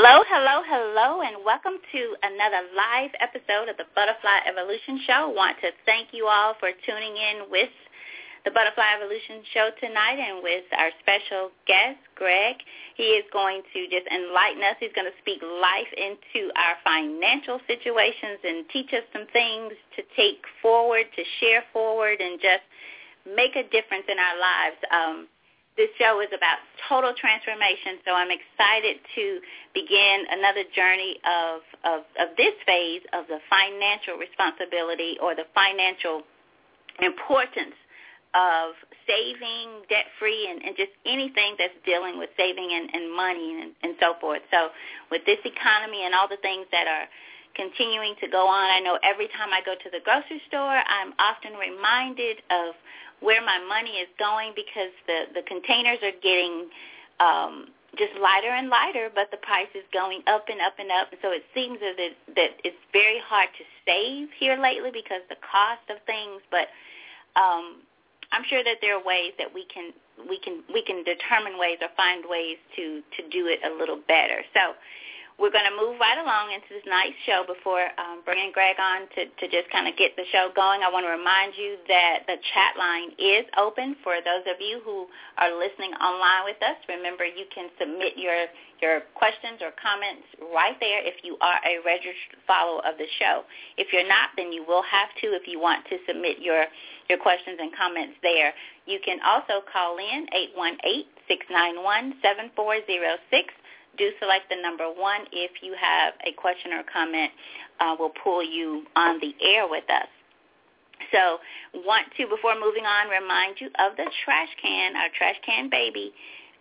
Hello, 0.00 0.24
hello, 0.32 0.64
hello, 0.64 1.20
and 1.20 1.44
welcome 1.44 1.76
to 1.76 2.00
another 2.24 2.64
live 2.72 3.12
episode 3.20 3.68
of 3.68 3.76
the 3.76 3.84
Butterfly 3.92 4.48
Evolution 4.48 4.96
Show. 5.04 5.28
Want 5.28 5.60
to 5.60 5.76
thank 5.84 6.16
you 6.16 6.24
all 6.24 6.56
for 6.56 6.72
tuning 6.88 7.20
in 7.20 7.52
with 7.52 7.68
the 8.48 8.50
Butterfly 8.50 8.96
Evolution 8.96 9.44
Show 9.52 9.68
tonight 9.76 10.16
and 10.16 10.40
with 10.40 10.64
our 10.72 10.88
special 11.04 11.52
guest, 11.68 12.00
Greg. 12.16 12.64
He 12.96 13.12
is 13.12 13.28
going 13.28 13.60
to 13.60 13.80
just 13.92 14.08
enlighten 14.08 14.64
us. 14.64 14.80
He's 14.80 14.96
going 14.96 15.04
to 15.04 15.20
speak 15.20 15.44
life 15.44 15.92
into 15.92 16.48
our 16.56 16.80
financial 16.80 17.60
situations 17.68 18.40
and 18.40 18.64
teach 18.72 18.96
us 18.96 19.04
some 19.12 19.28
things 19.36 19.76
to 20.00 20.02
take 20.16 20.40
forward, 20.64 21.12
to 21.12 21.22
share 21.44 21.60
forward, 21.76 22.24
and 22.24 22.40
just 22.40 22.64
make 23.28 23.52
a 23.52 23.68
difference 23.68 24.08
in 24.08 24.16
our 24.16 24.36
lives. 24.40 24.80
Um, 24.88 25.16
this 25.80 25.88
show 25.96 26.20
is 26.20 26.28
about 26.28 26.60
total 26.92 27.16
transformation, 27.16 28.04
so 28.04 28.12
I'm 28.12 28.28
excited 28.28 29.00
to 29.16 29.40
begin 29.72 30.28
another 30.28 30.68
journey 30.76 31.16
of, 31.24 31.64
of, 31.88 32.00
of 32.20 32.36
this 32.36 32.52
phase 32.68 33.00
of 33.16 33.24
the 33.32 33.40
financial 33.48 34.20
responsibility 34.20 35.16
or 35.24 35.32
the 35.32 35.48
financial 35.56 36.28
importance 37.00 37.72
of 38.36 38.76
saving, 39.08 39.88
debt-free, 39.88 40.52
and, 40.52 40.60
and 40.68 40.76
just 40.76 40.92
anything 41.08 41.56
that's 41.56 41.72
dealing 41.88 42.20
with 42.20 42.28
saving 42.36 42.68
and, 42.76 42.92
and 42.92 43.08
money 43.16 43.64
and, 43.64 43.72
and 43.80 43.96
so 43.96 44.20
forth. 44.20 44.44
So 44.52 44.68
with 45.08 45.24
this 45.24 45.40
economy 45.48 46.04
and 46.04 46.12
all 46.12 46.28
the 46.28 46.38
things 46.44 46.68
that 46.76 46.84
are 46.84 47.08
continuing 47.56 48.20
to 48.20 48.28
go 48.28 48.44
on, 48.44 48.68
I 48.68 48.84
know 48.84 49.00
every 49.00 49.32
time 49.32 49.48
I 49.48 49.64
go 49.64 49.72
to 49.80 49.88
the 49.88 50.04
grocery 50.04 50.44
store, 50.44 50.76
I'm 50.76 51.16
often 51.16 51.56
reminded 51.56 52.44
of– 52.52 52.76
where 53.20 53.44
my 53.44 53.58
money 53.68 54.00
is 54.00 54.08
going 54.18 54.52
because 54.56 54.92
the 55.06 55.32
the 55.34 55.42
containers 55.46 55.98
are 56.02 56.16
getting 56.22 56.68
um 57.20 57.68
just 57.98 58.14
lighter 58.22 58.54
and 58.54 58.68
lighter, 58.68 59.10
but 59.14 59.30
the 59.30 59.36
price 59.42 59.70
is 59.74 59.82
going 59.92 60.22
up 60.26 60.46
and 60.48 60.60
up 60.60 60.78
and 60.78 60.90
up. 60.94 61.10
So 61.22 61.34
it 61.34 61.42
seems 61.54 61.80
that 61.80 61.98
it, 61.98 62.14
that 62.36 62.54
it's 62.62 62.78
very 62.92 63.18
hard 63.18 63.48
to 63.58 63.64
save 63.82 64.30
here 64.38 64.54
lately 64.54 64.90
because 64.94 65.22
the 65.28 65.40
cost 65.42 65.82
of 65.90 65.98
things. 66.06 66.38
But 66.54 66.70
um, 67.34 67.82
I'm 68.30 68.46
sure 68.46 68.62
that 68.62 68.78
there 68.80 68.94
are 68.94 69.02
ways 69.02 69.34
that 69.38 69.50
we 69.50 69.66
can 69.66 69.90
we 70.28 70.38
can 70.38 70.62
we 70.72 70.82
can 70.86 71.02
determine 71.02 71.58
ways 71.58 71.78
or 71.82 71.90
find 71.96 72.22
ways 72.28 72.58
to 72.76 73.02
to 73.18 73.20
do 73.28 73.50
it 73.50 73.58
a 73.66 73.70
little 73.74 73.98
better. 74.06 74.46
So 74.54 74.78
we're 75.40 75.50
going 75.50 75.64
to 75.64 75.72
move 75.72 75.96
right 75.96 76.20
along 76.20 76.52
into 76.52 76.68
this 76.68 76.84
nice 76.84 77.16
show 77.24 77.48
before 77.48 77.88
um, 77.96 78.20
bringing 78.28 78.52
Greg 78.52 78.76
on 78.76 79.08
to, 79.16 79.24
to 79.24 79.44
just 79.48 79.72
kind 79.72 79.88
of 79.88 79.96
get 79.96 80.12
the 80.12 80.28
show 80.28 80.52
going. 80.52 80.84
I 80.84 80.92
want 80.92 81.08
to 81.08 81.12
remind 81.16 81.56
you 81.56 81.80
that 81.88 82.28
the 82.28 82.36
chat 82.52 82.76
line 82.76 83.16
is 83.16 83.48
open 83.56 83.96
for 84.04 84.20
those 84.20 84.44
of 84.44 84.60
you 84.60 84.84
who 84.84 85.08
are 85.40 85.48
listening 85.56 85.96
online 85.96 86.44
with 86.44 86.60
us. 86.60 86.76
Remember, 86.92 87.24
you 87.24 87.48
can 87.48 87.72
submit 87.80 88.20
your 88.20 88.52
your 88.84 89.04
questions 89.12 89.60
or 89.60 89.76
comments 89.76 90.24
right 90.56 90.76
there 90.80 91.04
if 91.04 91.20
you 91.20 91.36
are 91.44 91.60
a 91.68 91.84
registered 91.84 92.40
follower 92.48 92.80
of 92.88 92.96
the 92.96 93.04
show. 93.20 93.44
If 93.76 93.92
you're 93.92 94.08
not, 94.08 94.32
then 94.40 94.52
you 94.56 94.64
will 94.64 94.84
have 94.88 95.12
to 95.20 95.36
if 95.36 95.44
you 95.44 95.60
want 95.60 95.84
to 95.88 96.00
submit 96.08 96.40
your 96.40 96.64
your 97.08 97.18
questions 97.18 97.56
and 97.60 97.72
comments 97.72 98.16
there. 98.22 98.52
You 98.84 99.00
can 99.04 99.20
also 99.24 99.64
call 99.64 99.96
in 99.96 100.28
818 100.32 101.08
691 101.28 102.20
7406 102.20 103.52
do 103.98 104.10
select 104.18 104.48
the 104.48 104.56
number 104.60 104.84
one 104.84 105.26
if 105.32 105.62
you 105.62 105.74
have 105.80 106.14
a 106.26 106.32
question 106.32 106.72
or 106.72 106.82
comment. 106.84 107.30
Uh, 107.80 107.96
we'll 107.98 108.12
pull 108.22 108.42
you 108.44 108.84
on 108.96 109.20
the 109.20 109.34
air 109.42 109.68
with 109.68 109.84
us. 109.88 110.08
So 111.12 111.38
want 111.74 112.06
to, 112.16 112.26
before 112.28 112.54
moving 112.60 112.84
on, 112.84 113.08
remind 113.08 113.60
you 113.60 113.68
of 113.78 113.96
the 113.96 114.04
trash 114.24 114.52
can, 114.60 114.96
our 114.96 115.08
trash 115.16 115.36
can 115.44 115.70
baby 115.70 116.12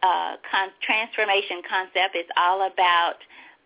uh, 0.02 0.36
con- 0.50 0.72
transformation 0.82 1.62
concept. 1.68 2.16
It's 2.16 2.32
all 2.38 2.66
about 2.66 3.20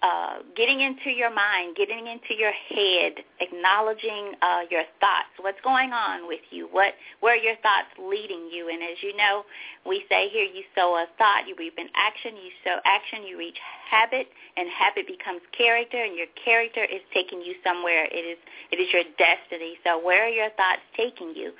uh, 0.03 0.43
getting 0.53 0.81
into 0.81 1.09
your 1.09 1.33
mind, 1.33 1.77
getting 1.77 2.07
into 2.07 2.35
your 2.35 2.51
head, 2.51 3.23
acknowledging 3.39 4.33
uh, 4.41 4.67
your 4.69 4.83
thoughts. 4.99 5.31
What's 5.39 5.61
going 5.63 5.93
on 5.93 6.27
with 6.27 6.43
you? 6.51 6.67
What 6.69 6.93
where 7.21 7.33
are 7.33 7.39
your 7.39 7.55
thoughts 7.63 7.87
leading 7.97 8.51
you? 8.51 8.67
And 8.67 8.83
as 8.83 8.99
you 9.01 9.15
know, 9.15 9.45
we 9.87 10.03
say 10.09 10.27
here, 10.27 10.43
you 10.43 10.63
sow 10.75 10.95
a 10.99 11.07
thought, 11.17 11.47
you 11.47 11.55
reap 11.57 11.75
an 11.77 11.87
action. 11.95 12.35
You 12.35 12.51
sow 12.65 12.83
action, 12.83 13.23
you 13.25 13.37
reach 13.37 13.55
habit, 13.89 14.27
and 14.57 14.67
habit 14.67 15.07
becomes 15.07 15.39
character, 15.57 16.03
and 16.03 16.17
your 16.17 16.27
character 16.43 16.83
is 16.83 16.99
taking 17.13 17.41
you 17.41 17.55
somewhere. 17.63 18.03
It 18.11 18.27
is 18.27 18.37
it 18.71 18.83
is 18.83 18.91
your 18.91 19.07
destiny. 19.15 19.79
So 19.87 20.03
where 20.03 20.27
are 20.27 20.35
your 20.35 20.49
thoughts 20.59 20.83
taking 20.97 21.31
you? 21.33 21.53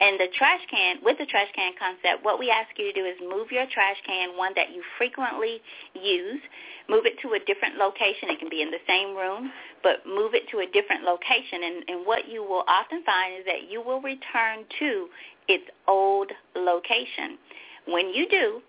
And 0.00 0.18
the 0.18 0.26
trash 0.36 0.60
can, 0.70 0.98
with 1.04 1.18
the 1.18 1.26
trash 1.26 1.48
can 1.54 1.72
concept, 1.78 2.24
what 2.24 2.38
we 2.38 2.50
ask 2.50 2.68
you 2.76 2.92
to 2.92 2.92
do 2.92 3.06
is 3.06 3.14
move 3.20 3.52
your 3.52 3.66
trash 3.72 3.96
can, 4.04 4.36
one 4.36 4.52
that 4.56 4.74
you 4.74 4.82
frequently 4.98 5.62
use, 5.94 6.42
move 6.88 7.06
it 7.06 7.14
to 7.22 7.34
a 7.34 7.38
different 7.46 7.76
location. 7.76 8.28
It 8.28 8.38
can 8.40 8.50
be 8.50 8.60
in 8.60 8.70
the 8.70 8.82
same 8.88 9.14
room, 9.16 9.52
but 9.82 10.04
move 10.04 10.34
it 10.34 10.48
to 10.50 10.58
a 10.58 10.66
different 10.66 11.04
location. 11.04 11.62
And, 11.62 11.76
and 11.88 12.06
what 12.06 12.28
you 12.28 12.42
will 12.42 12.64
often 12.66 13.04
find 13.04 13.38
is 13.38 13.44
that 13.46 13.70
you 13.70 13.80
will 13.80 14.02
return 14.02 14.66
to 14.80 15.08
its 15.46 15.64
old 15.86 16.32
location. 16.56 17.38
When 17.86 18.10
you 18.10 18.28
do, 18.28 18.60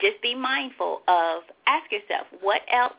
just 0.00 0.20
be 0.20 0.34
mindful 0.34 1.02
of, 1.06 1.42
ask 1.66 1.90
yourself, 1.92 2.26
what 2.40 2.62
else 2.72 2.98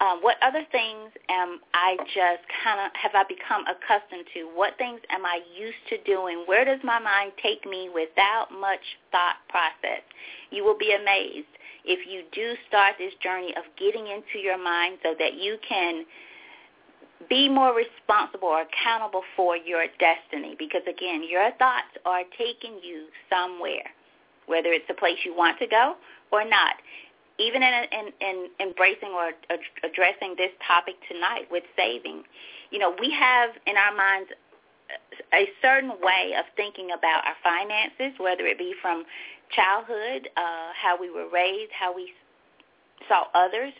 um, 0.00 0.20
what 0.20 0.36
other 0.42 0.62
things 0.70 1.10
am 1.30 1.60
I 1.72 1.96
just 2.12 2.44
kind 2.62 2.80
of 2.84 2.92
have 3.00 3.14
I 3.14 3.24
become 3.24 3.64
accustomed 3.64 4.26
to? 4.34 4.44
What 4.54 4.76
things 4.76 5.00
am 5.08 5.24
I 5.24 5.40
used 5.56 5.80
to 5.88 5.96
doing? 6.04 6.44
Where 6.44 6.64
does 6.64 6.80
my 6.84 6.98
mind 6.98 7.32
take 7.42 7.64
me 7.64 7.88
without 7.88 8.52
much 8.52 8.84
thought 9.10 9.40
process? 9.48 10.04
You 10.50 10.64
will 10.64 10.76
be 10.76 10.92
amazed 10.92 11.48
if 11.86 12.06
you 12.06 12.24
do 12.32 12.54
start 12.68 12.96
this 12.98 13.14
journey 13.22 13.54
of 13.56 13.64
getting 13.78 14.06
into 14.08 14.38
your 14.42 14.58
mind 14.62 14.98
so 15.02 15.14
that 15.18 15.34
you 15.34 15.56
can 15.66 16.04
be 17.30 17.48
more 17.48 17.74
responsible 17.74 18.48
or 18.48 18.62
accountable 18.62 19.22
for 19.34 19.56
your 19.56 19.86
destiny 19.98 20.54
because 20.58 20.82
again 20.86 21.24
your 21.26 21.50
thoughts 21.52 21.88
are 22.04 22.22
taking 22.36 22.78
you 22.84 23.06
somewhere 23.30 23.88
whether 24.46 24.68
it's 24.68 24.84
a 24.90 24.94
place 24.94 25.16
you 25.24 25.34
want 25.34 25.58
to 25.58 25.66
go 25.66 25.94
or 26.30 26.44
not 26.44 26.74
even 27.38 27.62
in, 27.62 27.74
in, 27.92 28.06
in 28.20 28.48
embracing 28.60 29.10
or 29.10 29.32
addressing 29.84 30.34
this 30.36 30.50
topic 30.66 30.94
tonight 31.10 31.46
with 31.50 31.64
saving 31.76 32.22
you 32.70 32.78
know 32.78 32.94
we 33.00 33.10
have 33.10 33.50
in 33.66 33.76
our 33.76 33.94
minds 33.94 34.30
a 35.34 35.48
certain 35.60 35.90
way 36.00 36.32
of 36.38 36.44
thinking 36.56 36.90
about 36.96 37.26
our 37.26 37.36
finances 37.42 38.18
whether 38.18 38.46
it 38.46 38.58
be 38.58 38.74
from 38.80 39.04
childhood, 39.50 40.28
uh, 40.36 40.70
how 40.74 40.96
we 40.98 41.10
were 41.10 41.28
raised, 41.32 41.72
how 41.72 41.94
we 41.94 42.12
saw 43.08 43.24
others 43.34 43.72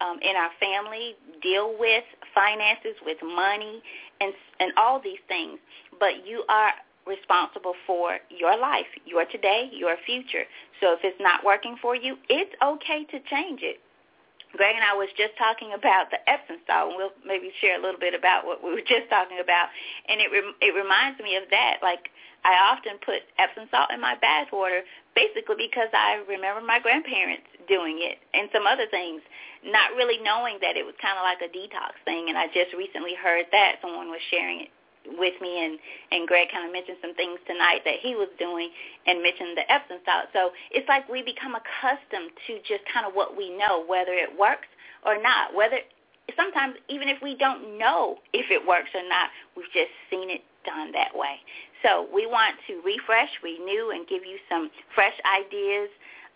um, 0.00 0.18
in 0.20 0.36
our 0.36 0.50
family 0.60 1.14
deal 1.42 1.74
with 1.78 2.04
finances, 2.34 2.96
with 3.04 3.18
money, 3.22 3.82
and 4.20 4.32
and 4.60 4.72
all 4.76 5.00
these 5.00 5.22
things. 5.28 5.58
But 5.98 6.26
you 6.26 6.44
are 6.48 6.72
responsible 7.06 7.74
for 7.86 8.18
your 8.30 8.58
life, 8.58 8.90
your 9.04 9.24
today, 9.24 9.70
your 9.72 9.96
future. 10.04 10.44
So 10.80 10.92
if 10.92 11.00
it's 11.02 11.20
not 11.20 11.44
working 11.44 11.76
for 11.80 11.94
you, 11.94 12.16
it's 12.28 12.52
okay 12.62 13.04
to 13.04 13.18
change 13.30 13.62
it. 13.62 13.80
Greg 14.54 14.74
and 14.74 14.84
I 14.84 14.94
was 14.96 15.08
just 15.16 15.36
talking 15.36 15.74
about 15.76 16.08
the 16.10 16.18
Epsom 16.24 16.56
salt, 16.66 16.88
and 16.90 16.96
we'll 16.96 17.16
maybe 17.26 17.52
share 17.60 17.78
a 17.78 17.82
little 17.82 18.00
bit 18.00 18.14
about 18.14 18.46
what 18.46 18.64
we 18.64 18.70
were 18.70 18.86
just 18.88 19.08
talking 19.10 19.38
about. 19.38 19.68
And 20.08 20.20
it 20.20 20.32
rem- 20.32 20.56
it 20.60 20.72
reminds 20.72 21.20
me 21.20 21.36
of 21.36 21.44
that. 21.50 21.78
Like 21.82 22.10
I 22.44 22.54
often 22.72 22.96
put 23.04 23.26
Epsom 23.38 23.68
salt 23.70 23.90
in 23.92 24.00
my 24.00 24.14
bath 24.16 24.48
water 24.52 24.82
basically 25.14 25.56
because 25.56 25.88
I 25.92 26.22
remember 26.28 26.60
my 26.60 26.78
grandparents 26.78 27.48
doing 27.66 27.98
it 28.04 28.20
and 28.36 28.48
some 28.52 28.68
other 28.68 28.86
things, 28.86 29.22
not 29.64 29.96
really 29.96 30.22
knowing 30.22 30.60
that 30.60 30.76
it 30.76 30.84
was 30.84 30.94
kind 31.00 31.16
of 31.16 31.24
like 31.24 31.40
a 31.42 31.50
detox 31.50 31.96
thing. 32.04 32.28
And 32.28 32.36
I 32.36 32.46
just 32.52 32.76
recently 32.76 33.16
heard 33.16 33.46
that 33.50 33.80
someone 33.80 34.08
was 34.08 34.20
sharing 34.30 34.60
it 34.60 34.70
with 35.18 35.34
me 35.40 35.64
and 35.64 35.78
and 36.10 36.26
Greg 36.26 36.48
kind 36.50 36.66
of 36.66 36.72
mentioned 36.72 36.98
some 37.00 37.14
things 37.14 37.38
tonight 37.46 37.82
that 37.84 38.02
he 38.02 38.14
was 38.14 38.28
doing 38.38 38.70
and 39.06 39.22
mentioned 39.22 39.56
the 39.56 39.66
Epsom 39.70 39.98
salt. 40.04 40.28
So 40.32 40.50
it's 40.70 40.88
like 40.88 41.08
we 41.08 41.22
become 41.22 41.54
accustomed 41.54 42.30
to 42.46 42.58
just 42.66 42.82
kind 42.92 43.06
of 43.06 43.14
what 43.14 43.36
we 43.36 43.50
know, 43.50 43.84
whether 43.86 44.12
it 44.12 44.30
works 44.32 44.68
or 45.04 45.20
not. 45.20 45.54
Whether 45.54 45.78
sometimes 46.34 46.74
even 46.88 47.08
if 47.08 47.22
we 47.22 47.36
don't 47.36 47.78
know 47.78 48.18
if 48.32 48.50
it 48.50 48.66
works 48.66 48.90
or 48.94 49.06
not, 49.08 49.30
we've 49.56 49.70
just 49.72 49.92
seen 50.10 50.30
it 50.30 50.42
done 50.64 50.90
that 50.92 51.14
way. 51.14 51.38
So 51.82 52.08
we 52.12 52.26
want 52.26 52.56
to 52.66 52.82
refresh, 52.82 53.30
renew, 53.42 53.90
and 53.94 54.06
give 54.08 54.24
you 54.26 54.38
some 54.50 54.70
fresh 54.94 55.14
ideas, 55.22 55.88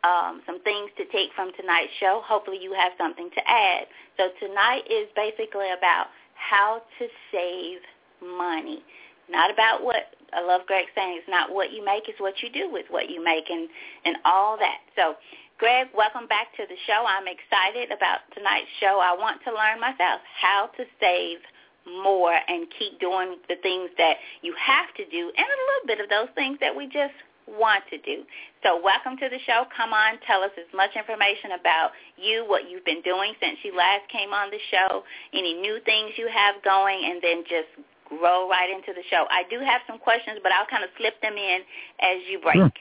um, 0.05 0.43
some 0.47 0.63
things 0.63 0.91
to 0.97 1.05
take 1.11 1.35
from 1.35 1.51
tonight's 1.59 1.93
show. 1.99 2.23
Hopefully 2.25 2.59
you 2.61 2.73
have 2.73 2.93
something 2.97 3.29
to 3.35 3.43
add. 3.51 3.87
So 4.17 4.29
tonight 4.39 4.87
is 4.89 5.09
basically 5.17 5.73
about 5.77 6.07
how 6.35 6.83
to 6.99 7.07
save 7.33 7.83
money. 8.23 8.83
not 9.29 9.51
about 9.51 9.85
what 9.85 10.15
I 10.33 10.41
love 10.45 10.63
Greg 10.67 10.87
saying 10.95 11.19
it's 11.19 11.29
not 11.29 11.53
what 11.53 11.73
you 11.73 11.85
make, 11.85 12.09
it's 12.09 12.21
what 12.21 12.43
you 12.43 12.51
do 12.51 12.71
with 12.71 12.87
what 12.91 13.11
you 13.11 13.23
make 13.23 13.51
and, 13.51 13.69
and 14.05 14.17
all 14.25 14.57
that. 14.59 14.79
So 14.95 15.15
Greg, 15.59 15.89
welcome 15.95 16.27
back 16.27 16.57
to 16.57 16.65
the 16.65 16.79
show. 16.87 17.05
I'm 17.05 17.29
excited 17.29 17.93
about 17.93 18.25
tonight's 18.33 18.71
show. 18.81 18.97
I 19.03 19.13
want 19.13 19.43
to 19.45 19.53
learn 19.53 19.81
myself 19.81 20.21
how 20.41 20.71
to 20.77 20.85
save 20.99 21.39
more 21.85 22.33
and 22.33 22.67
keep 22.79 23.01
doing 23.01 23.37
the 23.49 23.57
things 23.63 23.91
that 23.99 24.17
you 24.43 24.55
have 24.57 24.93
to 24.97 25.05
do 25.09 25.33
and 25.37 25.47
a 25.47 25.61
little 25.69 25.87
bit 25.87 26.01
of 26.01 26.09
those 26.09 26.29
things 26.35 26.59
that 26.61 26.75
we 26.75 26.87
just 26.87 27.17
want 27.49 27.83
to 27.91 27.99
do. 27.99 28.23
So 28.63 28.81
welcome 28.81 29.17
to 29.19 29.29
the 29.29 29.41
show. 29.45 29.65
Come 29.75 29.93
on, 29.93 30.21
tell 30.27 30.43
us 30.43 30.53
as 30.57 30.71
much 30.73 30.95
information 30.95 31.59
about 31.59 31.93
you, 32.17 32.45
what 32.47 32.71
you've 32.71 32.85
been 32.85 33.03
doing 33.03 33.35
since 33.41 33.59
you 33.65 33.75
last 33.75 34.09
came 34.09 34.33
on 34.33 34.51
the 34.51 34.61
show, 34.71 35.03
any 35.33 35.55
new 35.55 35.81
things 35.85 36.13
you 36.17 36.29
have 36.29 36.63
going, 36.63 37.01
and 37.05 37.21
then 37.21 37.43
just 37.45 37.69
roll 38.11 38.49
right 38.49 38.69
into 38.71 38.93
the 38.95 39.03
show. 39.09 39.27
I 39.31 39.43
do 39.51 39.61
have 39.61 39.81
some 39.87 39.99
questions, 39.99 40.39
but 40.43 40.53
I'll 40.53 40.67
kind 40.67 40.85
of 40.85 40.91
slip 40.99 41.21
them 41.23 41.35
in 41.35 41.61
as 42.01 42.19
you 42.31 42.41
break. 42.41 42.57
Sure. 42.57 42.73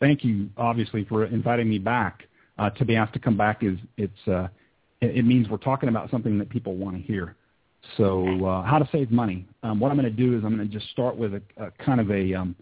Thank 0.00 0.24
you, 0.24 0.50
obviously, 0.56 1.04
for 1.04 1.24
inviting 1.24 1.68
me 1.68 1.78
back. 1.78 2.24
Uh, 2.58 2.68
to 2.70 2.84
be 2.84 2.96
asked 2.96 3.14
to 3.14 3.18
come 3.18 3.36
back 3.36 3.62
is 3.62 3.78
it's 3.96 4.28
uh, 4.28 4.46
it, 5.00 5.16
it 5.18 5.24
means 5.24 5.48
we're 5.48 5.56
talking 5.56 5.88
about 5.88 6.10
something 6.10 6.38
that 6.38 6.50
people 6.50 6.76
want 6.76 6.96
to 6.96 7.02
hear. 7.02 7.34
So, 7.96 8.46
uh, 8.46 8.62
how 8.62 8.78
to 8.78 8.88
save 8.92 9.10
money? 9.10 9.46
Um, 9.62 9.80
what 9.80 9.90
I'm 9.90 9.96
going 9.96 10.10
to 10.10 10.16
do 10.16 10.36
is 10.36 10.44
I'm 10.44 10.54
going 10.56 10.68
to 10.68 10.72
just 10.72 10.90
start 10.90 11.16
with 11.16 11.34
a, 11.34 11.42
a 11.56 11.70
kind 11.84 12.00
of 12.00 12.10
a 12.10 12.34
um, 12.34 12.54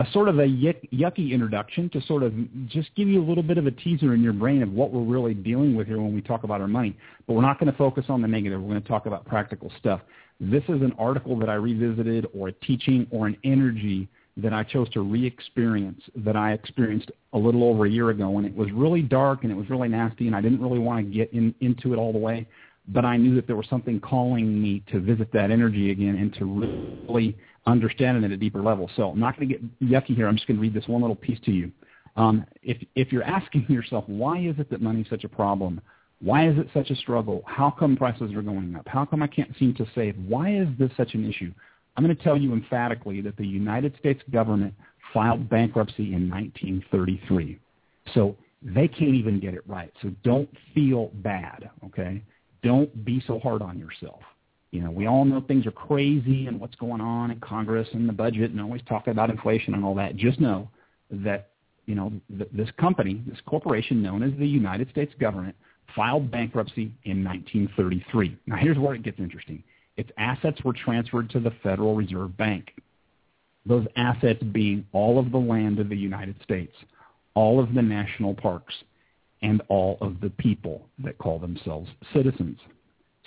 a 0.00 0.10
sort 0.12 0.28
of 0.28 0.38
a 0.38 0.46
yucky 0.46 1.30
introduction 1.30 1.90
to 1.90 2.00
sort 2.02 2.22
of 2.22 2.32
just 2.68 2.88
give 2.94 3.06
you 3.06 3.22
a 3.22 3.26
little 3.26 3.42
bit 3.42 3.58
of 3.58 3.66
a 3.66 3.70
teaser 3.70 4.14
in 4.14 4.22
your 4.22 4.32
brain 4.32 4.62
of 4.62 4.72
what 4.72 4.92
we're 4.92 5.02
really 5.02 5.34
dealing 5.34 5.76
with 5.76 5.86
here 5.86 6.00
when 6.00 6.14
we 6.14 6.22
talk 6.22 6.42
about 6.42 6.60
our 6.60 6.68
money. 6.68 6.96
But 7.26 7.34
we're 7.34 7.42
not 7.42 7.60
going 7.60 7.70
to 7.70 7.76
focus 7.76 8.06
on 8.08 8.22
the 8.22 8.28
negative. 8.28 8.62
We're 8.62 8.70
going 8.70 8.82
to 8.82 8.88
talk 8.88 9.04
about 9.04 9.26
practical 9.26 9.70
stuff. 9.78 10.00
This 10.40 10.64
is 10.64 10.80
an 10.80 10.94
article 10.98 11.38
that 11.38 11.50
I 11.50 11.54
revisited 11.54 12.26
or 12.34 12.48
a 12.48 12.52
teaching 12.52 13.06
or 13.10 13.26
an 13.26 13.36
energy 13.44 14.08
that 14.38 14.54
I 14.54 14.62
chose 14.62 14.88
to 14.90 15.02
re-experience 15.02 16.00
that 16.16 16.34
I 16.34 16.52
experienced 16.52 17.10
a 17.34 17.38
little 17.38 17.62
over 17.64 17.84
a 17.84 17.90
year 17.90 18.08
ago 18.08 18.38
and 18.38 18.46
it 18.46 18.56
was 18.56 18.72
really 18.72 19.02
dark 19.02 19.42
and 19.42 19.52
it 19.52 19.54
was 19.54 19.68
really 19.68 19.88
nasty 19.88 20.26
and 20.28 20.34
I 20.34 20.40
didn't 20.40 20.62
really 20.62 20.78
want 20.78 21.06
to 21.06 21.12
get 21.12 21.30
in, 21.34 21.54
into 21.60 21.92
it 21.92 21.98
all 21.98 22.12
the 22.12 22.18
way, 22.18 22.46
but 22.88 23.04
I 23.04 23.18
knew 23.18 23.34
that 23.34 23.46
there 23.46 23.56
was 23.56 23.66
something 23.68 24.00
calling 24.00 24.62
me 24.62 24.82
to 24.90 25.00
visit 25.00 25.30
that 25.32 25.50
energy 25.50 25.90
again 25.90 26.16
and 26.16 26.32
to 26.34 27.04
really 27.06 27.36
understand 27.66 28.16
it 28.18 28.24
at 28.24 28.30
a 28.30 28.36
deeper 28.36 28.62
level. 28.62 28.90
So 28.96 29.10
I'm 29.10 29.20
not 29.20 29.36
going 29.36 29.48
to 29.48 29.54
get 29.54 29.80
yucky 29.80 30.16
here. 30.16 30.26
I'm 30.26 30.36
just 30.36 30.46
going 30.46 30.56
to 30.56 30.62
read 30.62 30.72
this 30.72 30.88
one 30.88 31.02
little 31.02 31.16
piece 31.16 31.40
to 31.40 31.50
you. 31.50 31.70
Um, 32.16 32.46
if, 32.62 32.78
if 32.94 33.12
you're 33.12 33.24
asking 33.24 33.66
yourself, 33.68 34.04
why 34.06 34.38
is 34.38 34.58
it 34.58 34.70
that 34.70 34.80
money 34.80 35.02
is 35.02 35.08
such 35.10 35.24
a 35.24 35.28
problem? 35.28 35.82
Why 36.22 36.48
is 36.48 36.58
it 36.58 36.68
such 36.74 36.90
a 36.90 36.96
struggle? 36.96 37.42
How 37.46 37.70
come 37.70 37.96
prices 37.96 38.32
are 38.34 38.42
going 38.42 38.76
up? 38.76 38.86
How 38.86 39.04
come 39.04 39.22
I 39.22 39.26
can't 39.26 39.56
seem 39.58 39.74
to 39.74 39.86
save? 39.94 40.16
Why 40.26 40.54
is 40.54 40.68
this 40.78 40.90
such 40.96 41.14
an 41.14 41.28
issue? 41.28 41.52
I'm 41.96 42.04
going 42.04 42.16
to 42.16 42.22
tell 42.22 42.36
you 42.36 42.52
emphatically 42.52 43.20
that 43.22 43.36
the 43.36 43.46
United 43.46 43.96
States 43.98 44.22
government 44.30 44.74
filed 45.12 45.48
bankruptcy 45.48 46.14
in 46.14 46.28
1933. 46.30 47.58
So 48.14 48.36
they 48.62 48.86
can't 48.86 49.14
even 49.14 49.40
get 49.40 49.54
it 49.54 49.66
right. 49.66 49.92
So 50.02 50.10
don't 50.22 50.48
feel 50.74 51.10
bad, 51.14 51.70
okay? 51.86 52.22
Don't 52.62 53.04
be 53.04 53.22
so 53.26 53.38
hard 53.38 53.62
on 53.62 53.78
yourself. 53.78 54.20
You 54.70 54.82
know, 54.82 54.90
we 54.90 55.06
all 55.06 55.24
know 55.24 55.40
things 55.40 55.66
are 55.66 55.72
crazy 55.72 56.46
and 56.46 56.60
what's 56.60 56.76
going 56.76 57.00
on 57.00 57.30
in 57.30 57.40
Congress 57.40 57.88
and 57.92 58.08
the 58.08 58.12
budget 58.12 58.50
and 58.50 58.60
always 58.60 58.82
talking 58.88 59.10
about 59.10 59.30
inflation 59.30 59.74
and 59.74 59.84
all 59.84 59.94
that. 59.96 60.16
Just 60.16 60.38
know 60.38 60.68
that, 61.10 61.50
you 61.86 61.94
know, 61.94 62.12
th- 62.36 62.50
this 62.52 62.68
company, 62.78 63.22
this 63.26 63.40
corporation 63.46 64.00
known 64.00 64.22
as 64.22 64.30
the 64.38 64.46
United 64.46 64.88
States 64.90 65.12
government, 65.18 65.56
filed 65.94 66.30
bankruptcy 66.30 66.92
in 67.04 67.24
1933. 67.24 68.36
Now, 68.46 68.56
here's 68.56 68.78
where 68.78 68.94
it 68.94 69.02
gets 69.02 69.18
interesting. 69.18 69.62
Its 69.96 70.10
assets 70.18 70.62
were 70.64 70.72
transferred 70.72 71.30
to 71.30 71.40
the 71.40 71.52
Federal 71.62 71.94
Reserve 71.94 72.36
Bank. 72.36 72.72
Those 73.66 73.86
assets 73.96 74.42
being 74.52 74.86
all 74.92 75.18
of 75.18 75.30
the 75.30 75.38
land 75.38 75.78
of 75.78 75.88
the 75.88 75.96
United 75.96 76.36
States, 76.42 76.74
all 77.34 77.60
of 77.60 77.74
the 77.74 77.82
national 77.82 78.34
parks, 78.34 78.74
and 79.42 79.62
all 79.68 79.98
of 80.00 80.20
the 80.20 80.30
people 80.30 80.86
that 81.02 81.18
call 81.18 81.38
themselves 81.38 81.90
citizens. 82.14 82.58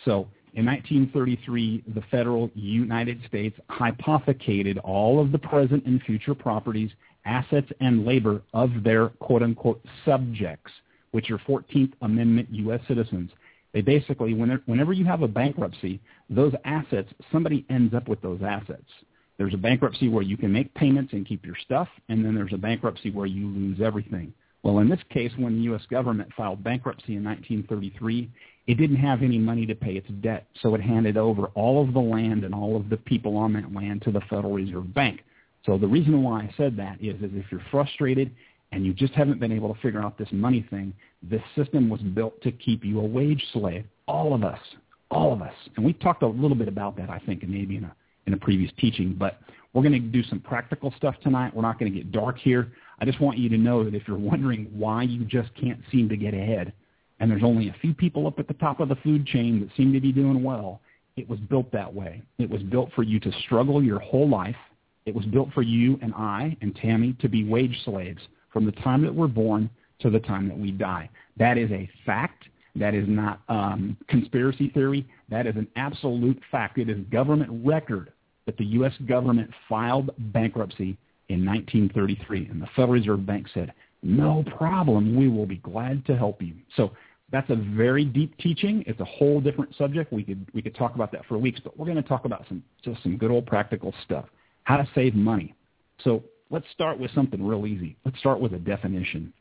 So 0.06 0.28
in 0.54 0.66
1933, 0.66 1.84
the 1.96 2.04
federal 2.12 2.50
United 2.54 3.20
States 3.28 3.58
hypothecated 3.70 4.78
all 4.80 5.20
of 5.20 5.32
the 5.32 5.40
present 5.40 5.86
and 5.86 6.02
future 6.04 6.36
properties, 6.36 6.92
assets, 7.26 7.72
and 7.80 8.06
labor 8.06 8.42
of 8.54 8.84
their 8.84 9.10
quote-unquote 9.10 9.84
subjects, 10.06 10.72
which 11.14 11.32
are 11.32 11.38
14th 11.40 11.94
Amendment 12.02 12.50
U.S. 12.52 12.82
citizens, 12.88 13.32
they 13.72 13.82
basically, 13.82 14.34
whenever 14.34 14.94
you 14.94 15.06
have 15.06 15.22
a 15.22 15.28
bankruptcy, 15.28 16.00
those 16.30 16.54
assets, 16.66 17.10
somebody 17.32 17.66
ends 17.70 17.94
up 17.94 18.08
with 18.08 18.22
those 18.22 18.42
assets. 18.46 18.90
There's 19.38 19.54
a 19.54 19.58
bankruptcy 19.58 20.10
where 20.10 20.24
you 20.24 20.38
can 20.38 20.52
make 20.52 20.74
payments 20.76 21.14
and 21.14 21.26
keep 21.26 21.46
your 21.46 21.56
stuff, 21.66 21.88
and 22.10 22.24
then 22.24 22.36
there's 22.36 22.54
a 22.54 22.58
bankruptcy 22.58 23.10
where 23.10 23.26
you 23.26 23.48
lose 23.48 23.80
everything. 23.82 24.34
Well, 24.62 24.80
in 24.80 24.90
this 24.90 25.00
case, 25.10 25.32
when 25.38 25.56
the 25.56 25.64
U.S. 25.64 25.82
government 25.90 26.32
filed 26.38 26.64
bankruptcy 26.64 27.16
in 27.16 27.24
1933, 27.24 28.30
it 28.68 28.76
didn't 28.76 28.96
have 28.98 29.22
any 29.22 29.38
money 29.38 29.66
to 29.66 29.76
pay 29.76 29.94
its 29.94 30.08
debt, 30.22 30.48
so 30.62 30.74
it 30.76 30.82
handed 30.82 31.18
over 31.18 31.48
all 31.56 31.84
of 31.84 31.94
the 31.94 32.00
land 32.00 32.44
and 32.44 32.56
all 32.56 32.76
of 32.76 32.90
the 32.90 32.98
people 32.98 33.36
on 33.36 33.54
that 33.54 33.74
land 33.74 34.02
to 34.04 34.12
the 34.12 34.22
Federal 34.30 34.54
Reserve 34.54 34.94
Bank. 34.94 35.22
So 35.66 35.78
the 35.78 35.88
reason 35.88 36.24
why 36.24 36.42
I 36.42 36.54
said 36.58 36.78
that 36.78 37.02
is, 37.02 37.16
is 37.22 37.32
if 37.34 37.46
you're 37.52 37.66
frustrated 37.72 38.32
and 38.74 38.84
you 38.84 38.94
just 38.94 39.14
haven't 39.14 39.40
been 39.40 39.52
able 39.52 39.74
to 39.74 39.80
figure 39.82 40.02
out 40.02 40.18
this 40.18 40.28
money 40.32 40.66
thing, 40.72 40.94
this 41.22 41.42
system 41.56 41.90
was 41.90 42.02
built 42.02 42.42
to 42.42 42.52
keep 42.52 42.84
you 42.84 43.00
a 43.00 43.06
wage 43.06 43.44
slave. 43.54 43.86
All 44.08 44.34
of 44.34 44.44
us, 44.44 44.60
all 45.12 45.32
of 45.32 45.44
us. 45.44 45.54
And 45.76 45.86
we 45.86 45.94
talked 45.94 46.24
a 46.24 46.28
little 46.28 46.58
bit 46.58 46.68
about 46.68 46.98
that, 46.98 47.10
I 47.10 47.20
think, 47.20 47.48
maybe 47.48 47.78
in 47.78 47.84
a, 47.84 47.96
in 48.26 48.34
a 48.34 48.38
previous 48.38 48.72
teaching. 48.80 49.16
But 49.18 49.40
we're 49.74 49.84
going 49.84 49.94
to 49.94 50.00
do 50.00 50.24
some 50.24 50.40
practical 50.40 50.92
stuff 50.98 51.14
tonight. 51.22 51.56
We're 51.56 51.62
not 51.62 51.80
going 51.80 51.92
to 51.92 51.98
get 51.98 52.12
dark 52.12 52.40
here. 52.40 52.72
I 53.00 53.06
just 53.06 53.22
want 53.22 53.38
you 53.38 53.48
to 53.50 53.58
know 53.58 53.84
that 53.84 53.94
if 53.94 54.08
you're 54.08 54.18
wondering 54.18 54.72
why 54.74 55.04
you 55.04 55.24
just 55.24 55.50
can't 55.54 55.80
seem 55.92 56.10
to 56.10 56.18
get 56.18 56.34
ahead, 56.34 56.74
and 57.20 57.30
there's 57.30 57.44
only 57.44 57.70
a 57.70 57.76
few 57.80 57.94
people 57.94 58.26
up 58.26 58.40
at 58.40 58.48
the 58.48 58.56
top 58.56 58.80
of 58.80 58.90
the 58.90 58.96
food 58.98 59.28
chain 59.28 59.60
that 59.60 59.70
seem 59.78 59.94
to 59.94 60.02
be 60.02 60.12
doing 60.12 60.44
well, 60.44 60.82
it 61.16 61.30
was 61.30 61.40
built 61.42 61.72
that 61.74 61.94
way. 61.94 62.24
It 62.40 62.50
was 62.50 62.64
built 62.64 62.90
for 62.96 63.04
you 63.04 63.20
to 63.20 63.32
struggle 63.46 63.84
your 63.84 64.00
whole 64.00 64.28
life. 64.28 64.56
It 65.06 65.14
was 65.14 65.26
built 65.26 65.50
for 65.54 65.62
you 65.62 66.00
and 66.02 66.12
I 66.16 66.58
and 66.62 66.76
Tammy 66.76 67.16
to 67.22 67.30
be 67.30 67.44
wage 67.44 67.80
slaves 67.86 68.22
from 68.54 68.66
the 68.66 68.72
time 68.72 69.02
that 69.02 69.14
we're 69.14 69.28
born 69.28 69.70
to 70.00 70.10
the 70.10 70.20
time 70.20 70.48
that 70.48 70.58
we 70.58 70.72
die. 70.72 71.10
That 71.38 71.58
is 71.58 71.70
a 71.72 71.90
fact. 72.06 72.46
That 72.76 72.94
is 72.94 73.06
not 73.08 73.42
um, 73.50 73.98
conspiracy 74.08 74.70
theory. 74.70 75.06
That 75.30 75.48
is 75.48 75.56
an 75.56 75.68
absolute 75.76 76.40
fact. 76.52 76.78
It 76.78 76.90
is 76.90 76.98
government 77.12 77.66
record 77.66 78.14
that 78.46 78.58
the 78.58 78.66
U.S. 78.66 78.94
government 79.08 79.50
filed 79.68 80.12
bankruptcy 80.34 80.98
in 81.30 81.46
1933, 81.46 82.50
and 82.50 82.62
the 82.62 82.68
Federal 82.68 82.94
Reserve 82.94 83.26
Bank 83.26 83.48
said, 83.54 83.74
no 84.02 84.44
problem, 84.58 85.16
we 85.16 85.30
will 85.30 85.46
be 85.46 85.58
glad 85.58 86.06
to 86.06 86.18
help 86.18 86.42
you. 86.42 86.54
So 86.76 86.92
that's 87.32 87.50
a 87.50 87.56
very 87.56 88.04
deep 88.06 88.38
teaching. 88.38 88.84
It's 88.86 89.00
a 89.00 89.06
whole 89.06 89.40
different 89.40 89.74
subject. 89.76 90.12
We 90.12 90.24
could 90.24 90.46
we 90.54 90.62
could 90.62 90.76
talk 90.76 90.94
about 90.96 91.12
that 91.14 91.26
for 91.26 91.38
weeks, 91.38 91.60
but 91.64 91.78
we're 91.78 91.86
going 91.86 92.02
to 92.02 92.08
talk 92.08 92.26
about 92.26 92.46
some 92.48 92.64
just 92.84 93.02
some 93.02 93.18
good 93.18 93.32
old 93.32 93.46
practical 93.46 93.94
stuff. 94.04 94.26
How 94.66 94.78
to 94.78 94.88
save 94.94 95.16
money. 95.16 95.56
So 96.04 96.24
let's 96.54 96.70
start 96.72 97.00
with 97.00 97.10
something 97.16 97.44
real 97.44 97.66
easy. 97.66 97.98
Let's 98.06 98.20
start 98.20 98.40
with 98.40 98.54
a 98.54 98.60
definition. 98.60 99.34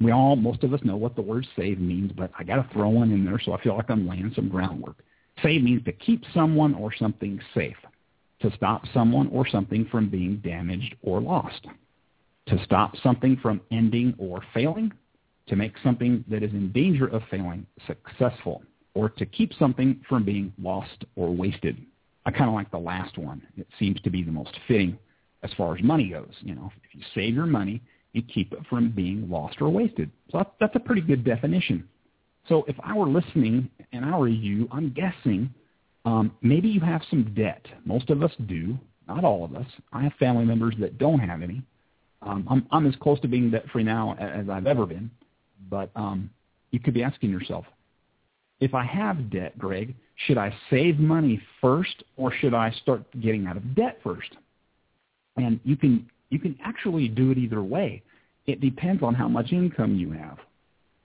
We 0.00 0.10
all, 0.10 0.34
most 0.34 0.64
of 0.64 0.74
us 0.74 0.80
know 0.82 0.96
what 0.96 1.14
the 1.14 1.22
word 1.22 1.46
save 1.56 1.78
means, 1.78 2.10
but 2.10 2.32
I 2.36 2.42
got 2.42 2.56
to 2.56 2.68
throw 2.74 2.88
one 2.88 3.12
in 3.12 3.24
there 3.24 3.38
so 3.38 3.52
I 3.52 3.62
feel 3.62 3.76
like 3.76 3.88
I'm 3.88 4.08
laying 4.08 4.32
some 4.34 4.48
groundwork. 4.48 4.96
Save 5.40 5.62
means 5.62 5.84
to 5.84 5.92
keep 5.92 6.24
someone 6.34 6.74
or 6.74 6.92
something 6.92 7.40
safe, 7.54 7.76
to 8.40 8.50
stop 8.56 8.82
someone 8.92 9.28
or 9.28 9.46
something 9.46 9.86
from 9.88 10.10
being 10.10 10.38
damaged 10.38 10.96
or 11.02 11.20
lost, 11.20 11.64
to 12.46 12.62
stop 12.64 12.96
something 13.04 13.36
from 13.40 13.60
ending 13.70 14.12
or 14.18 14.42
failing, 14.52 14.92
to 15.46 15.54
make 15.54 15.74
something 15.84 16.24
that 16.26 16.42
is 16.42 16.50
in 16.50 16.72
danger 16.72 17.06
of 17.06 17.22
failing 17.30 17.64
successful, 17.86 18.62
or 18.94 19.08
to 19.08 19.24
keep 19.26 19.54
something 19.54 20.00
from 20.08 20.24
being 20.24 20.52
lost 20.60 21.04
or 21.14 21.32
wasted. 21.32 21.76
I 22.26 22.32
kind 22.32 22.50
of 22.50 22.54
like 22.54 22.70
the 22.72 22.78
last 22.78 23.16
one. 23.16 23.42
It 23.56 23.68
seems 23.78 24.00
to 24.00 24.10
be 24.10 24.24
the 24.24 24.32
most 24.32 24.58
fitting 24.66 24.98
as 25.42 25.50
far 25.56 25.76
as 25.76 25.82
money 25.82 26.08
goes. 26.08 26.32
You 26.40 26.54
know, 26.54 26.72
if 26.84 26.94
you 26.94 27.02
save 27.14 27.34
your 27.34 27.46
money, 27.46 27.82
you 28.12 28.22
keep 28.22 28.52
it 28.52 28.60
from 28.68 28.90
being 28.90 29.28
lost 29.28 29.60
or 29.60 29.70
wasted. 29.70 30.10
So 30.30 30.44
that's 30.60 30.76
a 30.76 30.80
pretty 30.80 31.00
good 31.00 31.24
definition. 31.24 31.88
So 32.48 32.64
if 32.68 32.76
I 32.82 32.96
were 32.96 33.08
listening 33.08 33.70
and 33.92 34.04
I 34.04 34.16
were 34.18 34.28
you, 34.28 34.68
I'm 34.72 34.92
guessing 34.92 35.52
um, 36.04 36.32
maybe 36.42 36.68
you 36.68 36.80
have 36.80 37.02
some 37.08 37.32
debt. 37.34 37.64
Most 37.84 38.10
of 38.10 38.22
us 38.22 38.32
do. 38.46 38.78
Not 39.08 39.24
all 39.24 39.44
of 39.44 39.54
us. 39.56 39.66
I 39.92 40.02
have 40.02 40.12
family 40.14 40.44
members 40.44 40.74
that 40.80 40.98
don't 40.98 41.18
have 41.18 41.42
any. 41.42 41.62
Um, 42.22 42.46
I'm, 42.48 42.66
I'm 42.70 42.86
as 42.86 42.94
close 42.96 43.20
to 43.20 43.28
being 43.28 43.50
debt 43.50 43.64
free 43.72 43.82
now 43.82 44.14
as 44.18 44.48
I've 44.48 44.66
ever 44.66 44.86
been. 44.86 45.10
But 45.68 45.90
um, 45.96 46.30
you 46.70 46.78
could 46.78 46.94
be 46.94 47.02
asking 47.02 47.30
yourself, 47.30 47.64
if 48.60 48.74
I 48.74 48.84
have 48.84 49.30
debt, 49.30 49.58
Greg, 49.58 49.94
should 50.26 50.38
I 50.38 50.54
save 50.70 50.98
money 50.98 51.40
first 51.60 52.04
or 52.16 52.32
should 52.32 52.54
I 52.54 52.70
start 52.82 53.02
getting 53.20 53.46
out 53.46 53.56
of 53.56 53.74
debt 53.74 53.98
first? 54.04 54.36
And 55.36 55.60
you 55.64 55.76
can 55.76 56.08
you 56.30 56.38
can 56.38 56.58
actually 56.64 57.08
do 57.08 57.30
it 57.30 57.38
either 57.38 57.62
way. 57.62 58.02
It 58.46 58.60
depends 58.60 59.02
on 59.02 59.14
how 59.14 59.28
much 59.28 59.52
income 59.52 59.94
you 59.96 60.12
have. 60.12 60.38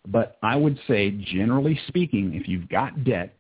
But 0.08 0.38
I 0.42 0.56
would 0.56 0.80
say, 0.88 1.12
generally 1.12 1.80
speaking, 1.88 2.34
if 2.34 2.48
you've 2.48 2.70
got 2.70 3.04
debt 3.04 3.36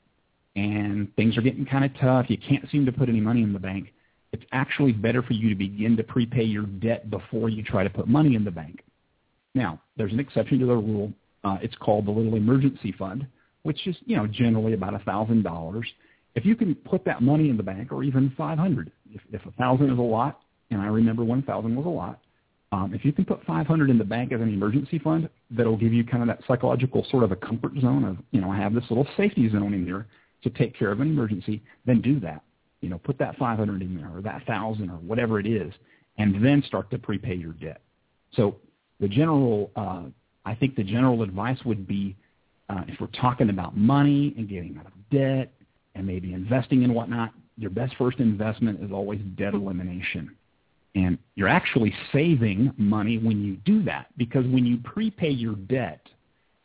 and 0.56 1.14
things 1.16 1.38
are 1.38 1.42
getting 1.42 1.66
kind 1.66 1.86
of 1.86 1.98
tough, 1.98 2.30
you 2.30 2.38
can't 2.38 2.70
seem 2.70 2.86
to 2.86 2.92
put 2.92 3.10
any 3.10 3.22
money 3.22 3.42
in 3.42 3.54
the 3.54 3.60
bank, 3.60 3.94
it's 4.34 4.44
actually 4.52 4.92
better 4.92 5.22
for 5.22 5.34
you 5.34 5.50
to 5.50 5.56
begin 5.56 5.96
to 5.98 6.04
prepay 6.04 6.44
your 6.44 6.66
debt 6.66 7.10
before 7.10 7.48
you 7.50 7.64
try 7.64 7.84
to 7.84 7.90
put 7.90 8.08
money 8.08 8.36
in 8.36 8.44
the 8.44 8.52
bank. 8.52 8.84
Now, 9.56 9.82
there's 9.96 10.12
an 10.12 10.20
exception 10.20 10.60
to 10.60 10.66
the 10.66 10.76
rule. 10.76 11.14
Uh, 11.44 11.58
it's 11.62 11.76
called 11.78 12.06
the 12.06 12.12
little 12.12 12.36
emergency 12.36 12.92
fund, 12.92 13.26
which 13.64 13.88
is, 13.88 13.96
you 14.06 14.18
know, 14.18 14.28
generally 14.28 14.74
about 14.74 14.94
a 14.94 15.00
thousand 15.00 15.44
dollars. 15.44 15.88
If 16.36 16.46
you 16.46 16.56
can 16.56 16.76
put 16.76 17.06
that 17.06 17.22
money 17.22 17.50
in 17.50 17.58
the 17.58 17.64
bank, 17.64 17.92
or 17.92 18.04
even 18.04 18.34
five 18.38 18.60
hundred, 18.60 18.92
if 19.12 19.22
if 19.32 19.46
a 19.46 19.52
thousand 19.52 19.90
is 19.92 19.98
a 19.98 20.02
lot, 20.02 20.42
and 20.70 20.82
I 20.82 20.88
remember 20.88 21.24
one 21.24 21.42
thousand 21.44 21.76
was 21.76 21.86
a 21.86 21.90
lot, 21.90 22.20
um, 22.72 22.94
if 22.94 23.06
you 23.06 23.14
can 23.14 23.24
put 23.24 23.44
500 23.46 23.90
in 23.90 23.98
the 23.98 24.04
bank 24.04 24.34
as 24.34 24.42
an 24.42 24.50
emergency 24.50 25.00
fund, 25.00 25.30
that'll 25.52 25.78
give 25.78 25.94
you 25.94 26.04
kind 26.04 26.22
of 26.22 26.28
that 26.28 26.46
psychological 26.48 27.06
sort 27.10 27.24
of 27.24 27.32
a 27.32 27.36
comfort 27.36 27.72
zone 27.80 28.04
of, 28.04 28.18
you 28.32 28.42
know, 28.42 28.52
I 28.52 28.58
have 28.58 28.74
this 28.74 28.84
little 28.90 29.08
safety 29.16 29.50
zone 29.50 29.74
in 29.74 29.86
here 29.86 30.06
to 30.44 30.50
take 30.50 30.78
care 30.78 30.92
of 30.92 31.00
an 31.00 31.08
emergency. 31.08 31.64
Then 31.86 32.02
do 32.02 32.20
that. 32.22 32.42
You 32.82 32.90
know, 32.90 32.98
put 32.98 33.18
that 33.20 33.38
500 33.38 33.82
in 33.82 33.96
there 33.96 34.12
or 34.14 34.22
that 34.22 34.46
thousand 34.46 34.90
or 34.90 34.98
whatever 34.98 35.40
it 35.40 35.48
is, 35.48 35.74
and 36.18 36.44
then 36.44 36.62
start 36.68 36.92
to 36.92 37.00
prepay 37.00 37.36
your 37.36 37.54
debt. 37.54 37.82
So 38.34 38.58
the 39.00 39.08
general, 39.08 39.72
uh, 39.76 40.04
I 40.46 40.54
think 40.54 40.76
the 40.76 40.84
general 40.84 41.24
advice 41.24 41.58
would 41.66 41.88
be, 41.88 42.16
uh, 42.70 42.82
if 42.88 43.00
we're 43.00 43.08
talking 43.08 43.50
about 43.50 43.78
money 43.78 44.34
and 44.38 44.48
getting 44.48 44.78
out 44.78 44.88
of 44.88 44.94
debt 45.10 45.54
and 45.96 46.06
maybe 46.06 46.34
investing 46.34 46.84
and 46.84 46.94
whatnot, 46.94 47.32
your 47.58 47.70
best 47.70 47.96
first 47.98 48.20
investment 48.20 48.84
is 48.84 48.92
always 48.92 49.22
debt 49.38 49.54
elimination. 49.54 50.36
And 50.96 51.18
you're 51.36 51.48
actually 51.48 51.94
saving 52.12 52.74
money 52.78 53.18
when 53.18 53.44
you 53.44 53.58
do 53.58 53.84
that 53.84 54.08
because 54.18 54.46
when 54.48 54.66
you 54.66 54.78
prepay 54.78 55.30
your 55.30 55.56
debt, 55.56 56.02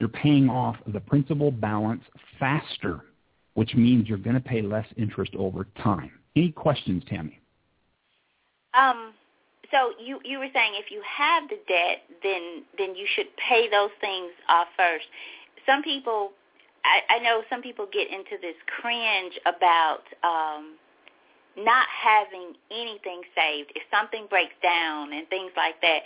you're 0.00 0.09
paying 0.09 0.49
off 0.49 0.76
the 0.87 1.00
principal 1.00 1.50
balance 1.50 2.02
faster, 2.41 3.00
which 3.55 3.75
means 3.75 4.09
you're 4.09 4.19
going 4.19 4.35
to 4.35 4.41
pay 4.41 4.62
less 4.62 4.87
interest 4.97 5.33
over 5.37 5.67
time. 5.83 6.11
Any 6.35 6.50
questions, 6.50 7.02
Tammy? 7.07 7.38
Um, 8.75 9.12
so 9.71 9.93
you 9.99 10.21
you 10.25 10.38
were 10.38 10.49
saying 10.52 10.73
if 10.75 10.91
you 10.91 11.02
have 11.07 11.49
the 11.49 11.59
debt, 11.69 12.02
then 12.23 12.64
then 12.79 12.95
you 12.95 13.07
should 13.14 13.29
pay 13.37 13.69
those 13.71 13.91
things 14.00 14.31
off 14.49 14.69
first. 14.76 15.07
Some 15.67 15.83
people, 15.83 16.33
I, 16.85 17.17
I 17.17 17.19
know 17.21 17.43
some 17.49 17.62
people 17.62 17.87
get 17.93 18.09
into 18.11 18.37
this 18.41 18.57
cringe 18.81 19.38
about 19.47 20.02
um, 20.25 20.75
not 21.57 21.87
having 21.89 22.55
anything 22.71 23.23
saved 23.35 23.73
if 23.75 23.83
something 23.91 24.27
breaks 24.29 24.55
down 24.63 25.13
and 25.13 25.29
things 25.29 25.53
like 25.57 25.81
that 25.83 26.03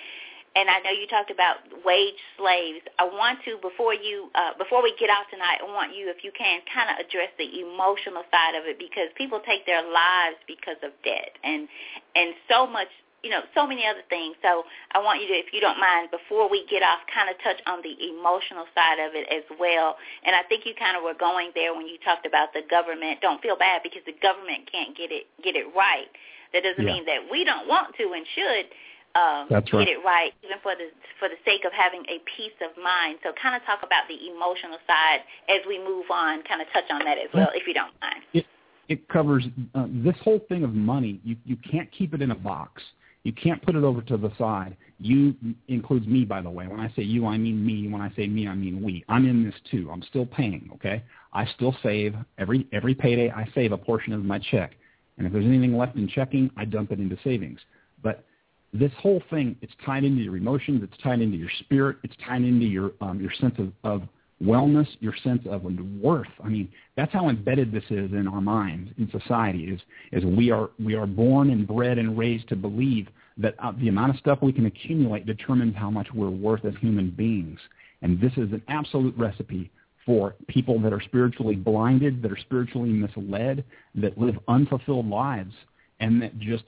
and 0.57 0.73
I 0.73 0.81
know 0.81 0.91
you 0.91 1.05
talked 1.07 1.31
about 1.31 1.61
wage 1.85 2.17
slaves. 2.41 2.81
I 2.99 3.05
want 3.05 3.45
to 3.45 3.61
before 3.61 3.93
you 3.93 4.33
uh, 4.35 4.57
before 4.57 4.83
we 4.83 4.97
get 4.97 5.12
off 5.12 5.29
tonight, 5.29 5.61
I 5.61 5.69
want 5.69 5.93
you, 5.93 6.09
if 6.09 6.25
you 6.25 6.33
can, 6.33 6.65
kind 6.73 6.88
of 6.88 6.97
address 6.97 7.29
the 7.37 7.45
emotional 7.61 8.25
side 8.33 8.57
of 8.57 8.65
it 8.65 8.81
because 8.81 9.12
people 9.21 9.45
take 9.45 9.69
their 9.69 9.85
lives 9.85 10.41
because 10.49 10.81
of 10.81 10.97
debt 11.05 11.37
and 11.45 11.69
and 12.17 12.33
so 12.49 12.65
much 12.65 12.88
you 13.26 13.35
know, 13.35 13.42
so 13.59 13.66
many 13.66 13.83
other 13.83 14.06
things. 14.06 14.38
So 14.38 14.62
I 14.95 15.02
want 15.02 15.18
you 15.18 15.26
to, 15.26 15.35
if 15.35 15.50
you 15.50 15.59
don't 15.59 15.83
mind, 15.83 16.14
before 16.14 16.47
we 16.47 16.62
get 16.71 16.87
off, 16.87 17.02
kind 17.11 17.26
of 17.26 17.35
touch 17.42 17.59
on 17.66 17.83
the 17.83 17.90
emotional 18.06 18.71
side 18.71 19.02
of 19.02 19.18
it 19.18 19.26
as 19.35 19.42
well. 19.59 19.99
And 20.23 20.38
I 20.38 20.47
think 20.47 20.62
you 20.62 20.78
kind 20.78 20.95
of 20.95 21.02
were 21.02 21.18
going 21.18 21.50
there 21.59 21.75
when 21.75 21.90
you 21.90 21.99
talked 22.06 22.23
about 22.23 22.54
the 22.54 22.62
government. 22.71 23.18
Don't 23.18 23.42
feel 23.42 23.59
bad 23.59 23.83
because 23.83 24.06
the 24.06 24.14
government 24.23 24.71
can't 24.71 24.95
get 24.95 25.11
it 25.11 25.26
get 25.42 25.59
it 25.59 25.66
right. 25.75 26.06
That 26.54 26.62
doesn't 26.62 26.87
yeah. 26.87 27.02
mean 27.02 27.04
that 27.11 27.26
we 27.26 27.42
don't 27.42 27.66
want 27.66 27.99
to 27.99 28.14
and 28.14 28.23
should 28.30 28.71
um, 29.18 29.50
That's 29.50 29.66
right. 29.73 29.83
get 29.83 29.90
it 29.90 30.00
right, 30.06 30.30
even 30.45 30.62
for 30.62 30.78
the 30.78 30.95
for 31.18 31.26
the 31.28 31.40
sake 31.42 31.64
of 31.66 31.73
having 31.73 32.06
a 32.06 32.23
peace 32.37 32.54
of 32.62 32.71
mind. 32.78 33.18
So, 33.26 33.33
kind 33.40 33.56
of 33.56 33.64
talk 33.66 33.80
about 33.83 34.06
the 34.06 34.30
emotional 34.30 34.78
side 34.87 35.26
as 35.49 35.66
we 35.66 35.83
move 35.83 36.06
on. 36.12 36.42
Kind 36.45 36.61
of 36.61 36.68
touch 36.73 36.87
on 36.90 37.02
that 37.04 37.18
as 37.18 37.33
well, 37.33 37.49
if 37.54 37.66
you 37.66 37.75
don't 37.75 37.95
mind. 38.00 38.23
It, 38.35 38.47
it 38.88 39.09
covers 39.09 39.47
uh, 39.75 39.87
this 39.88 40.16
whole 40.23 40.40
thing 40.49 40.64
of 40.64 40.75
money. 40.75 41.21
You 41.25 41.37
you 41.45 41.56
can't 41.56 41.90
keep 41.90 42.14
it 42.14 42.21
in 42.21 42.30
a 42.30 42.35
box. 42.35 42.83
You 43.26 43.33
can't 43.33 43.61
put 43.61 43.75
it 43.75 43.83
over 43.83 44.02
to 44.02 44.16
the 44.16 44.30
side. 44.38 44.76
You 45.00 45.35
includes 45.66 46.06
me, 46.06 46.25
by 46.25 46.42
the 46.42 46.49
way. 46.49 46.68
When 46.68 46.78
I 46.78 46.92
say 46.95 47.02
you, 47.02 47.26
I 47.26 47.37
mean 47.37 47.66
me. 47.66 47.88
When 47.88 48.00
I 48.00 48.09
say 48.14 48.28
me, 48.28 48.47
I 48.47 48.54
mean 48.54 48.80
we. 48.80 49.04
I'm 49.09 49.26
in 49.26 49.42
this 49.42 49.54
too. 49.68 49.90
I'm 49.92 50.02
still 50.02 50.26
paying. 50.26 50.71
Okay. 50.75 51.02
I 51.33 51.45
still 51.56 51.75
save 51.83 52.14
every 52.38 52.68
every 52.73 52.95
payday. 52.95 53.33
I 53.33 53.50
save 53.52 53.73
a 53.73 53.76
portion 53.76 54.12
of 54.12 54.25
my 54.25 54.38
check, 54.38 54.76
and 55.18 55.26
if 55.26 55.33
there's 55.33 55.45
anything 55.45 55.76
left 55.76 55.97
in 55.97 56.06
checking, 56.06 56.52
I 56.56 56.66
dump 56.66 56.92
it 56.92 57.00
into 57.00 57.18
savings. 57.25 57.59
But 58.00 58.25
this 58.73 58.92
whole 59.00 59.21
thing, 59.28 59.56
it's 59.61 59.73
tied 59.85 60.04
into 60.04 60.23
your 60.23 60.37
emotions. 60.37 60.85
It's 60.85 61.02
tied 61.02 61.21
into 61.21 61.37
your 61.37 61.50
spirit. 61.59 61.97
It's 62.04 62.14
tied 62.25 62.42
into 62.42 62.66
your 62.66 62.92
um, 63.00 63.21
your 63.21 63.33
sense 63.40 63.56
of, 63.59 63.73
of 63.83 64.09
wellness, 64.43 64.87
your 65.00 65.14
sense 65.23 65.43
of 65.49 65.64
worth. 66.00 66.28
I 66.43 66.49
mean, 66.49 66.69
that's 66.97 67.12
how 67.12 67.28
embedded 67.28 67.73
this 67.73 67.85
is 67.90 68.12
in 68.12 68.28
our 68.28 68.40
minds, 68.40 68.90
in 68.99 69.11
society. 69.11 69.64
Is 69.64 69.81
is 70.12 70.25
we 70.25 70.50
are 70.50 70.71
we 70.78 70.95
are 70.95 71.07
born 71.07 71.50
and 71.50 71.66
bred 71.66 71.99
and 71.99 72.19
raised 72.19 72.49
to 72.49 72.57
believe 72.57 73.09
that 73.38 73.55
uh, 73.59 73.73
the 73.78 73.88
amount 73.88 74.11
of 74.11 74.19
stuff 74.19 74.38
we 74.43 74.52
can 74.52 74.66
accumulate 74.66 75.26
determines 75.26 75.75
how 75.76 75.90
much 75.90 76.09
we're 76.14 76.31
worth 76.31 76.64
as 76.64 76.75
human 76.81 77.11
beings. 77.11 77.59
And 78.02 78.21
this 78.21 78.33
is 78.33 78.52
an 78.52 78.62
absolute 78.69 79.16
recipe 79.16 79.71
for 80.05 80.37
people 80.47 80.78
that 80.81 80.93
are 80.93 81.00
spiritually 81.00 81.57
blinded, 81.57 82.23
that 82.23 82.31
are 82.31 82.38
spiritually 82.38 82.90
misled, 82.90 83.64
that 83.97 84.16
live 84.16 84.38
unfulfilled 84.49 85.09
lives, 85.09 85.52
and 85.99 86.23
that 86.23 86.38
just 86.38 86.64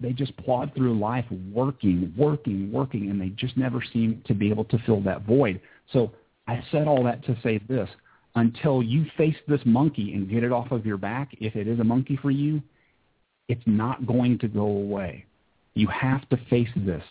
they 0.00 0.12
just 0.12 0.36
plod 0.38 0.72
through 0.74 0.98
life 0.98 1.24
working, 1.52 2.12
working, 2.16 2.70
working, 2.72 3.10
and 3.10 3.20
they 3.20 3.28
just 3.30 3.56
never 3.56 3.82
seem 3.92 4.22
to 4.26 4.34
be 4.34 4.50
able 4.50 4.64
to 4.64 4.78
fill 4.84 5.00
that 5.02 5.22
void. 5.22 5.60
So 5.92 6.10
I 6.50 6.64
said 6.72 6.88
all 6.88 7.04
that 7.04 7.24
to 7.26 7.38
say 7.42 7.60
this. 7.68 7.88
Until 8.34 8.82
you 8.82 9.06
face 9.16 9.36
this 9.46 9.60
monkey 9.64 10.14
and 10.14 10.28
get 10.28 10.42
it 10.42 10.50
off 10.50 10.72
of 10.72 10.84
your 10.84 10.96
back, 10.96 11.30
if 11.40 11.54
it 11.54 11.68
is 11.68 11.78
a 11.78 11.84
monkey 11.84 12.16
for 12.20 12.30
you, 12.30 12.60
it's 13.48 13.62
not 13.66 14.04
going 14.06 14.38
to 14.38 14.48
go 14.48 14.66
away. 14.66 15.24
You 15.74 15.86
have 15.88 16.28
to 16.30 16.36
face 16.48 16.68
this. 16.76 17.02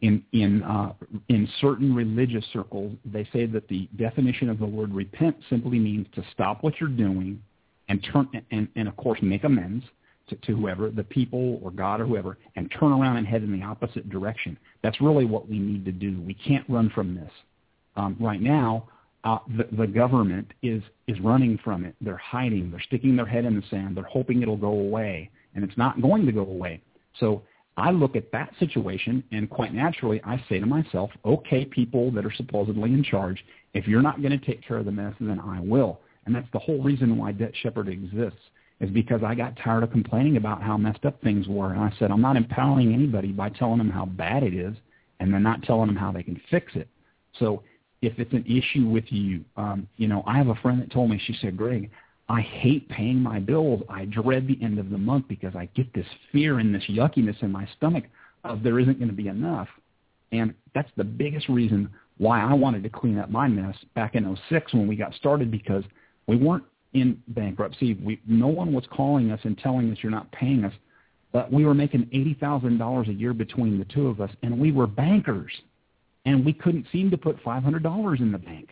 In 0.00 0.22
in 0.32 0.62
uh, 0.62 0.92
in 1.28 1.48
certain 1.60 1.94
religious 1.94 2.44
circles, 2.52 2.96
they 3.04 3.28
say 3.32 3.46
that 3.46 3.66
the 3.68 3.88
definition 3.96 4.48
of 4.48 4.58
the 4.58 4.66
word 4.66 4.92
repent 4.92 5.36
simply 5.50 5.78
means 5.78 6.06
to 6.14 6.24
stop 6.32 6.62
what 6.62 6.74
you're 6.80 6.88
doing 6.88 7.42
and 7.88 8.06
turn 8.12 8.28
and, 8.52 8.68
and 8.76 8.88
of 8.88 8.96
course 8.96 9.18
make 9.22 9.42
amends 9.44 9.84
to, 10.28 10.36
to 10.36 10.56
whoever, 10.56 10.90
the 10.90 11.02
people 11.02 11.58
or 11.62 11.72
God 11.72 12.00
or 12.00 12.06
whoever, 12.06 12.38
and 12.54 12.70
turn 12.70 12.92
around 12.92 13.16
and 13.16 13.26
head 13.26 13.42
in 13.42 13.58
the 13.58 13.64
opposite 13.64 14.08
direction. 14.08 14.56
That's 14.82 15.00
really 15.00 15.24
what 15.24 15.48
we 15.48 15.58
need 15.58 15.84
to 15.84 15.92
do. 15.92 16.20
We 16.20 16.34
can't 16.34 16.68
run 16.68 16.90
from 16.90 17.16
this 17.16 17.32
um, 17.98 18.16
right 18.20 18.40
now, 18.40 18.88
uh, 19.24 19.38
the, 19.56 19.66
the 19.76 19.86
government 19.86 20.52
is 20.62 20.82
is 21.08 21.18
running 21.20 21.58
from 21.64 21.84
it. 21.84 21.96
They're 22.00 22.16
hiding. 22.16 22.70
They're 22.70 22.80
sticking 22.80 23.16
their 23.16 23.26
head 23.26 23.44
in 23.44 23.56
the 23.56 23.62
sand. 23.70 23.96
They're 23.96 24.04
hoping 24.04 24.40
it'll 24.40 24.56
go 24.56 24.72
away, 24.72 25.30
and 25.54 25.64
it's 25.64 25.76
not 25.76 26.00
going 26.00 26.24
to 26.24 26.32
go 26.32 26.42
away. 26.42 26.80
So 27.18 27.42
I 27.76 27.90
look 27.90 28.14
at 28.14 28.30
that 28.32 28.52
situation, 28.60 29.24
and 29.32 29.50
quite 29.50 29.74
naturally, 29.74 30.20
I 30.24 30.42
say 30.48 30.60
to 30.60 30.66
myself, 30.66 31.10
okay, 31.24 31.64
people 31.64 32.12
that 32.12 32.24
are 32.24 32.32
supposedly 32.32 32.92
in 32.92 33.02
charge, 33.02 33.44
if 33.74 33.88
you're 33.88 34.02
not 34.02 34.22
going 34.22 34.38
to 34.38 34.46
take 34.46 34.62
care 34.66 34.78
of 34.78 34.84
the 34.84 34.92
mess, 34.92 35.14
then 35.20 35.40
I 35.40 35.60
will. 35.60 36.00
And 36.24 36.34
that's 36.34 36.48
the 36.52 36.58
whole 36.58 36.82
reason 36.82 37.16
why 37.16 37.32
Debt 37.32 37.52
Shepherd 37.62 37.88
exists, 37.88 38.38
is 38.80 38.90
because 38.90 39.22
I 39.24 39.34
got 39.34 39.56
tired 39.56 39.82
of 39.82 39.90
complaining 39.90 40.36
about 40.36 40.62
how 40.62 40.76
messed 40.76 41.04
up 41.04 41.20
things 41.20 41.48
were. 41.48 41.72
And 41.72 41.80
I 41.80 41.92
said, 41.98 42.12
I'm 42.12 42.20
not 42.20 42.36
empowering 42.36 42.94
anybody 42.94 43.32
by 43.32 43.48
telling 43.48 43.78
them 43.78 43.90
how 43.90 44.06
bad 44.06 44.44
it 44.44 44.54
is 44.54 44.76
and 45.18 45.34
then 45.34 45.42
not 45.42 45.64
telling 45.64 45.88
them 45.88 45.96
how 45.96 46.12
they 46.12 46.22
can 46.22 46.40
fix 46.48 46.76
it. 46.76 46.88
So 47.38 47.62
if 48.02 48.18
it's 48.18 48.32
an 48.32 48.44
issue 48.46 48.86
with 48.86 49.04
you. 49.08 49.44
Um, 49.56 49.88
you 49.96 50.08
know, 50.08 50.22
I 50.26 50.36
have 50.36 50.48
a 50.48 50.54
friend 50.56 50.80
that 50.80 50.90
told 50.90 51.10
me, 51.10 51.20
she 51.26 51.36
said, 51.40 51.56
Greg, 51.56 51.90
I 52.28 52.40
hate 52.42 52.88
paying 52.88 53.20
my 53.20 53.40
bills. 53.40 53.82
I 53.88 54.04
dread 54.04 54.46
the 54.46 54.58
end 54.62 54.78
of 54.78 54.90
the 54.90 54.98
month 54.98 55.26
because 55.28 55.56
I 55.56 55.66
get 55.74 55.92
this 55.94 56.06
fear 56.30 56.58
and 56.58 56.74
this 56.74 56.84
yuckiness 56.88 57.42
in 57.42 57.50
my 57.50 57.66
stomach 57.76 58.04
of 58.44 58.62
there 58.62 58.78
isn't 58.78 58.98
going 58.98 59.10
to 59.10 59.14
be 59.14 59.28
enough. 59.28 59.68
And 60.30 60.54
that's 60.74 60.90
the 60.96 61.04
biggest 61.04 61.48
reason 61.48 61.88
why 62.18 62.40
I 62.40 62.52
wanted 62.52 62.82
to 62.82 62.90
clean 62.90 63.18
up 63.18 63.30
my 63.30 63.48
mess 63.48 63.74
back 63.94 64.14
in 64.14 64.36
06 64.48 64.74
when 64.74 64.86
we 64.86 64.96
got 64.96 65.14
started 65.14 65.50
because 65.50 65.84
we 66.26 66.36
weren't 66.36 66.64
in 66.92 67.22
bankruptcy. 67.28 67.94
We, 67.94 68.20
no 68.26 68.48
one 68.48 68.72
was 68.72 68.84
calling 68.90 69.30
us 69.30 69.40
and 69.44 69.56
telling 69.56 69.90
us 69.90 69.98
you're 70.02 70.12
not 70.12 70.30
paying 70.32 70.64
us. 70.64 70.72
But 71.32 71.52
we 71.52 71.64
were 71.64 71.74
making 71.74 72.06
$80,000 72.06 73.08
a 73.08 73.12
year 73.12 73.34
between 73.34 73.78
the 73.78 73.84
two 73.86 74.08
of 74.08 74.20
us, 74.20 74.30
and 74.42 74.58
we 74.58 74.72
were 74.72 74.86
bankers 74.86 75.52
and 76.28 76.44
we 76.44 76.52
couldn't 76.52 76.86
seem 76.92 77.10
to 77.10 77.16
put 77.16 77.42
$500 77.42 78.20
in 78.20 78.32
the 78.32 78.38
bank. 78.38 78.68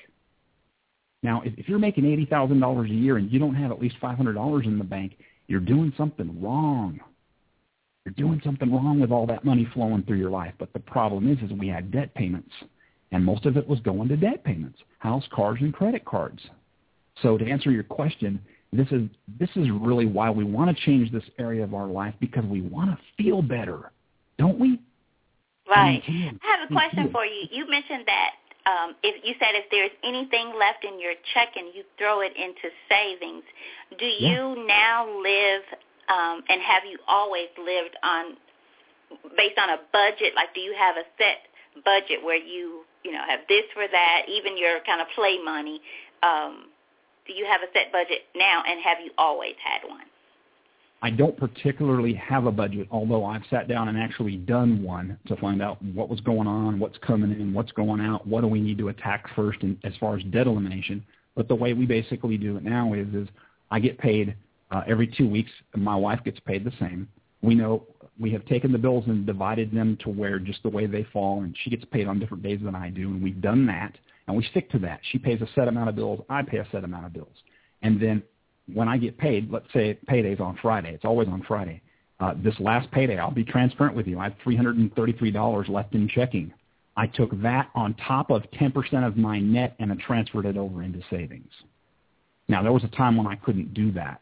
Now, 1.23 1.41
if, 1.43 1.55
if 1.57 1.69
you're 1.71 1.79
making 1.79 2.05
$80,000 2.05 2.85
a 2.85 2.95
year 2.95 3.17
and 3.17 3.33
you 3.33 3.39
don't 3.39 3.55
have 3.55 3.71
at 3.71 3.81
least 3.81 3.97
$500 4.03 4.67
in 4.67 4.77
the 4.77 4.85
bank, 4.85 5.17
you're 5.47 5.61
doing 5.61 5.91
something 5.97 6.39
wrong. 6.43 7.01
You're 8.05 8.13
doing 8.13 8.43
something 8.45 8.71
wrong 8.71 9.01
with 9.01 9.11
all 9.11 9.27
that 9.29 9.45
money 9.45 9.67
flowing 9.73 10.03
through 10.03 10.19
your 10.19 10.31
life. 10.31 10.53
But 10.59 10.71
the 10.75 10.81
problem 10.81 11.33
is, 11.33 11.39
is 11.39 11.51
we 11.57 11.67
had 11.67 11.91
debt 11.91 12.15
payments, 12.15 12.53
and 13.11 13.25
most 13.25 13.47
of 13.47 13.57
it 13.57 13.67
was 13.67 13.81
going 13.81 14.09
to 14.09 14.17
debt 14.19 14.45
payments, 14.45 14.79
house, 14.99 15.25
cars, 15.33 15.59
and 15.63 15.73
credit 15.73 16.05
cards. 16.05 16.43
So 17.23 17.39
to 17.39 17.51
answer 17.51 17.71
your 17.71 17.85
question, 17.85 18.39
this 18.71 18.89
is 18.91 19.09
this 19.41 19.49
is 19.57 19.69
really 19.71 20.05
why 20.05 20.29
we 20.29 20.45
want 20.45 20.77
to 20.77 20.85
change 20.85 21.11
this 21.11 21.25
area 21.39 21.65
of 21.65 21.73
our 21.73 21.87
life 21.87 22.15
because 22.21 22.45
we 22.45 22.61
want 22.61 22.91
to 22.91 22.99
feel 23.17 23.41
better, 23.41 23.91
don't 24.39 24.59
we? 24.59 24.79
Right. 25.69 26.03
I 26.07 26.47
have 26.57 26.71
a 26.71 26.73
question 26.73 27.11
for 27.13 27.25
you. 27.27 27.49
You 27.51 27.69
mentioned 27.69 28.05
that 28.07 28.31
um, 28.67 28.95
if 29.03 29.25
you 29.25 29.35
said 29.39 29.55
if 29.55 29.67
there's 29.71 29.91
anything 30.03 30.55
left 30.59 30.85
in 30.85 31.01
your 31.01 31.15
check 31.35 31.57
and 31.57 31.75
you 31.75 31.83
throw 31.99 32.21
it 32.21 32.33
into 32.37 32.71
savings, 32.89 33.45
do 33.99 34.07
you 34.07 34.55
yeah. 34.57 34.67
now 34.67 35.07
live 35.23 35.63
Um, 36.09 36.43
and 36.49 36.63
have 36.63 36.85
you 36.87 36.99
always 37.09 37.51
lived 37.59 37.97
on 38.03 38.37
based 39.37 39.59
on 39.59 39.71
a 39.71 39.79
budget? 39.93 40.35
Like, 40.35 40.55
do 40.55 40.61
you 40.61 40.75
have 40.79 40.97
a 40.97 41.07
set 41.19 41.51
budget 41.85 42.23
where 42.23 42.39
you 42.39 42.85
you 43.03 43.13
know 43.13 43.23
have 43.27 43.41
this 43.49 43.65
for 43.75 43.87
that, 43.91 44.23
even 44.29 44.57
your 44.57 44.79
kind 44.87 45.01
of 45.01 45.09
play 45.15 45.39
money? 45.43 45.81
Um, 46.23 46.71
do 47.27 47.33
you 47.35 47.45
have 47.45 47.61
a 47.63 47.71
set 47.75 47.91
budget 47.91 48.23
now, 48.35 48.63
and 48.67 48.81
have 48.83 48.99
you 49.03 49.11
always 49.19 49.59
had 49.59 49.89
one? 49.89 50.07
I 51.03 51.11
don't 51.11 51.37
particularly 51.37 52.15
have 52.15 52.47
a 52.47 52.53
budget, 52.53 52.89
although 52.91 53.25
I've 53.25 53.43
sat 53.51 53.69
down 53.69 53.89
and 53.89 53.99
actually 53.99 54.37
done 54.37 54.83
one 54.83 55.19
to 55.27 55.37
find 55.37 55.61
out 55.61 55.81
what 55.83 56.09
was 56.09 56.21
going 56.21 56.49
on, 56.49 56.79
what's 56.79 56.99
coming 56.99 57.33
in, 57.33 57.53
what's 57.53 57.73
going 57.73 58.01
out, 58.01 58.27
what 58.27 58.41
do 58.41 58.47
we 58.47 58.61
need 58.61 58.79
to 58.79 58.89
attack 58.89 59.27
first 59.37 59.63
in, 59.63 59.79
as 59.85 59.93
far 60.01 60.17
as 60.17 60.25
debt 60.25 60.47
elimination. 60.47 61.05
But 61.35 61.49
the 61.49 61.55
way 61.55 61.75
we 61.75 61.85
basically 61.85 62.39
do 62.39 62.57
it 62.57 62.65
now 62.65 62.95
is, 62.95 63.09
is 63.15 63.29
I 63.71 63.79
get 63.79 63.99
paid 63.99 64.35
uh, 64.71 64.83
every 64.87 65.07
two 65.07 65.29
weeks. 65.29 65.51
And 65.75 65.83
my 65.83 65.97
wife 65.97 66.21
gets 66.25 66.41
paid 66.41 66.65
the 66.65 66.73
same. 66.81 67.09
We 67.43 67.55
know 67.55 67.85
we 68.19 68.33
have 68.33 68.45
taken 68.47 68.73
the 68.73 68.79
bills 68.79 69.05
and 69.07 69.27
divided 69.27 69.73
them 69.73 69.99
to 70.03 70.09
where 70.09 70.39
just 70.39 70.63
the 70.63 70.69
way 70.69 70.87
they 70.87 71.05
fall, 71.13 71.43
and 71.43 71.55
she 71.63 71.71
gets 71.71 71.85
paid 71.85 72.09
on 72.09 72.19
different 72.19 72.43
days 72.43 72.61
than 72.65 72.75
I 72.75 72.89
do, 72.89 73.09
and 73.09 73.23
we've 73.23 73.41
done 73.41 73.67
that, 73.67 73.95
and 74.27 74.37
we 74.37 74.45
stick 74.45 74.71
to 74.71 74.79
that. 74.81 75.01
She 75.13 75.19
pays 75.19 75.41
a 75.43 75.49
set 75.55 75.69
amount 75.69 75.89
of 75.91 75.97
bills, 75.97 76.21
I 76.31 76.43
pay 76.43 76.59
a 76.59 76.67
set 76.73 76.85
amount 76.85 77.07
of 77.07 77.13
bills, 77.13 77.37
and 77.83 78.01
then 78.01 78.23
when 78.73 78.89
I 78.89 78.99
get 78.99 79.17
paid, 79.19 79.51
let's 79.51 79.67
say 79.73 79.99
payday's 80.07 80.41
on 80.41 80.59
Friday. 80.61 80.93
It's 80.93 81.05
always 81.05 81.29
on 81.29 81.43
Friday. 81.47 81.83
Uh, 82.19 82.35
this 82.43 82.55
last 82.59 82.91
payday, 82.91 83.19
I'll 83.19 83.31
be 83.31 83.45
transparent 83.45 83.95
with 83.95 84.07
you. 84.07 84.19
I 84.19 84.25
have 84.25 84.39
$333 84.45 85.69
left 85.69 85.95
in 85.95 86.09
checking. 86.09 86.53
I 86.97 87.07
took 87.07 87.41
that 87.43 87.71
on 87.75 87.95
top 87.95 88.31
of 88.31 88.43
10% 88.53 89.07
of 89.07 89.17
my 89.17 89.39
net 89.39 89.77
and 89.79 89.93
I 89.93 89.97
transferred 89.97 90.47
it 90.47 90.57
over 90.57 90.83
into 90.83 91.01
savings. 91.11 91.51
Now, 92.49 92.63
there 92.63 92.73
was 92.73 92.85
a 92.85 92.89
time 92.89 93.17
when 93.17 93.27
I 93.27 93.37
couldn't 93.37 93.75
do 93.75 93.93
that 93.93 94.21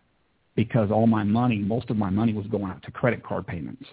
because 0.57 0.91
all 0.91 1.07
my 1.07 1.23
money, 1.23 1.59
most 1.59 1.91
of 1.91 1.97
my 1.97 2.11
money 2.11 2.33
was 2.33 2.47
going 2.47 2.65
out 2.65 2.83
to 2.83 2.91
credit 2.91 3.23
card 3.23 3.47
payments. 3.47 3.85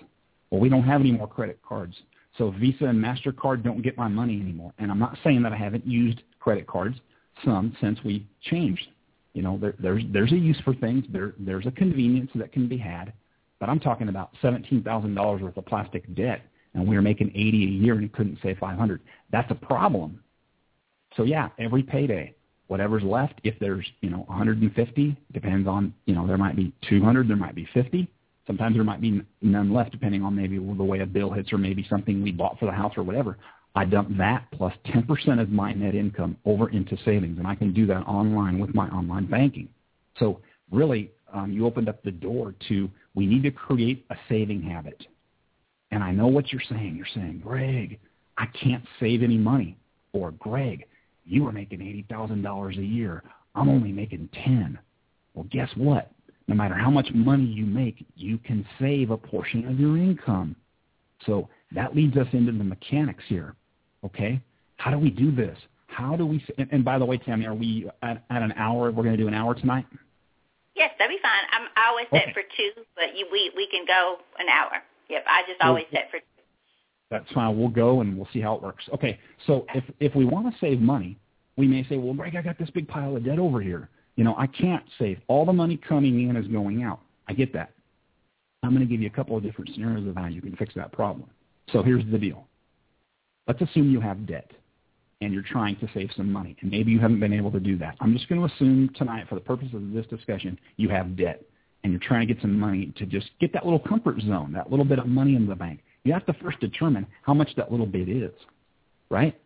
Well, 0.50 0.62
we 0.62 0.70
don't 0.70 0.84
have 0.84 1.02
any 1.02 1.12
more 1.12 1.28
credit 1.28 1.60
cards. 1.68 1.96
So 2.38 2.52
Visa 2.52 2.86
and 2.86 3.04
MasterCard 3.04 3.64
don't 3.64 3.82
get 3.82 3.98
my 3.98 4.08
money 4.08 4.40
anymore. 4.40 4.74
And 4.80 4.90
I'm 4.90 5.00
not 5.00 5.18
saying 5.24 5.44
that 5.44 5.54
I 5.54 5.58
haven't 5.58 5.86
used 5.86 6.24
credit 6.40 6.66
cards, 6.66 6.98
some 7.46 7.76
since 7.82 8.00
we 8.04 8.26
changed 8.42 8.88
you 9.34 9.42
know, 9.42 9.58
there, 9.58 9.76
there's 9.80 10.04
there's 10.12 10.32
a 10.32 10.38
use 10.38 10.60
for 10.64 10.74
things. 10.76 11.06
There 11.10 11.34
there's 11.40 11.66
a 11.66 11.72
convenience 11.72 12.32
that 12.36 12.52
can 12.52 12.68
be 12.68 12.78
had, 12.78 13.14
but 13.60 13.70
I'm 13.70 13.80
talking 13.80 14.10
about 14.10 14.32
seventeen 14.42 14.84
thousand 14.84 15.16
dollars 15.16 15.42
worth 15.42 15.58
of 15.58 15.66
plastic 15.66 16.14
debt, 16.16 16.42
and 16.74 16.88
we 16.88 16.96
were 16.96 17.02
making 17.02 17.30
eighty 17.30 17.64
a 17.64 17.70
year 17.70 17.94
and 17.96 18.04
it 18.04 18.14
couldn't 18.14 18.40
save 18.44 18.58
five 18.58 18.78
hundred. 18.78 19.02
That's 19.32 19.50
a 19.52 19.56
problem. 19.56 20.22
So 21.16 21.24
yeah, 21.24 21.50
every 21.60 21.84
payday, 21.84 22.36
whatever's 22.68 23.04
left, 23.04 23.40
if 23.44 23.56
there's 23.60 23.86
you 24.02 24.10
know 24.10 24.24
150, 24.28 25.18
depends 25.34 25.68
on 25.68 25.94
you 26.06 26.16
know 26.16 26.28
there 26.28 26.38
might 26.38 26.56
be 26.56 26.74
200, 26.90 27.28
there 27.28 27.36
might 27.36 27.56
be 27.56 27.68
50. 27.74 28.08
Sometimes 28.48 28.76
there 28.76 28.84
might 28.84 29.02
be 29.02 29.22
none 29.42 29.72
left, 29.72 29.92
depending 29.92 30.24
on 30.24 30.36
maybe 30.36 30.58
the 30.58 30.84
way 30.84 31.00
a 31.00 31.06
bill 31.06 31.30
hits 31.32 31.54
or 31.54 31.58
maybe 31.58 31.86
something 31.90 32.24
we 32.24 32.32
bought 32.32 32.60
for 32.60 32.66
the 32.66 32.72
house 32.72 32.94
or 32.98 33.04
whatever. 33.04 33.38
I 33.76 33.86
dump 33.86 34.18
that 34.18 34.48
plus 34.52 34.74
10% 34.86 35.42
of 35.42 35.50
my 35.50 35.74
net 35.74 35.96
income 35.96 36.38
over 36.46 36.70
into 36.70 36.98
savings, 37.06 37.38
and 37.38 37.48
I 37.48 37.56
can 37.56 37.74
do 37.74 37.86
that 37.88 38.02
online 38.02 38.60
with 38.60 38.76
my 38.76 38.88
online 38.90 39.28
banking. 39.28 39.70
So 40.20 40.42
really, 40.72 41.12
um, 41.34 41.52
you 41.52 41.66
opened 41.66 41.88
up 41.88 42.04
the 42.04 42.12
door 42.12 42.54
to 42.68 42.90
we 43.16 43.26
need 43.26 43.44
to 43.44 43.52
create 43.52 44.06
a 44.10 44.16
saving 44.28 44.62
habit. 44.62 45.06
And 45.92 46.04
I 46.04 46.12
know 46.12 46.28
what 46.28 46.52
you're 46.52 46.62
saying. 46.70 46.96
You're 46.96 47.06
saying, 47.14 47.42
Greg, 47.44 48.00
I 48.38 48.46
can't 48.48 48.84
save 49.00 49.24
any 49.24 49.38
money. 49.38 49.78
Or 50.14 50.32
Greg, 50.32 50.86
you 51.26 51.48
are 51.48 51.52
making 51.52 51.80
$80,000 51.80 52.78
a 52.78 52.84
year. 52.84 53.24
I'm 53.56 53.70
only 53.70 53.92
making 53.92 54.30
10. 54.46 54.80
Well, 55.34 55.46
guess 55.50 55.70
what? 55.76 56.12
No 56.48 56.56
matter 56.56 56.76
how 56.76 56.90
much 56.90 57.10
money 57.14 57.46
you 57.46 57.66
make, 57.66 58.06
you 58.16 58.38
can 58.38 58.66
save 58.80 59.12
a 59.12 59.18
portion 59.18 59.68
of 59.68 59.80
your 59.80 59.98
income. 59.98 60.56
So 61.26 61.50
that 61.74 61.96
leads 61.96 62.18
us 62.18 62.28
into 62.34 62.52
the 62.52 62.64
mechanics 62.64 63.24
here. 63.28 63.56
Okay, 64.04 64.42
how 64.78 64.92
do 64.92 64.98
we 64.98 65.10
do 65.10 65.32
this? 65.32 65.58
How 65.88 66.16
do 66.16 66.26
we? 66.26 66.44
And, 66.58 66.68
and 66.72 66.86
by 66.86 66.98
the 66.98 67.06
way, 67.06 67.18
Tammy, 67.18 67.46
are 67.46 67.54
we 67.54 67.90
at, 68.02 68.24
at 68.30 68.42
an 68.42 68.54
hour? 68.54 68.92
We're 68.92 69.04
going 69.04 69.16
to 69.16 69.22
do 69.22 69.28
an 69.28 69.34
hour 69.34 69.54
tonight. 69.54 69.86
Yes, 70.76 70.92
that'd 70.98 71.16
be 71.16 71.22
fine. 71.22 71.44
I'm 71.52 71.68
I 71.76 71.90
always 71.90 72.08
set 72.12 72.24
okay. 72.24 72.34
for 72.34 72.42
two, 72.42 72.82
but 72.96 73.16
you, 73.16 73.28
we 73.32 73.52
we 73.56 73.68
can 73.68 73.86
go 73.86 74.18
an 74.40 74.48
hour. 74.50 74.82
Yep, 75.10 75.26
I 75.28 75.42
just 75.48 75.62
always 75.62 75.86
set 75.92 76.10
for. 76.10 76.18
two. 76.18 76.26
That's 77.10 77.30
fine. 77.34 77.60
We'll 77.60 77.68
go 77.68 78.00
and 78.00 78.18
we'll 78.18 78.30
see 78.32 78.40
how 78.40 78.56
it 78.56 78.64
works. 78.64 78.86
Okay, 78.94 79.20
so 79.46 79.66
if 79.76 79.84
if 80.00 80.16
we 80.16 80.26
want 80.26 80.52
to 80.52 80.60
save 80.60 80.80
money, 80.80 81.18
we 81.58 81.68
may 81.68 81.84
say, 81.90 81.98
well, 81.98 82.14
Greg, 82.14 82.36
I 82.36 82.42
got 82.42 82.58
this 82.58 82.70
big 82.70 82.88
pile 82.88 83.16
of 83.16 83.26
debt 83.26 83.38
over 83.38 83.62
here. 83.62 83.90
You 84.16 84.24
know, 84.24 84.36
I 84.38 84.48
can't 84.48 84.84
save. 84.98 85.20
All 85.28 85.46
the 85.46 85.54
money 85.54 85.78
coming 85.78 86.30
in 86.30 86.36
is 86.38 86.48
going 86.48 86.84
out. 86.84 87.02
I 87.28 87.34
get 87.34 87.54
that. 87.54 87.72
I'm 88.64 88.70
going 88.70 88.82
to 88.82 88.92
give 88.92 89.02
you 89.02 89.08
a 89.08 89.12
couple 89.12 89.36
of 89.36 89.44
different 89.44 89.72
scenarios 89.74 90.08
of 90.08 90.16
how 90.16 90.28
you 90.28 90.42
can 90.42 90.56
fix 90.56 90.74
that 90.76 90.92
problem. 90.92 91.30
So 91.72 91.82
here's 91.84 92.04
the 92.12 92.18
deal. 92.18 92.48
Let's 93.48 93.62
assume 93.62 93.92
you 93.92 94.00
have 94.02 94.26
debt 94.28 94.52
and 95.22 95.34
you're 95.34 95.44
trying 95.44 95.76
to 95.78 95.88
save 95.94 96.10
some 96.18 96.32
money, 96.32 96.56
and 96.62 96.72
maybe 96.72 96.92
you 96.92 97.00
haven't 97.00 97.20
been 97.20 97.34
able 97.34 97.52
to 97.52 97.60
do 97.60 97.78
that. 97.78 97.96
I'm 98.00 98.14
just 98.14 98.28
going 98.28 98.42
to 98.42 98.54
assume 98.54 98.90
tonight, 98.96 99.28
for 99.30 99.36
the 99.36 99.42
purpose 99.42 99.68
of 99.74 99.92
this 99.92 100.08
discussion, 100.08 100.60
you 100.78 100.90
have 100.90 101.16
debt 101.16 101.44
and 101.84 101.92
you're 101.94 102.02
trying 102.02 102.28
to 102.28 102.34
get 102.34 102.42
some 102.42 102.60
money 102.60 102.94
to 102.98 103.06
just 103.06 103.30
get 103.40 103.54
that 103.54 103.64
little 103.64 103.80
comfort 103.80 104.20
zone, 104.22 104.52
that 104.54 104.70
little 104.70 104.86
bit 104.86 105.00
of 105.00 105.08
money 105.08 105.36
in 105.36 105.48
the 105.48 105.56
bank. 105.56 105.82
You 106.04 106.14
have 106.14 106.26
to 106.26 106.34
first 106.34 106.60
determine 106.60 107.06
how 107.24 107.34
much 107.34 107.50
that 107.56 107.72
little 107.72 107.86
bit 107.86 108.10
is, 108.10 108.34
right? 109.10 109.40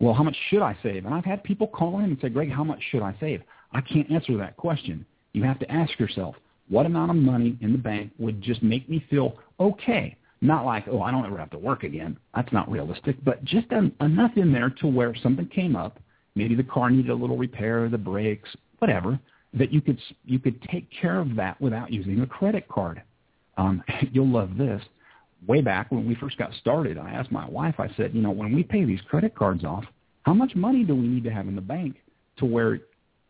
Well, 0.00 0.14
how 0.14 0.22
much 0.22 0.36
should 0.48 0.62
I 0.62 0.76
save? 0.82 1.04
And 1.04 1.14
I've 1.14 1.24
had 1.24 1.44
people 1.44 1.66
call 1.66 1.98
in 1.98 2.06
and 2.06 2.18
say, 2.20 2.28
Greg, 2.28 2.50
how 2.50 2.64
much 2.64 2.80
should 2.90 3.02
I 3.02 3.14
save? 3.20 3.42
I 3.72 3.80
can't 3.80 4.10
answer 4.10 4.36
that 4.38 4.56
question. 4.56 5.04
You 5.32 5.42
have 5.44 5.58
to 5.60 5.70
ask 5.70 5.98
yourself, 5.98 6.34
what 6.68 6.86
amount 6.86 7.10
of 7.10 7.16
money 7.16 7.56
in 7.60 7.72
the 7.72 7.78
bank 7.78 8.12
would 8.18 8.40
just 8.40 8.62
make 8.62 8.88
me 8.88 9.04
feel 9.10 9.36
okay? 9.58 10.16
Not 10.42 10.64
like, 10.64 10.84
oh, 10.90 11.02
I 11.02 11.10
don't 11.10 11.26
ever 11.26 11.38
have 11.38 11.50
to 11.50 11.58
work 11.58 11.82
again. 11.82 12.16
That's 12.34 12.52
not 12.52 12.70
realistic, 12.70 13.22
but 13.24 13.44
just 13.44 13.66
enough 13.72 14.32
in 14.36 14.52
there 14.52 14.70
to 14.80 14.86
where 14.86 15.14
something 15.14 15.46
came 15.48 15.76
up, 15.76 15.98
maybe 16.34 16.54
the 16.54 16.62
car 16.62 16.88
needed 16.88 17.10
a 17.10 17.14
little 17.14 17.36
repair, 17.36 17.88
the 17.88 17.98
brakes, 17.98 18.48
whatever, 18.78 19.20
that 19.52 19.72
you 19.72 19.80
could 19.80 20.00
you 20.24 20.38
could 20.38 20.62
take 20.62 20.88
care 20.90 21.18
of 21.18 21.34
that 21.36 21.60
without 21.60 21.92
using 21.92 22.20
a 22.20 22.26
credit 22.26 22.68
card. 22.68 23.02
Um, 23.56 23.82
you'll 24.12 24.28
love 24.28 24.56
this. 24.56 24.82
Way 25.46 25.60
back 25.62 25.90
when 25.90 26.06
we 26.06 26.14
first 26.14 26.36
got 26.38 26.52
started, 26.54 26.98
I 26.98 27.10
asked 27.10 27.32
my 27.32 27.48
wife. 27.48 27.76
I 27.78 27.88
said, 27.96 28.14
you 28.14 28.22
know, 28.22 28.30
when 28.30 28.54
we 28.54 28.62
pay 28.62 28.84
these 28.84 29.00
credit 29.08 29.34
cards 29.34 29.64
off, 29.64 29.84
how 30.22 30.34
much 30.34 30.54
money 30.54 30.84
do 30.84 30.94
we 30.94 31.08
need 31.08 31.24
to 31.24 31.30
have 31.30 31.48
in 31.48 31.54
the 31.54 31.62
bank 31.62 31.96
to 32.38 32.44
where 32.44 32.80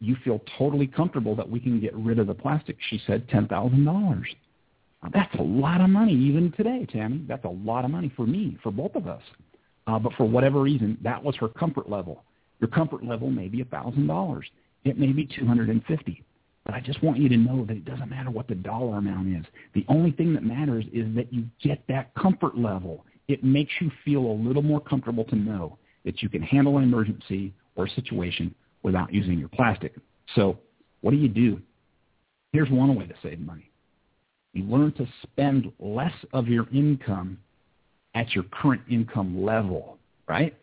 you 0.00 0.16
feel 0.24 0.40
totally 0.58 0.86
comfortable 0.86 1.36
that 1.36 1.48
we 1.48 1.60
can 1.60 1.80
get 1.80 1.94
rid 1.94 2.18
of 2.18 2.26
the 2.26 2.34
plastic? 2.34 2.76
She 2.88 3.00
said 3.06 3.28
ten 3.28 3.48
thousand 3.48 3.84
dollars. 3.84 4.28
That's 5.12 5.34
a 5.38 5.42
lot 5.42 5.80
of 5.80 5.88
money 5.88 6.12
even 6.12 6.52
today, 6.52 6.86
Tammy. 6.90 7.24
That's 7.26 7.44
a 7.44 7.48
lot 7.48 7.84
of 7.84 7.90
money 7.90 8.12
for 8.14 8.26
me, 8.26 8.58
for 8.62 8.70
both 8.70 8.94
of 8.94 9.06
us. 9.06 9.22
Uh, 9.86 9.98
but 9.98 10.12
for 10.14 10.24
whatever 10.24 10.60
reason, 10.60 10.98
that 11.02 11.22
was 11.22 11.34
her 11.36 11.48
comfort 11.48 11.88
level. 11.88 12.22
Your 12.60 12.68
comfort 12.68 13.04
level 13.04 13.30
may 13.30 13.48
be 13.48 13.62
a 13.62 13.64
thousand 13.64 14.06
dollars. 14.06 14.46
It 14.84 14.98
may 14.98 15.12
be 15.12 15.26
two 15.26 15.46
hundred 15.46 15.70
and 15.70 15.82
fifty. 15.86 16.22
But 16.66 16.74
I 16.74 16.80
just 16.80 17.02
want 17.02 17.18
you 17.18 17.28
to 17.30 17.36
know 17.36 17.64
that 17.64 17.76
it 17.76 17.86
doesn't 17.86 18.10
matter 18.10 18.30
what 18.30 18.46
the 18.46 18.54
dollar 18.54 18.98
amount 18.98 19.34
is. 19.34 19.46
The 19.74 19.84
only 19.88 20.12
thing 20.12 20.34
that 20.34 20.44
matters 20.44 20.84
is 20.92 21.06
that 21.16 21.32
you 21.32 21.46
get 21.62 21.82
that 21.88 22.14
comfort 22.14 22.58
level. 22.58 23.06
It 23.28 23.42
makes 23.42 23.72
you 23.80 23.90
feel 24.04 24.20
a 24.20 24.36
little 24.36 24.62
more 24.62 24.80
comfortable 24.80 25.24
to 25.24 25.36
know 25.36 25.78
that 26.04 26.22
you 26.22 26.28
can 26.28 26.42
handle 26.42 26.76
an 26.76 26.84
emergency 26.84 27.54
or 27.76 27.86
a 27.86 27.90
situation 27.90 28.54
without 28.82 29.12
using 29.12 29.38
your 29.38 29.48
plastic. 29.48 29.94
So 30.34 30.58
what 31.00 31.12
do 31.12 31.16
you 31.16 31.28
do? 31.28 31.60
Here's 32.52 32.70
one 32.70 32.94
way 32.94 33.06
to 33.06 33.14
save 33.22 33.40
money. 33.40 33.69
You 34.52 34.64
learn 34.64 34.92
to 34.92 35.06
spend 35.22 35.70
less 35.78 36.14
of 36.32 36.48
your 36.48 36.68
income 36.72 37.38
at 38.14 38.32
your 38.34 38.44
current 38.44 38.82
income 38.90 39.44
level, 39.44 39.98
right? 40.28 40.56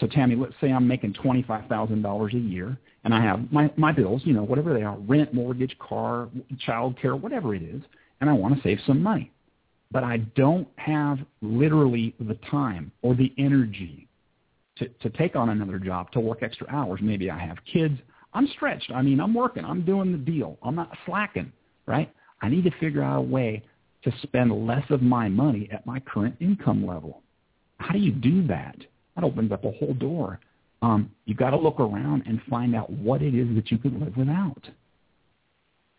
So 0.00 0.06
Tammy, 0.06 0.34
let's 0.34 0.54
say 0.60 0.72
I'm 0.72 0.88
making 0.88 1.14
$25,000 1.14 2.34
a 2.34 2.38
year 2.38 2.78
and 3.04 3.14
I 3.14 3.22
have 3.22 3.52
my, 3.52 3.70
my 3.76 3.92
bills, 3.92 4.22
you 4.24 4.32
know, 4.32 4.42
whatever 4.42 4.72
they 4.72 4.82
are, 4.82 4.96
rent, 4.98 5.34
mortgage, 5.34 5.76
car, 5.78 6.28
child 6.58 6.98
care, 7.00 7.14
whatever 7.14 7.54
it 7.54 7.62
is, 7.62 7.82
and 8.20 8.30
I 8.30 8.32
want 8.32 8.56
to 8.56 8.62
save 8.62 8.78
some 8.86 9.02
money. 9.02 9.30
But 9.90 10.02
I 10.02 10.18
don't 10.34 10.66
have 10.76 11.18
literally 11.42 12.14
the 12.18 12.34
time 12.50 12.90
or 13.02 13.14
the 13.14 13.32
energy 13.38 14.08
to, 14.78 14.88
to 14.88 15.10
take 15.10 15.36
on 15.36 15.50
another 15.50 15.78
job, 15.78 16.10
to 16.12 16.20
work 16.20 16.42
extra 16.42 16.66
hours. 16.68 17.00
Maybe 17.02 17.30
I 17.30 17.38
have 17.38 17.58
kids. 17.70 17.98
I'm 18.32 18.48
stretched. 18.48 18.90
I 18.92 19.02
mean, 19.02 19.20
I'm 19.20 19.34
working. 19.34 19.64
I'm 19.64 19.84
doing 19.84 20.10
the 20.10 20.18
deal. 20.18 20.58
I'm 20.62 20.74
not 20.74 20.90
slacking, 21.06 21.52
right? 21.86 22.12
I 22.40 22.48
need 22.48 22.64
to 22.64 22.70
figure 22.78 23.02
out 23.02 23.18
a 23.18 23.22
way 23.22 23.62
to 24.04 24.12
spend 24.22 24.66
less 24.66 24.84
of 24.90 25.02
my 25.02 25.28
money 25.28 25.68
at 25.72 25.86
my 25.86 26.00
current 26.00 26.36
income 26.40 26.86
level. 26.86 27.22
How 27.78 27.92
do 27.92 27.98
you 27.98 28.12
do 28.12 28.46
that? 28.46 28.76
That 29.14 29.24
opens 29.24 29.52
up 29.52 29.64
a 29.64 29.72
whole 29.72 29.94
door. 29.94 30.40
Um, 30.82 31.10
you've 31.24 31.38
got 31.38 31.50
to 31.50 31.56
look 31.56 31.80
around 31.80 32.24
and 32.26 32.40
find 32.50 32.74
out 32.74 32.90
what 32.90 33.22
it 33.22 33.34
is 33.34 33.54
that 33.54 33.70
you 33.70 33.78
could 33.78 33.98
live 33.98 34.16
without. 34.16 34.68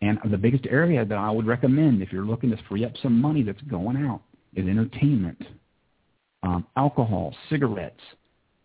And 0.01 0.19
the 0.29 0.37
biggest 0.37 0.67
area 0.69 1.03
that 1.05 1.17
I 1.17 1.31
would 1.31 1.47
recommend 1.47 2.01
if 2.01 2.11
you're 2.11 2.25
looking 2.25 2.51
to 2.51 2.57
free 2.69 2.85
up 2.85 2.91
some 3.01 3.19
money 3.19 3.41
that's 3.41 3.61
going 3.63 3.97
out 3.97 4.21
is 4.53 4.67
entertainment, 4.67 5.41
um, 6.43 6.65
alcohol, 6.77 7.35
cigarettes, 7.49 8.01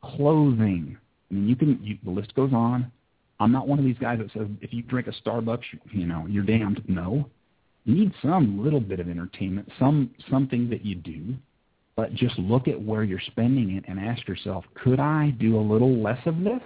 clothing. 0.03 0.99
I 1.31 1.35
mean, 1.35 1.49
you 1.49 1.57
can. 1.57 1.79
You, 1.83 1.97
the 2.05 2.11
list 2.11 2.35
goes 2.35 2.53
on. 2.53 2.91
I'm 3.39 3.53
not 3.53 3.67
one 3.67 3.79
of 3.79 3.85
these 3.85 3.99
guys 3.99 4.19
that 4.19 4.31
says 4.33 4.49
if 4.61 4.73
you 4.73 4.83
drink 4.83 5.07
a 5.07 5.13
Starbucks, 5.27 5.63
you 5.93 6.07
know, 6.07 6.27
you're 6.29 6.45
damned. 6.45 6.83
No, 6.89 7.13
You 7.13 7.25
need 7.91 8.13
some 8.23 8.63
little 8.63 8.81
bit 8.81 9.01
of 9.01 9.09
entertainment, 9.09 9.69
some 9.79 10.11
something 10.31 10.71
that 10.71 10.85
you 10.85 10.95
do, 10.95 11.35
but 11.97 12.15
just 12.15 12.39
look 12.39 12.69
at 12.69 12.81
where 12.81 13.05
you're 13.05 13.21
spending 13.21 13.77
it 13.77 13.85
and 13.87 13.99
ask 14.01 14.27
yourself, 14.27 14.65
could 14.75 15.01
I 15.01 15.31
do 15.39 15.59
a 15.59 15.61
little 15.61 16.03
less 16.03 16.21
of 16.27 16.41
this? 16.41 16.63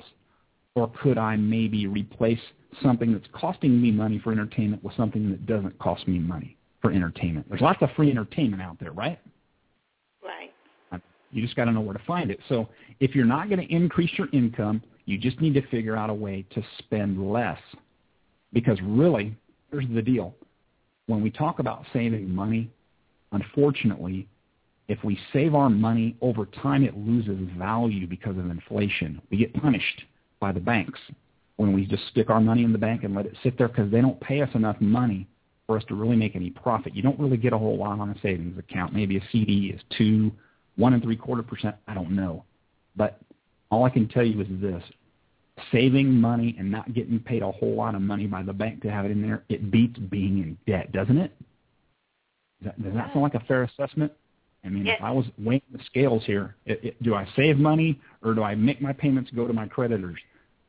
Or 0.77 0.91
could 1.03 1.19
I 1.19 1.37
maybe 1.37 1.87
replace 1.87 2.41
something 2.83 3.13
that's 3.13 3.27
costing 3.33 3.81
me 3.81 3.93
money 3.93 4.19
for 4.19 4.33
entertainment 4.33 4.83
with 4.83 4.95
something 4.97 5.31
that 5.31 5.47
doesn't 5.47 5.79
cost 5.79 6.09
me 6.09 6.19
money 6.19 6.57
for 6.83 6.91
entertainment? 6.91 7.47
There's 7.49 7.61
lots 7.61 7.81
of 7.81 7.91
free 7.95 8.11
entertainment 8.11 8.61
out 8.61 8.79
there, 8.81 8.93
right? 8.93 9.21
Right. 10.23 10.53
You 11.31 11.43
just 11.43 11.55
got 11.55 11.67
to 11.67 11.73
know 11.73 11.81
where 11.81 11.97
to 11.97 12.05
find 12.05 12.31
it. 12.31 12.41
So 12.49 12.69
if 12.99 13.15
you're 13.15 13.25
not 13.25 13.49
going 13.49 13.61
to 13.61 13.73
increase 13.73 14.11
your 14.17 14.29
income, 14.33 14.83
you 15.05 15.19
just 15.19 15.41
need 15.41 15.55
to 15.55 15.67
figure 15.69 15.97
out 15.97 16.11
a 16.11 16.15
way 16.15 16.45
to 16.51 16.63
spend 16.79 17.33
less. 17.33 17.59
Because 18.53 18.79
really, 18.83 19.37
here's 19.71 19.87
the 19.95 20.03
deal. 20.03 20.35
When 21.07 21.23
we 21.23 21.31
talk 21.31 21.59
about 21.59 21.85
saving 21.93 22.35
money, 22.35 22.71
unfortunately, 23.33 24.29
if 24.88 25.03
we 25.03 25.19
save 25.33 25.55
our 25.55 25.71
money 25.71 26.17
over 26.21 26.47
time, 26.47 26.85
it 26.85 26.97
loses 26.97 27.38
value 27.59 28.07
because 28.07 28.37
of 28.37 28.51
inflation. 28.51 29.21
We 29.31 29.38
get 29.38 29.55
punished 29.55 30.03
by 30.40 30.53
the 30.53 30.61
banks 30.61 31.01
when 31.57 31.73
we 31.73 31.87
just 31.87 32.07
stick 32.09 32.31
our 32.31 32.40
money 32.40 32.64
in 32.64 32.73
the 32.73 32.79
bank 32.79 33.05
and 33.05 33.14
let 33.14 33.27
it 33.27 33.37
sit 33.43 33.57
there 33.57 33.69
because 33.69 33.90
they 33.90 34.01
don't 34.01 34.21
pay 34.21 34.43
us 34.43 34.51
enough 34.55 34.81
money 34.81 35.27
for 35.67 35.77
us 35.77 35.85
to 35.88 35.95
really 35.95 36.17
make 36.17 36.37
any 36.37 36.51
profit. 36.51 36.95
You 36.95 37.03
don't 37.03 37.19
really 37.19 37.37
get 37.37 37.53
a 37.53 37.59
whole 37.59 37.79
lot 37.79 37.99
on 37.99 38.11
a 38.11 38.21
savings 38.21 38.59
account. 38.59 38.93
Maybe 38.93 39.17
a 39.17 39.23
CD 39.33 39.73
is 39.75 39.81
two, 39.97 40.33
one 40.77 40.93
and 40.93 41.03
three 41.03 41.17
quarter 41.17 41.43
percent. 41.43 41.77
I 41.87 41.95
don't 41.95 42.11
know. 42.11 42.45
But 42.97 43.21
all 43.71 43.85
I 43.85 43.90
can 43.90 44.09
tell 44.09 44.25
you 44.25 44.40
is 44.40 44.49
this. 44.61 44.83
Saving 45.71 46.12
money 46.12 46.57
and 46.59 46.71
not 46.71 46.93
getting 46.95 47.21
paid 47.21 47.43
a 47.43 47.51
whole 47.51 47.75
lot 47.75 47.95
of 47.95 48.03
money 48.03 48.27
by 48.27 48.43
the 48.43 48.53
bank 48.53 48.83
to 48.83 48.90
have 48.90 49.05
it 49.05 49.12
in 49.12 49.23
there, 49.23 49.45
it 49.49 49.71
beats 49.71 49.99
being 49.99 50.38
in 50.38 50.59
debt, 50.67 50.93
doesn't 50.93 51.19
it? 51.19 51.33
Does 52.62 52.73
that, 52.73 52.83
does 52.83 52.95
that 52.95 53.12
sound 53.12 53.23
like 53.23 53.35
a 53.35 53.40
fair 53.40 53.62
assessment? 53.62 54.12
I 54.64 54.69
mean, 54.69 54.87
yes. 54.87 54.97
if 54.99 55.05
I 55.05 55.11
was 55.11 55.27
weighing 55.38 55.62
the 55.73 55.81
scales 55.85 56.25
here, 56.25 56.57
it, 56.64 56.83
it, 56.83 57.03
do 57.03 57.14
I 57.14 57.29
save 57.37 57.59
money 57.59 58.01
or 58.23 58.35
do 58.35 58.43
I 58.43 58.55
make 58.55 58.81
my 58.81 58.93
payments 58.93 59.31
go 59.31 59.47
to 59.47 59.53
my 59.53 59.67
creditors? 59.67 60.19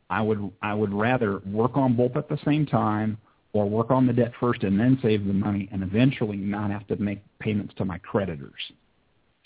I 0.09 0.21
would 0.21 0.51
I 0.61 0.73
would 0.73 0.93
rather 0.93 1.39
work 1.47 1.77
on 1.77 1.95
both 1.95 2.15
at 2.15 2.29
the 2.29 2.37
same 2.45 2.65
time 2.65 3.17
or 3.53 3.67
work 3.67 3.89
on 3.89 4.05
the 4.05 4.13
debt 4.13 4.33
first 4.39 4.63
and 4.63 4.79
then 4.79 4.99
save 5.01 5.25
the 5.25 5.33
money 5.33 5.69
and 5.71 5.81
eventually 5.81 6.37
not 6.37 6.69
have 6.69 6.85
to 6.87 6.95
make 6.97 7.21
payments 7.39 7.73
to 7.77 7.85
my 7.85 7.97
creditors. 7.99 8.51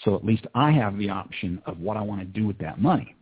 So 0.03 0.15
at 0.15 0.25
least 0.25 0.47
I 0.55 0.71
have 0.71 0.97
the 0.97 1.09
option 1.09 1.61
of 1.65 1.79
what 1.79 1.95
I 1.95 2.01
want 2.01 2.21
to 2.21 2.25
do 2.25 2.47
with 2.47 2.57
that 2.57 2.81
money. 2.81 3.15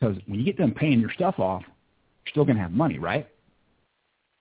Because 0.00 0.16
when 0.26 0.38
you 0.38 0.44
get 0.44 0.56
done 0.56 0.72
paying 0.72 1.00
your 1.00 1.12
stuff 1.12 1.38
off, 1.38 1.62
you're 1.62 2.30
still 2.30 2.44
going 2.44 2.56
to 2.56 2.62
have 2.62 2.72
money, 2.72 2.98
right? 2.98 3.28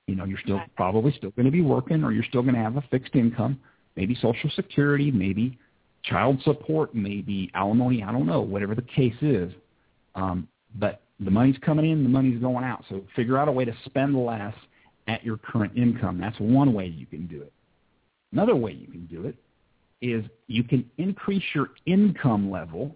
You 0.07 0.15
know, 0.15 0.25
you're 0.25 0.39
still 0.39 0.61
probably 0.75 1.11
still 1.17 1.31
going 1.31 1.45
to 1.45 1.51
be 1.51 1.61
working 1.61 2.03
or 2.03 2.11
you're 2.11 2.23
still 2.23 2.41
going 2.41 2.55
to 2.55 2.61
have 2.61 2.77
a 2.77 2.83
fixed 2.89 3.15
income, 3.15 3.59
maybe 3.95 4.15
Social 4.15 4.49
Security, 4.55 5.11
maybe 5.11 5.57
child 6.03 6.41
support, 6.43 6.95
maybe 6.95 7.51
alimony, 7.53 8.03
I 8.03 8.11
don't 8.11 8.25
know, 8.25 8.41
whatever 8.41 8.73
the 8.73 8.81
case 8.81 9.15
is. 9.21 9.51
Um, 10.15 10.47
but 10.75 11.01
the 11.19 11.29
money's 11.29 11.57
coming 11.61 11.89
in, 11.89 12.03
the 12.03 12.09
money's 12.09 12.41
going 12.41 12.63
out. 12.63 12.83
So 12.89 13.03
figure 13.15 13.37
out 13.37 13.47
a 13.47 13.51
way 13.51 13.65
to 13.65 13.73
spend 13.85 14.15
less 14.15 14.55
at 15.07 15.23
your 15.23 15.37
current 15.37 15.73
income. 15.77 16.19
That's 16.19 16.39
one 16.39 16.73
way 16.73 16.87
you 16.87 17.05
can 17.05 17.27
do 17.27 17.41
it. 17.41 17.53
Another 18.31 18.55
way 18.55 18.71
you 18.71 18.87
can 18.87 19.05
do 19.07 19.25
it 19.25 19.35
is 20.01 20.23
you 20.47 20.63
can 20.63 20.89
increase 20.97 21.43
your 21.53 21.71
income 21.85 22.49
level 22.49 22.95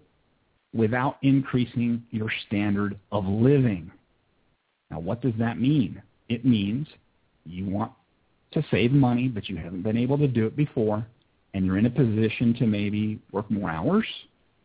without 0.74 1.18
increasing 1.22 2.02
your 2.10 2.30
standard 2.46 2.98
of 3.12 3.24
living. 3.24 3.90
Now, 4.90 4.98
what 4.98 5.22
does 5.22 5.32
that 5.38 5.58
mean? 5.58 6.02
It 6.28 6.44
means 6.44 6.86
you 7.46 7.66
want 7.66 7.92
to 8.52 8.64
save 8.70 8.92
money, 8.92 9.28
but 9.28 9.48
you 9.48 9.56
haven't 9.56 9.82
been 9.82 9.96
able 9.96 10.18
to 10.18 10.28
do 10.28 10.46
it 10.46 10.56
before, 10.56 11.06
and 11.54 11.64
you're 11.64 11.78
in 11.78 11.86
a 11.86 11.90
position 11.90 12.54
to 12.58 12.66
maybe 12.66 13.20
work 13.32 13.50
more 13.50 13.70
hours, 13.70 14.06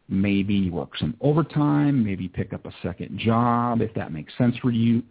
maybe 0.07 0.69
work 0.69 0.97
some 0.97 1.15
overtime, 1.21 2.03
maybe 2.03 2.27
pick 2.27 2.53
up 2.53 2.65
a 2.65 2.73
second 2.81 3.19
job 3.19 3.81
if 3.81 3.93
that 3.93 4.11
makes 4.11 4.35
sense 4.37 4.57
for 4.57 4.71
you. 4.71 5.03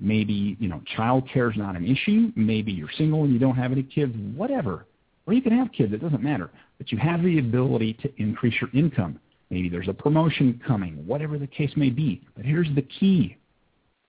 Maybe, 0.00 0.56
you 0.60 0.68
know, 0.68 0.82
child 0.96 1.28
care 1.32 1.50
is 1.50 1.56
not 1.56 1.76
an 1.76 1.86
issue. 1.86 2.32
Maybe 2.36 2.72
you're 2.72 2.90
single 2.96 3.24
and 3.24 3.32
you 3.32 3.38
don't 3.38 3.56
have 3.56 3.72
any 3.72 3.82
kids, 3.82 4.14
whatever. 4.36 4.86
Or 5.26 5.32
you 5.32 5.40
can 5.40 5.56
have 5.56 5.72
kids, 5.72 5.92
it 5.92 6.02
doesn't 6.02 6.22
matter. 6.22 6.50
But 6.78 6.92
you 6.92 6.98
have 6.98 7.22
the 7.22 7.38
ability 7.38 7.94
to 8.02 8.12
increase 8.20 8.54
your 8.60 8.70
income. 8.74 9.18
Maybe 9.54 9.68
there's 9.68 9.86
a 9.86 9.94
promotion 9.94 10.60
coming, 10.66 11.06
whatever 11.06 11.38
the 11.38 11.46
case 11.46 11.70
may 11.76 11.88
be. 11.88 12.20
But 12.36 12.44
here's 12.44 12.66
the 12.74 12.82
key. 12.82 13.36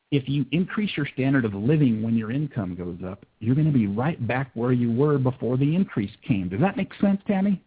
If 0.09 0.27
you 0.27 0.43
increase 0.51 0.89
your 0.97 1.05
standard 1.13 1.45
of 1.45 1.53
living 1.53 2.01
when 2.01 2.15
your 2.17 2.31
income 2.31 2.73
goes 2.73 2.97
up, 3.07 3.27
you're 3.39 3.53
going 3.53 3.71
to 3.71 3.77
be 3.77 3.85
right 3.85 4.27
back 4.27 4.49
where 4.55 4.71
you 4.71 4.91
were 4.91 5.19
before 5.19 5.55
the 5.55 5.75
increase 5.75 6.09
came. 6.27 6.49
Does 6.49 6.61
that 6.61 6.75
make 6.77 6.91
sense, 6.99 7.21
Tammy? 7.27 7.61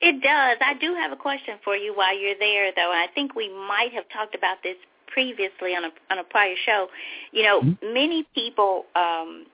It 0.00 0.22
does. 0.22 0.58
I 0.64 0.74
do 0.80 0.94
have 0.94 1.10
a 1.10 1.16
question 1.16 1.56
for 1.64 1.74
you 1.74 1.96
while 1.96 2.16
you're 2.16 2.38
there, 2.38 2.70
though, 2.76 2.92
I 2.92 3.08
think 3.12 3.34
we 3.34 3.48
might 3.48 3.92
have 3.92 4.04
talked 4.12 4.36
about 4.36 4.58
this 4.62 4.76
previously 5.08 5.74
on 5.74 5.86
a 5.86 5.90
on 6.12 6.18
a 6.20 6.24
prior 6.24 6.54
show. 6.64 6.86
You 7.32 7.42
know, 7.42 7.60
Mhm. 7.62 7.92
many 7.92 8.22
people 8.36 8.86
um, 8.94 9.46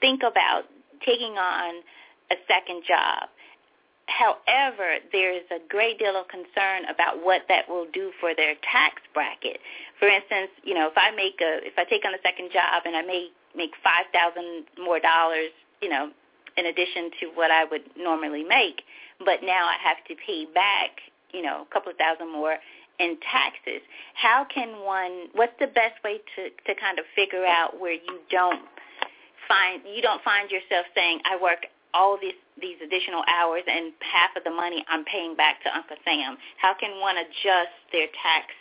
think 0.00 0.22
about 0.22 0.66
taking 1.04 1.36
on 1.36 1.82
a 2.30 2.36
second 2.46 2.84
job. 2.86 3.28
However, 4.10 4.98
there's 5.12 5.46
a 5.50 5.62
great 5.68 5.98
deal 5.98 6.16
of 6.16 6.26
concern 6.28 6.90
about 6.90 7.22
what 7.24 7.42
that 7.48 7.68
will 7.68 7.86
do 7.92 8.10
for 8.20 8.34
their 8.34 8.54
tax 8.66 9.00
bracket. 9.14 9.60
For 9.98 10.08
instance, 10.08 10.50
you 10.64 10.74
know, 10.74 10.88
if 10.88 10.98
I 10.98 11.10
make 11.14 11.40
a 11.40 11.62
if 11.62 11.78
I 11.78 11.84
take 11.84 12.04
on 12.04 12.12
a 12.12 12.22
second 12.22 12.50
job 12.52 12.82
and 12.84 12.96
I 12.96 13.02
may 13.02 13.28
make 13.54 13.70
five 13.84 14.10
thousand 14.12 14.66
more 14.82 14.98
dollars, 14.98 15.54
you 15.80 15.88
know, 15.88 16.10
in 16.56 16.66
addition 16.66 17.10
to 17.20 17.26
what 17.34 17.50
I 17.50 17.64
would 17.64 17.86
normally 17.96 18.42
make, 18.42 18.82
but 19.24 19.42
now 19.42 19.70
I 19.70 19.76
have 19.78 20.02
to 20.08 20.14
pay 20.26 20.44
back, 20.46 20.98
you 21.32 21.42
know, 21.42 21.62
a 21.62 21.72
couple 21.72 21.92
of 21.92 21.96
thousand 21.96 22.32
more 22.32 22.58
in 22.98 23.16
taxes. 23.22 23.80
How 24.14 24.44
can 24.52 24.84
one? 24.84 25.30
What's 25.34 25.54
the 25.60 25.68
best 25.68 26.02
way 26.04 26.18
to 26.18 26.50
to 26.50 26.80
kind 26.80 26.98
of 26.98 27.04
figure 27.14 27.46
out 27.46 27.78
where 27.78 27.94
you 27.94 28.20
don't 28.30 28.66
find 29.46 29.82
you 29.86 30.02
don't 30.02 30.22
find 30.22 30.50
yourself 30.50 30.86
saying, 30.94 31.20
I 31.24 31.40
work 31.40 31.66
all 31.94 32.18
these 32.20 32.34
these 32.60 32.76
additional 32.84 33.22
hours 33.26 33.62
and 33.66 33.92
half 34.00 34.36
of 34.36 34.44
the 34.44 34.50
money 34.50 34.84
I'm 34.88 35.04
paying 35.04 35.34
back 35.34 35.62
to 35.64 35.74
Uncle 35.74 35.96
Sam. 36.04 36.36
How 36.58 36.74
can 36.78 37.00
one 37.00 37.16
adjust 37.16 37.74
their 37.92 38.06
tax 38.22 38.52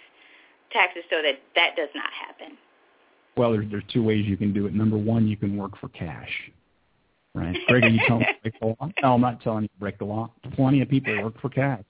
taxes 0.71 1.03
so 1.09 1.21
that 1.21 1.39
that 1.55 1.75
does 1.75 1.89
not 1.95 2.09
happen? 2.13 2.57
Well, 3.37 3.51
there's 3.51 3.69
there's 3.69 3.83
two 3.91 4.03
ways 4.03 4.25
you 4.25 4.37
can 4.37 4.53
do 4.53 4.65
it. 4.67 4.73
Number 4.73 4.97
one, 4.97 5.27
you 5.27 5.37
can 5.37 5.57
work 5.57 5.77
for 5.79 5.89
cash. 5.89 6.29
Right. 7.35 7.55
Greg, 7.67 7.83
are 7.83 7.89
you 7.89 7.99
telling 8.07 8.21
me 8.21 8.27
break 8.41 8.59
the 8.59 8.65
law? 8.65 8.89
No, 9.03 9.13
I'm 9.13 9.21
not 9.21 9.41
telling 9.41 9.63
you 9.63 9.67
to 9.67 9.79
break 9.79 9.99
the 9.99 10.05
law. 10.05 10.31
Plenty 10.55 10.81
of 10.81 10.89
people 10.89 11.21
work 11.23 11.39
for 11.39 11.49
cash. 11.49 11.83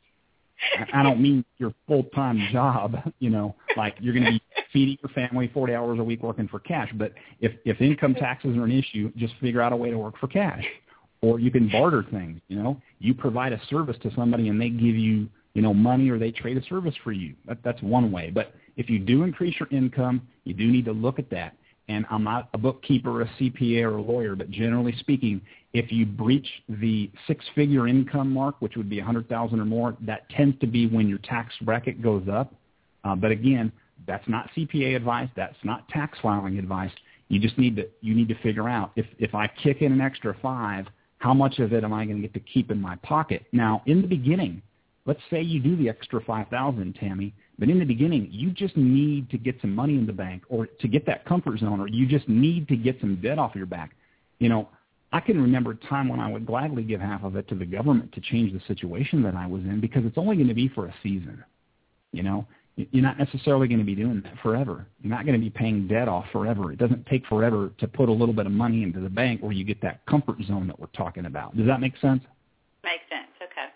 I- 0.78 1.00
I 1.00 1.04
don't 1.04 1.22
mean 1.22 1.46
your 1.58 1.74
full-time 1.88 2.50
job, 2.52 2.98
you 3.20 3.30
know, 3.30 3.56
like 3.78 3.96
you're 4.02 4.14
going 4.14 4.26
to 4.26 4.32
be 4.32 4.42
feeding 4.74 4.98
your 5.02 5.10
family 5.12 5.48
40 5.54 5.74
hours 5.74 6.00
a 6.00 6.04
week 6.04 6.22
working 6.22 6.50
for 6.50 6.60
cash. 6.60 6.92
But 6.96 7.14
if, 7.40 7.54
if 7.64 7.80
income 7.80 8.16
taxes 8.16 8.58
are 8.58 8.66
an 8.66 8.72
issue, 8.72 9.12
just 9.16 9.34
figure 9.40 9.62
out 9.62 9.72
a 9.72 9.76
way 9.76 9.90
to 9.90 9.98
work 9.98 10.18
for 10.18 10.28
cash. 10.28 10.66
Or 11.22 11.40
you 11.40 11.52
can 11.52 11.68
barter 11.70 12.06
things, 12.12 12.40
you 12.48 12.62
know. 12.62 12.82
You 13.00 13.14
provide 13.14 13.52
a 13.52 13.62
service 13.70 13.98
to 14.04 14.14
somebody 14.16 14.48
and 14.48 14.60
they 14.60 14.70
give 14.70 14.96
you, 14.96 15.28
you 15.54 15.62
know, 15.62 15.74
money 15.74 16.10
or 16.10 16.18
they 16.18 16.32
trade 16.32 16.58
a 16.58 16.64
service 16.64 16.96
for 17.04 17.12
you. 17.12 17.36
That, 17.46 17.58
that's 17.64 17.82
one 17.82 18.12
way. 18.12 18.30
But 18.30 18.54
if 18.78 18.90
you 18.90 19.00
do 19.00 19.24
increase 19.24 19.56
your 19.60 19.68
income, 19.72 20.22
you 20.46 20.54
do 20.54 20.68
need 20.68 20.86
to 20.86 20.94
look 20.94 21.20
at 21.20 21.30
that. 21.32 21.56
And 21.90 22.06
I'm 22.10 22.24
not 22.24 22.50
a 22.54 22.58
bookkeeper, 22.58 23.22
a 23.22 23.26
CPA, 23.40 23.84
or 23.84 23.98
a 23.98 24.02
lawyer, 24.02 24.36
but 24.36 24.52
generally 24.52 24.96
speaking, 25.00 25.42
if 25.74 25.92
you 25.92 26.06
breach 26.06 26.48
the 26.70 27.12
six-figure 27.28 27.88
income 27.88 28.32
mark, 28.32 28.56
which 28.60 28.78
would 28.78 28.90
be 28.90 29.00
a 29.00 29.04
100000 29.04 29.60
or 29.60 29.66
more, 29.66 29.98
that 30.02 30.30
tends 30.30 30.58
to 30.60 30.68
be 30.68 30.88
when 30.88 31.10
your 31.10 31.18
tax 31.20 31.54
bracket 31.62 32.02
goes 32.02 32.28
up. 32.32 32.54
Uh, 33.04 33.16
but 33.16 33.32
again, 33.32 33.72
that's 34.08 34.28
not 34.28 34.50
CPA 34.56 34.96
advice. 34.96 35.30
That's 35.36 35.56
not 35.64 35.88
tax 35.90 36.18
filing 36.22 36.58
advice. 36.58 36.92
You 37.28 37.40
just 37.40 37.58
need 37.58 37.76
to 37.76 37.88
you 38.02 38.16
need 38.16 38.28
to 38.30 38.36
figure 38.42 38.68
out 38.68 38.92
if 38.96 39.06
if 39.20 39.36
I 39.36 39.48
kick 39.48 39.82
in 39.82 39.92
an 39.92 40.02
extra 40.02 40.36
five, 40.42 40.88
how 41.20 41.34
much 41.34 41.60
of 41.60 41.74
it 41.74 41.84
am 41.84 41.94
I 41.94 42.06
going 42.06 42.18
to 42.18 42.28
get 42.28 42.34
to 42.34 42.40
keep 42.40 42.72
in 42.72 42.82
my 42.82 42.96
pocket? 42.98 43.46
Now, 43.52 43.84
in 43.86 44.02
the 44.02 44.08
beginning, 44.08 44.62
let's 45.06 45.20
say 45.30 45.42
you 45.42 45.60
do 45.60 45.76
the 45.76 45.90
extra 45.90 46.22
five 46.22 46.48
thousand, 46.48 46.96
Tammy. 46.96 47.34
But 47.60 47.70
in 47.70 47.78
the 47.78 47.86
beginning, 47.86 48.30
you 48.32 48.52
just 48.52 48.78
need 48.78 49.30
to 49.32 49.38
get 49.38 49.60
some 49.60 49.76
money 49.76 49.96
in 49.96 50.08
the 50.08 50.14
bank 50.14 50.44
or 50.48 50.66
to 50.66 50.88
get 50.88 51.06
that 51.08 51.26
comfort 51.26 51.60
zone 51.60 51.82
or 51.82 51.90
you 51.90 52.08
just 52.08 52.28
need 52.30 52.70
to 52.70 52.78
get 52.78 53.00
some 53.02 53.20
debt 53.22 53.38
off 53.38 53.54
your 53.54 53.66
back. 53.66 53.92
You 54.40 54.48
know, 54.48 54.70
I 55.12 55.20
can 55.20 55.42
remember 55.42 55.72
a 55.72 55.76
time 55.76 56.08
when 56.08 56.22
I 56.22 56.32
would 56.32 56.46
gladly 56.46 56.84
give 56.84 57.02
half 57.02 57.24
of 57.24 57.36
it 57.36 57.50
to 57.50 57.56
the 57.56 57.66
government 57.66 58.14
to 58.14 58.22
change 58.22 58.54
the 58.54 58.62
situation 58.68 59.22
that 59.24 59.36
I 59.36 59.46
was 59.46 59.62
in 59.64 59.82
because 59.82 60.06
it's 60.06 60.18
only 60.18 60.38
going 60.38 60.48
to 60.48 60.54
be 60.54 60.70
for 60.70 60.86
a 60.86 60.94
season. 61.04 61.44
You 62.14 62.24
know, 62.24 62.48
you're 62.92 63.04
not 63.04 63.20
necessarily 63.20 63.68
going 63.68 63.80
to 63.80 63.86
be 63.86 63.96
doing 63.96 64.22
that 64.24 64.34
forever. 64.42 64.88
You're 65.02 65.14
not 65.14 65.26
going 65.26 65.38
to 65.38 65.44
be 65.44 65.50
paying 65.50 65.88
debt 65.88 66.08
off 66.08 66.26
forever. 66.32 66.72
It 66.72 66.80
doesn't 66.80 67.06
take 67.08 67.26
forever 67.26 67.72
to 67.78 67.88
put 67.88 68.10
a 68.10 68.12
little 68.12 68.34
bit 68.34 68.46
of 68.46 68.52
money 68.52 68.84
into 68.84 69.00
the 69.00 69.10
bank 69.10 69.42
where 69.42 69.52
you 69.52 69.64
get 69.64 69.82
that 69.82 70.06
comfort 70.06 70.38
zone 70.48 70.68
that 70.68 70.80
we're 70.80 70.88
talking 70.88 71.26
about. 71.26 71.58
Does 71.58 71.68
that 71.68 71.82
make 71.82 71.94
sense? 71.98 72.24
Makes 72.84 73.04
sense. 73.10 73.32
Okay. 73.42 73.68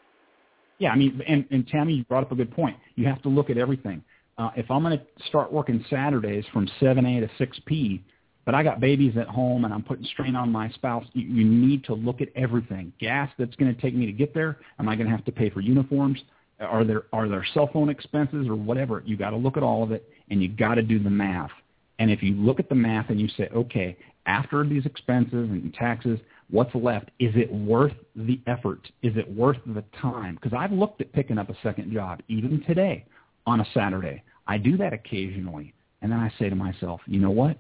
Yeah, 0.79 0.91
I 0.91 0.95
mean, 0.95 1.21
and, 1.27 1.45
and 1.51 1.67
Tammy, 1.67 1.95
you 1.95 2.03
brought 2.05 2.23
up 2.23 2.31
a 2.31 2.35
good 2.35 2.51
point. 2.51 2.77
You 2.95 3.05
have 3.07 3.21
to 3.23 3.29
look 3.29 3.49
at 3.49 3.57
everything. 3.57 4.03
Uh, 4.37 4.49
if 4.55 4.71
I'm 4.71 4.83
going 4.83 4.97
to 4.97 5.05
start 5.27 5.51
working 5.51 5.83
Saturdays 5.89 6.45
from 6.51 6.69
7A 6.81 7.27
to 7.37 7.45
6P, 7.45 8.01
but 8.45 8.55
I 8.55 8.63
got 8.63 8.79
babies 8.79 9.15
at 9.17 9.27
home 9.27 9.65
and 9.65 9.73
I'm 9.73 9.83
putting 9.83 10.05
strain 10.05 10.35
on 10.35 10.51
my 10.51 10.69
spouse. 10.71 11.05
You, 11.13 11.25
you 11.25 11.45
need 11.45 11.83
to 11.85 11.93
look 11.93 12.21
at 12.21 12.29
everything. 12.35 12.91
Gas 12.99 13.29
that's 13.37 13.55
going 13.55 13.73
to 13.73 13.81
take 13.81 13.95
me 13.95 14.05
to 14.05 14.11
get 14.11 14.33
there. 14.33 14.57
Am 14.79 14.89
I 14.89 14.95
going 14.95 15.07
to 15.07 15.15
have 15.15 15.25
to 15.25 15.31
pay 15.31 15.49
for 15.49 15.61
uniforms? 15.61 16.19
Are 16.63 16.84
there 16.84 17.04
are 17.13 17.28
there 17.28 17.45
cell 17.54 17.69
phone 17.71 17.89
expenses 17.89 18.47
or 18.47 18.56
whatever? 18.56 19.04
You 19.06 19.17
got 19.17 19.32
to 19.32 19.38
look 19.38 19.58
at 19.58 19.63
all 19.63 19.84
of 19.84 19.91
it 19.91 20.10
and 20.30 20.41
you 20.41 20.49
got 20.49 20.76
to 20.76 20.82
do 20.82 20.99
the 20.99 21.10
math. 21.10 21.52
And 21.99 22.10
if 22.10 22.23
you 22.23 22.34
look 22.34 22.60
at 22.60 22.69
the 22.69 22.76
math 22.76 23.10
and 23.10 23.19
you 23.19 23.28
say, 23.38 23.49
okay, 23.54 23.97
after 24.26 24.67
these 24.67 24.86
expenses 24.86 25.49
and 25.49 25.73
taxes, 25.73 26.19
what's 26.49 26.73
left? 26.73 27.12
Is 27.19 27.34
it 27.36 27.52
worth 27.52 27.93
the 28.15 28.39
effort? 28.47 28.89
Is 29.02 29.15
it 29.17 29.30
worth 29.36 29.58
the 29.65 29.84
time? 30.02 30.36
Because 30.36 30.58
I've 30.58 30.71
looked 30.71 31.02
at 31.02 31.12
picking 31.13 31.38
up 31.38 31.49
a 31.49 31.58
second 31.62 31.91
job, 31.91 32.21
even 32.28 32.63
today 32.65 33.06
on 33.45 33.60
a 33.60 33.65
Saturday. 33.73 34.23
I 34.47 34.58
do 34.58 34.78
that 34.78 34.93
occasionally. 34.93 35.73
And 36.02 36.12
then 36.12 36.19
I 36.19 36.32
say 36.38 36.49
to 36.49 36.56
myself, 36.56 37.02
you 37.06 37.19
know 37.19 37.32
what? 37.32 37.58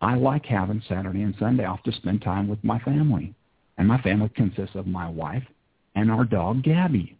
I 0.00 0.14
like 0.14 0.46
having 0.46 0.82
Saturday 0.88 1.22
and 1.22 1.34
Sunday 1.38 1.64
off 1.64 1.82
to 1.84 1.92
spend 1.92 2.22
time 2.22 2.48
with 2.48 2.62
my 2.64 2.78
family. 2.80 3.34
And 3.78 3.88
my 3.88 4.00
family 4.02 4.30
consists 4.34 4.76
of 4.76 4.86
my 4.86 5.08
wife 5.08 5.44
and 5.94 6.10
our 6.10 6.24
dog, 6.24 6.62
Gabby. 6.62 7.16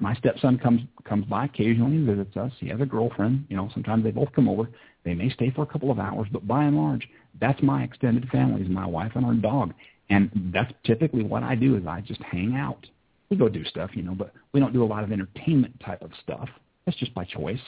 My 0.00 0.14
stepson 0.14 0.58
comes 0.58 0.82
comes 1.04 1.24
by 1.26 1.44
occasionally 1.44 1.96
and 1.96 2.06
visits 2.06 2.36
us. 2.36 2.52
He 2.58 2.68
has 2.68 2.80
a 2.80 2.86
girlfriend. 2.86 3.46
You 3.48 3.56
know, 3.56 3.70
sometimes 3.72 4.02
they 4.02 4.10
both 4.10 4.32
come 4.32 4.48
over. 4.48 4.68
They 5.04 5.14
may 5.14 5.30
stay 5.30 5.50
for 5.50 5.62
a 5.62 5.66
couple 5.66 5.90
of 5.90 6.00
hours, 6.00 6.26
but 6.32 6.46
by 6.46 6.64
and 6.64 6.76
large, 6.76 7.08
that's 7.40 7.62
my 7.62 7.84
extended 7.84 8.28
family 8.30 8.62
is 8.62 8.68
my 8.68 8.86
wife 8.86 9.12
and 9.14 9.24
our 9.24 9.34
dog. 9.34 9.72
And 10.10 10.30
that's 10.52 10.72
typically 10.84 11.22
what 11.22 11.42
I 11.42 11.54
do 11.54 11.76
is 11.76 11.86
I 11.86 12.00
just 12.00 12.22
hang 12.22 12.56
out. 12.56 12.84
We 13.30 13.36
go 13.36 13.48
do 13.48 13.64
stuff, 13.64 13.90
you 13.94 14.02
know, 14.02 14.14
but 14.14 14.32
we 14.52 14.60
don't 14.60 14.72
do 14.72 14.84
a 14.84 14.86
lot 14.86 15.04
of 15.04 15.12
entertainment 15.12 15.78
type 15.80 16.02
of 16.02 16.10
stuff. 16.22 16.48
That's 16.84 16.98
just 16.98 17.14
by 17.14 17.24
choice. 17.24 17.60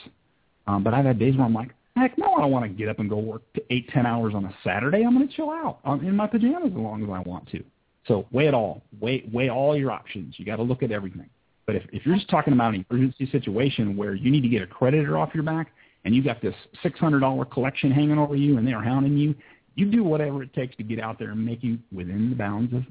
Um, 0.67 0.83
but 0.83 0.93
I've 0.93 1.05
had 1.05 1.19
days 1.19 1.35
where 1.35 1.45
I'm 1.45 1.53
like, 1.53 1.73
heck 1.95 2.17
no, 2.17 2.33
I 2.35 2.41
don't 2.41 2.51
want 2.51 2.65
to 2.65 2.69
get 2.69 2.89
up 2.89 2.99
and 2.99 3.09
go 3.09 3.17
work 3.17 3.41
eight, 3.69 3.89
ten 3.89 4.05
hours 4.05 4.33
on 4.35 4.45
a 4.45 4.55
Saturday. 4.63 5.03
I'm 5.03 5.15
going 5.15 5.27
to 5.27 5.33
chill 5.33 5.49
out 5.49 5.79
I'm 5.83 6.05
in 6.05 6.15
my 6.15 6.27
pajamas 6.27 6.71
as 6.71 6.77
long 6.77 7.03
as 7.03 7.09
I 7.09 7.19
want 7.19 7.49
to. 7.51 7.63
So 8.07 8.25
weigh 8.31 8.47
it 8.47 8.53
all. 8.53 8.81
Weigh, 8.99 9.23
weigh 9.31 9.49
all 9.49 9.77
your 9.77 9.91
options. 9.91 10.35
You 10.37 10.45
got 10.45 10.57
to 10.57 10.63
look 10.63 10.83
at 10.83 10.91
everything. 10.91 11.29
But 11.69 11.75
if, 11.75 11.83
if 11.93 12.03
you're 12.03 12.15
just 12.15 12.27
talking 12.31 12.51
about 12.51 12.73
an 12.73 12.83
emergency 12.89 13.29
situation 13.29 13.95
where 13.95 14.15
you 14.15 14.31
need 14.31 14.41
to 14.41 14.47
get 14.47 14.63
a 14.63 14.65
creditor 14.65 15.19
off 15.19 15.35
your 15.35 15.43
back 15.43 15.71
and 16.03 16.15
you 16.15 16.23
got 16.23 16.41
this 16.41 16.55
$600 16.83 17.51
collection 17.51 17.91
hanging 17.91 18.17
over 18.17 18.35
you 18.35 18.57
and 18.57 18.67
they're 18.67 18.81
hounding 18.81 19.15
you, 19.15 19.35
you 19.75 19.85
do 19.85 20.03
whatever 20.03 20.41
it 20.41 20.51
takes 20.55 20.75
to 20.77 20.83
get 20.83 20.99
out 20.99 21.19
there 21.19 21.29
and 21.29 21.45
make 21.45 21.63
you 21.63 21.77
within 21.91 22.31
the 22.31 22.35
bounds 22.35 22.73
of 22.73 22.81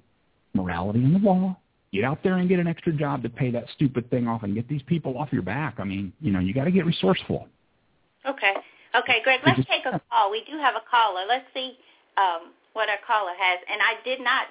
morality 0.54 1.02
and 1.02 1.12
the 1.12 1.18
law. 1.18 1.56
Get 1.92 2.04
out 2.04 2.22
there 2.22 2.36
and 2.36 2.48
get 2.48 2.60
an 2.60 2.68
extra 2.68 2.92
job 2.92 3.24
to 3.24 3.28
pay 3.28 3.50
that 3.50 3.64
stupid 3.74 4.08
thing 4.10 4.28
off 4.28 4.44
and 4.44 4.54
get 4.54 4.68
these 4.68 4.82
people 4.82 5.18
off 5.18 5.32
your 5.32 5.42
back. 5.42 5.74
I 5.78 5.84
mean, 5.84 6.12
you 6.20 6.30
know, 6.30 6.38
you 6.38 6.54
got 6.54 6.66
to 6.66 6.70
get 6.70 6.86
resourceful. 6.86 7.48
Okay. 8.24 8.54
Okay, 8.94 9.16
Greg, 9.24 9.40
let's 9.44 9.58
take 9.68 9.86
a 9.86 10.00
call. 10.08 10.30
We 10.30 10.44
do 10.48 10.56
have 10.56 10.76
a 10.76 10.88
caller. 10.88 11.22
Let's 11.26 11.46
see 11.52 11.76
um, 12.16 12.52
what 12.74 12.88
our 12.88 12.98
caller 13.04 13.32
has. 13.36 13.58
And 13.68 13.80
I 13.82 14.00
did 14.04 14.20
not 14.20 14.46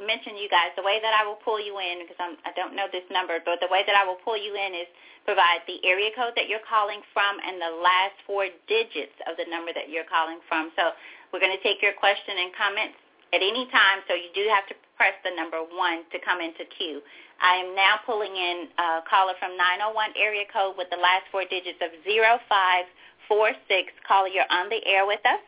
mention 0.00 0.36
you 0.36 0.48
guys. 0.48 0.72
The 0.76 0.86
way 0.86 0.98
that 1.00 1.12
I 1.12 1.26
will 1.26 1.40
pull 1.40 1.60
you 1.60 1.76
in, 1.78 2.04
because 2.04 2.18
I'm, 2.20 2.36
I 2.44 2.52
don't 2.56 2.74
know 2.74 2.88
this 2.88 3.04
number, 3.12 3.38
but 3.44 3.60
the 3.60 3.68
way 3.68 3.84
that 3.84 3.96
I 3.96 4.04
will 4.04 4.20
pull 4.20 4.36
you 4.36 4.56
in 4.56 4.74
is 4.74 4.88
provide 5.24 5.62
the 5.68 5.78
area 5.86 6.10
code 6.14 6.34
that 6.34 6.48
you're 6.48 6.64
calling 6.66 7.00
from 7.14 7.38
and 7.38 7.60
the 7.60 7.72
last 7.78 8.16
four 8.26 8.50
digits 8.66 9.14
of 9.28 9.38
the 9.38 9.46
number 9.46 9.70
that 9.74 9.92
you're 9.92 10.08
calling 10.08 10.42
from. 10.48 10.72
So 10.74 10.96
we're 11.30 11.42
going 11.42 11.54
to 11.54 11.64
take 11.64 11.80
your 11.80 11.94
question 11.94 12.36
and 12.40 12.50
comments 12.56 12.98
at 13.32 13.40
any 13.40 13.64
time, 13.72 14.04
so 14.08 14.12
you 14.12 14.28
do 14.36 14.44
have 14.52 14.68
to 14.68 14.76
press 14.96 15.16
the 15.24 15.32
number 15.32 15.64
one 15.64 16.04
to 16.12 16.20
come 16.20 16.40
into 16.44 16.68
queue. 16.76 17.00
I 17.40 17.64
am 17.64 17.74
now 17.74 17.98
pulling 18.04 18.36
in 18.36 18.68
a 18.78 19.00
caller 19.08 19.32
from 19.40 19.56
901 19.56 20.14
area 20.20 20.44
code 20.52 20.76
with 20.76 20.90
the 20.90 21.00
last 21.00 21.26
four 21.32 21.42
digits 21.48 21.80
of 21.80 21.90
0546. 22.04 23.92
Caller, 24.06 24.28
you're 24.28 24.50
on 24.50 24.68
the 24.68 24.84
air 24.86 25.06
with 25.06 25.24
us? 25.24 25.42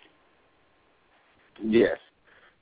Yes. 1.63 1.99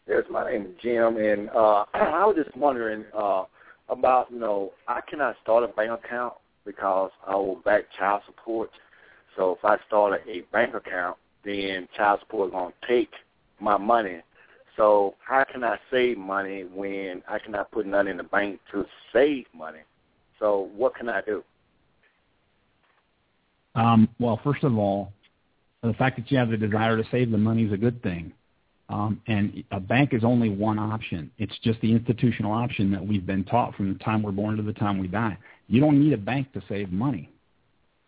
Yes, 0.08 0.24
my 0.30 0.50
name 0.50 0.62
is 0.62 0.72
Jim, 0.82 1.16
and 1.16 1.48
uh, 1.50 1.84
I 1.94 2.24
was 2.26 2.36
just 2.36 2.56
wondering 2.56 3.04
uh, 3.16 3.44
about, 3.88 4.30
you 4.32 4.38
know, 4.38 4.72
I 4.88 5.00
cannot 5.08 5.36
start 5.42 5.62
a 5.62 5.68
bank 5.68 5.92
account 5.92 6.34
because 6.66 7.10
I 7.26 7.36
will 7.36 7.56
back 7.64 7.84
child 7.96 8.22
support. 8.26 8.70
So 9.36 9.52
if 9.52 9.64
I 9.64 9.76
start 9.86 10.20
a 10.26 10.40
bank 10.52 10.74
account, 10.74 11.16
then 11.44 11.88
child 11.96 12.20
support 12.20 12.48
is 12.48 12.52
going 12.52 12.72
to 12.72 12.88
take 12.88 13.10
my 13.60 13.76
money. 13.76 14.22
So 14.76 15.14
how 15.24 15.44
can 15.44 15.62
I 15.62 15.78
save 15.90 16.18
money 16.18 16.64
when 16.64 17.22
I 17.28 17.38
cannot 17.38 17.70
put 17.70 17.86
none 17.86 18.08
in 18.08 18.16
the 18.16 18.24
bank 18.24 18.58
to 18.72 18.84
save 19.12 19.44
money? 19.54 19.80
So 20.38 20.70
what 20.74 20.96
can 20.96 21.08
I 21.08 21.20
do? 21.20 21.44
Um, 23.74 24.08
well, 24.18 24.40
first 24.42 24.64
of 24.64 24.76
all, 24.76 25.12
the 25.82 25.94
fact 25.94 26.16
that 26.16 26.30
you 26.30 26.38
have 26.38 26.50
the 26.50 26.56
desire 26.56 26.96
to 26.96 27.08
save 27.10 27.30
the 27.30 27.38
money 27.38 27.64
is 27.64 27.72
a 27.72 27.76
good 27.76 28.02
thing. 28.02 28.32
Um, 28.92 29.22
and 29.26 29.64
a 29.70 29.80
bank 29.80 30.12
is 30.12 30.22
only 30.22 30.50
one 30.50 30.78
option. 30.78 31.30
It's 31.38 31.58
just 31.62 31.80
the 31.80 31.90
institutional 31.90 32.52
option 32.52 32.92
that 32.92 33.04
we've 33.04 33.24
been 33.24 33.42
taught 33.42 33.74
from 33.74 33.90
the 33.90 33.98
time 33.98 34.22
we're 34.22 34.32
born 34.32 34.58
to 34.58 34.62
the 34.62 34.74
time 34.74 34.98
we 34.98 35.08
die. 35.08 35.38
You 35.66 35.80
don't 35.80 35.98
need 35.98 36.12
a 36.12 36.18
bank 36.18 36.52
to 36.52 36.62
save 36.68 36.92
money. 36.92 37.30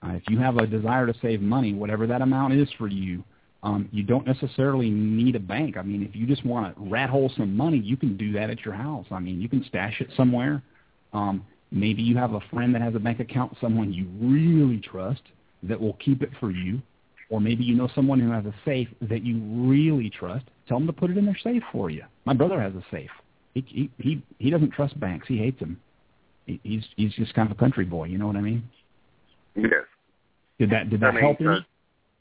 Uh, 0.03 0.13
if 0.13 0.23
you 0.29 0.39
have 0.39 0.59
a 0.59 0.67
desire 0.67 1.07
to 1.07 1.15
save 1.23 1.41
money, 1.41 1.73
whatever 1.73 2.07
that 2.07 2.21
amount 2.21 2.53
is 2.53 2.69
for 2.77 2.87
you, 2.87 3.25
um, 3.63 3.89
you 3.93 4.03
don't 4.03 4.27
necessarily 4.27 4.91
need 4.91 5.37
a 5.37 5.41
bank. 5.41 5.79
I 5.79 5.83
mean, 5.83 6.03
if 6.03 6.15
you 6.15 6.27
just 6.27 6.45
want 6.45 6.77
to 6.77 6.83
rat 6.83 7.09
hole 7.09 7.33
some 7.35 7.57
money, 7.57 7.79
you 7.79 7.97
can 7.97 8.19
do 8.19 8.33
that 8.33 8.51
at 8.51 8.61
your 8.67 8.75
house. 8.75 9.07
I 9.11 9.21
mean, 9.21 9.41
you 9.41 9.49
can 9.49 9.65
stash 9.65 10.03
it 10.03 10.11
somewhere. 10.15 10.63
Um, 11.15 11.47
maybe 11.71 12.03
you 12.03 12.15
have 12.19 12.35
a 12.35 12.41
friend 12.53 12.75
that 12.75 12.83
has 12.83 12.95
a 12.95 12.99
bank 12.99 13.21
account, 13.21 13.57
someone 13.59 13.91
you 13.91 14.07
really 14.21 14.81
trust 14.81 15.23
that 15.63 15.81
will 15.81 15.95
keep 15.95 16.23
it 16.23 16.31
for 16.39 16.51
you. 16.51 16.83
Or 17.31 17.41
maybe 17.41 17.65
you 17.65 17.75
know 17.75 17.89
someone 17.95 18.21
who 18.21 18.31
has 18.31 18.45
a 18.45 18.55
safe 18.65 18.89
that 19.03 19.25
you 19.25 19.39
really 19.39 20.11
trust. 20.11 20.45
Tell 20.69 20.79
them 20.79 20.87
to 20.87 20.93
put 20.93 21.11
it 21.11 21.19
in 21.19 21.25
their 21.25 21.39
safe 21.43 21.63
for 21.73 21.91
you. 21.91 22.05
My 22.25 22.35
brother 22.35 22.61
has 22.61 22.75
a 22.75 22.85
safe. 22.91 23.11
He 23.55 23.65
he 23.67 23.91
he, 23.99 24.23
he 24.39 24.51
doesn't 24.51 24.73
trust 24.73 24.99
banks. 25.01 25.27
He 25.29 25.39
hates 25.39 25.59
them. 25.59 25.81
He, 26.47 26.61
he's 26.63 26.85
he's 26.97 27.15
just 27.15 27.35
kind 27.35 27.51
of 27.51 27.57
a 27.57 27.61
country 27.61 27.85
boy. 27.85 28.05
You 28.05 28.19
know 28.19 28.27
what 28.27 28.37
I 28.37 28.41
mean? 28.41 28.63
Yes. 29.55 29.85
Did 30.59 30.71
that 30.71 30.91
did 30.91 31.01
that 31.01 31.09
I 31.09 31.13
mean, 31.13 31.23
help 31.23 31.41
you? 31.41 31.57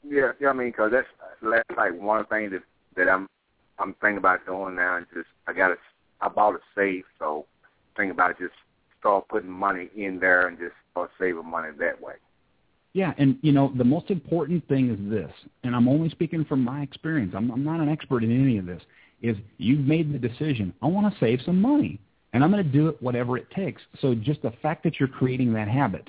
Yeah, 0.06 0.32
yeah. 0.40 0.48
I 0.48 0.52
mean, 0.52 0.68
because 0.68 0.92
that's 0.92 1.06
that's 1.42 1.76
like 1.76 1.98
one 2.00 2.24
thing 2.26 2.50
that 2.50 2.62
that 2.96 3.08
I'm 3.08 3.28
I'm 3.78 3.94
thinking 4.00 4.18
about 4.18 4.46
doing 4.46 4.76
now. 4.76 4.96
And 4.96 5.06
just 5.14 5.28
I 5.46 5.52
got 5.52 5.72
a 5.72 5.76
I 6.20 6.28
bought 6.28 6.54
a 6.54 6.60
safe, 6.74 7.04
so 7.18 7.46
thinking 7.96 8.12
about 8.12 8.38
just 8.38 8.54
start 9.00 9.28
putting 9.28 9.50
money 9.50 9.90
in 9.96 10.18
there 10.18 10.46
and 10.46 10.58
just 10.58 10.72
start 10.92 11.10
saving 11.18 11.46
money 11.46 11.68
that 11.78 12.00
way. 12.00 12.14
Yeah, 12.94 13.12
and 13.18 13.38
you 13.42 13.50
know 13.50 13.72
the 13.76 13.84
most 13.84 14.10
important 14.10 14.66
thing 14.68 14.88
is 14.88 15.10
this, 15.10 15.30
and 15.64 15.74
I'm 15.74 15.88
only 15.88 16.08
speaking 16.10 16.44
from 16.44 16.62
my 16.62 16.80
experience. 16.82 17.34
I'm, 17.36 17.50
I'm 17.50 17.64
not 17.64 17.80
an 17.80 17.88
expert 17.88 18.22
in 18.22 18.30
any 18.30 18.56
of 18.56 18.66
this. 18.66 18.80
Is 19.20 19.36
you've 19.58 19.84
made 19.84 20.12
the 20.12 20.18
decision. 20.18 20.72
I 20.80 20.86
want 20.86 21.12
to 21.12 21.20
save 21.20 21.40
some 21.44 21.60
money, 21.60 21.98
and 22.32 22.44
I'm 22.44 22.52
going 22.52 22.64
to 22.64 22.70
do 22.70 22.88
it 22.88 23.02
whatever 23.02 23.36
it 23.36 23.50
takes. 23.50 23.82
So 24.00 24.14
just 24.14 24.42
the 24.42 24.52
fact 24.62 24.84
that 24.84 25.00
you're 25.00 25.08
creating 25.08 25.52
that 25.54 25.66
habit, 25.66 26.08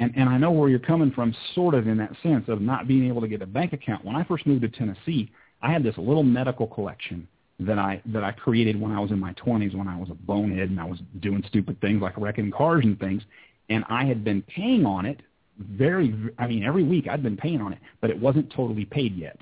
and 0.00 0.12
and 0.16 0.28
I 0.28 0.36
know 0.36 0.50
where 0.50 0.68
you're 0.68 0.80
coming 0.80 1.12
from, 1.12 1.32
sort 1.54 1.72
of 1.72 1.86
in 1.86 1.96
that 1.98 2.12
sense 2.20 2.48
of 2.48 2.60
not 2.60 2.88
being 2.88 3.06
able 3.06 3.20
to 3.20 3.28
get 3.28 3.40
a 3.40 3.46
bank 3.46 3.72
account. 3.72 4.04
When 4.04 4.16
I 4.16 4.24
first 4.24 4.44
moved 4.44 4.62
to 4.62 4.68
Tennessee, 4.68 5.30
I 5.62 5.72
had 5.72 5.84
this 5.84 5.96
little 5.96 6.24
medical 6.24 6.66
collection 6.66 7.28
that 7.60 7.78
I 7.78 8.02
that 8.06 8.24
I 8.24 8.32
created 8.32 8.80
when 8.80 8.90
I 8.90 8.98
was 8.98 9.12
in 9.12 9.20
my 9.20 9.34
20s, 9.34 9.76
when 9.76 9.86
I 9.86 9.96
was 9.96 10.10
a 10.10 10.14
bonehead 10.14 10.68
and 10.68 10.80
I 10.80 10.84
was 10.84 10.98
doing 11.20 11.44
stupid 11.46 11.80
things 11.80 12.02
like 12.02 12.16
wrecking 12.16 12.50
cars 12.50 12.84
and 12.84 12.98
things, 12.98 13.22
and 13.68 13.84
I 13.88 14.04
had 14.04 14.24
been 14.24 14.42
paying 14.42 14.84
on 14.84 15.06
it 15.06 15.20
very, 15.58 16.14
I 16.38 16.46
mean, 16.46 16.64
every 16.64 16.82
week 16.82 17.08
I'd 17.08 17.22
been 17.22 17.36
paying 17.36 17.60
on 17.60 17.72
it, 17.72 17.78
but 18.00 18.10
it 18.10 18.18
wasn't 18.18 18.50
totally 18.50 18.84
paid 18.84 19.16
yet. 19.16 19.38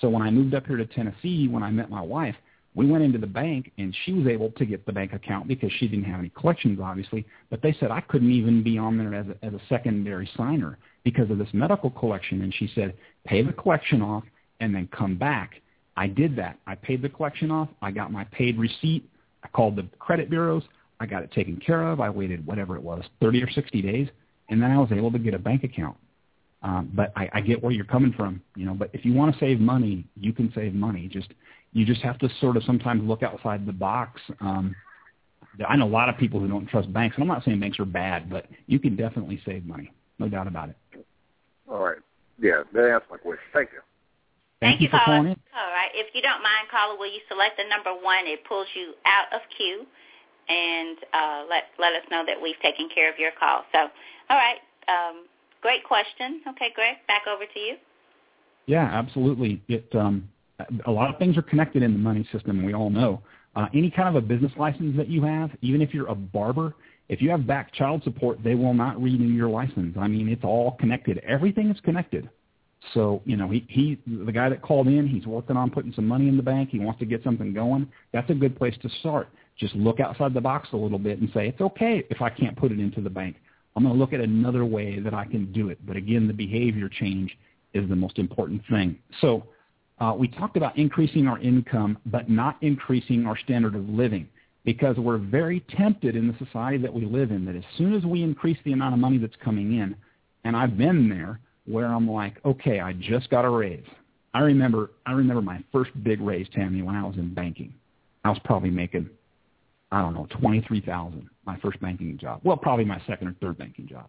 So 0.00 0.08
when 0.08 0.22
I 0.22 0.30
moved 0.30 0.54
up 0.54 0.66
here 0.66 0.76
to 0.76 0.86
Tennessee, 0.86 1.48
when 1.48 1.62
I 1.62 1.70
met 1.70 1.90
my 1.90 2.00
wife, 2.00 2.36
we 2.74 2.86
went 2.86 3.02
into 3.02 3.18
the 3.18 3.26
bank 3.26 3.72
and 3.78 3.94
she 4.04 4.12
was 4.12 4.26
able 4.26 4.50
to 4.52 4.64
get 4.64 4.86
the 4.86 4.92
bank 4.92 5.12
account 5.12 5.48
because 5.48 5.70
she 5.78 5.88
didn't 5.88 6.04
have 6.04 6.20
any 6.20 6.30
collections, 6.30 6.78
obviously. 6.82 7.26
But 7.50 7.62
they 7.62 7.76
said 7.78 7.90
I 7.90 8.00
couldn't 8.02 8.30
even 8.30 8.62
be 8.62 8.78
on 8.78 8.96
there 8.96 9.14
as 9.14 9.26
a, 9.26 9.44
as 9.44 9.52
a 9.52 9.60
secondary 9.68 10.30
signer 10.36 10.78
because 11.02 11.30
of 11.30 11.38
this 11.38 11.48
medical 11.52 11.90
collection. 11.90 12.42
And 12.42 12.54
she 12.54 12.70
said, 12.74 12.94
pay 13.26 13.42
the 13.42 13.52
collection 13.52 14.02
off 14.02 14.24
and 14.60 14.74
then 14.74 14.88
come 14.96 15.16
back. 15.16 15.60
I 15.96 16.06
did 16.06 16.36
that. 16.36 16.58
I 16.66 16.76
paid 16.76 17.02
the 17.02 17.08
collection 17.08 17.50
off. 17.50 17.68
I 17.82 17.90
got 17.90 18.12
my 18.12 18.24
paid 18.24 18.56
receipt. 18.58 19.04
I 19.42 19.48
called 19.48 19.76
the 19.76 19.86
credit 19.98 20.30
bureaus. 20.30 20.62
I 21.00 21.06
got 21.06 21.22
it 21.22 21.32
taken 21.32 21.56
care 21.56 21.88
of. 21.88 22.00
I 22.00 22.08
waited 22.08 22.46
whatever 22.46 22.76
it 22.76 22.82
was, 22.82 23.02
30 23.20 23.42
or 23.42 23.50
60 23.50 23.82
days 23.82 24.08
and 24.50 24.62
then 24.62 24.70
I 24.70 24.78
was 24.78 24.90
able 24.92 25.10
to 25.12 25.18
get 25.18 25.32
a 25.32 25.38
bank 25.38 25.64
account. 25.64 25.96
Um, 26.62 26.90
but 26.92 27.12
I, 27.16 27.30
I 27.32 27.40
get 27.40 27.62
where 27.62 27.72
you're 27.72 27.86
coming 27.86 28.12
from, 28.12 28.42
you 28.54 28.66
know. 28.66 28.74
But 28.74 28.90
if 28.92 29.04
you 29.06 29.14
want 29.14 29.32
to 29.32 29.40
save 29.40 29.60
money, 29.60 30.04
you 30.14 30.32
can 30.34 30.52
save 30.54 30.74
money. 30.74 31.08
Just 31.08 31.28
you 31.72 31.86
just 31.86 32.02
have 32.02 32.18
to 32.18 32.28
sort 32.40 32.58
of 32.58 32.64
sometimes 32.64 33.02
look 33.08 33.22
outside 33.22 33.64
the 33.64 33.72
box. 33.72 34.20
Um, 34.40 34.76
I 35.66 35.76
know 35.76 35.86
a 35.86 35.88
lot 35.88 36.10
of 36.10 36.18
people 36.18 36.38
who 36.38 36.48
don't 36.48 36.66
trust 36.66 36.92
banks, 36.92 37.16
and 37.16 37.22
I'm 37.22 37.28
not 37.28 37.44
saying 37.44 37.60
banks 37.60 37.78
are 37.78 37.86
bad, 37.86 38.28
but 38.28 38.46
you 38.66 38.78
can 38.78 38.94
definitely 38.94 39.40
save 39.46 39.64
money, 39.64 39.90
no 40.18 40.28
doubt 40.28 40.46
about 40.46 40.68
it. 40.68 40.76
All 41.68 41.80
right. 41.80 41.98
Yeah, 42.38 42.62
that's 42.72 43.04
my 43.10 43.16
question. 43.16 43.44
Thank 43.52 43.70
you. 43.72 43.80
Thank, 44.60 44.78
Thank 44.78 44.80
you 44.82 44.88
for 44.88 45.00
caller. 45.00 45.16
calling 45.16 45.32
in. 45.32 45.40
All 45.56 45.72
right. 45.72 45.90
If 45.94 46.14
you 46.14 46.20
don't 46.20 46.42
mind, 46.42 46.68
caller, 46.70 46.98
will 46.98 47.10
you 47.10 47.20
select 47.28 47.56
the 47.56 47.64
number 47.68 47.90
one? 47.90 48.26
It 48.26 48.44
pulls 48.44 48.68
you 48.74 48.92
out 49.06 49.32
of 49.32 49.40
queue 49.56 49.86
and 50.50 50.98
uh, 51.14 51.44
let 51.48 51.64
let 51.78 51.92
us 51.94 52.02
know 52.10 52.24
that 52.26 52.36
we've 52.40 52.58
taken 52.62 52.88
care 52.92 53.10
of 53.10 53.18
your 53.18 53.30
call. 53.38 53.62
So, 53.72 53.78
all 54.28 54.36
right. 54.36 54.58
Um, 54.88 55.26
great 55.62 55.84
question. 55.84 56.42
Okay, 56.48 56.70
Greg, 56.74 56.96
back 57.06 57.22
over 57.32 57.44
to 57.44 57.60
you. 57.60 57.76
Yeah, 58.66 58.84
absolutely. 58.84 59.62
It 59.68 59.88
um, 59.94 60.28
a 60.86 60.90
lot 60.90 61.10
of 61.10 61.18
things 61.18 61.36
are 61.36 61.42
connected 61.42 61.82
in 61.82 61.92
the 61.92 61.98
money 61.98 62.28
system. 62.32 62.64
We 62.64 62.74
all 62.74 62.90
know. 62.90 63.22
Uh, 63.56 63.66
any 63.74 63.90
kind 63.90 64.08
of 64.08 64.22
a 64.22 64.24
business 64.24 64.52
license 64.56 64.96
that 64.96 65.08
you 65.08 65.22
have, 65.22 65.50
even 65.60 65.82
if 65.82 65.92
you're 65.92 66.06
a 66.06 66.14
barber, 66.14 66.74
if 67.08 67.20
you 67.20 67.30
have 67.30 67.46
back 67.46 67.72
child 67.74 68.02
support, 68.04 68.38
they 68.44 68.54
will 68.54 68.74
not 68.74 69.00
renew 69.02 69.26
your 69.26 69.48
license. 69.48 69.96
I 69.98 70.06
mean, 70.06 70.28
it's 70.28 70.44
all 70.44 70.76
connected. 70.78 71.18
Everything 71.26 71.68
is 71.68 71.80
connected. 71.80 72.30
So, 72.94 73.20
you 73.24 73.36
know, 73.36 73.48
he, 73.48 73.66
he, 73.68 73.98
the 74.06 74.32
guy 74.32 74.48
that 74.48 74.62
called 74.62 74.86
in, 74.86 75.06
he's 75.06 75.26
working 75.26 75.56
on 75.56 75.70
putting 75.70 75.92
some 75.92 76.06
money 76.06 76.28
in 76.28 76.36
the 76.36 76.42
bank. 76.42 76.70
He 76.70 76.78
wants 76.78 77.00
to 77.00 77.06
get 77.06 77.24
something 77.24 77.52
going. 77.52 77.90
That's 78.12 78.30
a 78.30 78.34
good 78.34 78.56
place 78.56 78.74
to 78.82 78.88
start. 79.00 79.28
Just 79.60 79.74
look 79.74 80.00
outside 80.00 80.32
the 80.32 80.40
box 80.40 80.70
a 80.72 80.76
little 80.76 80.98
bit 80.98 81.20
and 81.20 81.30
say, 81.34 81.46
it's 81.46 81.60
okay 81.60 82.02
if 82.08 82.22
I 82.22 82.30
can't 82.30 82.56
put 82.56 82.72
it 82.72 82.80
into 82.80 83.02
the 83.02 83.10
bank. 83.10 83.36
I'm 83.76 83.84
going 83.84 83.94
to 83.94 84.00
look 84.00 84.12
at 84.12 84.20
another 84.20 84.64
way 84.64 84.98
that 84.98 85.14
I 85.14 85.26
can 85.26 85.52
do 85.52 85.68
it. 85.68 85.78
But 85.86 85.96
again, 85.96 86.26
the 86.26 86.32
behavior 86.32 86.88
change 86.88 87.36
is 87.74 87.88
the 87.88 87.94
most 87.94 88.18
important 88.18 88.62
thing. 88.70 88.98
So 89.20 89.44
uh, 90.00 90.14
we 90.18 90.28
talked 90.28 90.56
about 90.56 90.76
increasing 90.78 91.28
our 91.28 91.38
income, 91.38 91.98
but 92.06 92.30
not 92.30 92.56
increasing 92.62 93.26
our 93.26 93.36
standard 93.36 93.76
of 93.76 93.86
living 93.88 94.26
because 94.64 94.96
we're 94.96 95.18
very 95.18 95.60
tempted 95.76 96.16
in 96.16 96.26
the 96.26 96.34
society 96.44 96.78
that 96.78 96.92
we 96.92 97.04
live 97.04 97.30
in 97.30 97.44
that 97.44 97.54
as 97.54 97.64
soon 97.76 97.94
as 97.94 98.04
we 98.04 98.22
increase 98.22 98.58
the 98.64 98.72
amount 98.72 98.94
of 98.94 99.00
money 99.00 99.18
that's 99.18 99.36
coming 99.44 99.78
in, 99.78 99.94
and 100.44 100.56
I've 100.56 100.76
been 100.76 101.08
there 101.08 101.38
where 101.66 101.86
I'm 101.86 102.10
like, 102.10 102.34
okay, 102.44 102.80
I 102.80 102.94
just 102.94 103.30
got 103.30 103.44
a 103.44 103.50
raise. 103.50 103.84
I 104.32 104.40
remember 104.40 104.90
I 105.06 105.12
remember 105.12 105.42
my 105.42 105.62
first 105.72 105.90
big 106.02 106.20
raise, 106.20 106.46
Tammy, 106.54 106.82
when 106.82 106.94
I 106.94 107.04
was 107.04 107.16
in 107.16 107.34
banking. 107.34 107.74
I 108.24 108.30
was 108.30 108.38
probably 108.44 108.70
making 108.70 109.08
I 109.92 110.00
don't 110.02 110.14
know, 110.14 110.26
twenty 110.30 110.60
three 110.60 110.80
thousand, 110.80 111.28
my 111.44 111.58
first 111.58 111.80
banking 111.80 112.16
job. 112.18 112.40
Well, 112.44 112.56
probably 112.56 112.84
my 112.84 113.00
second 113.06 113.28
or 113.28 113.34
third 113.40 113.58
banking 113.58 113.86
job. 113.86 114.08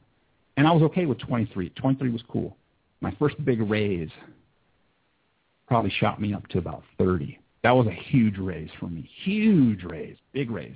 And 0.58 0.67
I 0.67 0.72
was 0.72 0.84
okay 0.84 1.06
with 1.06 1.17
twenty 1.20 1.50
three. 1.54 1.70
Twenty 1.70 1.98
three 1.98 2.12
was 2.12 2.24
cool. 2.28 2.56
My 3.02 3.15
first 3.17 3.44
big 3.44 3.62
raise 3.62 4.12
probably 5.67 5.91
shot 5.91 6.22
me 6.22 6.34
up 6.34 6.48
to 6.50 6.60
about 6.60 6.84
thirty. 6.98 7.39
That 7.63 7.72
was 7.72 7.88
a 7.88 7.91
huge 7.91 8.38
raise 8.38 8.70
for 8.80 8.88
me. 8.88 9.10
Huge 9.24 9.84
raise, 9.84 10.17
big 10.34 10.52
raise. 10.52 10.76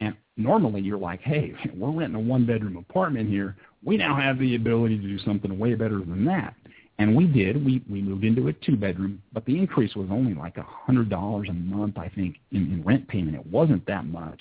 And 0.00 0.14
normally 0.36 0.80
you're 0.80 0.98
like, 0.98 1.20
hey, 1.20 1.54
we're 1.74 1.90
renting 1.90 2.14
a 2.14 2.20
one 2.20 2.46
bedroom 2.46 2.76
apartment 2.76 3.28
here. 3.28 3.56
We 3.82 3.96
now 3.96 4.14
have 4.14 4.38
the 4.38 4.54
ability 4.54 4.98
to 4.98 5.02
do 5.02 5.18
something 5.20 5.58
way 5.58 5.74
better 5.74 5.98
than 5.98 6.24
that. 6.26 6.54
And 6.98 7.14
we 7.14 7.26
did. 7.26 7.64
We 7.64 7.82
we 7.88 8.02
moved 8.02 8.24
into 8.24 8.48
a 8.48 8.52
two 8.52 8.76
bedroom, 8.76 9.22
but 9.32 9.44
the 9.44 9.56
increase 9.56 9.94
was 9.94 10.08
only 10.10 10.34
like 10.34 10.56
a 10.56 10.64
hundred 10.64 11.08
dollars 11.08 11.48
a 11.48 11.52
month, 11.52 11.96
I 11.96 12.08
think, 12.08 12.36
in, 12.50 12.72
in 12.72 12.82
rent 12.84 13.06
payment. 13.06 13.36
It 13.36 13.46
wasn't 13.46 13.86
that 13.86 14.04
much. 14.04 14.40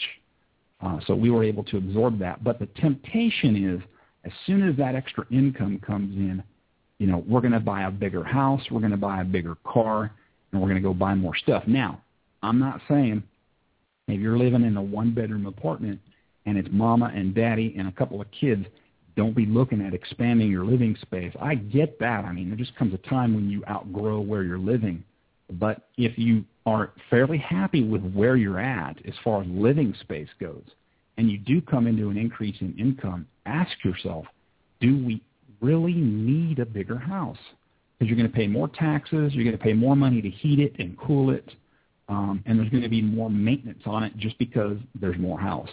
Uh, 0.81 0.99
so 1.05 1.15
we 1.15 1.29
were 1.29 1.43
able 1.43 1.63
to 1.65 1.77
absorb 1.77 2.19
that. 2.19 2.43
But 2.43 2.59
the 2.59 2.67
temptation 2.77 3.55
is, 3.55 3.81
as 4.25 4.31
soon 4.45 4.67
as 4.67 4.75
that 4.77 4.95
extra 4.95 5.25
income 5.31 5.79
comes 5.85 6.15
in, 6.15 6.43
you 6.99 7.07
know, 7.07 7.23
we're 7.27 7.41
going 7.41 7.53
to 7.53 7.59
buy 7.59 7.83
a 7.83 7.91
bigger 7.91 8.23
house, 8.23 8.61
we're 8.71 8.79
going 8.79 8.91
to 8.91 8.97
buy 8.97 9.21
a 9.21 9.25
bigger 9.25 9.55
car, 9.63 10.11
and 10.51 10.61
we're 10.61 10.67
going 10.67 10.81
to 10.81 10.87
go 10.87 10.93
buy 10.93 11.13
more 11.13 11.35
stuff. 11.35 11.63
Now, 11.67 12.01
I'm 12.41 12.59
not 12.59 12.81
saying 12.87 13.23
if 14.07 14.19
you're 14.19 14.37
living 14.37 14.63
in 14.63 14.77
a 14.77 14.81
one 14.81 15.13
bedroom 15.13 15.45
apartment 15.45 15.99
and 16.45 16.57
it's 16.57 16.69
mama 16.71 17.11
and 17.13 17.35
daddy 17.35 17.75
and 17.77 17.87
a 17.87 17.91
couple 17.91 18.21
of 18.21 18.27
kids 18.31 18.65
don't 19.17 19.35
be 19.35 19.47
looking 19.47 19.81
at 19.81 19.95
expanding 19.95 20.49
your 20.49 20.63
living 20.63 20.95
space. 21.01 21.33
I 21.41 21.55
get 21.55 21.99
that. 21.99 22.23
I 22.23 22.31
mean, 22.31 22.49
there 22.49 22.57
just 22.57 22.75
comes 22.75 22.93
a 22.93 23.09
time 23.09 23.33
when 23.33 23.49
you 23.49 23.63
outgrow 23.67 24.21
where 24.21 24.43
you're 24.43 24.59
living. 24.59 25.03
But 25.51 25.89
if 25.97 26.17
you 26.17 26.45
are 26.67 26.93
fairly 27.09 27.39
happy 27.39 27.83
with 27.83 28.03
where 28.13 28.35
you're 28.35 28.59
at 28.59 28.97
as 29.05 29.15
far 29.23 29.41
as 29.41 29.47
living 29.49 29.93
space 30.01 30.29
goes, 30.39 30.63
and 31.17 31.31
you 31.31 31.39
do 31.39 31.61
come 31.61 31.87
into 31.87 32.09
an 32.09 32.17
increase 32.17 32.55
in 32.61 32.77
income, 32.77 33.27
ask 33.47 33.71
yourself, 33.83 34.25
do 34.79 35.03
we 35.03 35.23
really 35.61 35.93
need 35.93 36.59
a 36.59 36.65
bigger 36.65 36.99
house? 36.99 37.39
Because 37.97 38.09
you're 38.09 38.17
going 38.17 38.29
to 38.29 38.37
pay 38.37 38.45
more 38.45 38.67
taxes, 38.67 39.33
you're 39.33 39.45
going 39.45 39.57
to 39.57 39.63
pay 39.63 39.73
more 39.73 39.95
money 39.95 40.21
to 40.21 40.29
heat 40.29 40.59
it 40.59 40.75
and 40.77 40.95
cool 40.99 41.31
it, 41.31 41.55
um, 42.07 42.43
and 42.45 42.59
there's 42.59 42.69
going 42.69 42.83
to 42.83 42.89
be 42.89 43.01
more 43.01 43.31
maintenance 43.31 43.81
on 43.87 44.03
it 44.03 44.15
just 44.17 44.37
because 44.37 44.77
there's 44.93 45.17
more 45.17 45.39
house. 45.39 45.71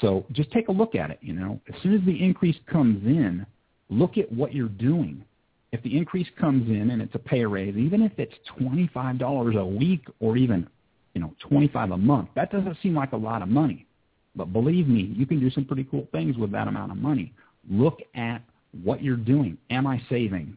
So 0.00 0.24
just 0.32 0.50
take 0.50 0.68
a 0.68 0.72
look 0.72 0.94
at 0.94 1.10
it. 1.10 1.18
You 1.20 1.34
know, 1.34 1.60
as 1.68 1.80
soon 1.82 1.94
as 1.94 2.04
the 2.04 2.22
increase 2.22 2.56
comes 2.66 3.04
in, 3.04 3.46
look 3.90 4.18
at 4.18 4.30
what 4.32 4.54
you're 4.54 4.68
doing. 4.68 5.24
If 5.72 5.82
the 5.82 5.96
increase 5.96 6.28
comes 6.38 6.68
in 6.68 6.90
and 6.90 7.00
it's 7.00 7.14
a 7.14 7.18
pay 7.18 7.44
raise, 7.44 7.76
even 7.76 8.02
if 8.02 8.12
it's 8.18 8.34
twenty-five 8.58 9.18
dollars 9.18 9.56
a 9.56 9.64
week 9.64 10.04
or 10.20 10.36
even, 10.36 10.68
you 11.14 11.20
know, 11.20 11.34
twenty-five 11.40 11.90
a 11.90 11.96
month, 11.96 12.28
that 12.34 12.52
doesn't 12.52 12.76
seem 12.82 12.94
like 12.94 13.12
a 13.12 13.16
lot 13.16 13.42
of 13.42 13.48
money. 13.48 13.86
But 14.34 14.52
believe 14.52 14.88
me, 14.88 15.12
you 15.16 15.26
can 15.26 15.40
do 15.40 15.50
some 15.50 15.64
pretty 15.64 15.84
cool 15.84 16.06
things 16.12 16.36
with 16.36 16.52
that 16.52 16.68
amount 16.68 16.92
of 16.92 16.98
money. 16.98 17.32
Look 17.70 18.00
at 18.14 18.42
what 18.82 19.02
you're 19.02 19.16
doing. 19.16 19.58
Am 19.70 19.86
I 19.86 20.02
saving? 20.08 20.56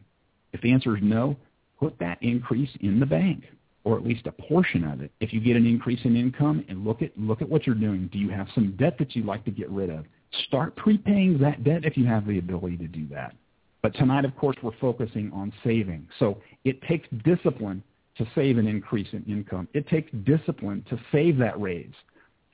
If 0.52 0.60
the 0.62 0.72
answer 0.72 0.96
is 0.96 1.02
no, 1.02 1.36
put 1.78 1.98
that 1.98 2.18
increase 2.22 2.70
in 2.80 3.00
the 3.00 3.06
bank 3.06 3.44
or 3.86 3.96
at 3.96 4.04
least 4.04 4.26
a 4.26 4.32
portion 4.32 4.82
of 4.82 5.00
it. 5.00 5.12
If 5.20 5.32
you 5.32 5.40
get 5.40 5.54
an 5.54 5.64
increase 5.64 6.00
in 6.02 6.16
income 6.16 6.64
and 6.68 6.84
look 6.84 7.02
at 7.02 7.16
look 7.16 7.40
at 7.40 7.48
what 7.48 7.66
you're 7.66 7.76
doing, 7.76 8.10
do 8.12 8.18
you 8.18 8.28
have 8.30 8.48
some 8.52 8.74
debt 8.76 8.96
that 8.98 9.14
you'd 9.14 9.26
like 9.26 9.44
to 9.44 9.52
get 9.52 9.70
rid 9.70 9.90
of? 9.90 10.04
Start 10.48 10.74
prepaying 10.74 11.38
that 11.38 11.62
debt 11.62 11.84
if 11.84 11.96
you 11.96 12.04
have 12.04 12.26
the 12.26 12.38
ability 12.38 12.78
to 12.78 12.88
do 12.88 13.06
that. 13.12 13.36
But 13.82 13.94
tonight, 13.94 14.24
of 14.24 14.36
course, 14.36 14.56
we're 14.60 14.76
focusing 14.80 15.30
on 15.32 15.52
saving. 15.62 16.08
So 16.18 16.38
it 16.64 16.82
takes 16.82 17.06
discipline 17.24 17.80
to 18.18 18.26
save 18.34 18.58
an 18.58 18.66
increase 18.66 19.06
in 19.12 19.22
income. 19.22 19.68
It 19.72 19.86
takes 19.86 20.10
discipline 20.24 20.84
to 20.90 20.98
save 21.12 21.38
that 21.38 21.58
raise, 21.60 21.94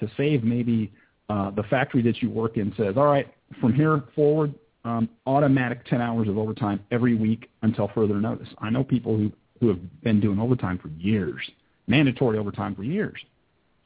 to 0.00 0.10
save 0.18 0.44
maybe 0.44 0.92
uh, 1.30 1.50
the 1.52 1.62
factory 1.62 2.02
that 2.02 2.20
you 2.20 2.28
work 2.28 2.58
in 2.58 2.74
says, 2.76 2.98
all 2.98 3.06
right, 3.06 3.32
from 3.58 3.72
here 3.72 4.02
forward, 4.14 4.54
um, 4.84 5.08
automatic 5.26 5.86
10 5.86 6.02
hours 6.02 6.28
of 6.28 6.36
overtime 6.36 6.80
every 6.90 7.14
week 7.14 7.48
until 7.62 7.88
further 7.94 8.20
notice. 8.20 8.48
I 8.58 8.68
know 8.68 8.84
people 8.84 9.16
who 9.16 9.32
who 9.62 9.68
have 9.68 10.02
been 10.02 10.20
doing 10.20 10.40
overtime 10.40 10.76
for 10.76 10.88
years, 10.88 11.40
mandatory 11.86 12.36
overtime 12.36 12.74
for 12.74 12.82
years. 12.82 13.18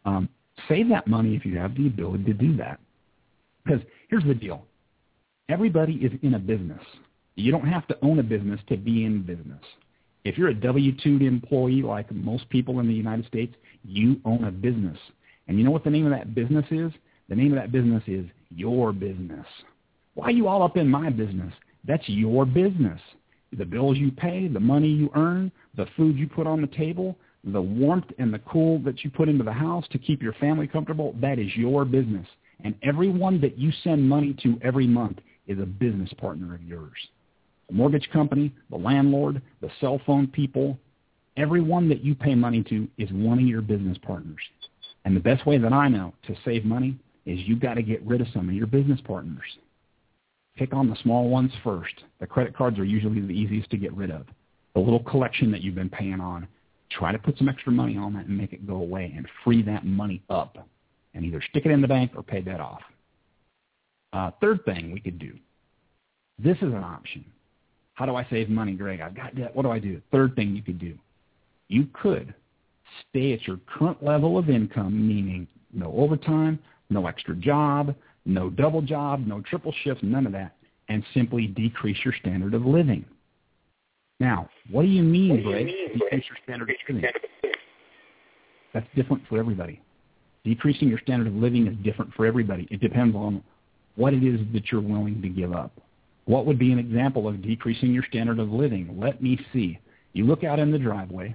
Um, 0.06 0.26
save 0.68 0.88
that 0.88 1.06
money 1.06 1.36
if 1.36 1.44
you 1.44 1.58
have 1.58 1.76
the 1.76 1.86
ability 1.86 2.24
to 2.24 2.32
do 2.32 2.56
that. 2.56 2.80
Because 3.62 3.82
here's 4.08 4.24
the 4.24 4.34
deal. 4.34 4.64
Everybody 5.50 5.96
is 5.96 6.12
in 6.22 6.32
a 6.32 6.38
business. 6.38 6.80
You 7.34 7.52
don't 7.52 7.68
have 7.68 7.86
to 7.88 7.98
own 8.00 8.18
a 8.18 8.22
business 8.22 8.58
to 8.68 8.78
be 8.78 9.04
in 9.04 9.20
business. 9.20 9.60
If 10.24 10.38
you're 10.38 10.48
a 10.48 10.54
W-2 10.54 11.20
employee 11.20 11.82
like 11.82 12.10
most 12.10 12.48
people 12.48 12.80
in 12.80 12.88
the 12.88 12.94
United 12.94 13.26
States, 13.26 13.54
you 13.84 14.18
own 14.24 14.44
a 14.44 14.50
business. 14.50 14.98
And 15.46 15.58
you 15.58 15.64
know 15.64 15.70
what 15.70 15.84
the 15.84 15.90
name 15.90 16.06
of 16.06 16.12
that 16.12 16.34
business 16.34 16.64
is? 16.70 16.90
The 17.28 17.36
name 17.36 17.52
of 17.52 17.58
that 17.58 17.70
business 17.70 18.02
is 18.06 18.24
your 18.48 18.94
business. 18.94 19.46
Why 20.14 20.28
are 20.28 20.30
you 20.30 20.48
all 20.48 20.62
up 20.62 20.78
in 20.78 20.88
my 20.88 21.10
business? 21.10 21.52
That's 21.84 22.08
your 22.08 22.46
business 22.46 22.98
the 23.52 23.64
bills 23.64 23.96
you 23.96 24.10
pay, 24.10 24.48
the 24.48 24.60
money 24.60 24.88
you 24.88 25.10
earn, 25.14 25.52
the 25.76 25.86
food 25.96 26.16
you 26.16 26.28
put 26.28 26.46
on 26.46 26.60
the 26.60 26.66
table, 26.66 27.16
the 27.44 27.60
warmth 27.60 28.10
and 28.18 28.34
the 28.34 28.40
cool 28.40 28.78
that 28.80 29.04
you 29.04 29.10
put 29.10 29.28
into 29.28 29.44
the 29.44 29.52
house 29.52 29.84
to 29.90 29.98
keep 29.98 30.22
your 30.22 30.32
family 30.34 30.66
comfortable, 30.66 31.14
that 31.20 31.38
is 31.38 31.54
your 31.56 31.84
business. 31.84 32.26
And 32.64 32.74
everyone 32.82 33.40
that 33.40 33.58
you 33.58 33.70
send 33.84 34.08
money 34.08 34.34
to 34.42 34.58
every 34.62 34.86
month 34.86 35.18
is 35.46 35.58
a 35.58 35.66
business 35.66 36.10
partner 36.18 36.54
of 36.54 36.62
yours. 36.62 36.96
The 37.68 37.74
mortgage 37.74 38.08
company, 38.12 38.52
the 38.70 38.76
landlord, 38.76 39.42
the 39.60 39.70
cell 39.80 40.00
phone 40.06 40.26
people, 40.26 40.78
everyone 41.36 41.88
that 41.88 42.02
you 42.02 42.14
pay 42.14 42.34
money 42.34 42.62
to 42.64 42.88
is 42.98 43.10
one 43.12 43.38
of 43.38 43.44
your 43.44 43.62
business 43.62 43.98
partners. 44.02 44.40
And 45.04 45.14
the 45.14 45.20
best 45.20 45.46
way 45.46 45.58
that 45.58 45.72
I 45.72 45.88
know 45.88 46.14
to 46.26 46.34
save 46.44 46.64
money 46.64 46.96
is 47.26 47.38
you've 47.40 47.60
got 47.60 47.74
to 47.74 47.82
get 47.82 48.02
rid 48.02 48.20
of 48.20 48.28
some 48.32 48.48
of 48.48 48.54
your 48.54 48.66
business 48.66 49.00
partners. 49.04 49.42
Pick 50.56 50.72
on 50.72 50.88
the 50.88 50.96
small 51.02 51.28
ones 51.28 51.52
first. 51.62 51.94
The 52.18 52.26
credit 52.26 52.56
cards 52.56 52.78
are 52.78 52.84
usually 52.84 53.20
the 53.20 53.32
easiest 53.32 53.70
to 53.70 53.76
get 53.76 53.92
rid 53.94 54.10
of. 54.10 54.26
The 54.74 54.80
little 54.80 55.02
collection 55.02 55.50
that 55.52 55.62
you've 55.62 55.74
been 55.74 55.90
paying 55.90 56.20
on, 56.20 56.48
try 56.90 57.12
to 57.12 57.18
put 57.18 57.36
some 57.38 57.48
extra 57.48 57.72
money 57.72 57.96
on 57.96 58.14
that 58.14 58.26
and 58.26 58.36
make 58.36 58.52
it 58.52 58.66
go 58.66 58.76
away 58.76 59.12
and 59.16 59.26
free 59.44 59.62
that 59.62 59.84
money 59.84 60.22
up 60.30 60.66
and 61.14 61.24
either 61.24 61.42
stick 61.50 61.66
it 61.66 61.70
in 61.70 61.80
the 61.80 61.88
bank 61.88 62.12
or 62.14 62.22
pay 62.22 62.40
that 62.42 62.60
off. 62.60 62.82
Uh, 64.12 64.30
third 64.40 64.64
thing 64.64 64.92
we 64.92 65.00
could 65.00 65.18
do. 65.18 65.34
This 66.38 66.56
is 66.58 66.72
an 66.72 66.84
option. 66.84 67.24
How 67.94 68.06
do 68.06 68.14
I 68.14 68.26
save 68.28 68.48
money, 68.48 68.72
Greg? 68.74 69.00
I've 69.00 69.14
got 69.14 69.34
debt. 69.34 69.54
What 69.54 69.62
do 69.62 69.70
I 69.70 69.78
do? 69.78 70.00
Third 70.12 70.36
thing 70.36 70.54
you 70.54 70.62
could 70.62 70.78
do. 70.78 70.96
You 71.68 71.88
could 71.92 72.34
stay 73.08 73.32
at 73.32 73.46
your 73.46 73.58
current 73.66 74.02
level 74.02 74.38
of 74.38 74.48
income, 74.48 75.08
meaning 75.08 75.46
no 75.72 75.92
overtime, 75.96 76.58
no 76.90 77.06
extra 77.06 77.34
job, 77.34 77.94
no 78.26 78.50
double 78.50 78.82
job, 78.82 79.26
no 79.26 79.40
triple 79.40 79.72
shift, 79.84 80.02
none 80.02 80.26
of 80.26 80.32
that, 80.32 80.56
and 80.88 81.02
simply 81.14 81.46
decrease 81.46 81.98
your 82.04 82.14
standard 82.20 82.54
of 82.54 82.66
living. 82.66 83.04
Now, 84.18 84.48
what 84.70 84.82
do 84.82 84.88
you 84.88 85.02
mean, 85.02 85.42
Greg? 85.42 85.66
Decrease 85.66 86.24
your 86.28 86.38
standard 86.44 86.70
of 86.70 86.76
living. 86.88 87.10
That's 88.74 88.86
different 88.94 89.22
for 89.28 89.38
everybody. 89.38 89.80
Decreasing 90.44 90.88
your 90.88 90.98
standard 90.98 91.28
of 91.28 91.34
living 91.34 91.66
is 91.66 91.76
different 91.84 92.12
for 92.14 92.26
everybody. 92.26 92.68
It 92.70 92.80
depends 92.80 93.16
on 93.16 93.42
what 93.96 94.12
it 94.12 94.22
is 94.22 94.40
that 94.52 94.70
you're 94.70 94.80
willing 94.80 95.22
to 95.22 95.28
give 95.28 95.52
up. 95.52 95.72
What 96.26 96.46
would 96.46 96.58
be 96.58 96.72
an 96.72 96.78
example 96.78 97.28
of 97.28 97.42
decreasing 97.42 97.92
your 97.92 98.04
standard 98.04 98.38
of 98.38 98.50
living? 98.50 98.98
Let 99.00 99.22
me 99.22 99.38
see. 99.52 99.78
You 100.12 100.24
look 100.24 100.44
out 100.44 100.58
in 100.58 100.70
the 100.70 100.78
driveway 100.78 101.34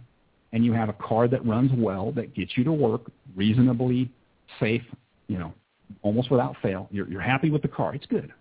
and 0.53 0.65
you 0.65 0.73
have 0.73 0.89
a 0.89 0.93
car 0.93 1.27
that 1.27 1.45
runs 1.45 1.71
well, 1.75 2.11
that 2.13 2.33
gets 2.35 2.57
you 2.57 2.63
to 2.65 2.71
work 2.73 3.01
reasonably 3.35 4.11
safe, 4.59 4.83
you 5.27 5.37
know, 5.37 5.53
almost 6.01 6.31
without 6.31 6.55
fail. 6.61 6.87
You're, 6.91 7.07
you're 7.09 7.21
happy 7.21 7.49
with 7.49 7.61
the 7.61 7.67
car. 7.67 7.93
It's 7.95 8.05
good. 8.05 8.33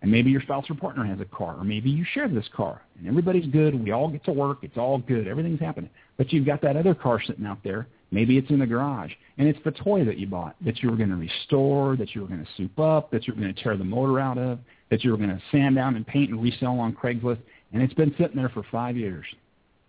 And 0.00 0.12
maybe 0.12 0.30
your 0.30 0.42
spouse 0.42 0.70
or 0.70 0.74
partner 0.74 1.04
has 1.04 1.18
a 1.20 1.24
car, 1.24 1.56
or 1.56 1.64
maybe 1.64 1.90
you 1.90 2.04
share 2.14 2.28
this 2.28 2.46
car, 2.54 2.82
and 2.98 3.08
everybody's 3.08 3.46
good. 3.46 3.74
We 3.74 3.90
all 3.90 4.08
get 4.08 4.24
to 4.26 4.32
work. 4.32 4.58
It's 4.62 4.76
all 4.76 4.98
good. 4.98 5.26
Everything's 5.26 5.58
happening. 5.58 5.90
But 6.16 6.32
you've 6.32 6.46
got 6.46 6.62
that 6.62 6.76
other 6.76 6.94
car 6.94 7.20
sitting 7.20 7.44
out 7.44 7.58
there. 7.64 7.88
Maybe 8.10 8.38
it's 8.38 8.48
in 8.48 8.58
the 8.58 8.66
garage, 8.66 9.12
and 9.36 9.48
it's 9.48 9.58
the 9.64 9.72
toy 9.72 10.04
that 10.04 10.16
you 10.16 10.26
bought 10.26 10.56
that 10.64 10.82
you 10.82 10.90
were 10.90 10.96
going 10.96 11.10
to 11.10 11.16
restore, 11.16 11.94
that 11.96 12.14
you 12.14 12.22
were 12.22 12.26
going 12.26 12.42
to 12.42 12.50
soup 12.56 12.78
up, 12.78 13.10
that 13.10 13.26
you 13.26 13.34
were 13.34 13.40
going 13.40 13.52
to 13.52 13.62
tear 13.62 13.76
the 13.76 13.84
motor 13.84 14.18
out 14.18 14.38
of, 14.38 14.60
that 14.90 15.04
you 15.04 15.10
were 15.10 15.18
going 15.18 15.28
to 15.28 15.42
sand 15.52 15.76
down 15.76 15.94
and 15.94 16.06
paint 16.06 16.30
and 16.30 16.42
resell 16.42 16.78
on 16.78 16.94
Craigslist, 16.94 17.40
and 17.72 17.82
it's 17.82 17.92
been 17.92 18.14
sitting 18.18 18.36
there 18.36 18.48
for 18.48 18.62
five 18.70 18.96
years, 18.96 19.26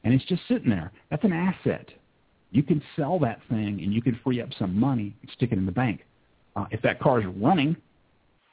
and 0.03 0.13
it's 0.13 0.25
just 0.25 0.41
sitting 0.49 0.69
there. 0.69 0.91
That's 1.09 1.23
an 1.23 1.31
asset. 1.31 1.87
You 2.51 2.63
can 2.63 2.81
sell 2.97 3.19
that 3.19 3.39
thing, 3.47 3.79
and 3.81 3.93
you 3.93 4.01
can 4.01 4.19
free 4.21 4.41
up 4.41 4.49
some 4.57 4.77
money 4.77 5.15
and 5.21 5.31
stick 5.31 5.53
it 5.53 5.57
in 5.57 5.65
the 5.65 5.71
bank. 5.71 6.05
Uh, 6.59 6.65
if 6.71 6.81
that 6.81 6.99
car 6.99 7.19
is 7.21 7.25
running 7.37 7.75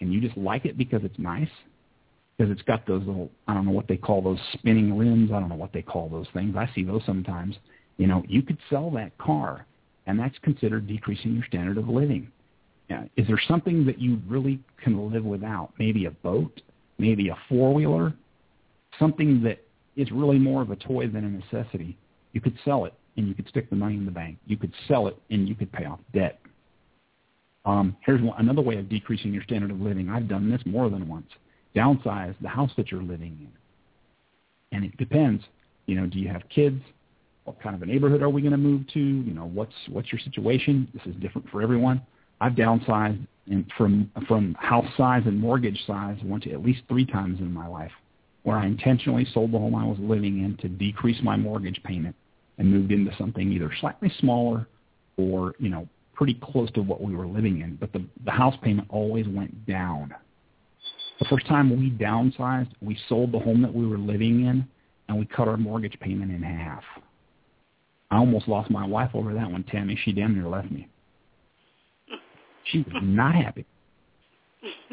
and 0.00 0.12
you 0.12 0.20
just 0.20 0.36
like 0.36 0.64
it 0.64 0.78
because 0.78 1.02
it's 1.02 1.18
nice, 1.18 1.48
because 2.36 2.52
it's 2.52 2.62
got 2.62 2.86
those 2.86 3.04
little, 3.04 3.30
I 3.48 3.54
don't 3.54 3.64
know 3.64 3.72
what 3.72 3.88
they 3.88 3.96
call 3.96 4.22
those 4.22 4.38
spinning 4.52 4.96
rims. 4.96 5.32
I 5.32 5.40
don't 5.40 5.48
know 5.48 5.56
what 5.56 5.72
they 5.72 5.82
call 5.82 6.08
those 6.08 6.26
things. 6.32 6.54
I 6.56 6.70
see 6.74 6.84
those 6.84 7.02
sometimes. 7.04 7.56
You 7.96 8.06
know, 8.06 8.22
you 8.28 8.42
could 8.42 8.58
sell 8.70 8.90
that 8.92 9.16
car, 9.18 9.66
and 10.06 10.18
that's 10.18 10.38
considered 10.42 10.86
decreasing 10.86 11.34
your 11.34 11.44
standard 11.46 11.78
of 11.78 11.88
living. 11.88 12.30
Now, 12.88 13.08
is 13.16 13.26
there 13.26 13.40
something 13.48 13.84
that 13.86 13.98
you 13.98 14.20
really 14.28 14.60
can 14.82 15.10
live 15.10 15.24
without? 15.24 15.72
Maybe 15.78 16.04
a 16.04 16.10
boat, 16.10 16.60
maybe 16.98 17.30
a 17.30 17.38
four-wheeler, 17.48 18.12
something 18.98 19.42
that 19.42 19.64
is 19.96 20.12
really 20.12 20.38
more 20.38 20.62
of 20.62 20.70
a 20.70 20.76
toy 20.76 21.08
than 21.08 21.24
a 21.24 21.56
necessity. 21.56 21.96
You 22.32 22.40
could 22.40 22.56
sell 22.64 22.84
it, 22.84 22.92
and 23.16 23.26
you 23.26 23.34
could 23.34 23.48
stick 23.48 23.68
the 23.70 23.76
money 23.76 23.96
in 23.96 24.04
the 24.04 24.12
bank. 24.12 24.36
You 24.46 24.58
could 24.58 24.72
sell 24.86 25.08
it, 25.08 25.16
and 25.30 25.48
you 25.48 25.56
could 25.56 25.72
pay 25.72 25.86
off 25.86 25.98
debt. 26.12 26.38
Um, 27.66 27.96
here's 28.06 28.22
one, 28.22 28.38
another 28.38 28.62
way 28.62 28.78
of 28.78 28.88
decreasing 28.88 29.34
your 29.34 29.42
standard 29.42 29.72
of 29.72 29.80
living. 29.80 30.08
I've 30.08 30.28
done 30.28 30.48
this 30.48 30.62
more 30.64 30.88
than 30.88 31.08
once. 31.08 31.26
Downsize 31.74 32.34
the 32.40 32.48
house 32.48 32.70
that 32.76 32.90
you're 32.90 33.02
living 33.02 33.36
in. 33.40 33.52
And 34.72 34.84
it 34.84 34.96
depends. 34.96 35.42
You 35.86 35.96
know, 35.96 36.06
do 36.06 36.18
you 36.18 36.28
have 36.28 36.42
kids? 36.48 36.80
What 37.44 37.60
kind 37.60 37.74
of 37.74 37.82
a 37.82 37.86
neighborhood 37.86 38.22
are 38.22 38.30
we 38.30 38.40
going 38.40 38.52
to 38.52 38.58
move 38.58 38.86
to? 38.94 39.00
You 39.00 39.34
know, 39.34 39.46
what's 39.46 39.74
what's 39.90 40.10
your 40.10 40.20
situation? 40.20 40.88
This 40.94 41.02
is 41.06 41.20
different 41.20 41.48
for 41.50 41.62
everyone. 41.62 42.02
I've 42.40 42.52
downsized 42.52 43.26
in, 43.46 43.66
from 43.76 44.10
from 44.26 44.54
house 44.58 44.86
size 44.96 45.22
and 45.26 45.38
mortgage 45.38 45.80
size 45.86 46.18
went 46.24 46.44
to 46.44 46.52
at 46.52 46.64
least 46.64 46.82
three 46.88 47.06
times 47.06 47.40
in 47.40 47.52
my 47.52 47.66
life, 47.66 47.92
where 48.42 48.56
I 48.56 48.66
intentionally 48.66 49.26
sold 49.32 49.52
the 49.52 49.58
home 49.58 49.74
I 49.74 49.84
was 49.84 49.98
living 50.00 50.44
in 50.44 50.56
to 50.58 50.68
decrease 50.68 51.18
my 51.22 51.36
mortgage 51.36 51.80
payment 51.84 52.16
and 52.58 52.70
moved 52.70 52.90
into 52.90 53.14
something 53.16 53.52
either 53.52 53.70
slightly 53.80 54.10
smaller 54.18 54.66
or 55.16 55.54
you 55.58 55.68
know 55.68 55.88
pretty 56.16 56.34
close 56.42 56.70
to 56.72 56.82
what 56.82 57.02
we 57.02 57.14
were 57.14 57.26
living 57.26 57.60
in, 57.60 57.76
but 57.76 57.92
the, 57.92 58.04
the 58.24 58.30
house 58.30 58.56
payment 58.62 58.88
always 58.90 59.28
went 59.28 59.66
down. 59.66 60.14
The 61.20 61.26
first 61.26 61.46
time 61.46 61.70
we 61.78 61.90
downsized, 61.90 62.70
we 62.80 62.98
sold 63.08 63.32
the 63.32 63.38
home 63.38 63.62
that 63.62 63.72
we 63.72 63.86
were 63.86 63.98
living 63.98 64.46
in, 64.46 64.66
and 65.08 65.18
we 65.18 65.26
cut 65.26 65.46
our 65.48 65.56
mortgage 65.56 65.98
payment 66.00 66.32
in 66.32 66.42
half. 66.42 66.82
I 68.10 68.16
almost 68.16 68.48
lost 68.48 68.70
my 68.70 68.86
wife 68.86 69.10
over 69.14 69.34
that 69.34 69.50
one, 69.50 69.64
Tammy. 69.64 69.98
She 70.04 70.12
damn 70.12 70.34
near 70.34 70.48
left 70.48 70.70
me. 70.70 70.88
She 72.64 72.78
was 72.78 72.94
not 73.02 73.34
happy. 73.34 73.64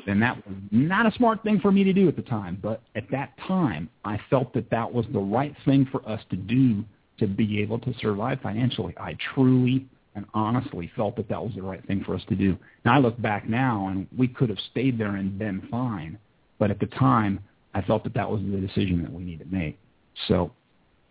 And 0.08 0.22
that 0.22 0.36
was 0.46 0.56
not 0.72 1.06
a 1.06 1.12
smart 1.18 1.42
thing 1.44 1.60
for 1.60 1.72
me 1.72 1.84
to 1.84 1.94
do 1.94 2.08
at 2.08 2.16
the 2.16 2.22
time. 2.22 2.60
But 2.62 2.82
at 2.96 3.10
that 3.12 3.34
time, 3.48 3.90
I 4.06 4.20
felt 4.30 4.54
that 4.54 4.70
that 4.70 4.92
was 4.92 5.06
the 5.14 5.20
right 5.20 5.56
thing 5.66 5.88
for 5.92 6.08
us 6.08 6.22
to 6.30 6.36
do 6.36 6.84
to 7.20 7.28
be 7.28 7.62
able 7.62 7.80
to 7.80 7.94
survive 8.00 8.40
financially. 8.42 8.94
I 8.98 9.16
truly 9.34 9.88
and 10.16 10.26
honestly 10.34 10.92
felt 10.96 11.16
that 11.16 11.30
that 11.30 11.44
was 11.44 11.54
the 11.56 11.62
right 11.62 11.86
thing 11.88 12.04
for 12.04 12.16
us 12.16 12.22
to 12.30 12.36
do. 12.36 12.58
Now 12.86 12.96
I 12.96 13.00
look 13.00 13.20
back 13.22 13.48
now, 13.48 13.88
and 13.90 14.08
we 14.16 14.28
could 14.28 14.50
have 14.50 14.60
stayed 14.72 14.98
there 14.98 15.16
and 15.16 15.38
been 15.38 15.68
fine, 15.72 16.18
but 16.60 16.72
at 16.72 16.80
the 16.80 16.88
time, 16.88 17.40
I 17.74 17.82
felt 17.82 18.04
that 18.04 18.14
that 18.14 18.30
was 18.30 18.42
the 18.42 18.58
decision 18.58 19.02
that 19.02 19.12
we 19.12 19.24
needed 19.24 19.50
to 19.50 19.56
make. 19.56 19.80
So 20.28 20.52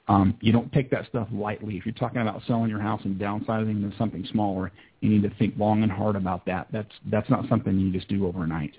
um, 0.08 0.36
you 0.40 0.52
don't 0.52 0.72
take 0.72 0.90
that 0.90 1.06
stuff 1.06 1.28
lightly. 1.32 1.76
If 1.76 1.86
you're 1.86 1.94
talking 1.94 2.20
about 2.20 2.42
selling 2.46 2.70
your 2.70 2.80
house 2.80 3.00
and 3.04 3.20
downsizing 3.20 3.88
to 3.88 3.96
something 3.96 4.26
smaller, 4.30 4.72
you 5.00 5.10
need 5.10 5.22
to 5.22 5.30
think 5.36 5.54
long 5.56 5.82
and 5.82 5.90
hard 5.90 6.16
about 6.16 6.44
that. 6.46 6.68
That's 6.72 6.92
that's 7.10 7.28
not 7.30 7.48
something 7.48 7.78
you 7.78 7.92
just 7.92 8.08
do 8.08 8.26
overnight. 8.26 8.72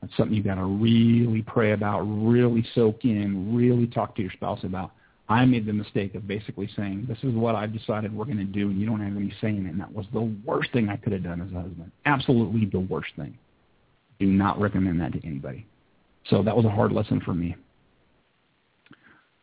That's 0.00 0.16
something 0.16 0.34
you 0.34 0.42
got 0.42 0.56
to 0.56 0.64
really 0.64 1.42
pray 1.42 1.72
about, 1.72 2.02
really 2.02 2.64
soak 2.74 3.04
in, 3.04 3.54
really 3.54 3.86
talk 3.86 4.14
to 4.16 4.22
your 4.22 4.30
spouse 4.30 4.62
about. 4.62 4.92
I 5.28 5.44
made 5.44 5.66
the 5.66 5.72
mistake 5.72 6.14
of 6.14 6.26
basically 6.26 6.70
saying, 6.74 7.04
this 7.06 7.18
is 7.22 7.34
what 7.34 7.54
I've 7.54 7.72
decided 7.72 8.14
we're 8.14 8.24
going 8.24 8.38
to 8.38 8.44
do, 8.44 8.70
and 8.70 8.80
you 8.80 8.86
don't 8.86 9.00
have 9.00 9.14
any 9.14 9.32
say 9.42 9.48
in 9.48 9.66
it. 9.66 9.70
And 9.70 9.80
that 9.80 9.92
was 9.92 10.06
the 10.12 10.34
worst 10.44 10.72
thing 10.72 10.88
I 10.88 10.96
could 10.96 11.12
have 11.12 11.22
done 11.22 11.42
as 11.42 11.52
a 11.52 11.62
husband. 11.62 11.92
Absolutely 12.06 12.64
the 12.64 12.80
worst 12.80 13.10
thing. 13.16 13.36
Do 14.18 14.26
not 14.26 14.58
recommend 14.58 15.00
that 15.00 15.12
to 15.12 15.26
anybody. 15.26 15.66
So 16.30 16.42
that 16.42 16.56
was 16.56 16.64
a 16.64 16.70
hard 16.70 16.92
lesson 16.92 17.20
for 17.20 17.34
me. 17.34 17.56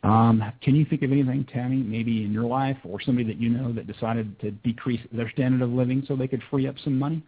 Um, 0.04 0.44
can 0.62 0.76
you 0.76 0.86
think 0.86 1.02
of 1.02 1.12
anything, 1.12 1.46
Tammy, 1.52 1.78
maybe 1.78 2.24
in 2.24 2.32
your 2.32 2.46
life 2.46 2.78
or 2.84 3.02
somebody 3.02 3.28
that 3.28 3.42
you 3.42 3.50
know 3.50 3.72
that 3.74 3.88
decided 3.88 4.40
to 4.40 4.52
decrease 4.52 5.02
their 5.12 5.30
standard 5.32 5.64
of 5.64 5.72
living 5.72 6.04
so 6.08 6.16
they 6.16 6.28
could 6.28 6.44
free 6.50 6.68
up 6.68 6.76
some 6.84 6.98
money? 6.98 7.24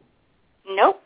Nope. 0.67 1.01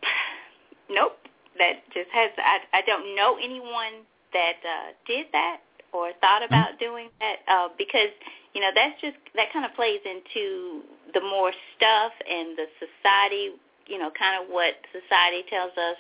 Nope. 0.90 1.18
That 1.58 1.84
just 1.94 2.10
has, 2.12 2.32
I, 2.38 2.80
I 2.80 2.82
don't 2.82 3.16
know 3.16 3.38
anyone 3.42 4.04
that 4.34 4.54
uh, 4.64 4.92
did 5.08 5.28
that 5.32 5.60
or 5.94 6.12
thought 6.20 6.42
mm-hmm. 6.42 6.54
about 6.54 6.80
doing 6.80 7.10
that 7.20 7.44
uh, 7.48 7.70
because 7.78 8.12
you 8.54 8.62
know 8.62 8.72
that's 8.74 9.00
just 9.02 9.18
that 9.36 9.52
kind 9.54 9.66
of 9.66 9.74
plays 9.76 10.00
into 10.06 10.84
the 11.14 11.22
more 11.22 11.52
stuff 11.76 12.12
and 12.28 12.58
the 12.58 12.68
society 12.80 13.56
you 13.88 13.98
know 13.98 14.12
kind 14.18 14.42
of 14.42 14.50
what 14.50 14.76
society 14.92 15.44
tells 15.50 15.72
us 15.78 16.00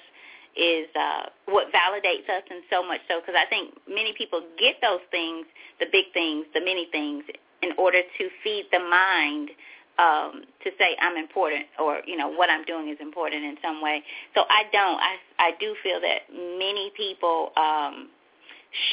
is 0.51 0.87
uh, 0.99 1.31
what 1.47 1.71
validates 1.71 2.27
us 2.27 2.43
and 2.49 2.63
so 2.69 2.83
much 2.83 2.99
so 3.07 3.19
because 3.19 3.35
I 3.35 3.47
think 3.47 3.75
many 3.87 4.13
people 4.17 4.41
get 4.59 4.75
those 4.81 5.03
things 5.11 5.45
the 5.79 5.87
big 5.91 6.11
things 6.13 6.45
the 6.53 6.59
many 6.59 6.87
things 6.91 7.23
in 7.61 7.71
order 7.77 8.01
to 8.01 8.23
feed 8.43 8.67
the 8.71 8.79
mind 8.79 9.51
um, 9.99 10.43
to 10.63 10.71
say 10.79 10.95
I'm 10.99 11.17
important 11.17 11.65
or 11.79 12.01
you 12.05 12.17
know 12.17 12.29
what 12.29 12.49
I'm 12.49 12.63
doing 12.65 12.89
is 12.89 12.97
important 12.99 13.43
in 13.43 13.57
some 13.61 13.81
way. 13.81 14.03
So 14.35 14.41
I 14.49 14.63
don't. 14.71 14.99
I 14.99 15.15
I 15.39 15.51
do 15.59 15.75
feel 15.83 15.99
that 16.01 16.31
many 16.31 16.91
people 16.95 17.51
um, 17.57 18.09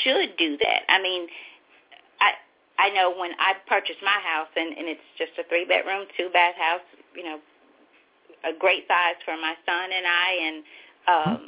should 0.03 0.37
do 0.37 0.57
that. 0.59 0.83
I 0.89 1.01
mean, 1.01 1.29
I 2.20 2.33
I 2.79 2.91
know 2.91 3.14
when 3.16 3.33
I 3.39 3.55
purchased 3.66 4.03
my 4.03 4.18
house 4.22 4.51
and 4.57 4.76
and 4.76 4.89
it's 4.89 5.09
just 5.16 5.33
a 5.39 5.45
three 5.49 5.64
bedroom, 5.64 6.07
two 6.16 6.31
bath 6.33 6.57
house, 6.57 6.87
you 7.14 7.24
know, 7.24 7.39
a 8.45 8.57
great 8.59 8.87
size 8.87 9.18
for 9.24 9.37
my 9.37 9.55
son 9.66 9.91
and 9.93 10.07
I 10.07 10.29
and 10.43 10.57
um 11.07 11.41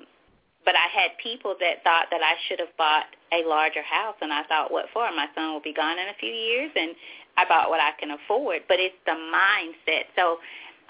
but 0.64 0.74
I 0.76 0.92
had 0.92 1.16
people 1.22 1.56
that 1.58 1.82
thought 1.84 2.06
that 2.10 2.20
I 2.20 2.36
should 2.46 2.60
have 2.60 2.76
bought 2.76 3.06
a 3.32 3.48
larger 3.48 3.82
house 3.82 4.16
and 4.20 4.32
I 4.32 4.44
thought 4.44 4.70
what 4.70 4.86
for? 4.92 5.08
My 5.10 5.26
son 5.34 5.52
will 5.52 5.64
be 5.64 5.72
gone 5.72 5.98
in 5.98 6.08
a 6.08 6.18
few 6.20 6.30
years 6.30 6.70
and 6.76 6.94
I 7.36 7.46
bought 7.48 7.70
what 7.70 7.80
I 7.80 7.92
can 7.98 8.10
afford. 8.10 8.62
But 8.68 8.78
it's 8.78 8.98
the 9.06 9.16
mindset. 9.16 10.10
So 10.16 10.38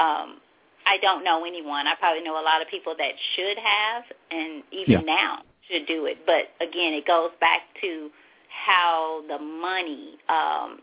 um 0.01 0.41
I 0.87 0.97
don't 1.03 1.23
know 1.23 1.45
anyone. 1.45 1.87
I 1.87 1.95
probably 1.97 2.23
know 2.23 2.41
a 2.41 2.43
lot 2.43 2.63
of 2.63 2.69
people 2.69 2.95
that 2.99 3.13
should 3.37 3.59
have 3.59 4.05
and 4.31 4.63
even 4.73 5.07
yeah. 5.07 5.17
now 5.17 5.43
should 5.71 5.87
do 5.87 6.07
it. 6.07 6.19
But 6.27 6.51
again, 6.61 6.93
it 6.93 7.07
goes 7.07 7.31
back 7.41 7.63
to 7.81 8.11
how 8.49 9.23
the 9.29 9.39
money, 9.39 10.17
um, 10.29 10.79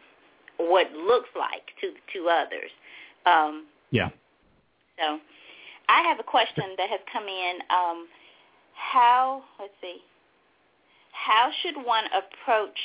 what 0.57 0.91
looks 0.93 1.29
like 1.37 1.63
to 1.81 1.93
to 2.13 2.29
others. 2.29 2.71
Um, 3.25 3.65
yeah. 3.91 4.09
So, 4.99 5.19
I 5.89 6.01
have 6.03 6.19
a 6.19 6.23
question 6.23 6.63
that 6.77 6.89
has 6.89 6.99
come 7.11 7.25
in. 7.27 7.55
Um, 7.69 8.07
how 8.73 9.43
let's 9.59 9.73
see. 9.81 9.97
How 11.11 11.49
should 11.61 11.75
one 11.85 12.05
approach 12.05 12.79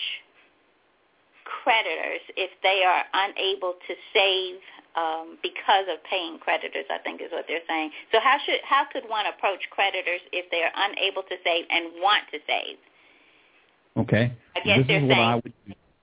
creditors 1.45 2.23
if 2.37 2.51
they 2.63 2.83
are 2.87 3.05
unable 3.15 3.75
to 3.87 3.95
save 4.13 4.61
um, 4.97 5.39
because 5.43 5.89
of 5.89 6.03
paying 6.05 6.39
creditors, 6.39 6.85
I 6.93 6.99
think 7.01 7.23
is 7.23 7.33
what 7.33 7.47
they're 7.49 7.65
saying. 7.69 7.91
So 8.13 8.21
how 8.21 8.37
should 8.45 8.61
how 8.65 8.85
could 8.93 9.09
one 9.09 9.25
approach 9.27 9.65
creditors 9.71 10.21
if 10.33 10.51
they 10.51 10.61
are 10.61 10.75
unable 10.75 11.23
to 11.23 11.37
save 11.45 11.65
and 11.71 11.97
want 12.01 12.29
to 12.33 12.39
save? 12.45 12.77
Okay. 13.97 14.33
I 14.57 14.61
guess 14.61 14.85
this 14.85 14.87
they're 14.89 15.09
saying, 15.09 15.41
would... 15.45 15.53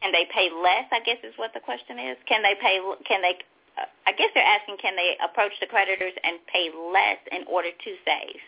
can 0.01 0.11
they 0.11 0.25
pay 0.33 0.49
less? 0.49 0.89
I 0.91 1.01
guess 1.05 1.21
is 1.23 1.33
what 1.37 1.53
the 1.53 1.61
question 1.61 1.99
is. 1.99 2.17
Can 2.27 2.41
they 2.41 2.57
pay? 2.57 2.81
Can 3.05 3.21
they? 3.21 3.37
Uh, 3.77 3.85
I 4.07 4.11
guess 4.13 4.29
they're 4.33 4.43
asking, 4.43 4.77
can 4.81 4.95
they 4.95 5.17
approach 5.21 5.53
the 5.61 5.67
creditors 5.67 6.13
and 6.23 6.41
pay 6.51 6.69
less 6.73 7.21
in 7.31 7.45
order 7.45 7.69
to 7.69 7.91
save? 8.05 8.41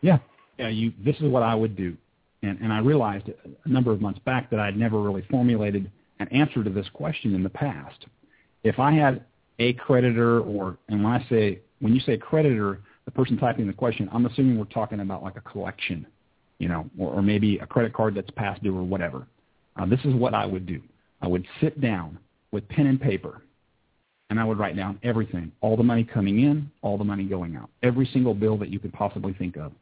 Yeah, 0.00 0.18
yeah. 0.58 0.68
You. 0.68 0.92
This 1.04 1.16
is 1.16 1.30
what 1.30 1.42
I 1.42 1.54
would 1.54 1.74
do, 1.74 1.96
and 2.42 2.58
and 2.60 2.72
I 2.72 2.78
realized 2.78 3.26
a 3.28 3.68
number 3.68 3.90
of 3.90 4.00
months 4.00 4.20
back 4.24 4.50
that 4.50 4.60
I'd 4.60 4.76
never 4.76 5.02
really 5.02 5.26
formulated 5.30 5.90
an 6.20 6.28
answer 6.28 6.64
to 6.64 6.70
this 6.70 6.86
question 6.92 7.34
in 7.34 7.42
the 7.42 7.50
past. 7.50 8.06
If 8.64 8.78
I 8.78 8.92
had 8.92 9.24
a 9.58 9.72
creditor 9.74 10.40
or, 10.40 10.78
and 10.88 11.02
when 11.02 11.12
I 11.12 11.24
say, 11.28 11.60
when 11.80 11.94
you 11.94 12.00
say 12.00 12.16
creditor, 12.16 12.80
the 13.04 13.10
person 13.10 13.38
typing 13.38 13.66
the 13.66 13.72
question, 13.72 14.08
I'm 14.12 14.26
assuming 14.26 14.58
we're 14.58 14.64
talking 14.66 15.00
about 15.00 15.22
like 15.22 15.36
a 15.36 15.40
collection, 15.40 16.06
you 16.58 16.68
know, 16.68 16.88
or, 16.98 17.14
or 17.14 17.22
maybe 17.22 17.58
a 17.58 17.66
credit 17.66 17.92
card 17.92 18.14
that's 18.14 18.30
past 18.32 18.62
due 18.62 18.76
or 18.76 18.82
whatever. 18.82 19.26
Uh, 19.76 19.86
this 19.86 20.00
is 20.04 20.14
what 20.14 20.34
I 20.34 20.44
would 20.44 20.66
do. 20.66 20.80
I 21.22 21.28
would 21.28 21.46
sit 21.60 21.80
down 21.80 22.18
with 22.52 22.68
pen 22.68 22.86
and 22.86 23.00
paper 23.00 23.42
and 24.30 24.38
I 24.38 24.44
would 24.44 24.58
write 24.58 24.76
down 24.76 24.98
everything, 25.02 25.52
all 25.60 25.76
the 25.76 25.82
money 25.82 26.04
coming 26.04 26.40
in, 26.42 26.70
all 26.82 26.98
the 26.98 27.04
money 27.04 27.24
going 27.24 27.56
out, 27.56 27.70
every 27.82 28.06
single 28.12 28.34
bill 28.34 28.58
that 28.58 28.68
you 28.68 28.78
could 28.78 28.92
possibly 28.92 29.32
think 29.32 29.56
of. 29.56 29.72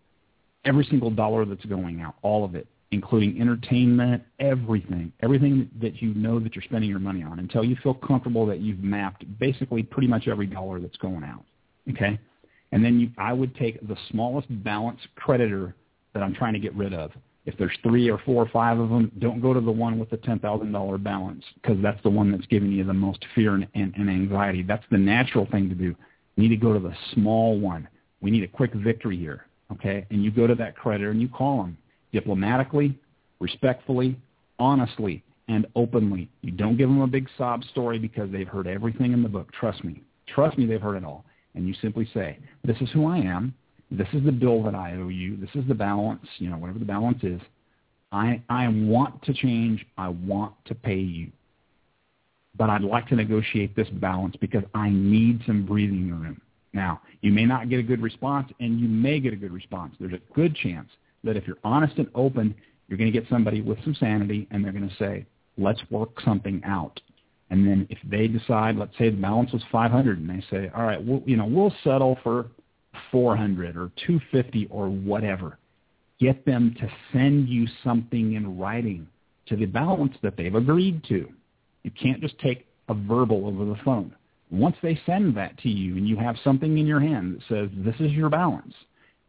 every 0.67 0.85
single 0.85 1.11
dollar 1.11 1.45
that's 1.45 1.65
going 1.65 2.01
out, 2.01 2.17
all 2.23 2.45
of 2.45 2.55
it, 2.55 2.67
including 2.93 3.41
entertainment, 3.41 4.23
everything, 4.39 5.13
everything 5.21 5.69
that 5.81 6.01
you 6.01 6.15
know 6.15 6.39
that 6.39 6.55
you're 6.55 6.63
spending 6.63 6.89
your 6.89 7.01
money 7.01 7.23
on 7.23 7.39
until 7.39 7.65
you 7.65 7.77
feel 7.83 7.95
comfortable 7.95 8.47
that 8.47 8.61
you've 8.61 8.83
mapped 8.83 9.25
basically 9.39 9.83
pretty 9.83 10.07
much 10.07 10.29
every 10.29 10.47
dollar 10.47 10.81
that's 10.81 10.97
going 10.99 11.25
out. 11.25 11.45
Okay? 11.91 12.19
And 12.73 12.85
then 12.85 13.01
you, 13.01 13.11
I 13.19 13.33
would 13.33 13.55
take 13.57 13.87
the 13.87 13.97
smallest 14.11 14.49
balance 14.63 15.01
creditor 15.17 15.75
that 16.15 16.23
I'm 16.23 16.35
trying 16.35 16.53
to 16.53 16.59
get 16.59 16.75
rid 16.75 16.95
of. 16.95 17.11
If 17.45 17.57
there's 17.59 17.77
three 17.83 18.11
or 18.11 18.19
four 18.19 18.43
or 18.43 18.49
five 18.49 18.79
of 18.79 18.89
them, 18.89 19.11
don't 19.19 19.41
go 19.41 19.55
to 19.55 19.61
the 19.61 19.71
one 19.71 19.99
with 19.99 20.11
the 20.11 20.17
$10,000 20.17 21.03
balance 21.03 21.45
because 21.55 21.81
that's 21.81 22.03
the 22.03 22.11
one 22.11 22.33
that's 22.33 22.47
giving 22.47 22.73
you 22.73 22.85
the 22.85 22.93
most 22.93 23.25
fear 23.35 23.55
and, 23.55 23.69
and, 23.75 23.95
and 23.97 24.11
anxiety. 24.11 24.63
That's 24.63 24.85
the 24.91 24.99
natural 24.99 25.47
thing 25.47 25.69
to 25.69 25.75
do. 25.75 25.95
You 26.35 26.43
need 26.43 26.49
to 26.49 26.57
go 26.57 26.73
to 26.73 26.81
the 26.81 26.95
small 27.15 27.59
one. 27.59 27.89
We 28.21 28.31
need 28.31 28.43
a 28.43 28.49
quick 28.49 28.75
victory 28.75 29.17
here, 29.17 29.47
okay? 29.73 30.07
And 30.11 30.25
you 30.25 30.31
go 30.31 30.47
to 30.47 30.57
that 30.57 30.77
creditor 30.77 31.11
and 31.11 31.21
you 31.21 31.29
call 31.29 31.59
them 31.59 31.79
diplomatically, 32.17 32.99
respectfully, 33.41 34.17
honestly, 34.59 35.23
and 35.49 35.67
openly. 35.77 36.31
You 36.41 36.51
don't 36.51 36.79
give 36.79 36.89
them 36.89 37.03
a 37.03 37.07
big 37.07 37.29
sob 37.37 37.63
story 37.65 37.99
because 37.99 38.33
they've 38.33 38.49
heard 38.49 38.67
everything 38.67 39.13
in 39.13 39.23
the 39.23 39.29
book. 39.29 39.53
Trust 39.53 39.85
me. 39.85 40.03
Trust 40.27 40.57
me, 40.57 40.65
they've 40.65 40.81
heard 40.81 40.97
it 40.97 41.05
all. 41.05 41.27
And 41.55 41.69
you 41.69 41.75
simply 41.83 42.09
say, 42.15 42.39
this 42.65 42.79
is 42.81 42.89
who 42.93 43.07
I 43.07 43.19
am. 43.19 43.55
This 43.91 44.09
is 44.15 44.25
the 44.25 44.33
bill 44.33 44.63
that 44.63 44.75
I 44.75 44.95
owe 44.97 45.09
you. 45.09 45.37
This 45.37 45.51
is 45.55 45.69
the 45.69 45.75
balance, 45.75 46.27
you 46.39 46.49
know, 46.49 46.57
whatever 46.57 46.79
the 46.79 46.87
balance 46.87 47.23
is. 47.23 47.41
I, 48.13 48.43
I 48.49 48.67
want 48.69 49.23
to 49.25 49.35
change. 49.35 49.87
I 49.99 50.09
want 50.09 50.55
to 50.65 50.75
pay 50.75 50.97
you. 50.97 51.31
But 52.57 52.71
I'd 52.71 52.83
like 52.83 53.07
to 53.09 53.15
negotiate 53.15 53.77
this 53.77 53.89
balance 53.91 54.35
because 54.41 54.65
I 54.75 54.89
need 54.89 55.43
some 55.47 55.67
breathing 55.67 56.11
room. 56.11 56.41
Now, 56.73 57.03
you 57.21 57.31
may 57.31 57.45
not 57.45 57.69
get 57.69 57.79
a 57.79 57.83
good 57.83 58.01
response, 58.01 58.51
and 58.59 58.81
you 58.81 58.89
may 58.89 59.21
get 59.21 59.35
a 59.35 59.37
good 59.37 59.53
response. 59.53 59.95
There's 60.01 60.15
a 60.15 60.35
good 60.35 60.57
chance 60.57 60.89
that 61.27 61.37
if 61.37 61.47
you're 61.47 61.59
honest 61.65 61.97
and 61.99 62.09
open, 62.15 62.55
you're 62.89 62.99
going 62.99 63.13
to 63.13 63.19
get 63.19 63.29
somebody 63.29 63.61
with 63.61 63.83
some 63.85 63.95
sanity, 63.95 64.49
and 64.51 64.65
they're 64.65 64.73
going 64.73 64.89
to 64.89 64.97
say, 64.97 65.27
let's 65.59 65.81
work 65.91 66.21
something 66.25 66.63
out. 66.65 67.01
And 67.51 67.67
then 67.67 67.87
if 67.91 67.99
they 68.09 68.27
decide, 68.27 68.77
let's 68.77 68.97
say 68.99 69.11
the 69.11 69.17
balance 69.17 69.53
was 69.53 69.63
500, 69.71 70.19
and 70.19 70.29
they 70.29 70.45
say, 70.51 70.71
all 70.75 70.85
right, 70.85 71.03
we'll, 71.03 71.23
you 71.27 71.37
know, 71.37 71.47
we'll 71.47 71.75
settle 71.85 72.19
for 72.23 72.47
400 73.13 73.77
or 73.77 73.91
250 74.07 74.69
or 74.71 74.89
whatever. 74.89 75.59
Get 76.19 76.45
them 76.47 76.75
to 76.81 76.89
send 77.13 77.49
you 77.49 77.67
something 77.85 78.35
in 78.35 78.59
writing 78.59 79.07
to 79.47 79.57
the 79.57 79.67
balance 79.67 80.15
that 80.23 80.37
they've 80.37 80.55
agreed 80.55 81.05
to. 81.05 81.29
You 81.83 81.91
can't 81.91 82.21
just 82.21 82.39
take 82.39 82.67
a 82.89 82.95
verbal 82.95 83.47
over 83.47 83.65
the 83.65 83.79
phone. 83.85 84.15
Once 84.51 84.77
they 84.83 84.99
send 85.07 85.37
that 85.37 85.59
to 85.59 85.69
you 85.69 85.97
and 85.97 86.09
you 86.09 86.17
have 86.17 86.37
something 86.43 86.79
in 86.79 86.87
your 86.87 87.01
hand 87.01 87.35
that 87.35 87.43
says 87.49 87.71
this 87.85 87.95
is 88.01 88.13
your 88.13 88.31
balance, 88.31 88.75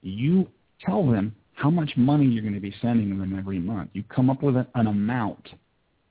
you 0.01 0.47
tell 0.83 1.05
them 1.05 1.35
how 1.57 1.71
much 1.71 1.91
money 1.97 2.25
you're 2.25 2.43
going 2.43 2.53
to 2.53 2.59
be 2.59 2.73
sending 2.83 3.17
them 3.17 3.35
every 3.37 3.57
month. 3.57 3.89
You 3.93 4.03
come 4.03 4.29
up 4.29 4.43
with 4.43 4.55
an 4.55 4.87
amount 4.87 5.49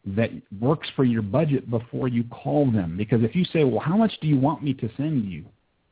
that 0.05 0.31
works 0.61 0.89
for 0.97 1.05
your 1.05 1.23
budget 1.23 1.71
before 1.71 2.09
you 2.09 2.25
call 2.25 2.69
them. 2.71 2.97
Because 2.97 3.23
if 3.23 3.37
you 3.37 3.45
say, 3.45 3.63
well, 3.63 3.79
how 3.79 3.97
much 3.97 4.13
do 4.21 4.27
you 4.27 4.37
want 4.37 4.65
me 4.65 4.75
to 4.75 4.91
send 4.97 5.31
you? 5.31 5.45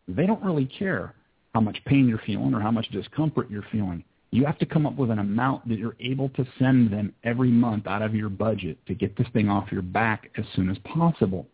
They 0.09 0.27
don't 0.27 0.43
really 0.43 0.67
care 0.67 1.15
how 1.55 1.61
much 1.61 1.79
pain 1.87 2.09
you're 2.09 2.21
feeling 2.27 2.53
or 2.53 2.61
how 2.61 2.73
much 2.73 2.89
discomfort 2.89 3.49
you're 3.49 3.65
feeling. 3.71 4.03
You 4.33 4.45
have 4.45 4.59
to 4.59 4.67
come 4.67 4.87
up 4.87 4.97
with 4.97 5.13
an 5.13 5.21
amount 5.21 5.69
that 5.69 5.79
you're 5.79 5.97
able 6.01 6.31
to 6.31 6.45
send 6.59 6.93
them 6.93 7.15
every 7.23 7.51
month 7.51 7.87
out 7.87 8.03
of 8.03 8.13
your 8.13 8.31
budget 8.31 8.77
to 8.87 8.95
get 8.95 9.17
this 9.17 9.29
thing 9.33 9.49
off 9.49 9.71
your 9.71 9.83
back 9.83 10.31
as 10.37 10.45
soon 10.57 10.69
as 10.69 10.79
possible. 10.79 11.47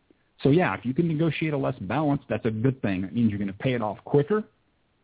So 0.43 0.49
yeah, 0.49 0.73
if 0.75 0.87
you 0.87 0.95
can 0.95 1.07
negotiate 1.07 1.53
a 1.53 1.59
less 1.59 1.77
balance, 1.83 2.23
that's 2.31 2.47
a 2.47 2.51
good 2.51 2.81
thing. 2.81 3.05
It 3.05 3.15
means 3.15 3.29
you're 3.29 3.39
going 3.39 3.49
to 3.49 3.53
pay 3.53 3.75
it 3.75 3.83
off 3.83 3.99
quicker. 4.07 4.43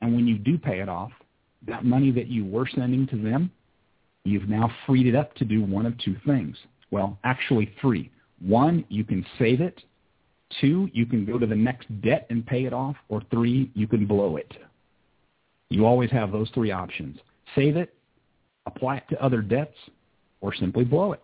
And 0.00 0.14
when 0.14 0.26
you 0.26 0.38
do 0.38 0.56
pay 0.56 0.80
it 0.80 0.88
off, 0.88 1.12
that 1.66 1.84
money 1.84 2.10
that 2.12 2.28
you 2.28 2.44
were 2.44 2.66
sending 2.66 3.06
to 3.08 3.16
them, 3.16 3.50
you've 4.24 4.48
now 4.48 4.70
freed 4.86 5.06
it 5.06 5.14
up 5.14 5.34
to 5.34 5.44
do 5.44 5.62
one 5.62 5.86
of 5.86 5.96
two 5.98 6.16
things. 6.26 6.56
Well, 6.90 7.18
actually 7.24 7.72
three. 7.80 8.10
One, 8.40 8.84
you 8.88 9.04
can 9.04 9.24
save 9.38 9.60
it. 9.60 9.82
Two, 10.60 10.88
you 10.92 11.06
can 11.06 11.24
go 11.24 11.38
to 11.38 11.46
the 11.46 11.56
next 11.56 11.86
debt 12.02 12.26
and 12.30 12.46
pay 12.46 12.64
it 12.64 12.72
off. 12.72 12.96
Or 13.08 13.22
three, 13.30 13.70
you 13.74 13.86
can 13.86 14.06
blow 14.06 14.36
it. 14.36 14.52
You 15.70 15.86
always 15.86 16.10
have 16.10 16.30
those 16.30 16.50
three 16.50 16.70
options. 16.70 17.18
Save 17.54 17.76
it, 17.76 17.94
apply 18.66 18.98
it 18.98 19.04
to 19.10 19.22
other 19.22 19.42
debts, 19.42 19.76
or 20.40 20.54
simply 20.54 20.84
blow 20.84 21.12
it. 21.12 21.22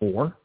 Or 0.00 0.36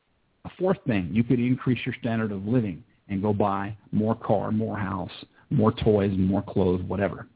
a 0.45 0.50
fourth 0.60 0.78
thing, 0.86 1.10
you 1.12 1.24
could 1.24 1.39
increase 1.39 1.80
your 1.86 1.95
standard 2.00 2.32
of 2.32 2.45
living 2.45 2.84
and 3.08 3.22
go 3.22 3.34
buy 3.34 3.76
more 3.91 4.16
car, 4.16 4.52
more 4.52 4.78
house, 4.78 5.12
more 5.50 5.72
toys, 5.72 6.12
more 6.16 6.43
clothes, 6.43 6.84
whatever. 6.84 7.28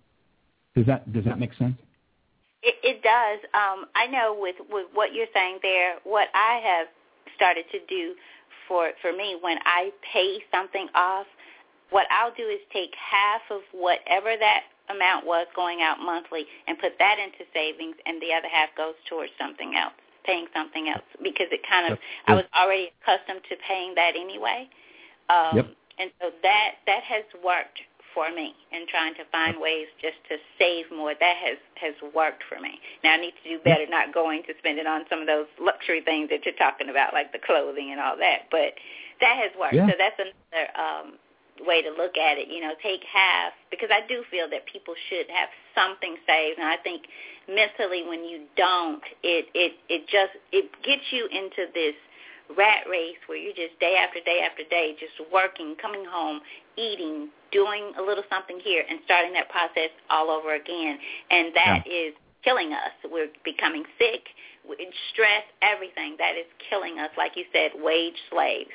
Does 0.75 0.85
that 0.87 1.11
does 1.13 1.25
that 1.25 1.39
make 1.39 1.53
sense? 1.53 1.77
It, 2.63 2.75
it 2.81 3.03
does. 3.03 3.39
Um, 3.53 3.85
I 3.95 4.07
know 4.07 4.35
with 4.39 4.55
with 4.69 4.87
what 4.93 5.13
you're 5.13 5.31
saying 5.33 5.59
there, 5.61 5.95
what 6.03 6.29
I 6.33 6.61
have 6.63 6.87
started 7.35 7.65
to 7.71 7.79
do 7.87 8.15
for 8.67 8.91
for 9.01 9.11
me 9.11 9.37
when 9.41 9.57
I 9.65 9.91
pay 10.13 10.39
something 10.51 10.87
off, 10.95 11.27
what 11.89 12.07
I'll 12.09 12.33
do 12.33 12.47
is 12.47 12.59
take 12.71 12.91
half 12.95 13.41
of 13.51 13.61
whatever 13.71 14.33
that 14.39 14.63
amount 14.89 15.25
was 15.25 15.47
going 15.55 15.81
out 15.81 15.99
monthly 15.99 16.45
and 16.67 16.77
put 16.79 16.93
that 16.99 17.17
into 17.19 17.49
savings, 17.53 17.95
and 18.05 18.21
the 18.21 18.33
other 18.33 18.49
half 18.51 18.69
goes 18.75 18.95
towards 19.07 19.31
something 19.39 19.75
else, 19.75 19.93
paying 20.25 20.47
something 20.53 20.89
else, 20.89 21.05
because 21.21 21.47
it 21.51 21.61
kind 21.69 21.91
of 21.91 21.99
I 22.27 22.33
was 22.33 22.45
already 22.57 22.91
accustomed 23.01 23.41
to 23.49 23.55
paying 23.67 23.93
that 23.95 24.15
anyway. 24.15 24.69
Um, 25.29 25.57
yep. 25.57 25.67
And 25.99 26.11
so 26.19 26.31
that 26.41 26.81
that 26.87 27.03
has 27.03 27.23
worked 27.43 27.79
for 28.13 28.31
me 28.31 28.53
in 28.71 28.85
trying 28.87 29.13
to 29.15 29.25
find 29.31 29.59
ways 29.59 29.87
just 30.01 30.17
to 30.29 30.37
save 30.57 30.85
more. 30.91 31.13
That 31.19 31.37
has 31.37 31.57
has 31.75 31.95
worked 32.13 32.43
for 32.47 32.59
me. 32.59 32.79
Now 33.03 33.13
I 33.13 33.17
need 33.17 33.33
to 33.43 33.49
do 33.49 33.57
better, 33.63 33.85
not 33.89 34.13
going 34.13 34.43
to 34.47 34.53
spend 34.59 34.79
it 34.79 34.87
on 34.87 35.05
some 35.09 35.19
of 35.19 35.27
those 35.27 35.47
luxury 35.59 36.01
things 36.01 36.29
that 36.29 36.45
you're 36.45 36.57
talking 36.57 36.89
about, 36.89 37.13
like 37.13 37.31
the 37.31 37.39
clothing 37.39 37.91
and 37.91 37.99
all 37.99 38.17
that. 38.17 38.49
But 38.51 38.77
that 39.21 39.35
has 39.37 39.51
worked. 39.59 39.75
Yeah. 39.75 39.87
So 39.87 39.93
that's 39.97 40.19
another 40.19 40.65
um, 40.77 41.07
way 41.65 41.81
to 41.81 41.89
look 41.89 42.17
at 42.17 42.37
it. 42.37 42.47
You 42.49 42.61
know, 42.61 42.73
take 42.81 43.03
half 43.03 43.53
because 43.69 43.89
I 43.91 44.05
do 44.07 44.23
feel 44.31 44.49
that 44.49 44.65
people 44.65 44.95
should 45.09 45.29
have 45.29 45.49
something 45.75 46.17
saved, 46.25 46.59
and 46.59 46.67
I 46.67 46.77
think 46.77 47.05
mentally 47.47 48.03
when 48.07 48.23
you 48.23 48.45
don't, 48.55 49.03
it 49.23 49.47
it 49.53 49.73
it 49.89 50.07
just 50.07 50.37
it 50.51 50.69
gets 50.83 51.03
you 51.11 51.27
into 51.27 51.69
this 51.73 51.95
rat 52.57 52.85
race 52.89 53.17
where 53.27 53.37
you're 53.37 53.55
just 53.55 53.79
day 53.79 53.95
after 53.97 54.19
day 54.21 54.41
after 54.43 54.63
day 54.69 54.95
just 54.99 55.13
working, 55.31 55.75
coming 55.81 56.05
home, 56.05 56.41
eating, 56.77 57.29
doing 57.51 57.93
a 57.97 58.01
little 58.01 58.23
something 58.29 58.59
here, 58.59 58.83
and 58.89 58.99
starting 59.05 59.33
that 59.33 59.49
process 59.49 59.89
all 60.09 60.29
over 60.29 60.55
again. 60.55 60.99
And 61.31 61.53
that 61.55 61.83
Yeah. 61.85 62.09
is 62.09 62.13
killing 62.43 62.73
us. 62.73 62.91
We're 63.09 63.29
becoming 63.43 63.85
sick, 63.97 64.27
stress, 65.11 65.43
everything. 65.61 66.17
That 66.17 66.35
is 66.35 66.45
killing 66.69 66.99
us, 66.99 67.09
like 67.17 67.35
you 67.35 67.45
said, 67.53 67.71
wage 67.75 68.19
slaves. 68.29 68.71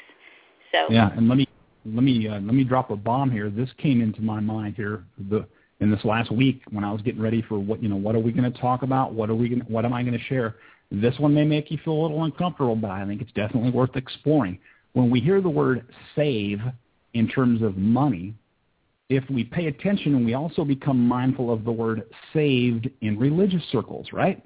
So 0.73 0.87
Yeah, 0.91 1.11
and 1.17 1.29
let 1.29 1.39
me 1.39 1.47
let 1.85 2.05
me 2.05 2.29
uh, 2.29 2.41
let 2.41 2.55
me 2.55 2.65
drop 2.65 2.91
a 2.91 2.97
bomb 2.97 3.31
here. 3.31 3.51
This 3.51 3.71
came 3.79 4.01
into 4.01 4.21
my 4.21 4.41
mind 4.41 4.75
here 4.77 5.05
the 5.31 5.47
in 5.81 5.91
this 5.91 6.05
last 6.05 6.31
week 6.31 6.63
when 6.71 6.85
I 6.85 6.93
was 6.93 7.03
getting 7.03 7.23
ready 7.23 7.43
for 7.43 7.59
what 7.59 7.83
you 7.83 7.89
know 7.89 7.97
what 7.97 8.15
are 8.15 8.21
we 8.21 8.33
going 8.33 8.51
to 8.51 8.59
talk 8.61 8.83
about? 8.83 9.15
What 9.15 9.31
are 9.31 9.35
we 9.35 9.49
going 9.49 9.63
what 9.63 9.85
am 9.85 9.93
I 9.93 10.03
going 10.03 10.19
to 10.19 10.25
share? 10.25 10.57
This 10.91 11.19
one 11.19 11.35
may 11.35 11.45
make 11.45 11.71
you 11.71 11.79
feel 11.85 11.95
a 11.95 12.03
little 12.03 12.25
uncomfortable, 12.25 12.77
but 12.77 12.91
I 12.91 13.07
think 13.07 13.21
it's 13.21 13.33
definitely 13.33 13.71
worth 13.71 13.95
exploring. 13.97 14.59
When 14.95 15.11
we 15.11 15.21
hear 15.21 15.41
the 15.41 15.51
word 15.51 15.87
save 16.17 16.61
in 17.15 17.29
terms 17.29 17.63
of 17.63 17.77
money, 17.77 18.35
if 19.09 19.29
we 19.31 19.45
pay 19.45 19.67
attention 19.67 20.25
we 20.25 20.35
also 20.35 20.65
become 20.65 20.99
mindful 20.99 21.53
of 21.53 21.65
the 21.65 21.73
word 21.73 22.05
saved 22.33 22.89
in 23.01 23.19
religious 23.19 23.63
circles, 23.71 24.09
right? 24.13 24.43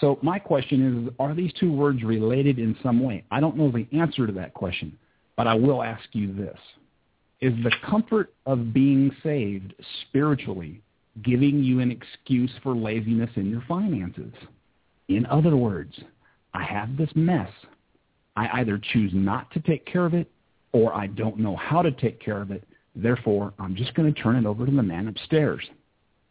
So 0.00 0.18
my 0.22 0.38
question 0.38 1.06
is, 1.06 1.14
are 1.18 1.34
these 1.34 1.52
two 1.54 1.72
words 1.72 2.02
related 2.02 2.58
in 2.58 2.76
some 2.82 3.00
way? 3.00 3.24
I 3.30 3.40
don't 3.40 3.56
know 3.56 3.70
the 3.70 3.86
answer 3.96 4.26
to 4.26 4.32
that 4.34 4.54
question, 4.54 4.98
but 5.36 5.46
I 5.46 5.54
will 5.54 5.82
ask 5.82 6.04
you 6.12 6.34
this. 6.34 6.58
Is 7.40 7.52
the 7.62 7.72
comfort 7.88 8.34
of 8.46 8.72
being 8.72 9.14
saved 9.22 9.74
spiritually 10.02 10.80
giving 11.22 11.62
you 11.62 11.80
an 11.80 11.90
excuse 11.90 12.50
for 12.62 12.74
laziness 12.74 13.30
in 13.36 13.48
your 13.48 13.62
finances? 13.68 14.32
In 15.08 15.26
other 15.26 15.56
words, 15.56 15.94
I 16.54 16.64
have 16.64 16.96
this 16.96 17.10
mess. 17.14 17.50
I 18.36 18.60
either 18.60 18.80
choose 18.92 19.12
not 19.14 19.50
to 19.52 19.60
take 19.60 19.84
care 19.86 20.06
of 20.06 20.14
it 20.14 20.30
or 20.72 20.92
I 20.94 21.06
don't 21.06 21.38
know 21.38 21.56
how 21.56 21.82
to 21.82 21.92
take 21.92 22.20
care 22.20 22.40
of 22.40 22.50
it. 22.50 22.64
Therefore, 22.96 23.52
I'm 23.58 23.76
just 23.76 23.94
going 23.94 24.12
to 24.12 24.20
turn 24.20 24.36
it 24.36 24.46
over 24.46 24.66
to 24.66 24.72
the 24.72 24.82
man 24.82 25.08
upstairs. 25.08 25.64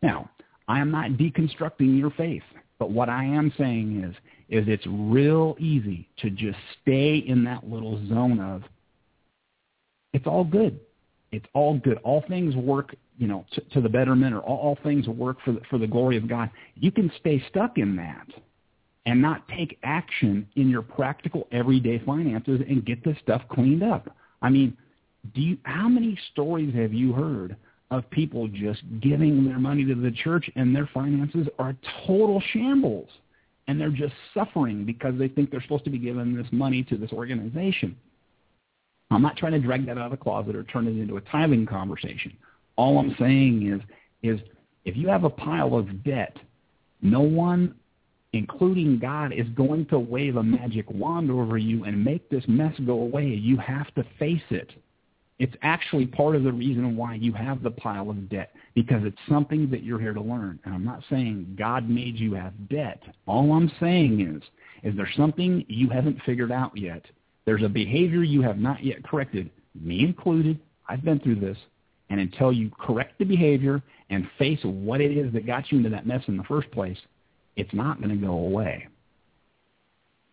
Now, 0.01 0.30
I 0.67 0.80
am 0.80 0.91
not 0.91 1.11
deconstructing 1.11 1.97
your 1.97 2.11
faith, 2.11 2.43
but 2.80 2.91
what 2.91 3.09
I 3.09 3.24
am 3.24 3.53
saying 3.57 4.03
is, 4.03 4.15
is 4.49 4.67
it's 4.67 4.86
real 4.88 5.55
easy 5.59 6.07
to 6.17 6.30
just 6.30 6.57
stay 6.82 7.17
in 7.17 7.43
that 7.45 7.69
little 7.69 8.05
zone 8.07 8.39
of, 8.39 8.63
it's 10.13 10.28
all 10.28 10.43
good. 10.43 10.80
It's 11.32 11.45
all 11.53 11.80
good. 11.80 11.97
All 12.03 12.24
things 12.28 12.55
work, 12.55 12.95
you 13.17 13.28
know, 13.28 13.45
to, 13.53 13.61
to 13.61 13.82
the 13.82 13.89
betterment, 13.89 14.36
or 14.36 14.39
all, 14.39 14.57
all 14.57 14.78
things 14.84 15.07
work 15.07 15.38
for 15.43 15.53
the, 15.53 15.61
for 15.69 15.78
the 15.80 15.88
glory 15.88 16.17
of 16.17 16.28
God. 16.28 16.49
You 16.76 16.91
can 16.91 17.11
stay 17.19 17.43
stuck 17.49 17.78
in 17.78 17.95
that 17.95 18.28
and 19.06 19.22
not 19.22 19.47
take 19.49 19.78
action 19.84 20.47
in 20.56 20.70
your 20.70 20.82
practical 20.82 21.47
everyday 21.51 21.99
finances 21.99 22.62
and 22.68 22.86
get 22.86 23.04
this 23.04 23.18
stuff 23.22 23.41
cleaned 23.49 23.84
up. 23.84 24.16
I 24.41 24.49
mean, 24.49 24.78
do 25.34 25.41
you, 25.41 25.58
how 25.64 25.89
many 25.89 26.18
stories 26.32 26.74
have 26.76 26.93
you 26.93 27.14
heard 27.14 27.58
of 27.93 28.10
people 28.10 28.47
just 28.47 28.82
giving 29.01 29.45
their 29.45 29.60
money 29.60 29.86
to 29.86 29.95
the 29.95 30.12
church 30.12 30.49
and 30.56 30.76
their 30.76 30.89
finances 30.93 31.47
are 31.60 31.76
total 32.08 32.41
shambles. 32.51 33.10
And 33.68 33.80
they're 33.80 33.91
just 33.91 34.14
suffering 34.34 34.84
because 34.84 35.18
they 35.18 35.30
think 35.30 35.51
they're 35.51 35.62
supposed 35.62 35.86
to 35.86 35.89
be 35.89 35.99
giving 35.99 36.36
this 36.36 36.47
money 36.51 36.84
to 36.84 36.97
this 36.97 37.12
organization. 37.14 37.95
I'm 39.10 39.22
not 39.22 39.38
trying 39.38 39.54
to 39.54 39.60
drag 39.60 39.86
that 39.86 39.97
out 39.97 40.06
of 40.06 40.12
the 40.12 40.18
closet 40.18 40.56
or 40.56 40.64
turn 40.64 40.88
it 40.88 40.99
into 40.99 41.18
a 41.18 41.22
tithing 41.22 41.66
conversation. 41.66 42.36
All 42.76 42.97
I'm 42.97 43.16
saying 43.20 43.68
is, 43.68 43.82
is 44.22 44.45
if 44.86 44.97
you 44.97 45.08
have 45.08 45.24
a 45.24 45.30
pile 45.30 45.76
of 45.76 46.04
debt, 46.04 46.36
no 47.01 47.22
one, 47.22 47.76
including 48.34 48.99
God, 48.99 49.31
is 49.31 49.47
going 49.49 49.86
to 49.88 49.99
wave 49.99 50.36
a 50.36 50.43
magic 50.43 50.89
wand 50.89 51.31
over 51.31 51.57
you 51.57 51.86
and 51.86 52.03
make 52.03 52.29
this 52.29 52.43
mess 52.47 52.73
go 52.86 52.93
away. 52.93 53.27
You 53.27 53.57
have 53.57 53.93
to 53.95 54.03
face 54.19 54.41
it. 54.49 54.71
It's 55.39 55.55
actually 55.61 56.05
part 56.05 56.36
of 56.36 56.43
the 56.43 56.51
reason 56.51 56.95
why 56.95 57.15
you 57.15 57.34
have 57.34 57.63
the 57.63 57.71
pile 57.71 58.09
of 58.09 58.29
debt 58.29 58.53
because 58.75 59.03
it's 59.03 59.17
something 59.27 59.69
that 59.69 59.84
you're 59.84 59.99
here 59.99 60.13
to 60.13 60.21
learn. 60.21 60.59
And 60.63 60.73
I'm 60.73 60.86
not 60.86 61.03
saying 61.09 61.55
God 61.57 61.89
made 61.89 62.17
you 62.17 62.34
have 62.34 62.69
debt. 62.69 63.01
All 63.25 63.51
I'm 63.53 63.71
saying 63.79 64.21
is, 64.21 64.41
is 64.84 64.95
there 64.95 65.09
something 65.15 65.65
you 65.67 65.89
haven't 65.89 66.21
figured 66.25 66.51
out 66.51 66.77
yet? 66.77 67.03
There's 67.45 67.63
a 67.63 67.69
behavior 67.69 68.23
you 68.23 68.41
have 68.41 68.57
not 68.57 68.84
yet 68.84 69.03
corrected, 69.03 69.49
me 69.79 70.01
included. 70.01 70.59
I've 70.88 71.03
been 71.03 71.19
through 71.19 71.39
this. 71.39 71.57
And 72.09 72.19
until 72.19 72.53
you 72.53 72.71
correct 72.79 73.17
the 73.17 73.25
behavior 73.25 73.81
and 74.09 74.27
face 74.38 74.59
what 74.63 75.01
it 75.01 75.17
is 75.17 75.34
that 75.34 75.47
got 75.47 75.71
you 75.71 75.79
into 75.79 75.89
that 75.89 76.05
mess 76.05 76.21
in 76.27 76.38
the 76.38 76.43
first 76.43 76.69
place, 76.71 76.97
it's 77.56 77.74
not 77.74 78.01
going 78.01 78.10
to 78.10 78.26
go 78.26 78.34
away. 78.34 78.88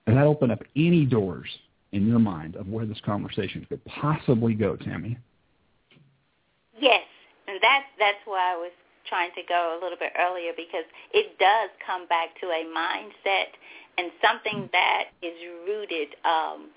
Does 0.07 0.16
that 0.16 0.27
open 0.27 0.51
up 0.51 0.62
any 0.77 1.05
doors 1.05 1.49
in 1.93 2.07
your 2.07 2.18
mind 2.18 2.57
of 2.57 2.68
where 2.68 2.87
this 2.87 3.01
conversation 3.05 3.66
could 3.68 3.85
possibly 3.85 4.55
go, 4.55 4.77
Tammy? 4.77 5.18
Yes, 6.81 7.05
and 7.47 7.59
that's 7.61 7.87
that's 7.99 8.18
why 8.25 8.55
I 8.55 8.57
was 8.57 8.73
trying 9.09 9.31
to 9.35 9.43
go 9.49 9.79
a 9.79 9.83
little 9.83 9.99
bit 9.99 10.12
earlier 10.18 10.53
because 10.57 10.85
it 11.12 11.39
does 11.39 11.71
come 11.85 12.07
back 12.07 12.39
to 12.41 12.47
a 12.47 12.64
mindset 12.75 13.53
and 13.99 14.11
something 14.23 14.68
that 14.73 15.05
is 15.23 15.35
rooted. 15.66 16.09
Um, 16.25 16.71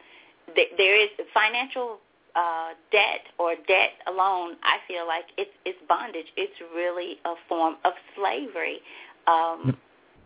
th- 0.55 0.71
there 0.77 1.01
is 1.01 1.09
financial 1.33 1.99
uh, 2.35 2.69
debt 2.91 3.21
or 3.37 3.55
debt 3.67 3.91
alone. 4.07 4.57
I 4.63 4.77
feel 4.87 5.07
like 5.07 5.25
it's 5.37 5.53
it's 5.65 5.77
bondage. 5.87 6.27
It's 6.35 6.53
really 6.75 7.17
a 7.25 7.35
form 7.47 7.75
of 7.85 7.93
slavery, 8.15 8.79
um, 9.27 9.77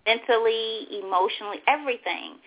mentally, 0.08 0.88
emotionally, 1.04 1.60
everything. 1.68 2.40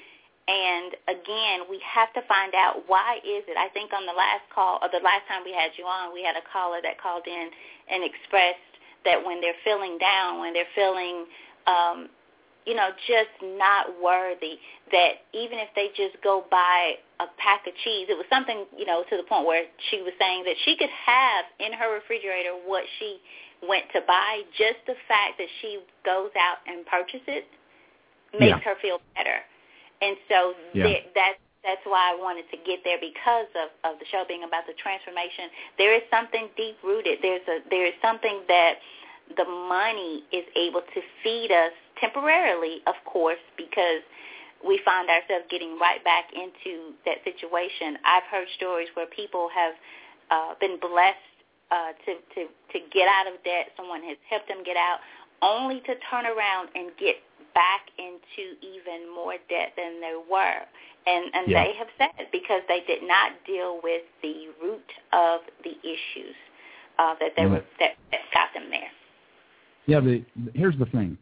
And 0.48 0.96
again, 1.06 1.68
we 1.70 1.78
have 1.84 2.10
to 2.18 2.22
find 2.26 2.56
out 2.56 2.82
why 2.88 3.20
is 3.22 3.44
it. 3.46 3.54
I 3.54 3.68
think 3.70 3.92
on 3.92 4.02
the 4.08 4.16
last 4.16 4.42
call, 4.50 4.80
or 4.82 4.88
the 4.90 5.04
last 5.04 5.28
time 5.28 5.44
we 5.44 5.52
had 5.52 5.70
you 5.78 5.84
on, 5.84 6.12
we 6.12 6.24
had 6.24 6.34
a 6.34 6.42
caller 6.50 6.80
that 6.82 6.98
called 6.98 7.28
in 7.28 7.50
and 7.86 8.02
expressed 8.02 8.72
that 9.04 9.20
when 9.22 9.40
they're 9.40 9.60
feeling 9.62 9.98
down, 9.98 10.40
when 10.40 10.52
they're 10.52 10.72
feeling, 10.74 11.28
um, 11.68 12.08
you 12.66 12.74
know, 12.74 12.90
just 13.06 13.30
not 13.60 13.94
worthy, 14.02 14.58
that 14.90 15.22
even 15.32 15.60
if 15.62 15.68
they 15.76 15.88
just 15.94 16.18
go 16.24 16.44
buy 16.50 16.98
a 17.20 17.28
pack 17.38 17.68
of 17.68 17.74
cheese, 17.84 18.08
it 18.10 18.18
was 18.18 18.26
something, 18.32 18.66
you 18.76 18.86
know, 18.86 19.04
to 19.08 19.16
the 19.16 19.24
point 19.28 19.46
where 19.46 19.64
she 19.90 20.02
was 20.02 20.12
saying 20.18 20.42
that 20.44 20.56
she 20.64 20.74
could 20.76 20.90
have 20.90 21.44
in 21.60 21.72
her 21.72 21.94
refrigerator 21.94 22.58
what 22.66 22.82
she 22.98 23.20
went 23.66 23.84
to 23.92 24.00
buy. 24.06 24.42
Just 24.56 24.80
the 24.86 24.96
fact 25.08 25.38
that 25.38 25.48
she 25.60 25.80
goes 26.04 26.30
out 26.36 26.58
and 26.66 26.84
purchases 26.86 27.44
makes 28.32 28.56
yeah. 28.56 28.64
her 28.64 28.74
feel 28.80 29.00
better. 29.14 29.44
And 30.00 30.16
so 30.28 30.54
yeah. 30.72 30.84
th- 30.84 31.04
that's 31.14 31.40
that's 31.60 31.84
why 31.84 32.12
I 32.12 32.16
wanted 32.16 32.48
to 32.50 32.58
get 32.64 32.80
there 32.88 32.96
because 32.96 33.52
of, 33.52 33.68
of 33.84 34.00
the 34.00 34.06
show 34.08 34.24
being 34.24 34.48
about 34.48 34.64
the 34.64 34.72
transformation. 34.80 35.52
There 35.76 35.92
is 35.92 36.00
something 36.08 36.48
deep 36.56 36.80
rooted. 36.82 37.20
There's 37.20 37.44
a 37.48 37.60
there 37.68 37.84
is 37.84 37.92
something 38.00 38.40
that 38.48 38.80
the 39.36 39.44
money 39.44 40.24
is 40.32 40.44
able 40.56 40.80
to 40.80 41.00
feed 41.22 41.52
us 41.52 41.72
temporarily, 42.00 42.80
of 42.86 42.96
course, 43.04 43.42
because 43.56 44.00
we 44.66 44.80
find 44.84 45.08
ourselves 45.08 45.44
getting 45.50 45.78
right 45.78 46.02
back 46.04 46.32
into 46.32 46.96
that 47.04 47.22
situation. 47.24 47.96
I've 48.04 48.24
heard 48.30 48.48
stories 48.56 48.88
where 48.94 49.06
people 49.06 49.48
have 49.54 49.74
uh, 50.30 50.54
been 50.60 50.78
blessed 50.80 51.29
uh, 51.70 51.92
to, 52.04 52.12
to, 52.34 52.40
to 52.72 52.78
get 52.92 53.06
out 53.08 53.26
of 53.26 53.42
debt. 53.44 53.70
Someone 53.76 54.02
has 54.02 54.18
helped 54.28 54.48
them 54.48 54.62
get 54.64 54.76
out 54.76 54.98
only 55.42 55.80
to 55.80 55.94
turn 56.10 56.26
around 56.26 56.68
and 56.74 56.90
get 56.98 57.16
back 57.54 57.90
into 57.98 58.56
even 58.62 59.12
more 59.14 59.34
debt 59.48 59.72
than 59.76 60.00
they 60.00 60.14
were. 60.30 60.62
And 61.06 61.34
and 61.34 61.50
yeah. 61.50 61.64
they 61.64 61.72
have 61.78 61.88
said 61.96 62.26
because 62.30 62.60
they 62.68 62.80
did 62.86 63.02
not 63.02 63.32
deal 63.46 63.80
with 63.82 64.02
the 64.22 64.48
root 64.62 64.84
of 65.12 65.40
the 65.64 65.72
issues 65.80 66.36
uh, 66.98 67.14
that 67.20 67.32
they 67.36 67.46
were 67.46 67.64
that, 67.78 67.92
that 68.10 68.20
got 68.34 68.52
them 68.54 68.70
there. 68.70 68.90
Yeah, 69.86 70.00
the, 70.00 70.24
here's 70.54 70.78
the 70.78 70.86
thing. 70.86 71.16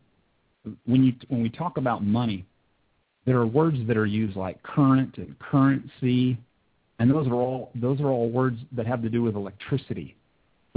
When 0.84 1.04
you 1.04 1.12
when 1.28 1.42
we 1.42 1.48
talk 1.48 1.76
about 1.76 2.04
money, 2.04 2.44
there 3.24 3.38
are 3.38 3.46
words 3.46 3.78
that 3.86 3.96
are 3.96 4.06
used 4.06 4.36
like 4.36 4.60
current 4.64 5.16
and 5.16 5.38
currency, 5.38 6.36
and 6.98 7.10
those 7.10 7.28
are 7.28 7.34
all 7.34 7.70
those 7.76 8.00
are 8.00 8.08
all 8.08 8.28
words 8.28 8.58
that 8.72 8.86
have 8.86 9.00
to 9.02 9.08
do 9.08 9.22
with 9.22 9.36
electricity. 9.36 10.16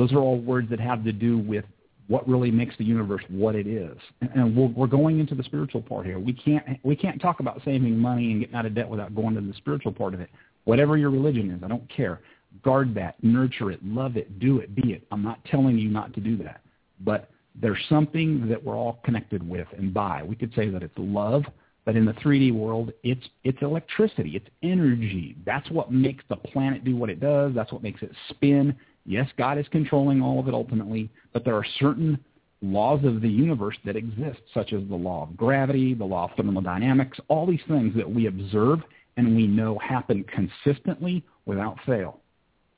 Those 0.01 0.13
are 0.13 0.17
all 0.17 0.39
words 0.39 0.67
that 0.71 0.79
have 0.79 1.03
to 1.03 1.11
do 1.11 1.37
with 1.37 1.63
what 2.07 2.27
really 2.27 2.49
makes 2.49 2.75
the 2.79 2.83
universe 2.83 3.21
what 3.29 3.53
it 3.53 3.67
is. 3.67 3.95
And 4.33 4.55
we're, 4.57 4.69
we're 4.69 4.87
going 4.87 5.19
into 5.19 5.35
the 5.35 5.43
spiritual 5.43 5.83
part 5.83 6.07
here. 6.07 6.17
We 6.17 6.33
can't 6.33 6.65
we 6.81 6.95
can't 6.95 7.21
talk 7.21 7.39
about 7.39 7.61
saving 7.63 7.99
money 7.99 8.31
and 8.31 8.39
getting 8.39 8.55
out 8.55 8.65
of 8.65 8.73
debt 8.73 8.89
without 8.89 9.13
going 9.13 9.35
to 9.35 9.41
the 9.41 9.53
spiritual 9.53 9.91
part 9.91 10.15
of 10.15 10.19
it. 10.19 10.31
Whatever 10.63 10.97
your 10.97 11.11
religion 11.11 11.51
is, 11.51 11.61
I 11.63 11.67
don't 11.67 11.87
care. 11.87 12.21
Guard 12.63 12.95
that, 12.95 13.23
nurture 13.23 13.69
it, 13.69 13.79
love 13.85 14.17
it, 14.17 14.39
do 14.39 14.57
it, 14.57 14.73
be 14.73 14.93
it. 14.93 15.03
I'm 15.11 15.21
not 15.21 15.37
telling 15.45 15.77
you 15.77 15.89
not 15.89 16.15
to 16.15 16.19
do 16.19 16.35
that, 16.37 16.61
but 17.01 17.29
there's 17.53 17.77
something 17.87 18.49
that 18.49 18.63
we're 18.63 18.75
all 18.75 19.01
connected 19.05 19.47
with 19.47 19.67
and 19.77 19.93
by. 19.93 20.23
We 20.23 20.35
could 20.35 20.51
say 20.55 20.67
that 20.69 20.81
it's 20.81 20.97
love, 20.97 21.43
but 21.85 21.95
in 21.95 22.05
the 22.05 22.13
3D 22.13 22.55
world, 22.55 22.91
it's 23.03 23.27
it's 23.43 23.61
electricity, 23.61 24.31
it's 24.31 24.47
energy. 24.63 25.37
That's 25.45 25.69
what 25.69 25.91
makes 25.91 26.23
the 26.27 26.37
planet 26.37 26.83
do 26.83 26.95
what 26.95 27.11
it 27.11 27.19
does. 27.19 27.53
That's 27.53 27.71
what 27.71 27.83
makes 27.83 28.01
it 28.01 28.11
spin. 28.29 28.75
Yes, 29.05 29.29
God 29.37 29.57
is 29.57 29.65
controlling 29.71 30.21
all 30.21 30.39
of 30.39 30.47
it 30.47 30.53
ultimately, 30.53 31.09
but 31.33 31.43
there 31.43 31.55
are 31.55 31.65
certain 31.79 32.19
laws 32.61 33.03
of 33.03 33.21
the 33.21 33.29
universe 33.29 33.77
that 33.85 33.95
exist, 33.95 34.39
such 34.53 34.73
as 34.73 34.81
the 34.87 34.95
law 34.95 35.23
of 35.23 35.35
gravity, 35.35 35.93
the 35.93 36.05
law 36.05 36.25
of 36.25 36.31
thermodynamics, 36.37 37.19
all 37.27 37.47
these 37.47 37.61
things 37.67 37.95
that 37.95 38.09
we 38.09 38.27
observe 38.27 38.79
and 39.17 39.35
we 39.35 39.47
know 39.47 39.77
happen 39.79 40.23
consistently 40.25 41.23
without 41.45 41.77
fail. 41.85 42.19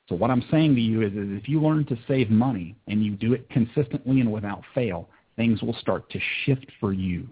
So 0.08 0.14
what 0.14 0.30
I'm 0.30 0.44
saying 0.50 0.74
to 0.74 0.80
you 0.80 1.02
is, 1.02 1.12
is 1.12 1.28
if 1.30 1.48
you 1.48 1.62
learn 1.62 1.84
to 1.86 1.98
save 2.08 2.30
money 2.30 2.74
and 2.88 3.04
you 3.04 3.16
do 3.16 3.32
it 3.32 3.48
consistently 3.50 4.20
and 4.20 4.32
without 4.32 4.62
fail, 4.74 5.08
things 5.36 5.62
will 5.62 5.74
start 5.74 6.10
to 6.10 6.20
shift 6.44 6.66
for 6.80 6.92
you. 6.92 7.26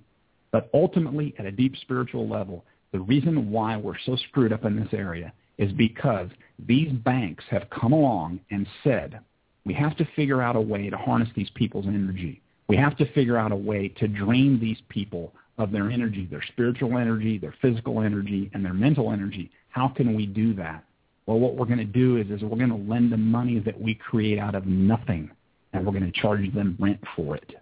But 0.52 0.70
ultimately, 0.72 1.34
at 1.38 1.46
a 1.46 1.52
deep 1.52 1.76
spiritual 1.76 2.28
level, 2.28 2.64
the 2.92 3.00
reason 3.00 3.50
why 3.50 3.76
we're 3.76 3.98
so 4.04 4.16
screwed 4.28 4.52
up 4.52 4.64
in 4.64 4.76
this 4.76 4.92
area 4.92 5.32
is 5.58 5.72
because 5.72 6.28
these 6.58 6.92
banks 6.92 7.44
have 7.50 7.68
come 7.70 7.92
along 7.92 8.40
and 8.50 8.66
said, 8.84 9.20
we 9.64 9.74
have 9.74 9.96
to 9.96 10.08
figure 10.16 10.42
out 10.42 10.56
a 10.56 10.60
way 10.60 10.90
to 10.90 10.96
harness 10.96 11.28
these 11.36 11.50
people's 11.54 11.86
energy. 11.86 12.40
We 12.68 12.76
have 12.76 12.96
to 12.98 13.12
figure 13.12 13.36
out 13.36 13.52
a 13.52 13.56
way 13.56 13.88
to 13.88 14.08
drain 14.08 14.58
these 14.60 14.78
people 14.88 15.32
of 15.58 15.70
their 15.70 15.90
energy, 15.90 16.26
their 16.30 16.42
spiritual 16.42 16.96
energy, 16.98 17.38
their 17.38 17.54
physical 17.60 18.00
energy, 18.00 18.50
and 18.54 18.64
their 18.64 18.74
mental 18.74 19.12
energy. 19.12 19.50
How 19.68 19.88
can 19.88 20.14
we 20.14 20.26
do 20.26 20.54
that? 20.54 20.84
Well, 21.26 21.38
what 21.38 21.54
we're 21.54 21.66
going 21.66 21.78
to 21.78 21.84
do 21.84 22.16
is, 22.16 22.30
is 22.30 22.42
we're 22.42 22.58
going 22.58 22.70
to 22.70 22.90
lend 22.90 23.12
them 23.12 23.30
money 23.30 23.58
that 23.60 23.80
we 23.80 23.94
create 23.94 24.38
out 24.38 24.54
of 24.54 24.66
nothing, 24.66 25.30
and 25.72 25.84
we're 25.86 25.92
going 25.92 26.10
to 26.10 26.20
charge 26.20 26.52
them 26.54 26.76
rent 26.80 27.00
for 27.14 27.36
it. 27.36 27.54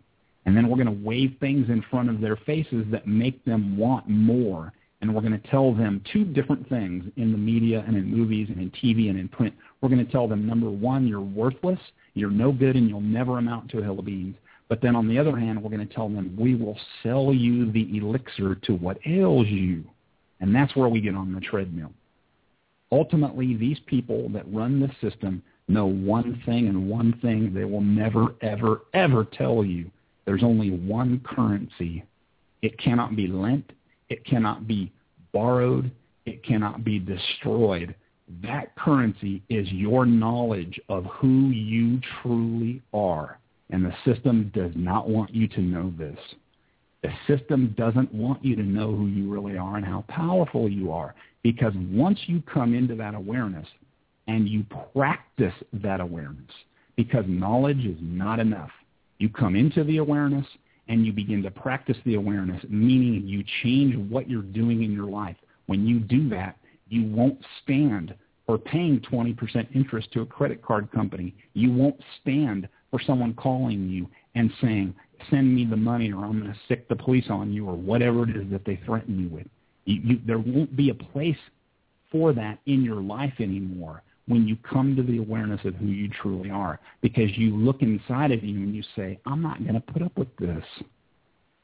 And 0.46 0.56
then 0.56 0.68
we're 0.68 0.82
going 0.82 0.86
to 0.98 1.06
wave 1.06 1.36
things 1.40 1.68
in 1.68 1.84
front 1.90 2.08
of 2.08 2.20
their 2.20 2.36
faces 2.36 2.86
that 2.90 3.06
make 3.06 3.44
them 3.44 3.76
want 3.76 4.08
more 4.08 4.72
and 5.00 5.14
we're 5.14 5.22
going 5.22 5.38
to 5.38 5.48
tell 5.48 5.72
them 5.72 6.02
two 6.12 6.24
different 6.24 6.68
things 6.68 7.04
in 7.16 7.32
the 7.32 7.38
media 7.38 7.82
and 7.86 7.96
in 7.96 8.04
movies 8.04 8.48
and 8.50 8.58
in 8.58 8.70
TV 8.70 9.08
and 9.08 9.18
in 9.18 9.28
print. 9.28 9.54
We're 9.80 9.88
going 9.88 10.04
to 10.04 10.12
tell 10.12 10.28
them, 10.28 10.46
number 10.46 10.70
one, 10.70 11.06
you're 11.06 11.20
worthless, 11.20 11.78
you're 12.14 12.30
no 12.30 12.52
good, 12.52 12.76
and 12.76 12.88
you'll 12.88 13.00
never 13.00 13.38
amount 13.38 13.70
to 13.70 13.78
a 13.78 13.82
hill 13.82 13.98
of 13.98 14.04
beans. 14.04 14.36
But 14.68 14.82
then 14.82 14.94
on 14.94 15.08
the 15.08 15.18
other 15.18 15.36
hand, 15.36 15.62
we're 15.62 15.70
going 15.70 15.86
to 15.86 15.94
tell 15.94 16.08
them, 16.08 16.36
we 16.38 16.54
will 16.54 16.78
sell 17.02 17.32
you 17.32 17.72
the 17.72 17.96
elixir 17.96 18.54
to 18.56 18.74
what 18.74 18.98
ails 19.06 19.46
you. 19.48 19.84
And 20.40 20.54
that's 20.54 20.76
where 20.76 20.88
we 20.88 21.00
get 21.00 21.14
on 21.14 21.34
the 21.34 21.40
treadmill. 21.40 21.92
Ultimately, 22.92 23.56
these 23.56 23.78
people 23.86 24.28
that 24.30 24.52
run 24.52 24.80
the 24.80 24.90
system 25.06 25.42
know 25.68 25.86
one 25.86 26.42
thing 26.44 26.68
and 26.68 26.88
one 26.88 27.18
thing 27.22 27.54
they 27.54 27.64
will 27.64 27.80
never, 27.80 28.34
ever, 28.42 28.82
ever 28.92 29.24
tell 29.24 29.64
you. 29.64 29.90
There's 30.24 30.42
only 30.42 30.70
one 30.70 31.20
currency. 31.24 32.04
It 32.62 32.78
cannot 32.78 33.16
be 33.16 33.26
lent. 33.26 33.72
It 34.10 34.24
cannot 34.24 34.66
be 34.66 34.92
borrowed. 35.32 35.90
It 36.26 36.44
cannot 36.44 36.84
be 36.84 36.98
destroyed. 36.98 37.94
That 38.42 38.76
currency 38.76 39.42
is 39.48 39.70
your 39.72 40.04
knowledge 40.04 40.78
of 40.88 41.04
who 41.06 41.48
you 41.48 42.00
truly 42.20 42.82
are. 42.92 43.38
And 43.70 43.84
the 43.84 43.94
system 44.04 44.50
does 44.54 44.72
not 44.74 45.08
want 45.08 45.34
you 45.34 45.48
to 45.48 45.60
know 45.60 45.92
this. 45.96 46.18
The 47.02 47.10
system 47.26 47.74
doesn't 47.78 48.12
want 48.12 48.44
you 48.44 48.56
to 48.56 48.62
know 48.62 48.94
who 48.94 49.06
you 49.06 49.32
really 49.32 49.56
are 49.56 49.76
and 49.76 49.86
how 49.86 50.04
powerful 50.08 50.68
you 50.68 50.92
are. 50.92 51.14
Because 51.42 51.72
once 51.90 52.18
you 52.26 52.42
come 52.42 52.74
into 52.74 52.94
that 52.96 53.14
awareness 53.14 53.66
and 54.26 54.48
you 54.48 54.66
practice 54.94 55.54
that 55.72 56.00
awareness, 56.00 56.50
because 56.96 57.24
knowledge 57.26 57.86
is 57.86 57.96
not 58.00 58.38
enough. 58.38 58.70
You 59.18 59.30
come 59.30 59.56
into 59.56 59.84
the 59.84 59.98
awareness 59.98 60.46
and 60.90 61.06
you 61.06 61.12
begin 61.12 61.40
to 61.40 61.50
practice 61.52 61.96
the 62.04 62.16
awareness, 62.16 62.62
meaning 62.68 63.22
you 63.24 63.44
change 63.62 63.96
what 64.10 64.28
you're 64.28 64.42
doing 64.42 64.82
in 64.82 64.92
your 64.92 65.06
life. 65.06 65.36
When 65.66 65.86
you 65.86 66.00
do 66.00 66.28
that, 66.30 66.56
you 66.88 67.04
won't 67.04 67.38
stand 67.62 68.12
for 68.44 68.58
paying 68.58 69.00
20% 69.00 69.68
interest 69.72 70.10
to 70.12 70.22
a 70.22 70.26
credit 70.26 70.60
card 70.60 70.90
company. 70.90 71.32
You 71.54 71.72
won't 71.72 71.94
stand 72.20 72.68
for 72.90 73.00
someone 73.00 73.34
calling 73.34 73.88
you 73.88 74.10
and 74.34 74.50
saying, 74.60 74.92
send 75.30 75.54
me 75.54 75.64
the 75.64 75.76
money 75.76 76.12
or 76.12 76.24
I'm 76.24 76.40
going 76.40 76.52
to 76.52 76.58
sic 76.66 76.88
the 76.88 76.96
police 76.96 77.26
on 77.30 77.52
you 77.52 77.68
or 77.68 77.76
whatever 77.76 78.28
it 78.28 78.36
is 78.36 78.50
that 78.50 78.64
they 78.64 78.80
threaten 78.84 79.16
you 79.16 79.28
with. 79.28 79.46
You, 79.84 80.00
you, 80.02 80.20
there 80.26 80.40
won't 80.40 80.74
be 80.74 80.90
a 80.90 80.94
place 80.94 81.38
for 82.10 82.32
that 82.32 82.58
in 82.66 82.82
your 82.82 83.00
life 83.00 83.34
anymore 83.38 84.02
when 84.30 84.46
you 84.46 84.56
come 84.56 84.94
to 84.94 85.02
the 85.02 85.18
awareness 85.18 85.60
of 85.64 85.74
who 85.74 85.86
you 85.86 86.08
truly 86.22 86.50
are 86.50 86.78
because 87.02 87.36
you 87.36 87.56
look 87.56 87.82
inside 87.82 88.30
of 88.30 88.44
you 88.44 88.58
and 88.58 88.76
you 88.76 88.82
say, 88.94 89.18
I'm 89.26 89.42
not 89.42 89.60
going 89.60 89.74
to 89.74 89.80
put 89.80 90.02
up 90.02 90.16
with 90.16 90.28
this. 90.36 90.64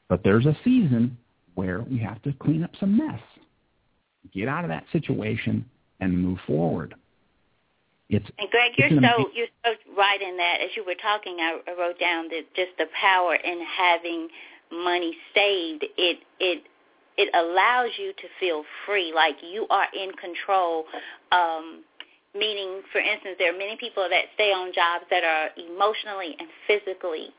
But 0.09 0.21
there's 0.25 0.45
a 0.45 0.55
season 0.65 1.17
where 1.55 1.81
we 1.81 1.97
have 1.99 2.21
to 2.23 2.33
clean 2.33 2.65
up 2.65 2.71
some 2.77 2.97
mess. 2.97 3.21
Get 4.33 4.49
out 4.49 4.65
of 4.65 4.69
that 4.69 4.83
situation 4.91 5.63
and 6.01 6.21
move 6.21 6.39
forward. 6.45 6.93
It's, 8.09 8.25
and 8.37 8.49
Greg, 8.49 8.71
you're 8.77 8.89
so 8.89 9.29
you're 9.33 9.47
so 9.65 9.71
right 9.97 10.21
in 10.21 10.35
that. 10.37 10.57
As 10.61 10.69
you 10.75 10.85
were 10.85 10.95
talking, 10.95 11.37
I, 11.39 11.59
I 11.67 11.71
wrote 11.77 11.99
down 11.99 12.27
that 12.29 12.43
just 12.55 12.71
the 12.77 12.85
power 13.01 13.35
in 13.35 13.61
having 13.77 14.27
money 14.71 15.13
saved. 15.33 15.85
It 15.97 16.19
it 16.39 16.63
it 17.17 17.29
allows 17.33 17.91
you 17.97 18.13
to 18.13 18.27
feel 18.39 18.63
free, 18.85 19.11
like 19.13 19.35
you 19.41 19.67
are 19.69 19.87
in 19.93 20.11
control. 20.13 20.85
Um, 21.33 21.83
meaning, 22.35 22.81
for 22.91 22.99
instance, 22.99 23.35
there 23.39 23.53
are 23.53 23.57
many 23.57 23.77
people 23.77 24.07
that 24.09 24.31
stay 24.35 24.51
on 24.51 24.73
jobs 24.73 25.05
that 25.09 25.23
are 25.23 25.49
emotionally 25.57 26.35
and 26.39 26.47
physically 26.67 27.29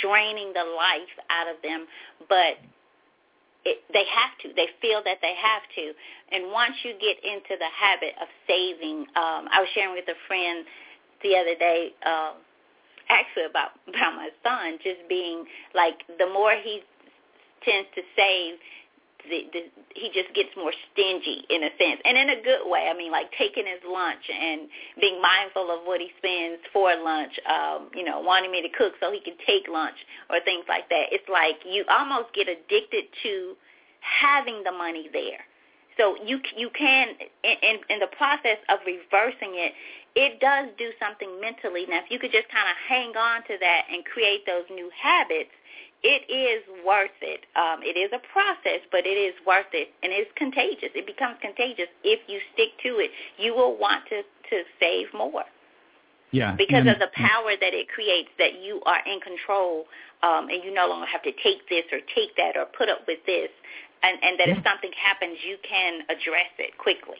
draining 0.00 0.52
the 0.52 0.64
life 0.64 1.14
out 1.30 1.46
of 1.48 1.60
them, 1.62 1.86
but 2.28 2.58
it, 3.66 3.82
they 3.92 4.06
have 4.06 4.34
to. 4.42 4.54
They 4.54 4.70
feel 4.80 5.02
that 5.04 5.18
they 5.20 5.34
have 5.34 5.62
to. 5.74 5.84
And 6.30 6.52
once 6.52 6.74
you 6.84 6.94
get 6.94 7.18
into 7.22 7.58
the 7.58 7.70
habit 7.74 8.14
of 8.22 8.28
saving, 8.46 9.10
um, 9.18 9.50
I 9.50 9.58
was 9.58 9.68
sharing 9.74 9.94
with 9.94 10.06
a 10.06 10.18
friend 10.26 10.64
the 11.22 11.34
other 11.34 11.58
day, 11.58 11.90
uh, 12.06 12.34
actually 13.08 13.46
about 13.50 13.70
about 13.88 14.14
my 14.14 14.30
son, 14.42 14.78
just 14.82 15.02
being 15.08 15.44
like 15.74 16.02
the 16.18 16.26
more 16.26 16.54
he 16.54 16.82
tends 17.64 17.88
to 17.94 18.02
save, 18.14 18.54
the, 19.28 19.46
the, 19.52 19.60
he 19.94 20.08
just 20.14 20.32
gets 20.34 20.50
more 20.56 20.72
stingy 20.92 21.44
in 21.50 21.62
a 21.62 21.70
sense, 21.78 22.00
and 22.04 22.16
in 22.16 22.30
a 22.30 22.40
good 22.42 22.64
way. 22.66 22.88
I 22.90 22.96
mean, 22.96 23.12
like 23.12 23.30
taking 23.38 23.66
his 23.66 23.82
lunch 23.86 24.24
and 24.30 24.68
being 25.00 25.20
mindful 25.20 25.70
of 25.70 25.84
what 25.84 26.00
he 26.00 26.10
spends 26.18 26.62
for 26.72 26.94
lunch. 26.96 27.32
Um, 27.46 27.90
you 27.94 28.04
know, 28.04 28.20
wanting 28.20 28.50
me 28.50 28.62
to 28.62 28.72
cook 28.76 28.94
so 29.00 29.12
he 29.12 29.20
can 29.20 29.34
take 29.46 29.68
lunch 29.68 29.96
or 30.30 30.40
things 30.44 30.64
like 30.68 30.88
that. 30.88 31.12
It's 31.12 31.28
like 31.28 31.62
you 31.66 31.84
almost 31.88 32.34
get 32.34 32.48
addicted 32.48 33.06
to 33.22 33.54
having 34.00 34.62
the 34.64 34.72
money 34.72 35.08
there. 35.12 35.42
So 35.96 36.16
you 36.24 36.40
you 36.56 36.70
can 36.76 37.16
in 37.42 37.80
in 37.88 37.98
the 37.98 38.12
process 38.16 38.60
of 38.68 38.80
reversing 38.84 39.56
it, 39.56 39.72
it 40.16 40.40
does 40.40 40.68
do 40.78 40.92
something 41.00 41.40
mentally. 41.40 41.84
Now, 41.88 42.00
if 42.00 42.10
you 42.10 42.18
could 42.18 42.32
just 42.32 42.48
kind 42.48 42.68
of 42.68 42.76
hang 42.88 43.16
on 43.16 43.44
to 43.48 43.56
that 43.60 43.82
and 43.92 44.04
create 44.04 44.44
those 44.44 44.64
new 44.72 44.90
habits, 44.96 45.52
it 46.06 46.22
is 46.30 46.62
worth 46.86 47.18
it. 47.20 47.42
Um, 47.58 47.82
it 47.82 47.98
is 47.98 48.14
a 48.14 48.22
process, 48.30 48.86
but 48.94 49.02
it 49.02 49.18
is 49.18 49.34
worth 49.42 49.74
it, 49.74 49.90
and 50.06 50.14
it's 50.14 50.30
contagious. 50.38 50.94
It 50.94 51.06
becomes 51.06 51.34
contagious 51.42 51.90
if 52.06 52.22
you 52.30 52.38
stick 52.54 52.78
to 52.86 53.02
it. 53.02 53.10
You 53.38 53.54
will 53.58 53.76
want 53.76 54.06
to 54.14 54.22
to 54.22 54.56
save 54.78 55.10
more. 55.10 55.42
Yeah, 56.30 56.54
because 56.54 56.86
and, 56.86 56.94
of 56.94 56.98
the 56.98 57.10
power 57.14 57.58
that 57.58 57.74
it 57.74 57.88
creates, 57.90 58.30
that 58.38 58.62
you 58.62 58.82
are 58.86 59.02
in 59.02 59.18
control, 59.18 59.86
um, 60.22 60.46
and 60.46 60.62
you 60.62 60.72
no 60.72 60.86
longer 60.86 61.06
have 61.06 61.22
to 61.22 61.34
take 61.42 61.66
this 61.68 61.86
or 61.90 61.98
take 62.14 62.36
that 62.38 62.54
or 62.54 62.66
put 62.66 62.88
up 62.88 63.02
with 63.06 63.18
this, 63.26 63.50
and, 64.02 64.18
and 64.22 64.38
that 64.38 64.46
yeah. 64.46 64.58
if 64.58 64.62
something 64.62 64.90
happens, 64.94 65.38
you 65.42 65.56
can 65.66 66.02
address 66.06 66.50
it 66.58 66.78
quickly. 66.78 67.18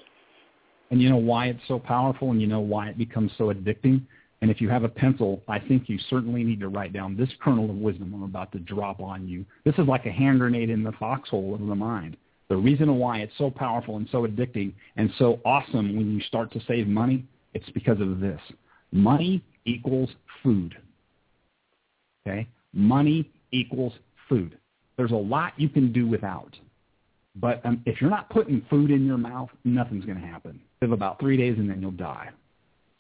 And 0.91 1.03
you 1.03 1.11
know 1.11 1.19
why 1.19 1.47
it's 1.47 1.67
so 1.67 1.79
powerful, 1.79 2.31
and 2.31 2.41
you 2.41 2.47
know 2.47 2.61
why 2.61 2.91
it 2.91 2.99
becomes 2.99 3.33
so 3.39 3.51
addicting 3.51 4.07
and 4.47 4.55
if 4.55 4.61
you 4.61 4.69
have 4.69 4.85
a 4.85 4.89
pencil, 4.89 5.43
I 5.49 5.59
think 5.59 5.89
you 5.89 5.99
certainly 6.09 6.45
need 6.45 6.61
to 6.61 6.69
write 6.69 6.93
down 6.93 7.17
this 7.17 7.29
kernel 7.43 7.69
of 7.69 7.75
wisdom 7.75 8.15
I'm 8.15 8.23
about 8.23 8.53
to 8.53 8.61
drop 8.61 9.01
on 9.01 9.27
you. 9.27 9.45
This 9.65 9.75
is 9.77 9.89
like 9.89 10.07
a 10.07 10.13
hand 10.13 10.39
grenade 10.39 10.71
in 10.71 10.85
the 10.85 10.93
foxhole 10.93 11.53
of 11.57 11.67
the 11.67 11.75
mind. 11.75 12.17
The 12.49 12.57
reason 12.57 12.95
why 12.97 13.23
it's 13.23 13.37
so 13.39 13.51
powerful 13.51 13.97
and 13.97 14.09
so 14.13 14.25
addicting 14.25 14.73
and 14.95 15.11
so 15.19 15.41
awesome 15.45 15.97
when 15.97 16.15
you 16.15 16.21
start 16.21 16.53
to 16.53 16.61
save 16.69 16.87
money, 16.87 17.25
it's 17.55 17.69
because 17.71 18.01
of 18.01 18.21
this. 18.21 18.41
Money 18.93 19.43
equals 19.65 20.11
food. 20.45 20.77
Okay? 22.25 22.47
Money 22.73 23.29
equals 23.51 23.95
food. 24.29 24.57
There's 24.97 25.11
a 25.11 25.17
lot 25.17 25.55
you 25.57 25.69
can 25.69 25.93
do 25.93 26.07
without. 26.07 26.57
But 27.35 27.67
um, 27.67 27.83
if 27.85 28.01
you're 28.01 28.11
not 28.11 28.31
putting 28.31 28.65
food 28.71 28.93
in 28.93 29.05
your 29.07 29.19
mouth, 29.19 29.51
nothing's 29.65 30.05
going 30.05 30.21
to 30.21 30.27
happen. 30.27 30.61
Live 30.83 30.93
about 30.93 31.19
three 31.19 31.37
days 31.37 31.59
and 31.59 31.69
then 31.69 31.83
you'll 31.83 31.91
die. 31.91 32.29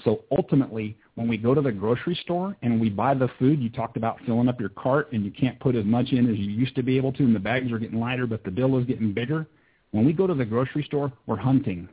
So 0.04 0.24
ultimately, 0.30 0.96
when 1.14 1.26
we 1.26 1.36
go 1.36 1.54
to 1.54 1.60
the 1.60 1.72
grocery 1.72 2.18
store 2.22 2.56
and 2.62 2.80
we 2.80 2.90
buy 2.90 3.14
the 3.14 3.28
food, 3.38 3.60
you 3.60 3.70
talked 3.70 3.96
about 3.96 4.18
filling 4.26 4.48
up 4.48 4.60
your 4.60 4.68
cart 4.70 5.12
and 5.12 5.24
you 5.24 5.30
can't 5.30 5.58
put 5.58 5.74
as 5.74 5.84
much 5.84 6.12
in 6.12 6.30
as 6.30 6.36
you 6.36 6.50
used 6.50 6.76
to 6.76 6.82
be 6.82 6.96
able 6.96 7.12
to 7.14 7.22
and 7.24 7.34
the 7.34 7.40
bags 7.40 7.72
are 7.72 7.78
getting 7.78 7.98
lighter 7.98 8.26
but 8.26 8.44
the 8.44 8.50
bill 8.50 8.78
is 8.78 8.84
getting 8.84 9.12
bigger. 9.12 9.46
When 9.92 10.04
we 10.04 10.12
go 10.12 10.26
to 10.26 10.34
the 10.34 10.44
grocery 10.44 10.84
store, 10.84 11.12
we're 11.26 11.36
hunting. 11.36 11.88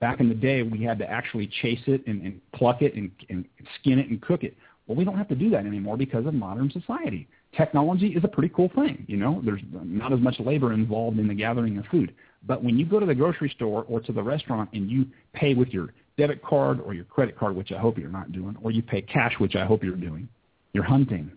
Back 0.00 0.20
in 0.20 0.28
the 0.28 0.34
day, 0.34 0.62
we 0.62 0.82
had 0.82 0.98
to 0.98 1.10
actually 1.10 1.48
chase 1.60 1.80
it 1.86 2.06
and, 2.06 2.22
and 2.22 2.40
pluck 2.52 2.82
it 2.82 2.94
and, 2.94 3.10
and 3.28 3.44
skin 3.80 3.98
it 3.98 4.08
and 4.08 4.20
cook 4.20 4.44
it. 4.44 4.56
Well, 4.86 4.96
we 4.96 5.04
don't 5.04 5.16
have 5.16 5.28
to 5.28 5.34
do 5.34 5.48
that 5.50 5.64
anymore 5.64 5.96
because 5.96 6.26
of 6.26 6.34
modern 6.34 6.70
society. 6.70 7.28
Technology 7.56 8.08
is 8.08 8.24
a 8.24 8.28
pretty 8.28 8.52
cool 8.54 8.70
thing. 8.74 9.04
You 9.06 9.16
know, 9.16 9.40
there's 9.44 9.60
not 9.72 10.12
as 10.12 10.20
much 10.20 10.40
labor 10.40 10.72
involved 10.72 11.18
in 11.18 11.28
the 11.28 11.34
gathering 11.34 11.78
of 11.78 11.84
food. 11.86 12.14
But 12.44 12.64
when 12.64 12.78
you 12.78 12.84
go 12.84 12.98
to 12.98 13.06
the 13.06 13.14
grocery 13.14 13.50
store 13.54 13.84
or 13.88 14.00
to 14.00 14.12
the 14.12 14.22
restaurant 14.22 14.70
and 14.72 14.90
you 14.90 15.06
pay 15.34 15.54
with 15.54 15.68
your 15.68 15.90
debit 16.22 16.40
card 16.40 16.80
or 16.80 16.94
your 16.94 17.04
credit 17.04 17.36
card, 17.36 17.56
which 17.56 17.72
I 17.72 17.78
hope 17.80 17.98
you're 17.98 18.08
not 18.08 18.30
doing, 18.30 18.56
or 18.62 18.70
you 18.70 18.80
pay 18.80 19.02
cash, 19.02 19.34
which 19.38 19.56
I 19.56 19.64
hope 19.64 19.82
you're 19.82 19.96
doing. 19.96 20.28
You're 20.72 20.84
hunting. 20.84 21.32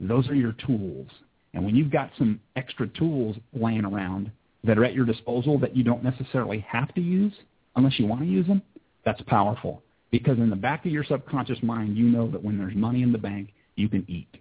Those 0.00 0.26
are 0.28 0.34
your 0.34 0.52
tools. 0.66 1.08
And 1.52 1.62
when 1.62 1.76
you've 1.76 1.90
got 1.90 2.10
some 2.16 2.40
extra 2.56 2.88
tools 2.88 3.36
laying 3.52 3.84
around 3.84 4.32
that 4.64 4.78
are 4.78 4.84
at 4.86 4.94
your 4.94 5.04
disposal 5.04 5.58
that 5.58 5.76
you 5.76 5.84
don't 5.84 6.02
necessarily 6.02 6.64
have 6.66 6.94
to 6.94 7.02
use 7.02 7.34
unless 7.76 7.98
you 7.98 8.06
want 8.06 8.22
to 8.22 8.26
use 8.26 8.46
them, 8.46 8.62
that's 9.04 9.20
powerful. 9.26 9.82
Because 10.10 10.38
in 10.38 10.48
the 10.48 10.56
back 10.56 10.86
of 10.86 10.90
your 10.90 11.04
subconscious 11.04 11.62
mind, 11.62 11.94
you 11.94 12.06
know 12.06 12.30
that 12.30 12.42
when 12.42 12.56
there's 12.56 12.74
money 12.74 13.02
in 13.02 13.12
the 13.12 13.18
bank, 13.18 13.50
you 13.76 13.90
can 13.90 14.06
eat. 14.08 14.38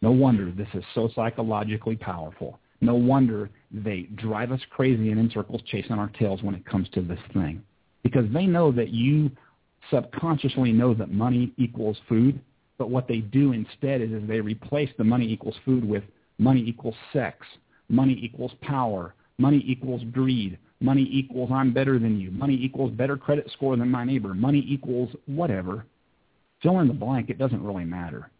No 0.00 0.12
wonder 0.12 0.52
this 0.52 0.68
is 0.74 0.84
so 0.94 1.10
psychologically 1.12 1.96
powerful. 1.96 2.60
No 2.80 2.94
wonder 2.94 3.50
they 3.72 4.02
drive 4.14 4.52
us 4.52 4.60
crazy 4.70 5.10
and 5.10 5.18
in 5.18 5.28
circles 5.32 5.60
chasing 5.66 5.98
our 5.98 6.12
tails 6.20 6.40
when 6.44 6.54
it 6.54 6.64
comes 6.64 6.88
to 6.90 7.02
this 7.02 7.18
thing 7.32 7.64
because 8.02 8.26
they 8.32 8.46
know 8.46 8.72
that 8.72 8.90
you 8.90 9.30
subconsciously 9.90 10.72
know 10.72 10.94
that 10.94 11.12
money 11.12 11.52
equals 11.56 11.96
food, 12.08 12.40
but 12.78 12.90
what 12.90 13.08
they 13.08 13.18
do 13.18 13.52
instead 13.52 14.00
is, 14.00 14.10
is 14.10 14.26
they 14.26 14.40
replace 14.40 14.90
the 14.96 15.04
money 15.04 15.30
equals 15.30 15.56
food 15.64 15.84
with 15.84 16.02
money 16.38 16.62
equals 16.66 16.94
sex, 17.12 17.46
money 17.88 18.18
equals 18.22 18.52
power, 18.62 19.14
money 19.38 19.62
equals 19.66 20.02
greed, 20.12 20.58
money 20.80 21.08
equals 21.10 21.50
I'm 21.52 21.72
better 21.72 21.98
than 21.98 22.18
you, 22.18 22.30
money 22.30 22.54
equals 22.54 22.92
better 22.92 23.16
credit 23.16 23.50
score 23.52 23.76
than 23.76 23.90
my 23.90 24.04
neighbor, 24.04 24.34
money 24.34 24.64
equals 24.66 25.10
whatever. 25.26 25.84
Fill 26.62 26.80
in 26.80 26.88
the 26.88 26.94
blank, 26.94 27.30
it 27.30 27.38
doesn't 27.38 27.62
really 27.62 27.84
matter. 27.84 28.30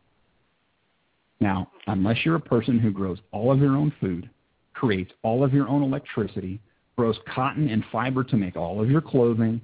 Now, 1.41 1.71
unless 1.87 2.19
you're 2.25 2.37
a 2.37 2.41
person 2.41 2.79
who 2.79 2.91
grows 2.91 3.19
all 3.33 3.51
of 3.51 3.61
your 3.61 3.77
own 3.77 3.93
food, 4.01 4.29
creates 4.75 5.13
all 5.23 5.43
of 5.43 5.53
your 5.53 5.69
own 5.69 5.83
electricity, 5.83 6.61
grows 7.01 7.17
cotton 7.35 7.71
and 7.71 7.83
fiber 7.91 8.23
to 8.23 8.37
make 8.37 8.57
all 8.57 8.83
of 8.83 8.91
your 8.91 9.01
clothing, 9.01 9.59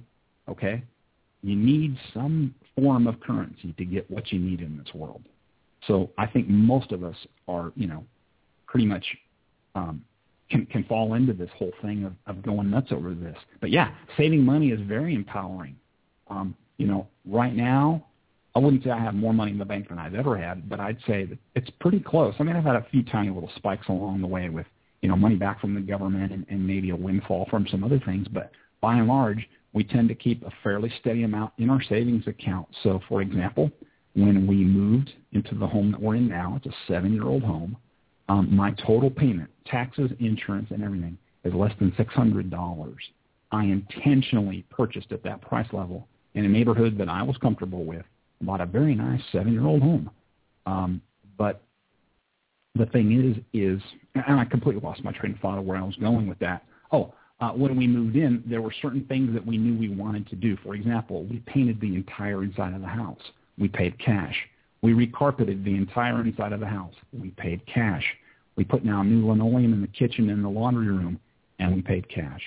okay? 0.49 0.81
You 1.43 1.55
need 1.55 1.95
some 2.11 2.55
form 2.75 3.05
of 3.05 3.19
currency 3.19 3.75
to 3.77 3.85
get 3.85 4.09
what 4.09 4.31
you 4.31 4.39
need 4.39 4.59
in 4.59 4.75
this 4.75 4.91
world. 4.95 5.21
So 5.85 6.09
I 6.17 6.25
think 6.25 6.49
most 6.49 6.91
of 6.91 7.03
us 7.03 7.15
are, 7.47 7.71
you 7.75 7.85
know, 7.85 8.03
pretty 8.65 8.87
much 8.87 9.05
um, 9.75 10.03
can 10.49 10.65
can 10.65 10.83
fall 10.85 11.13
into 11.13 11.31
this 11.31 11.51
whole 11.55 11.73
thing 11.83 12.05
of, 12.05 12.13
of 12.25 12.41
going 12.41 12.71
nuts 12.71 12.91
over 12.91 13.13
this. 13.13 13.37
But 13.61 13.69
yeah, 13.69 13.91
saving 14.17 14.43
money 14.43 14.69
is 14.69 14.79
very 14.87 15.13
empowering. 15.13 15.75
Um, 16.31 16.55
you 16.77 16.87
know, 16.87 17.07
right 17.23 17.55
now, 17.55 18.03
I 18.55 18.59
wouldn't 18.59 18.83
say 18.83 18.89
I 18.89 18.99
have 18.99 19.13
more 19.13 19.31
money 19.31 19.51
in 19.51 19.59
the 19.59 19.65
bank 19.65 19.89
than 19.89 19.99
I've 19.99 20.15
ever 20.15 20.35
had, 20.35 20.67
but 20.67 20.79
I'd 20.79 20.97
say 21.05 21.25
that 21.25 21.37
it's 21.53 21.69
pretty 21.79 21.99
close. 21.99 22.33
I 22.39 22.43
mean, 22.43 22.55
I've 22.55 22.63
had 22.63 22.77
a 22.77 22.85
few 22.89 23.03
tiny 23.03 23.29
little 23.29 23.51
spikes 23.57 23.89
along 23.89 24.21
the 24.21 24.27
way 24.27 24.49
with 24.49 24.65
you 25.01 25.09
know, 25.09 25.15
money 25.15 25.35
back 25.35 25.61
from 25.61 25.75
the 25.75 25.81
government 25.81 26.31
and, 26.31 26.45
and 26.49 26.65
maybe 26.65 26.89
a 26.89 26.95
windfall 26.95 27.47
from 27.49 27.67
some 27.69 27.83
other 27.83 27.99
things. 28.05 28.27
But 28.27 28.51
by 28.81 28.95
and 28.95 29.07
large, 29.07 29.47
we 29.73 29.83
tend 29.83 30.09
to 30.09 30.15
keep 30.15 30.43
a 30.43 30.51
fairly 30.63 30.91
steady 30.99 31.23
amount 31.23 31.53
in 31.57 31.69
our 31.69 31.81
savings 31.83 32.27
account. 32.27 32.67
So, 32.83 32.99
for 33.07 33.21
example, 33.21 33.71
when 34.15 34.47
we 34.47 34.63
moved 34.63 35.11
into 35.33 35.55
the 35.55 35.67
home 35.67 35.91
that 35.91 36.01
we're 36.01 36.15
in 36.15 36.27
now, 36.27 36.55
it's 36.57 36.65
a 36.65 36.77
seven-year-old 36.87 37.43
home, 37.43 37.77
um, 38.29 38.53
my 38.55 38.71
total 38.71 39.11
payment, 39.11 39.49
taxes, 39.65 40.11
insurance, 40.19 40.67
and 40.71 40.83
everything, 40.83 41.17
is 41.43 41.53
less 41.53 41.71
than 41.79 41.91
$600. 41.91 42.95
I 43.51 43.63
intentionally 43.63 44.65
purchased 44.69 45.11
at 45.11 45.23
that 45.23 45.41
price 45.41 45.67
level 45.71 46.07
in 46.33 46.43
a 46.43 46.49
neighborhood 46.49 46.97
that 46.97 47.07
I 47.07 47.21
was 47.21 47.37
comfortable 47.37 47.85
with 47.85 48.03
bought 48.41 48.61
a 48.61 48.65
very 48.65 48.95
nice 48.95 49.21
seven-year-old 49.31 49.81
home. 49.81 50.09
Um, 50.65 51.01
but 51.37 51.61
the 52.75 52.85
thing 52.87 53.11
is, 53.11 53.37
is, 53.53 53.81
and 54.15 54.39
I 54.39 54.45
completely 54.45 54.81
lost 54.81 55.03
my 55.03 55.11
train 55.11 55.33
of 55.33 55.39
thought 55.39 55.57
of 55.57 55.65
where 55.65 55.77
I 55.77 55.83
was 55.83 55.95
going 55.95 56.27
with 56.27 56.39
that. 56.39 56.63
Oh, 56.91 57.13
uh, 57.39 57.51
when 57.51 57.75
we 57.75 57.87
moved 57.87 58.15
in, 58.15 58.43
there 58.47 58.61
were 58.61 58.73
certain 58.81 59.05
things 59.05 59.33
that 59.33 59.45
we 59.45 59.57
knew 59.57 59.77
we 59.77 59.89
wanted 59.89 60.27
to 60.29 60.35
do. 60.35 60.57
For 60.63 60.73
example, 60.75 61.25
we 61.25 61.39
painted 61.45 61.79
the 61.79 61.95
entire 61.95 62.43
inside 62.43 62.73
of 62.73 62.81
the 62.81 62.87
house. 62.87 63.21
We 63.57 63.67
paid 63.67 63.97
cash. 63.99 64.35
We 64.81 64.93
recarpeted 64.93 65.63
the 65.63 65.75
entire 65.75 66.21
inside 66.21 66.53
of 66.53 66.59
the 66.59 66.67
house. 66.67 66.93
We 67.13 67.29
paid 67.31 67.65
cash. 67.65 68.03
We 68.55 68.63
put 68.63 68.83
now 68.83 69.03
new 69.03 69.27
linoleum 69.27 69.73
in 69.73 69.81
the 69.81 69.87
kitchen 69.87 70.29
and 70.29 70.43
the 70.43 70.49
laundry 70.49 70.87
room, 70.87 71.19
and 71.59 71.75
we 71.75 71.81
paid 71.81 72.09
cash. 72.09 72.41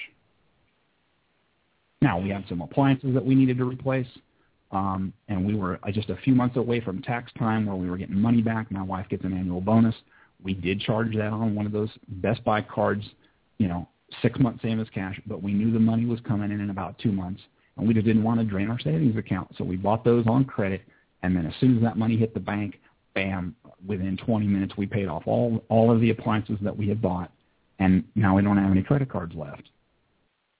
Now 2.02 2.18
we 2.18 2.30
had 2.30 2.44
some 2.48 2.62
appliances 2.62 3.14
that 3.14 3.24
we 3.24 3.34
needed 3.34 3.58
to 3.58 3.64
replace, 3.64 4.06
um, 4.72 5.12
and 5.28 5.44
we 5.44 5.54
were 5.54 5.80
uh, 5.82 5.90
just 5.90 6.10
a 6.10 6.16
few 6.16 6.34
months 6.34 6.56
away 6.56 6.80
from 6.80 7.02
tax 7.02 7.32
time 7.38 7.66
where 7.66 7.76
we 7.76 7.90
were 7.90 7.96
getting 7.96 8.18
money 8.18 8.42
back. 8.42 8.70
My 8.70 8.82
wife 8.82 9.08
gets 9.08 9.24
an 9.24 9.32
annual 9.32 9.60
bonus. 9.60 9.94
We 10.42 10.54
did 10.54 10.80
charge 10.80 11.14
that 11.16 11.32
on 11.32 11.54
one 11.54 11.66
of 11.66 11.72
those 11.72 11.90
Best 12.08 12.42
Buy 12.44 12.62
cards, 12.62 13.04
you 13.58 13.68
know, 13.68 13.88
six 14.22 14.38
months 14.38 14.62
same 14.62 14.80
as 14.80 14.88
cash, 14.90 15.20
but 15.26 15.42
we 15.42 15.52
knew 15.52 15.72
the 15.72 15.78
money 15.78 16.06
was 16.06 16.20
coming 16.20 16.50
in 16.50 16.60
in 16.60 16.70
about 16.70 16.98
two 16.98 17.12
months, 17.12 17.40
and 17.76 17.86
we 17.86 17.94
just 17.94 18.06
didn't 18.06 18.22
want 18.22 18.40
to 18.40 18.46
drain 18.46 18.70
our 18.70 18.78
savings 18.78 19.16
account. 19.16 19.48
So 19.58 19.64
we 19.64 19.76
bought 19.76 20.04
those 20.04 20.26
on 20.26 20.44
credit, 20.44 20.82
and 21.22 21.36
then 21.36 21.46
as 21.46 21.54
soon 21.60 21.76
as 21.76 21.82
that 21.82 21.96
money 21.96 22.16
hit 22.16 22.34
the 22.34 22.40
bank, 22.40 22.80
bam, 23.14 23.54
within 23.86 24.16
20 24.16 24.46
minutes 24.46 24.74
we 24.76 24.86
paid 24.86 25.08
off 25.08 25.24
all 25.26 25.64
all 25.68 25.90
of 25.90 26.00
the 26.00 26.10
appliances 26.10 26.58
that 26.62 26.76
we 26.76 26.88
had 26.88 27.02
bought, 27.02 27.32
and 27.78 28.04
now 28.14 28.36
we 28.36 28.42
don't 28.42 28.56
have 28.56 28.70
any 28.70 28.82
credit 28.82 29.08
cards 29.08 29.34
left. 29.34 29.68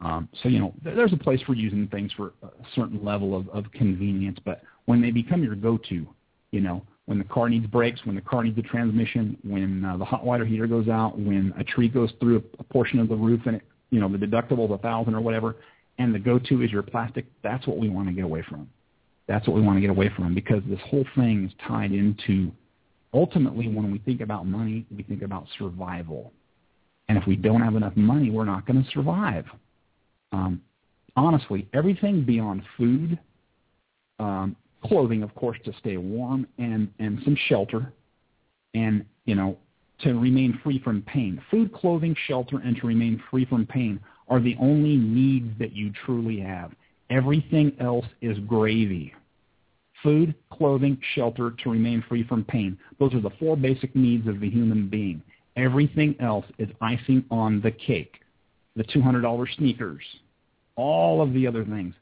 Um, 0.01 0.29
so 0.43 0.49
you 0.49 0.59
know, 0.59 0.73
there's 0.83 1.13
a 1.13 1.17
place 1.17 1.41
for 1.43 1.55
using 1.55 1.87
things 1.89 2.11
for 2.17 2.33
a 2.43 2.49
certain 2.75 3.05
level 3.05 3.37
of, 3.37 3.49
of 3.51 3.71
convenience, 3.73 4.39
but 4.45 4.63
when 4.87 5.03
they 5.03 5.11
become 5.11 5.43
your 5.43 5.55
go-to, 5.55 6.07
you 6.53 6.61
know, 6.61 6.83
when 7.05 7.19
the 7.19 7.25
car 7.25 7.49
needs 7.49 7.67
brakes, 7.67 8.01
when 8.05 8.15
the 8.15 8.21
car 8.21 8.45
needs 8.45 8.57
a 8.59 8.63
transmission, 8.63 9.37
when 9.43 9.85
uh, 9.85 9.97
the 9.97 10.05
hot 10.05 10.25
water 10.25 10.45
heater 10.45 10.67
goes 10.67 10.89
out, 10.89 11.19
when 11.19 11.53
a 11.59 11.65
tree 11.65 11.89
goes 11.89 12.11
through 12.21 12.43
a, 12.59 12.65
portion 12.65 12.99
of 12.99 13.09
the 13.09 13.17
roof 13.17 13.41
and 13.47 13.57
it, 13.57 13.63
you 13.91 14.01
know 14.01 14.09
the 14.09 14.17
deductible 14.17 14.67
is 14.67 14.71
a 14.71 14.79
thousand 14.79 15.15
or 15.15 15.21
whatever, 15.21 15.57
and 15.99 16.15
the 16.15 16.19
go-to 16.19 16.63
is 16.63 16.71
your 16.71 16.83
plastic. 16.83 17.27
That's 17.43 17.67
what 17.67 17.79
we 17.79 17.89
want 17.89 18.09
to 18.09 18.15
get 18.15 18.25
away 18.25 18.45
from. 18.49 18.69
That's 19.27 19.47
what 19.47 19.55
we 19.55 19.63
want 19.63 19.77
to 19.77 19.81
get 19.81 19.91
away 19.91 20.11
from 20.17 20.35
because 20.35 20.63
this 20.69 20.81
whole 20.89 21.05
thing 21.15 21.47
is 21.47 21.53
tied 21.67 21.93
into 21.93 22.51
ultimately 23.13 23.69
when 23.69 23.91
we 23.91 23.99
think 23.99 24.21
about 24.21 24.47
money, 24.47 24.87
we 24.97 25.03
think 25.03 25.23
about 25.23 25.47
survival. 25.59 26.33
And 27.09 27.19
if 27.19 27.27
we 27.27 27.37
don't 27.37 27.61
have 27.61 27.75
enough 27.75 27.97
money, 27.97 28.31
we're 28.31 28.45
not 28.45 28.67
going 28.67 28.83
to 28.83 28.91
survive. 28.91 29.45
Um, 30.33 30.61
honestly, 31.17 31.69
everything 31.73 32.25
beyond 32.25 32.63
food, 32.77 33.19
um, 34.19 34.57
clothing, 34.85 35.23
of 35.23 35.35
course, 35.35 35.59
to 35.65 35.73
stay 35.79 35.97
warm, 35.97 36.47
and 36.59 36.89
and 36.99 37.21
some 37.25 37.37
shelter, 37.49 37.93
and 38.75 39.05
you 39.25 39.35
know 39.35 39.57
to 40.03 40.15
remain 40.15 40.59
free 40.63 40.79
from 40.79 41.03
pain. 41.03 41.41
Food, 41.51 41.73
clothing, 41.73 42.17
shelter, 42.27 42.59
and 42.59 42.77
to 42.77 42.87
remain 42.87 43.23
free 43.31 43.45
from 43.45 43.67
pain 43.67 44.01
are 44.29 44.41
the 44.41 44.57
only 44.61 44.97
needs 44.97 45.51
that 45.59 45.73
you 45.73 45.93
truly 46.05 46.41
have. 46.41 46.73
Everything 47.11 47.73
else 47.81 48.07
is 48.23 48.39
gravy. 48.47 49.13
Food, 50.03 50.35
clothing, 50.51 50.99
shelter, 51.15 51.51
to 51.63 51.71
remain 51.71 52.03
free 52.09 52.27
from 52.27 52.45
pain. 52.45 52.79
Those 52.99 53.13
are 53.13 53.21
the 53.21 53.31
four 53.39 53.57
basic 53.57 53.95
needs 53.95 54.27
of 54.27 54.41
the 54.41 54.49
human 54.49 54.89
being. 54.89 55.23
Everything 55.57 56.15
else 56.21 56.47
is 56.59 56.69
icing 56.81 57.25
on 57.31 57.61
the 57.61 57.73
cake. 57.73 58.21
The 58.77 58.85
$200 58.85 59.57
sneakers, 59.57 60.03
all 60.77 61.21
of 61.21 61.33
the 61.33 61.47
other 61.47 61.65
things, 61.65 61.95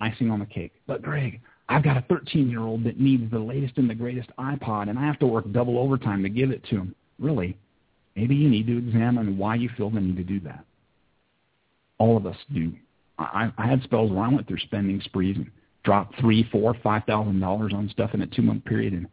icing 0.00 0.30
on 0.30 0.40
the 0.40 0.46
cake. 0.46 0.72
But 0.86 1.02
Greg, 1.02 1.40
I've 1.68 1.84
got 1.84 1.96
a 1.96 2.02
13-year-old 2.02 2.84
that 2.84 2.98
needs 2.98 3.30
the 3.30 3.38
latest 3.38 3.78
and 3.78 3.88
the 3.88 3.94
greatest 3.94 4.30
iPod, 4.38 4.88
and 4.88 4.98
I 4.98 5.02
have 5.02 5.18
to 5.20 5.26
work 5.26 5.50
double 5.52 5.78
overtime 5.78 6.22
to 6.22 6.28
give 6.28 6.50
it 6.50 6.64
to 6.64 6.76
him. 6.76 6.94
Really, 7.18 7.56
maybe 8.16 8.34
you 8.34 8.48
need 8.48 8.66
to 8.66 8.78
examine 8.78 9.38
why 9.38 9.54
you 9.54 9.70
feel 9.76 9.90
the 9.90 10.00
need 10.00 10.16
to 10.16 10.24
do 10.24 10.40
that. 10.40 10.64
All 11.98 12.16
of 12.16 12.26
us 12.26 12.36
do. 12.52 12.72
I, 13.18 13.52
I 13.56 13.66
had 13.66 13.82
spells 13.82 14.10
where 14.10 14.24
I 14.24 14.28
went 14.28 14.48
through 14.48 14.58
spending 14.58 15.00
sprees 15.02 15.36
and 15.36 15.50
dropped 15.84 16.18
three, 16.20 16.48
four, 16.50 16.74
five 16.82 17.04
thousand 17.04 17.38
dollars 17.40 17.72
on 17.74 17.88
stuff 17.90 18.10
in 18.14 18.22
a 18.22 18.26
two-month 18.26 18.64
period, 18.64 18.92
and 18.92 19.06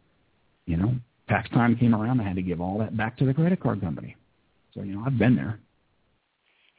you 0.66 0.76
know, 0.76 0.94
tax 1.28 1.48
time 1.50 1.76
came 1.76 1.94
around, 1.94 2.20
I 2.20 2.24
had 2.24 2.36
to 2.36 2.42
give 2.42 2.60
all 2.60 2.78
that 2.78 2.96
back 2.96 3.16
to 3.18 3.24
the 3.24 3.34
credit 3.34 3.60
card 3.60 3.80
company. 3.80 4.16
So 4.74 4.82
you 4.82 4.96
know, 4.96 5.04
I've 5.06 5.18
been 5.18 5.36
there. 5.36 5.60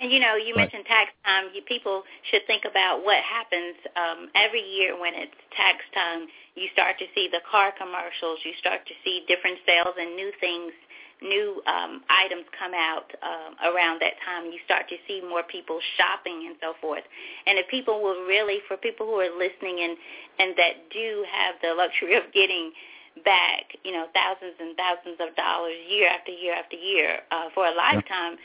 And 0.04 0.12
you 0.12 0.20
know, 0.20 0.36
you 0.36 0.52
mentioned 0.52 0.84
tax 0.84 1.16
time. 1.24 1.56
You 1.56 1.64
people 1.64 2.04
should 2.28 2.44
think 2.44 2.68
about 2.68 3.08
what 3.08 3.24
happens 3.24 3.80
um, 3.96 4.28
every 4.36 4.60
year 4.60 5.00
when 5.00 5.16
it's 5.16 5.32
tax 5.56 5.80
time. 5.96 6.28
You 6.60 6.68
start 6.76 7.00
to 7.00 7.08
see 7.16 7.32
the 7.32 7.40
car 7.48 7.72
commercials. 7.72 8.44
You 8.44 8.52
start 8.60 8.84
to 8.84 8.96
see 9.00 9.24
different 9.32 9.64
sales 9.64 9.96
and 9.96 10.12
new 10.20 10.36
things, 10.44 10.76
new 11.24 11.64
um, 11.72 12.04
items 12.12 12.44
come 12.52 12.76
out 12.76 13.16
um, 13.24 13.56
around 13.64 14.04
that 14.04 14.20
time. 14.28 14.52
You 14.52 14.60
start 14.68 14.92
to 14.92 15.00
see 15.08 15.24
more 15.24 15.48
people 15.48 15.80
shopping 15.96 16.52
and 16.52 16.60
so 16.60 16.76
forth. 16.84 17.08
And 17.48 17.56
if 17.56 17.72
people 17.72 18.04
will 18.04 18.28
really, 18.28 18.60
for 18.68 18.76
people 18.76 19.08
who 19.08 19.24
are 19.24 19.32
listening 19.32 19.88
and 19.88 19.96
and 20.36 20.52
that 20.60 20.92
do 20.92 21.24
have 21.32 21.56
the 21.64 21.80
luxury 21.80 22.20
of 22.20 22.28
getting 22.36 22.76
back, 23.24 23.72
you 23.88 23.96
know, 23.96 24.12
thousands 24.12 24.60
and 24.60 24.76
thousands 24.76 25.16
of 25.24 25.32
dollars 25.40 25.80
year 25.88 26.12
after 26.12 26.36
year 26.36 26.60
after 26.60 26.76
year 26.76 27.24
uh, 27.32 27.48
for 27.56 27.64
a 27.64 27.72
lifetime 27.72 28.36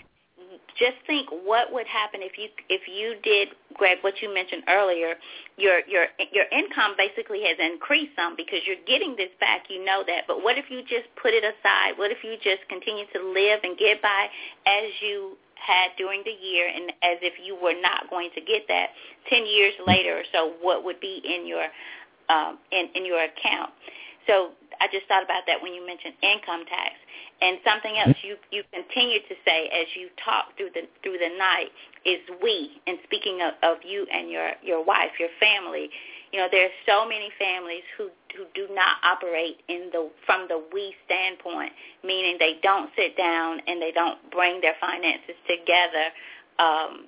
just 0.78 0.96
think 1.06 1.28
what 1.44 1.72
would 1.72 1.86
happen 1.86 2.20
if 2.22 2.38
you 2.38 2.48
if 2.68 2.86
you 2.86 3.16
did 3.22 3.48
Greg 3.74 3.98
what 4.02 4.22
you 4.22 4.32
mentioned 4.32 4.62
earlier 4.68 5.14
your 5.56 5.80
your 5.86 6.06
your 6.32 6.46
income 6.52 6.94
basically 6.96 7.42
has 7.42 7.58
increased 7.58 8.14
some 8.14 8.36
because 8.36 8.60
you're 8.66 8.82
getting 8.86 9.16
this 9.16 9.30
back 9.40 9.66
you 9.68 9.84
know 9.84 10.02
that. 10.06 10.24
But 10.26 10.42
what 10.42 10.58
if 10.58 10.70
you 10.70 10.82
just 10.82 11.10
put 11.20 11.34
it 11.34 11.42
aside? 11.42 11.98
What 11.98 12.10
if 12.10 12.22
you 12.22 12.36
just 12.38 12.62
continue 12.68 13.04
to 13.12 13.20
live 13.20 13.60
and 13.62 13.76
get 13.76 14.00
by 14.02 14.28
as 14.66 14.90
you 15.02 15.36
had 15.58 15.90
during 15.98 16.22
the 16.24 16.34
year 16.34 16.70
and 16.70 16.90
as 17.02 17.18
if 17.20 17.34
you 17.42 17.58
were 17.58 17.74
not 17.74 18.08
going 18.08 18.30
to 18.34 18.40
get 18.40 18.62
that 18.68 18.94
10 19.28 19.44
years 19.44 19.74
later 19.86 20.22
or 20.22 20.26
so 20.32 20.54
what 20.62 20.84
would 20.84 21.00
be 21.00 21.20
in 21.24 21.46
your 21.46 21.66
um 22.30 22.58
in 22.70 22.88
in 22.94 23.04
your 23.04 23.22
account? 23.24 23.70
So 24.26 24.52
I 24.80 24.86
just 24.90 25.06
thought 25.06 25.22
about 25.22 25.44
that 25.46 25.62
when 25.62 25.74
you 25.74 25.84
mentioned 25.84 26.14
income 26.22 26.64
tax. 26.66 26.94
And 27.40 27.58
something 27.62 27.94
else 27.98 28.16
you 28.22 28.36
you 28.50 28.62
continue 28.72 29.20
to 29.20 29.34
say 29.46 29.70
as 29.70 29.86
you 29.94 30.10
talk 30.24 30.56
through 30.56 30.70
the 30.74 30.88
through 31.02 31.18
the 31.18 31.30
night 31.38 31.70
is 32.04 32.18
we. 32.42 32.80
And 32.86 32.98
speaking 33.04 33.40
of, 33.42 33.54
of 33.62 33.78
you 33.84 34.06
and 34.12 34.30
your 34.30 34.52
your 34.62 34.82
wife, 34.84 35.14
your 35.18 35.30
family, 35.38 35.90
you 36.32 36.38
know, 36.38 36.48
there's 36.50 36.74
so 36.86 37.06
many 37.06 37.30
families 37.38 37.86
who 37.96 38.10
who 38.36 38.44
do 38.54 38.66
not 38.74 38.98
operate 39.04 39.62
in 39.68 39.90
the 39.92 40.10
from 40.26 40.46
the 40.48 40.62
we 40.72 40.94
standpoint, 41.06 41.72
meaning 42.02 42.36
they 42.38 42.58
don't 42.62 42.90
sit 42.96 43.16
down 43.16 43.60
and 43.66 43.80
they 43.80 43.92
don't 43.92 44.18
bring 44.30 44.60
their 44.60 44.74
finances 44.80 45.38
together 45.46 46.10
um, 46.58 47.06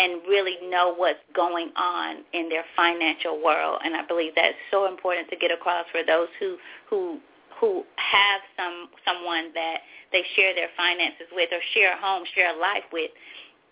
and 0.00 0.22
really 0.26 0.56
know 0.70 0.94
what's 0.96 1.20
going 1.36 1.68
on 1.76 2.24
in 2.32 2.48
their 2.48 2.64
financial 2.74 3.42
world. 3.44 3.80
And 3.84 3.94
I 3.94 4.06
believe 4.06 4.32
that's 4.34 4.56
so 4.70 4.88
important 4.88 5.28
to 5.28 5.36
get 5.36 5.52
across 5.52 5.84
for 5.92 6.00
those 6.02 6.28
who 6.40 6.56
who 6.88 7.20
who 7.60 7.84
have 7.96 8.40
some 8.56 8.88
someone 9.04 9.52
that 9.52 9.78
they 10.10 10.22
share 10.34 10.54
their 10.54 10.72
finances 10.76 11.28
with 11.32 11.50
or 11.52 11.60
share 11.74 11.92
a 11.92 12.00
home, 12.00 12.24
share 12.34 12.56
a 12.56 12.58
life 12.58 12.84
with. 12.92 13.10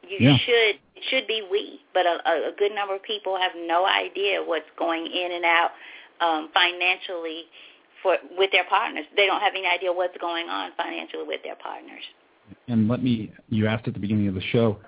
You 0.07 0.19
Yeah. 0.21 0.37
should 0.45 0.75
it 0.97 1.05
should 1.09 1.27
be 1.27 1.43
we, 1.51 1.81
but 1.95 2.05
a, 2.05 2.21
a, 2.29 2.35
a 2.51 2.53
good 2.57 2.73
number 2.73 2.95
of 2.95 3.03
people 3.03 3.37
have 3.41 3.53
no 3.57 3.87
idea 3.87 4.43
what's 4.45 4.69
going 4.79 5.07
in 5.07 5.33
and 5.33 5.45
out 5.45 5.71
um, 6.21 6.51
financially 6.53 7.45
for 8.03 8.19
with 8.37 8.51
their 8.53 8.65
partners. 8.69 9.07
They 9.17 9.27
don't 9.27 9.41
have 9.41 9.55
any 9.57 9.67
idea 9.67 9.93
what's 9.93 10.17
going 10.19 10.49
on 10.49 10.73
financially 10.77 11.25
with 11.27 11.43
their 11.43 11.57
partners. 11.57 12.05
and 12.69 12.87
let 12.87 13.03
me 13.03 13.33
you 13.49 13.67
asked 13.67 13.89
at 13.89 13.95
the 13.95 14.01
beginning 14.01 14.29
of 14.29 14.35
the 14.35 14.43
show 14.53 14.79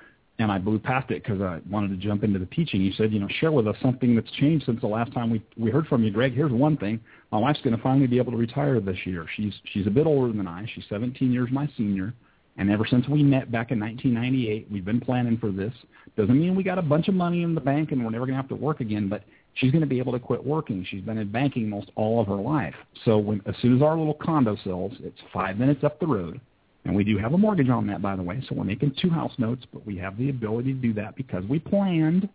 and 0.41 0.51
I 0.51 0.59
blew 0.59 0.79
past 0.79 1.11
it 1.11 1.23
because 1.23 1.43
I 1.43 1.61
wanted 1.69 1.89
to 1.89 1.97
jump 1.97 2.25
into 2.25 2.39
the 2.39 2.47
teaching. 2.47 2.81
You 2.81 2.93
said, 2.93 3.13
you 3.13 3.21
know, 3.21 3.29
share 3.41 3.53
with 3.53 3.69
us 3.69 3.77
something 3.83 4.15
that's 4.15 4.31
changed 4.33 4.65
since 4.65 4.81
the 4.81 4.87
last 4.87 5.13
time 5.13 5.31
we 5.31 5.43
we 5.59 5.71
heard 5.71 5.87
from 5.87 6.03
you, 6.03 6.11
Greg. 6.11 6.35
Here's 6.35 6.53
one 6.53 6.79
thing: 6.79 6.99
my 7.31 7.39
wife's 7.39 7.61
going 7.61 7.77
to 7.77 7.83
finally 7.83 8.07
be 8.07 8.17
able 8.17 8.33
to 8.33 8.39
retire 8.39 8.81
this 8.81 8.97
year. 9.05 9.27
She's 9.37 9.53
she's 9.73 9.87
a 9.87 9.91
bit 9.91 10.07
older 10.07 10.33
than 10.33 10.49
I. 10.49 10.67
She's 10.75 10.85
17 10.89 11.31
years 11.31 11.51
my 11.53 11.69
senior, 11.77 12.15
and 12.57 12.71
ever 12.71 12.87
since 12.87 13.07
we 13.07 13.23
met 13.23 13.53
back 13.53 13.71
in 13.71 13.79
1998, 13.79 14.69
we've 14.71 14.85
been 14.85 15.01
planning 15.01 15.37
for 15.37 15.51
this. 15.51 15.75
Doesn't 16.17 16.39
mean 16.39 16.55
we 16.55 16.63
got 16.63 16.79
a 16.79 16.83
bunch 16.83 17.09
of 17.09 17.15
money 17.15 17.43
in 17.43 17.55
the 17.55 17.61
bank 17.61 17.93
and 17.93 18.03
we're 18.03 18.11
never 18.11 18.25
going 18.25 18.35
to 18.35 18.41
have 18.43 18.49
to 18.49 18.57
work 18.57 18.81
again, 18.81 19.09
but 19.09 19.23
she's 19.55 19.71
going 19.71 19.83
to 19.83 19.87
be 19.87 19.99
able 19.99 20.13
to 20.13 20.19
quit 20.19 20.45
working. 20.45 20.87
She's 20.89 21.03
been 21.03 21.19
in 21.19 21.31
banking 21.31 21.69
most 21.69 21.91
all 21.97 22.21
of 22.21 22.27
her 22.27 22.35
life. 22.35 22.75
So 23.05 23.19
when 23.19 23.43
as 23.47 23.55
soon 23.61 23.77
as 23.77 23.83
our 23.83 23.97
little 23.97 24.15
condo 24.15 24.57
sells, 24.65 24.93
it's 25.01 25.19
five 25.33 25.59
minutes 25.59 25.85
up 25.85 26.01
the 26.01 26.07
road. 26.07 26.41
And 26.85 26.95
we 26.95 27.05
do 27.05 27.19
have 27.19 27.35
a 27.35 27.39
mortgage 27.39 27.69
on 27.69 27.87
that, 27.89 28.01
by 28.01 28.17
the 28.17 28.23
way. 28.23 28.43
So 28.49 28.55
we're 28.55 28.65
making 28.65 28.95
two 29.01 29.11
house 29.11 29.33
notes, 29.39 29.65
but 29.73 29.87
we 29.87 29.97
have 29.99 30.17
the 30.17 30.31
ability 30.31 30.73
to 30.73 30.79
do 30.79 30.95
that 30.95 31.15
because 31.17 31.45
we 31.45 31.59
planned. 31.59 32.29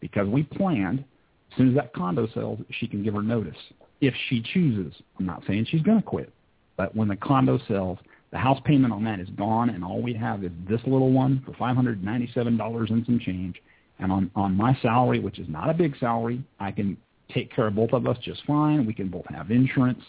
Because 0.00 0.28
we 0.28 0.44
planned. 0.44 1.04
As 1.50 1.58
soon 1.58 1.70
as 1.70 1.74
that 1.74 1.92
condo 1.92 2.28
sells, 2.34 2.60
she 2.78 2.86
can 2.86 3.02
give 3.02 3.14
her 3.14 3.22
notice 3.22 3.56
if 4.00 4.14
she 4.28 4.42
chooses. 4.54 4.94
I'm 5.18 5.26
not 5.26 5.42
saying 5.46 5.66
she's 5.68 5.82
going 5.82 5.98
to 5.98 6.06
quit, 6.06 6.32
but 6.76 6.94
when 6.94 7.08
the 7.08 7.16
condo 7.16 7.58
sells, 7.66 7.98
the 8.30 8.38
house 8.38 8.60
payment 8.64 8.92
on 8.92 9.02
that 9.04 9.18
is 9.18 9.28
gone, 9.30 9.70
and 9.70 9.82
all 9.82 10.00
we 10.00 10.12
have 10.12 10.44
is 10.44 10.52
this 10.68 10.80
little 10.84 11.10
one 11.10 11.42
for 11.44 11.54
five 11.54 11.74
hundred 11.74 12.04
ninety-seven 12.04 12.56
dollars 12.56 12.90
and 12.90 13.04
some 13.06 13.18
change. 13.18 13.56
And 13.98 14.12
on 14.12 14.30
on 14.36 14.54
my 14.54 14.78
salary, 14.82 15.18
which 15.18 15.38
is 15.38 15.48
not 15.48 15.70
a 15.70 15.74
big 15.74 15.96
salary, 15.98 16.44
I 16.60 16.70
can 16.70 16.96
take 17.32 17.50
care 17.50 17.66
of 17.66 17.74
both 17.74 17.92
of 17.92 18.06
us 18.06 18.18
just 18.22 18.44
fine. 18.46 18.86
We 18.86 18.94
can 18.94 19.08
both 19.08 19.26
have 19.30 19.50
insurance. 19.50 20.02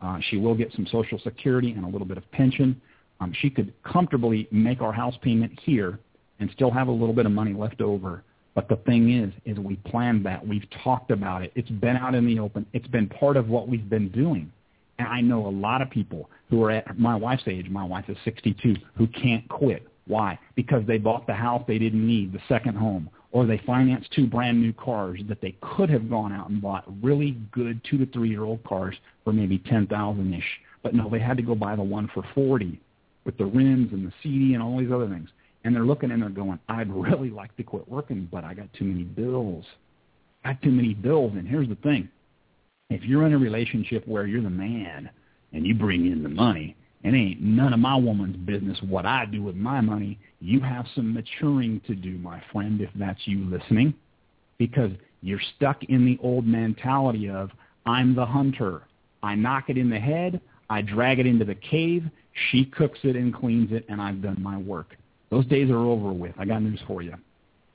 Uh, 0.00 0.18
she 0.30 0.38
will 0.38 0.54
get 0.54 0.72
some 0.72 0.86
Social 0.90 1.18
Security 1.20 1.72
and 1.72 1.84
a 1.84 1.88
little 1.88 2.06
bit 2.06 2.16
of 2.16 2.28
pension. 2.32 2.80
Um, 3.20 3.32
she 3.40 3.50
could 3.50 3.72
comfortably 3.82 4.48
make 4.50 4.80
our 4.80 4.92
house 4.92 5.14
payment 5.22 5.58
here 5.62 5.98
and 6.40 6.50
still 6.52 6.70
have 6.70 6.88
a 6.88 6.92
little 6.92 7.14
bit 7.14 7.26
of 7.26 7.32
money 7.32 7.52
left 7.52 7.80
over. 7.80 8.22
But 8.54 8.68
the 8.68 8.76
thing 8.76 9.12
is, 9.12 9.32
is 9.44 9.58
we 9.58 9.76
planned 9.76 10.24
that. 10.26 10.46
We've 10.46 10.68
talked 10.82 11.10
about 11.10 11.42
it. 11.42 11.52
It's 11.54 11.70
been 11.70 11.96
out 11.96 12.14
in 12.14 12.26
the 12.26 12.38
open. 12.38 12.66
It's 12.72 12.86
been 12.88 13.08
part 13.08 13.36
of 13.36 13.48
what 13.48 13.68
we've 13.68 13.88
been 13.88 14.08
doing. 14.08 14.50
And 14.98 15.06
I 15.06 15.20
know 15.20 15.46
a 15.46 15.48
lot 15.48 15.80
of 15.80 15.90
people 15.90 16.28
who 16.50 16.64
are 16.64 16.72
at 16.72 16.98
my 16.98 17.14
wife's 17.14 17.44
age, 17.46 17.68
my 17.68 17.84
wife 17.84 18.06
is 18.08 18.16
62, 18.24 18.74
who 18.96 19.06
can't 19.08 19.48
quit. 19.48 19.86
Why? 20.06 20.38
Because 20.56 20.84
they 20.86 20.98
bought 20.98 21.26
the 21.26 21.34
house 21.34 21.62
they 21.68 21.78
didn't 21.78 22.04
need, 22.04 22.32
the 22.32 22.40
second 22.48 22.76
home, 22.76 23.10
or 23.30 23.46
they 23.46 23.58
financed 23.66 24.10
two 24.12 24.26
brand 24.26 24.60
new 24.60 24.72
cars 24.72 25.20
that 25.28 25.40
they 25.40 25.54
could 25.60 25.90
have 25.90 26.08
gone 26.08 26.32
out 26.32 26.48
and 26.48 26.62
bought 26.62 26.84
really 27.02 27.36
good 27.52 27.80
two 27.88 27.98
to 27.98 28.06
three 28.06 28.30
year 28.30 28.44
old 28.44 28.64
cars 28.64 28.96
for 29.22 29.32
maybe 29.32 29.58
10,000 29.58 30.34
ish. 30.34 30.60
But 30.82 30.94
no, 30.94 31.10
they 31.10 31.18
had 31.18 31.36
to 31.36 31.42
go 31.42 31.54
buy 31.54 31.76
the 31.76 31.82
one 31.82 32.10
for 32.14 32.24
40 32.34 32.80
with 33.28 33.36
the 33.36 33.44
rims 33.44 33.92
and 33.92 34.06
the 34.06 34.12
CD 34.22 34.54
and 34.54 34.62
all 34.62 34.78
these 34.78 34.90
other 34.90 35.06
things. 35.06 35.28
And 35.62 35.76
they're 35.76 35.84
looking 35.84 36.12
and 36.12 36.22
they're 36.22 36.30
going, 36.30 36.58
I'd 36.70 36.90
really 36.90 37.28
like 37.28 37.54
to 37.58 37.62
quit 37.62 37.86
working, 37.86 38.26
but 38.32 38.42
I 38.42 38.54
got 38.54 38.72
too 38.72 38.86
many 38.86 39.02
bills. 39.02 39.66
I 40.46 40.54
got 40.54 40.62
too 40.62 40.70
many 40.70 40.94
bills. 40.94 41.32
And 41.36 41.46
here's 41.46 41.68
the 41.68 41.74
thing. 41.74 42.08
If 42.88 43.02
you're 43.02 43.26
in 43.26 43.34
a 43.34 43.38
relationship 43.38 44.08
where 44.08 44.26
you're 44.26 44.40
the 44.40 44.48
man 44.48 45.10
and 45.52 45.66
you 45.66 45.74
bring 45.74 46.10
in 46.10 46.22
the 46.22 46.30
money, 46.30 46.74
it 47.04 47.12
ain't 47.12 47.42
none 47.42 47.74
of 47.74 47.80
my 47.80 47.96
woman's 47.96 48.36
business 48.36 48.78
what 48.88 49.04
I 49.04 49.26
do 49.26 49.42
with 49.42 49.56
my 49.56 49.82
money. 49.82 50.18
You 50.40 50.60
have 50.60 50.86
some 50.94 51.12
maturing 51.12 51.82
to 51.86 51.94
do, 51.94 52.16
my 52.16 52.42
friend, 52.50 52.80
if 52.80 52.88
that's 52.94 53.20
you 53.26 53.44
listening, 53.44 53.92
because 54.56 54.92
you're 55.20 55.42
stuck 55.56 55.84
in 55.84 56.06
the 56.06 56.18
old 56.22 56.46
mentality 56.46 57.28
of, 57.28 57.50
I'm 57.84 58.14
the 58.14 58.24
hunter. 58.24 58.84
I 59.22 59.34
knock 59.34 59.64
it 59.68 59.76
in 59.76 59.90
the 59.90 60.00
head. 60.00 60.40
I 60.70 60.82
drag 60.82 61.18
it 61.18 61.26
into 61.26 61.44
the 61.44 61.54
cave. 61.54 62.04
She 62.50 62.64
cooks 62.64 62.98
it 63.02 63.16
and 63.16 63.34
cleans 63.34 63.72
it, 63.72 63.84
and 63.88 64.00
I've 64.00 64.22
done 64.22 64.36
my 64.40 64.56
work. 64.56 64.96
Those 65.30 65.46
days 65.46 65.70
are 65.70 65.78
over 65.78 66.12
with. 66.12 66.34
I 66.38 66.44
got 66.44 66.62
news 66.62 66.80
for 66.86 67.02
you. 67.02 67.14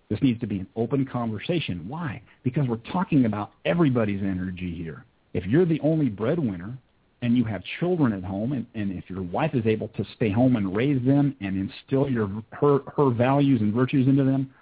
This 0.10 0.22
needs 0.22 0.39
to 0.41 0.48
be 0.48 0.60
an 0.60 0.68
open 0.76 1.06
conversation. 1.06 1.86
Why? 1.88 2.22
Because 2.44 2.68
we're 2.68 2.78
talking 2.91 3.26
about 3.26 3.52
everybody's 3.66 4.22
energy 4.22 4.76
here. 4.76 5.06
If 5.34 5.46
you're 5.46 5.66
the 5.66 5.80
only 5.82 6.10
breadwinner 6.10 6.78
and 7.22 7.38
you 7.38 7.44
have 7.46 7.64
children 7.80 8.14
at 8.14 8.24
home, 8.24 8.52
and, 8.52 8.66
and 8.76 8.91
if 8.91 9.10
your 9.10 9.24
wife 9.24 9.56
is 9.56 9.66
able 9.66 9.88
to 9.89 10.06
stay 10.16 10.30
home 10.30 10.56
and 10.56 10.76
raise 10.76 11.04
them 11.06 11.36
and 11.41 11.58
instill 11.58 12.10
your 12.10 12.30
her 12.52 12.80
her 12.96 13.10
values 13.10 13.62
and 13.62 13.74
virtues 13.74 14.08
into 14.08 14.24
them, 14.24 14.54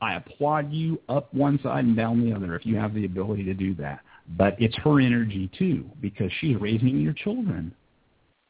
I 0.00 0.14
applaud 0.14 0.72
you 0.72 1.00
up 1.08 1.32
one 1.34 1.58
side 1.62 1.84
and 1.84 1.96
down 1.96 2.24
the 2.24 2.34
other 2.34 2.54
if 2.54 2.64
you 2.64 2.76
have 2.76 2.94
the 2.94 3.04
ability 3.04 3.44
to 3.44 3.54
do 3.54 3.74
that. 3.74 4.00
But 4.28 4.60
it's 4.60 4.76
her 4.78 5.00
energy 5.00 5.50
too 5.56 5.84
because 6.00 6.30
she's 6.40 6.56
raising 6.56 7.00
your 7.00 7.12
children. 7.12 7.74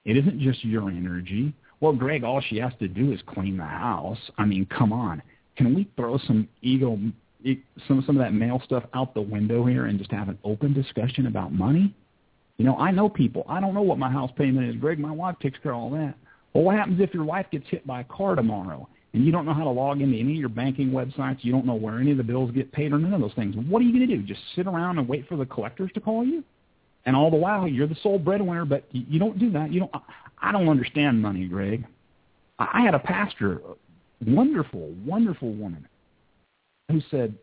It 0.04 0.16
isn't 0.16 0.40
just 0.40 0.64
your 0.64 0.90
energy. 0.90 1.52
Well, 1.80 1.92
Greg, 1.92 2.24
all 2.24 2.40
she 2.40 2.58
has 2.58 2.72
to 2.78 2.88
do 2.88 3.12
is 3.12 3.20
clean 3.26 3.56
the 3.56 3.64
house. 3.64 4.18
I 4.38 4.44
mean, 4.44 4.66
come 4.66 4.92
on. 4.92 5.22
Can 5.56 5.74
we 5.74 5.88
throw 5.96 6.18
some 6.18 6.48
ego, 6.62 6.98
some 7.88 8.02
some 8.06 8.16
of 8.16 8.22
that 8.22 8.32
male 8.32 8.60
stuff 8.64 8.84
out 8.94 9.14
the 9.14 9.20
window 9.20 9.64
here 9.64 9.86
and 9.86 9.98
just 9.98 10.12
have 10.12 10.28
an 10.28 10.38
open 10.44 10.72
discussion 10.72 11.26
about 11.26 11.52
money? 11.52 11.94
You 12.58 12.64
know, 12.64 12.76
I 12.76 12.90
know 12.92 13.08
people. 13.08 13.44
I 13.48 13.60
don't 13.60 13.74
know 13.74 13.82
what 13.82 13.98
my 13.98 14.10
house 14.10 14.30
payment 14.36 14.68
is, 14.68 14.80
Greg. 14.80 14.98
My 14.98 15.10
wife 15.10 15.36
takes 15.40 15.58
care 15.58 15.72
of 15.72 15.78
all 15.78 15.90
that. 15.90 16.14
Well, 16.52 16.64
what 16.64 16.76
happens 16.76 17.00
if 17.00 17.12
your 17.12 17.24
wife 17.24 17.46
gets 17.50 17.68
hit 17.68 17.84
by 17.86 18.02
a 18.02 18.04
car 18.04 18.36
tomorrow 18.36 18.88
and 19.14 19.24
you 19.24 19.30
don't 19.30 19.46
know 19.46 19.54
how 19.54 19.62
to 19.62 19.70
log 19.70 20.00
into 20.00 20.18
any 20.18 20.32
of 20.32 20.38
your 20.38 20.48
banking 20.48 20.90
websites? 20.90 21.38
You 21.42 21.52
don't 21.52 21.64
know 21.64 21.74
where 21.74 22.00
any 22.00 22.10
of 22.10 22.16
the 22.16 22.24
bills 22.24 22.50
get 22.50 22.72
paid 22.72 22.92
or 22.92 22.98
none 22.98 23.14
of 23.14 23.20
those 23.20 23.32
things. 23.34 23.54
What 23.68 23.80
are 23.80 23.84
you 23.84 23.92
going 23.92 24.08
to 24.08 24.16
do? 24.16 24.22
Just 24.22 24.40
sit 24.56 24.66
around 24.66 24.98
and 24.98 25.08
wait 25.08 25.28
for 25.28 25.36
the 25.36 25.46
collectors 25.46 25.90
to 25.94 26.00
call 26.00 26.24
you? 26.26 26.42
And 27.06 27.14
all 27.14 27.30
the 27.30 27.36
while, 27.36 27.68
you're 27.68 27.86
the 27.86 27.96
sole 28.02 28.18
breadwinner, 28.18 28.64
but 28.64 28.84
you 28.90 29.18
don't 29.18 29.38
do 29.38 29.50
that. 29.52 29.72
You 29.72 29.80
don't. 29.80 29.92
I 30.42 30.52
don't 30.52 30.68
understand 30.68 31.22
money, 31.22 31.46
Greg. 31.46 31.86
I 32.58 32.82
had 32.82 32.94
a 32.94 32.98
pastor, 32.98 33.60
wonderful, 34.26 34.92
wonderful 35.04 35.52
woman, 35.52 35.86
who 36.90 37.00
said, 37.10 37.34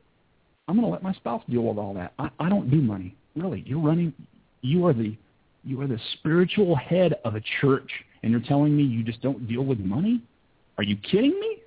"I'm 0.67 0.75
going 0.75 0.87
to 0.87 0.91
let 0.91 1.03
my 1.03 1.13
spouse 1.13 1.43
deal 1.49 1.63
with 1.63 1.77
all 1.77 1.93
that. 1.93 2.13
I, 2.17 2.29
I 2.39 2.49
don't 2.49 2.69
do 2.71 2.81
money. 2.81 3.15
Really, 3.35 3.63
you're 3.65 3.79
running. 3.79 4.13
You 4.61 4.87
are 4.87 4.93
the, 4.93 5.15
you 5.63 5.79
are 5.81 5.87
the 5.87 5.99
spiritual 6.13 6.75
head 6.75 7.19
of 7.23 7.35
a 7.35 7.41
church, 7.61 7.89
and 8.23 8.31
you're 8.31 8.41
telling 8.41 8.75
me 8.75 8.83
you 8.83 9.03
just 9.03 9.21
don't 9.21 9.47
deal 9.47 9.63
with 9.63 9.79
money? 9.79 10.21
Are 10.77 10.83
you 10.83 10.97
kidding 10.97 11.39
me? 11.39 11.60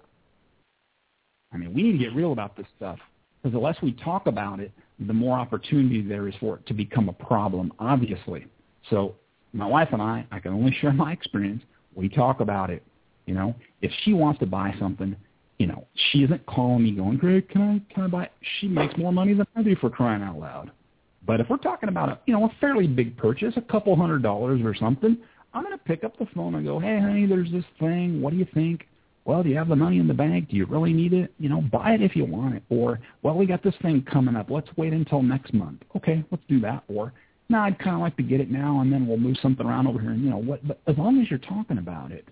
I 1.55 1.57
mean, 1.57 1.73
we 1.73 1.83
need 1.83 1.93
to 1.93 1.99
get 1.99 2.15
real 2.15 2.33
about 2.33 2.57
this 2.57 2.67
stuff 2.77 2.99
because 3.43 3.53
the 3.53 3.61
less 3.61 3.77
we 3.83 3.93
talk 3.93 4.27
about 4.27 4.59
it, 4.59 4.73
the 4.99 5.13
more 5.13 5.39
opportunity 5.39 6.03
there 6.03 6.29
is 6.29 6.35
for 6.41 6.57
it 6.57 6.67
to 6.67 6.75
become 6.75 7.09
a 7.09 7.13
problem, 7.13 7.73
obviously. 7.79 8.47
So 8.91 9.15
my 9.53 9.67
wife 9.67 9.89
and 9.93 10.03
I, 10.03 10.27
I 10.33 10.41
can 10.41 10.53
only 10.53 10.73
share 10.81 10.93
my 10.93 11.13
experience. 11.13 11.63
We 11.95 12.09
talk 12.09 12.41
about 12.41 12.71
it. 12.71 12.83
You 13.27 13.35
know, 13.35 13.55
if 13.81 13.91
she 14.03 14.13
wants 14.13 14.41
to 14.41 14.47
buy 14.47 14.75
something, 14.79 15.17
you 15.59 15.67
know, 15.67 15.87
she 16.11 16.25
isn't 16.25 16.45
calling 16.47 16.83
me 16.83 16.93
going, 16.93 17.17
Greg, 17.17 17.49
can 17.49 17.63
I 17.63 17.95
can 17.95 18.05
I 18.05 18.07
buy? 18.09 18.25
It? 18.25 18.33
She 18.61 18.69
makes 18.69 18.97
more 18.99 19.13
money 19.13 19.33
than 19.33 19.47
I 19.57 19.63
do 19.63 19.77
for 19.77 19.89
crying 19.89 20.23
out 20.23 20.39
loud. 20.39 20.73
But 21.27 21.41
if 21.41 21.49
we're 21.49 21.57
talking 21.57 21.89
about 21.89 22.09
a 22.11 22.19
you 22.27 22.35
know 22.35 22.45
a 22.45 22.51
fairly 22.61 22.87
big 22.87 23.17
purchase, 23.17 23.55
a 23.57 23.63
couple 23.63 23.95
hundred 23.97 24.23
dollars 24.23 24.61
or 24.63 24.75
something, 24.75 25.17
I'm 25.55 25.63
going 25.63 25.77
to 25.79 25.85
pick 25.85 26.05
up 26.05 26.19
the 26.19 26.27
phone 26.35 26.57
and 26.57 26.67
go, 26.67 26.79
Hey, 26.79 26.99
honey, 27.01 27.25
there's 27.25 27.51
this 27.51 27.65
thing. 27.79 28.21
What 28.21 28.33
do 28.33 28.37
you 28.37 28.47
think? 28.53 28.87
Well, 29.25 29.43
do 29.43 29.49
you 29.49 29.57
have 29.57 29.69
the 29.69 29.77
money 29.77 29.99
in 29.99 30.07
the 30.07 30.15
bank? 30.15 30.51
Do 30.51 30.57
you 30.57 30.67
really 30.67 30.93
need 30.93 31.15
it? 31.15 31.33
You 31.39 31.49
know, 31.49 31.63
buy 31.63 31.93
it 31.93 32.03
if 32.03 32.15
you 32.15 32.27
want 32.27 32.57
it. 32.57 32.63
Or, 32.69 33.01
well, 33.23 33.35
we 33.35 33.47
got 33.47 33.63
this 33.63 33.75
thing 33.81 34.03
coming 34.11 34.37
up. 34.37 34.51
Let's 34.51 34.69
wait 34.77 34.93
until 34.93 35.23
next 35.23 35.55
month. 35.55 35.83
Okay, 35.97 36.23
let's 36.31 36.43
do 36.47 36.61
that. 36.61 36.85
Or, 36.89 37.13
no, 37.49 37.61
I'd 37.61 37.79
kind 37.79 37.97
of 37.97 38.03
like 38.03 38.17
to 38.19 38.23
get 38.23 38.41
it 38.41 38.51
now, 38.51 38.81
and 38.81 38.93
then 38.93 39.07
we'll 39.07 39.17
move 39.17 39.37
something 39.41 39.65
around 39.65 39.87
over 39.87 39.99
here. 39.99 40.11
And 40.11 40.23
you 40.23 40.31
know 40.31 40.37
what? 40.37 40.67
But 40.67 40.81
as 40.87 40.99
long 40.99 41.21
as 41.23 41.31
you're 41.31 41.39
talking 41.39 41.79
about 41.79 42.13
it, 42.13 42.29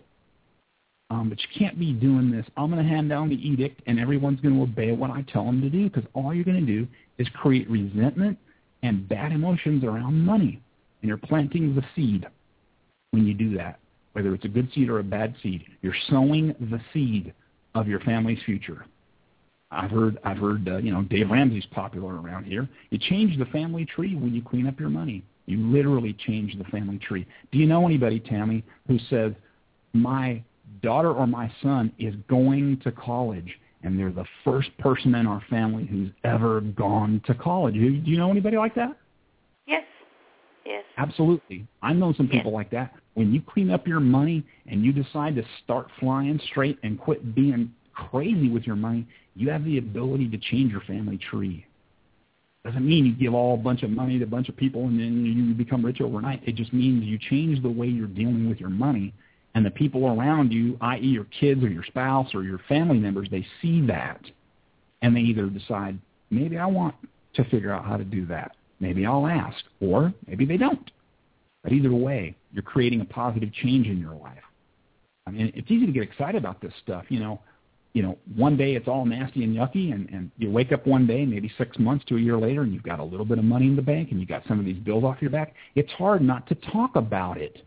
um, 1.08 1.28
but 1.28 1.38
you 1.40 1.48
can't 1.58 1.78
be 1.78 1.92
doing 1.92 2.30
this. 2.30 2.46
I'm 2.56 2.70
going 2.70 2.82
to 2.82 2.88
hand 2.88 3.08
down 3.08 3.30
the 3.30 3.36
edict, 3.36 3.80
and 3.86 3.98
everyone's 3.98 4.40
going 4.40 4.54
to 4.54 4.62
obey 4.62 4.92
what 4.92 5.10
I 5.10 5.22
tell 5.32 5.44
them 5.44 5.62
to 5.62 5.70
do 5.70 5.88
because 5.88 6.04
all 6.14 6.34
you're 6.34 6.44
going 6.44 6.64
to 6.64 6.66
do 6.66 6.86
is 7.18 7.26
create 7.34 7.68
resentment 7.70 8.38
and 8.82 9.08
bad 9.08 9.32
emotions 9.32 9.84
around 9.84 10.18
money, 10.24 10.60
and 11.00 11.08
you're 11.08 11.18
planting 11.18 11.74
the 11.74 11.82
seed 11.94 12.26
when 13.12 13.26
you 13.26 13.34
do 13.34 13.56
that 13.56 13.78
whether 14.12 14.34
it's 14.34 14.44
a 14.44 14.48
good 14.48 14.68
seed 14.74 14.88
or 14.88 14.98
a 14.98 15.04
bad 15.04 15.34
seed. 15.42 15.64
You're 15.80 15.96
sowing 16.08 16.54
the 16.58 16.80
seed 16.92 17.32
of 17.74 17.88
your 17.88 18.00
family's 18.00 18.42
future. 18.44 18.84
I've 19.70 19.90
heard, 19.90 20.18
I've 20.22 20.36
heard, 20.36 20.68
uh, 20.68 20.76
you 20.78 20.92
know, 20.92 21.02
Dave 21.02 21.30
Ramsey's 21.30 21.66
popular 21.70 22.20
around 22.20 22.44
here. 22.44 22.68
You 22.90 22.98
change 22.98 23.38
the 23.38 23.46
family 23.46 23.86
tree 23.86 24.14
when 24.14 24.34
you 24.34 24.42
clean 24.42 24.66
up 24.66 24.78
your 24.78 24.90
money. 24.90 25.24
You 25.46 25.58
literally 25.58 26.14
change 26.26 26.56
the 26.58 26.64
family 26.64 26.98
tree. 26.98 27.26
Do 27.50 27.58
you 27.58 27.66
know 27.66 27.86
anybody, 27.86 28.20
Tammy, 28.20 28.62
who 28.86 28.98
says, 29.10 29.32
my 29.94 30.42
daughter 30.82 31.12
or 31.12 31.26
my 31.26 31.50
son 31.62 31.92
is 31.98 32.14
going 32.28 32.80
to 32.84 32.92
college, 32.92 33.58
and 33.82 33.98
they're 33.98 34.12
the 34.12 34.26
first 34.44 34.76
person 34.78 35.14
in 35.14 35.26
our 35.26 35.42
family 35.48 35.86
who's 35.86 36.10
ever 36.24 36.60
gone 36.60 37.22
to 37.26 37.34
college? 37.34 37.74
Do 37.74 37.80
you 37.80 38.18
know 38.18 38.30
anybody 38.30 38.58
like 38.58 38.74
that? 38.74 38.96
Yes. 39.66 39.84
Yes. 40.66 40.84
Absolutely. 40.98 41.66
I 41.80 41.94
know 41.94 42.12
some 42.12 42.28
people 42.28 42.52
yes. 42.52 42.54
like 42.54 42.70
that 42.72 42.94
when 43.14 43.32
you 43.32 43.42
clean 43.42 43.70
up 43.70 43.86
your 43.86 44.00
money 44.00 44.44
and 44.66 44.84
you 44.84 44.92
decide 44.92 45.36
to 45.36 45.44
start 45.64 45.88
flying 46.00 46.40
straight 46.50 46.78
and 46.82 46.98
quit 46.98 47.34
being 47.34 47.72
crazy 47.94 48.48
with 48.48 48.66
your 48.66 48.76
money, 48.76 49.06
you 49.34 49.50
have 49.50 49.64
the 49.64 49.78
ability 49.78 50.28
to 50.30 50.38
change 50.38 50.72
your 50.72 50.80
family 50.82 51.18
tree. 51.18 51.66
Doesn't 52.64 52.86
mean 52.86 53.04
you 53.04 53.14
give 53.14 53.34
all 53.34 53.54
a 53.54 53.58
bunch 53.58 53.82
of 53.82 53.90
money 53.90 54.18
to 54.18 54.24
a 54.24 54.28
bunch 54.28 54.48
of 54.48 54.56
people 54.56 54.86
and 54.86 54.98
then 54.98 55.24
you 55.24 55.54
become 55.54 55.84
rich 55.84 56.00
overnight. 56.00 56.42
It 56.46 56.54
just 56.54 56.72
means 56.72 57.04
you 57.04 57.18
change 57.18 57.60
the 57.62 57.70
way 57.70 57.88
you're 57.88 58.06
dealing 58.06 58.48
with 58.48 58.60
your 58.60 58.70
money 58.70 59.12
and 59.54 59.66
the 59.66 59.70
people 59.70 60.06
around 60.06 60.52
you, 60.52 60.78
i.e. 60.80 61.00
your 61.00 61.26
kids 61.38 61.62
or 61.62 61.68
your 61.68 61.84
spouse 61.84 62.34
or 62.34 62.44
your 62.44 62.60
family 62.68 62.98
members, 62.98 63.28
they 63.30 63.44
see 63.60 63.84
that 63.86 64.20
and 65.02 65.14
they 65.14 65.20
either 65.20 65.46
decide, 65.46 65.98
maybe 66.30 66.56
I 66.56 66.66
want 66.66 66.94
to 67.34 67.44
figure 67.44 67.72
out 67.72 67.84
how 67.84 67.96
to 67.96 68.04
do 68.04 68.24
that. 68.26 68.52
Maybe 68.80 69.04
I'll 69.06 69.26
ask, 69.26 69.56
or 69.80 70.12
maybe 70.26 70.46
they 70.46 70.56
don't. 70.56 70.90
But 71.62 71.72
either 71.72 71.92
way, 71.92 72.36
you're 72.52 72.62
creating 72.62 73.00
a 73.00 73.04
positive 73.04 73.52
change 73.52 73.86
in 73.86 73.98
your 73.98 74.14
life. 74.14 74.42
I 75.26 75.30
mean, 75.30 75.52
it's 75.54 75.70
easy 75.70 75.86
to 75.86 75.92
get 75.92 76.02
excited 76.02 76.36
about 76.36 76.60
this 76.60 76.72
stuff. 76.82 77.04
You 77.08 77.20
know, 77.20 77.40
you 77.92 78.02
know, 78.02 78.18
one 78.34 78.56
day 78.56 78.74
it's 78.74 78.88
all 78.88 79.04
nasty 79.04 79.44
and 79.44 79.54
yucky, 79.54 79.92
and, 79.92 80.08
and 80.08 80.30
you 80.38 80.50
wake 80.50 80.72
up 80.72 80.86
one 80.86 81.06
day, 81.06 81.24
maybe 81.24 81.52
six 81.58 81.78
months 81.78 82.04
to 82.06 82.16
a 82.16 82.20
year 82.20 82.38
later, 82.38 82.62
and 82.62 82.72
you've 82.72 82.82
got 82.82 83.00
a 83.00 83.04
little 83.04 83.26
bit 83.26 83.38
of 83.38 83.44
money 83.44 83.66
in 83.66 83.76
the 83.76 83.82
bank, 83.82 84.10
and 84.10 84.18
you've 84.18 84.28
got 84.28 84.42
some 84.48 84.58
of 84.58 84.64
these 84.64 84.78
bills 84.78 85.04
off 85.04 85.18
your 85.20 85.30
back. 85.30 85.54
It's 85.74 85.92
hard 85.92 86.22
not 86.22 86.46
to 86.48 86.54
talk 86.54 86.96
about 86.96 87.38
it. 87.38 87.64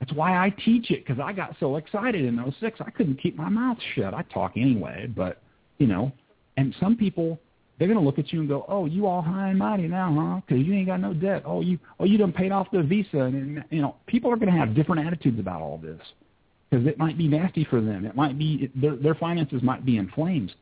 That's 0.00 0.12
why 0.12 0.36
I 0.36 0.50
teach 0.64 0.90
it 0.90 1.06
because 1.06 1.22
I 1.22 1.32
got 1.32 1.56
so 1.58 1.76
excited 1.76 2.24
in 2.24 2.36
those 2.36 2.54
06. 2.60 2.80
I 2.80 2.90
couldn't 2.90 3.20
keep 3.20 3.36
my 3.36 3.48
mouth 3.48 3.78
shut. 3.94 4.14
I 4.14 4.22
talk 4.22 4.52
anyway, 4.56 5.10
but 5.14 5.40
you 5.78 5.86
know, 5.86 6.12
and 6.56 6.74
some 6.80 6.96
people 6.96 7.38
they're 7.78 7.88
to 7.88 8.00
look 8.00 8.18
at 8.18 8.32
you 8.32 8.40
and 8.40 8.48
go, 8.48 8.64
"Oh, 8.68 8.86
you 8.86 9.06
all 9.06 9.20
high 9.20 9.50
and 9.50 9.58
mighty 9.58 9.86
now, 9.86 10.14
huh? 10.14 10.40
Because 10.46 10.66
you 10.66 10.72
ain't 10.74 10.86
got 10.86 11.00
no 11.00 11.12
debt. 11.12 11.42
Oh, 11.44 11.60
you 11.60 11.78
oh 12.00 12.04
you 12.04 12.16
done 12.16 12.32
paid 12.32 12.52
off 12.52 12.68
the 12.72 12.82
visa." 12.82 13.18
And 13.18 13.62
you 13.70 13.82
know, 13.82 13.96
people 14.06 14.32
are 14.32 14.36
to 14.36 14.50
have 14.50 14.74
different 14.74 15.06
attitudes 15.06 15.38
about 15.38 15.60
all 15.60 15.78
this 15.78 16.00
because 16.70 16.86
it 16.86 16.98
might 16.98 17.18
be 17.18 17.28
nasty 17.28 17.64
for 17.64 17.80
them. 17.80 18.06
It 18.06 18.16
might 18.16 18.38
be 18.38 18.70
their 18.74 18.96
their 18.96 19.14
finances 19.14 19.62
might 19.62 19.84
be 19.84 19.98
in 19.98 20.08
flames. 20.08 20.52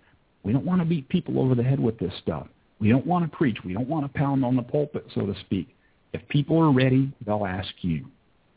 We 0.43 0.53
don't 0.53 0.65
want 0.65 0.81
to 0.83 0.87
beat 0.87 1.09
people 1.09 1.39
over 1.39 1.55
the 1.55 1.63
head 1.63 1.79
with 1.79 1.99
this 1.99 2.13
stuff. 2.23 2.49
We 2.81 2.89
don't 2.89 3.07
want 3.07 3.31
to 3.31 3.37
preach. 3.37 3.59
We 3.65 3.73
don't 3.73 3.89
want 3.89 4.05
to 4.05 4.19
pound 4.19 4.45
on 4.45 4.57
the 4.57 4.63
pulpit, 4.63 5.07
so 5.15 5.25
to 5.25 5.35
speak. 5.41 5.69
If 6.13 6.27
people 6.29 6.59
are 6.59 6.73
ready, 6.73 7.13
they'll 7.25 7.47
ask 7.47 7.73
you. 7.81 8.07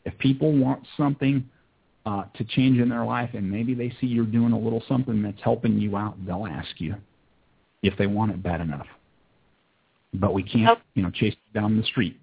If 0.04 0.18
people 0.18 0.52
want 0.52 0.82
something 0.96 1.48
uh, 2.04 2.24
to 2.34 2.44
change 2.44 2.78
in 2.78 2.88
their 2.88 3.04
life 3.04 3.30
and 3.34 3.50
maybe 3.50 3.74
they 3.74 3.92
see 4.00 4.06
you're 4.06 4.26
doing 4.26 4.52
a 4.52 4.58
little 4.58 4.82
something 4.88 5.22
that's 5.22 5.40
helping 5.42 5.78
you 5.78 5.96
out, 5.96 6.14
they'll 6.26 6.46
ask 6.46 6.68
you 6.78 6.96
if 7.82 7.96
they 7.96 8.06
want 8.06 8.32
it 8.32 8.42
bad 8.42 8.60
enough. 8.60 8.86
But 10.14 10.34
we 10.34 10.42
can't, 10.42 10.70
okay. 10.70 10.80
you 10.94 11.02
know, 11.02 11.10
chase 11.10 11.36
down 11.54 11.76
the 11.76 11.82
street. 11.84 12.18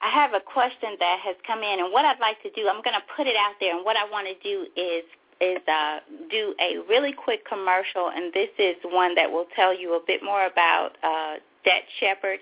I 0.00 0.10
have 0.10 0.32
a 0.32 0.40
question 0.40 0.96
that 1.00 1.18
has 1.24 1.36
come 1.46 1.62
in, 1.62 1.80
and 1.80 1.92
what 1.92 2.04
I'd 2.04 2.20
like 2.20 2.40
to 2.42 2.50
do, 2.50 2.68
I'm 2.68 2.82
going 2.82 2.94
to 2.94 3.06
put 3.16 3.26
it 3.26 3.36
out 3.36 3.54
there, 3.60 3.76
and 3.76 3.84
what 3.84 3.96
I 3.96 4.08
want 4.10 4.26
to 4.26 4.34
do 4.42 4.66
is 4.76 5.04
is 5.40 5.62
uh, 5.68 6.00
do 6.30 6.54
a 6.60 6.78
really 6.88 7.12
quick 7.12 7.46
commercial, 7.46 8.10
and 8.10 8.32
this 8.32 8.50
is 8.58 8.74
one 8.84 9.14
that 9.14 9.30
will 9.30 9.46
tell 9.54 9.70
you 9.70 9.94
a 9.94 10.00
bit 10.04 10.20
more 10.22 10.46
about 10.46 10.98
uh, 11.02 11.36
Debt 11.64 11.84
Shepherd, 12.00 12.40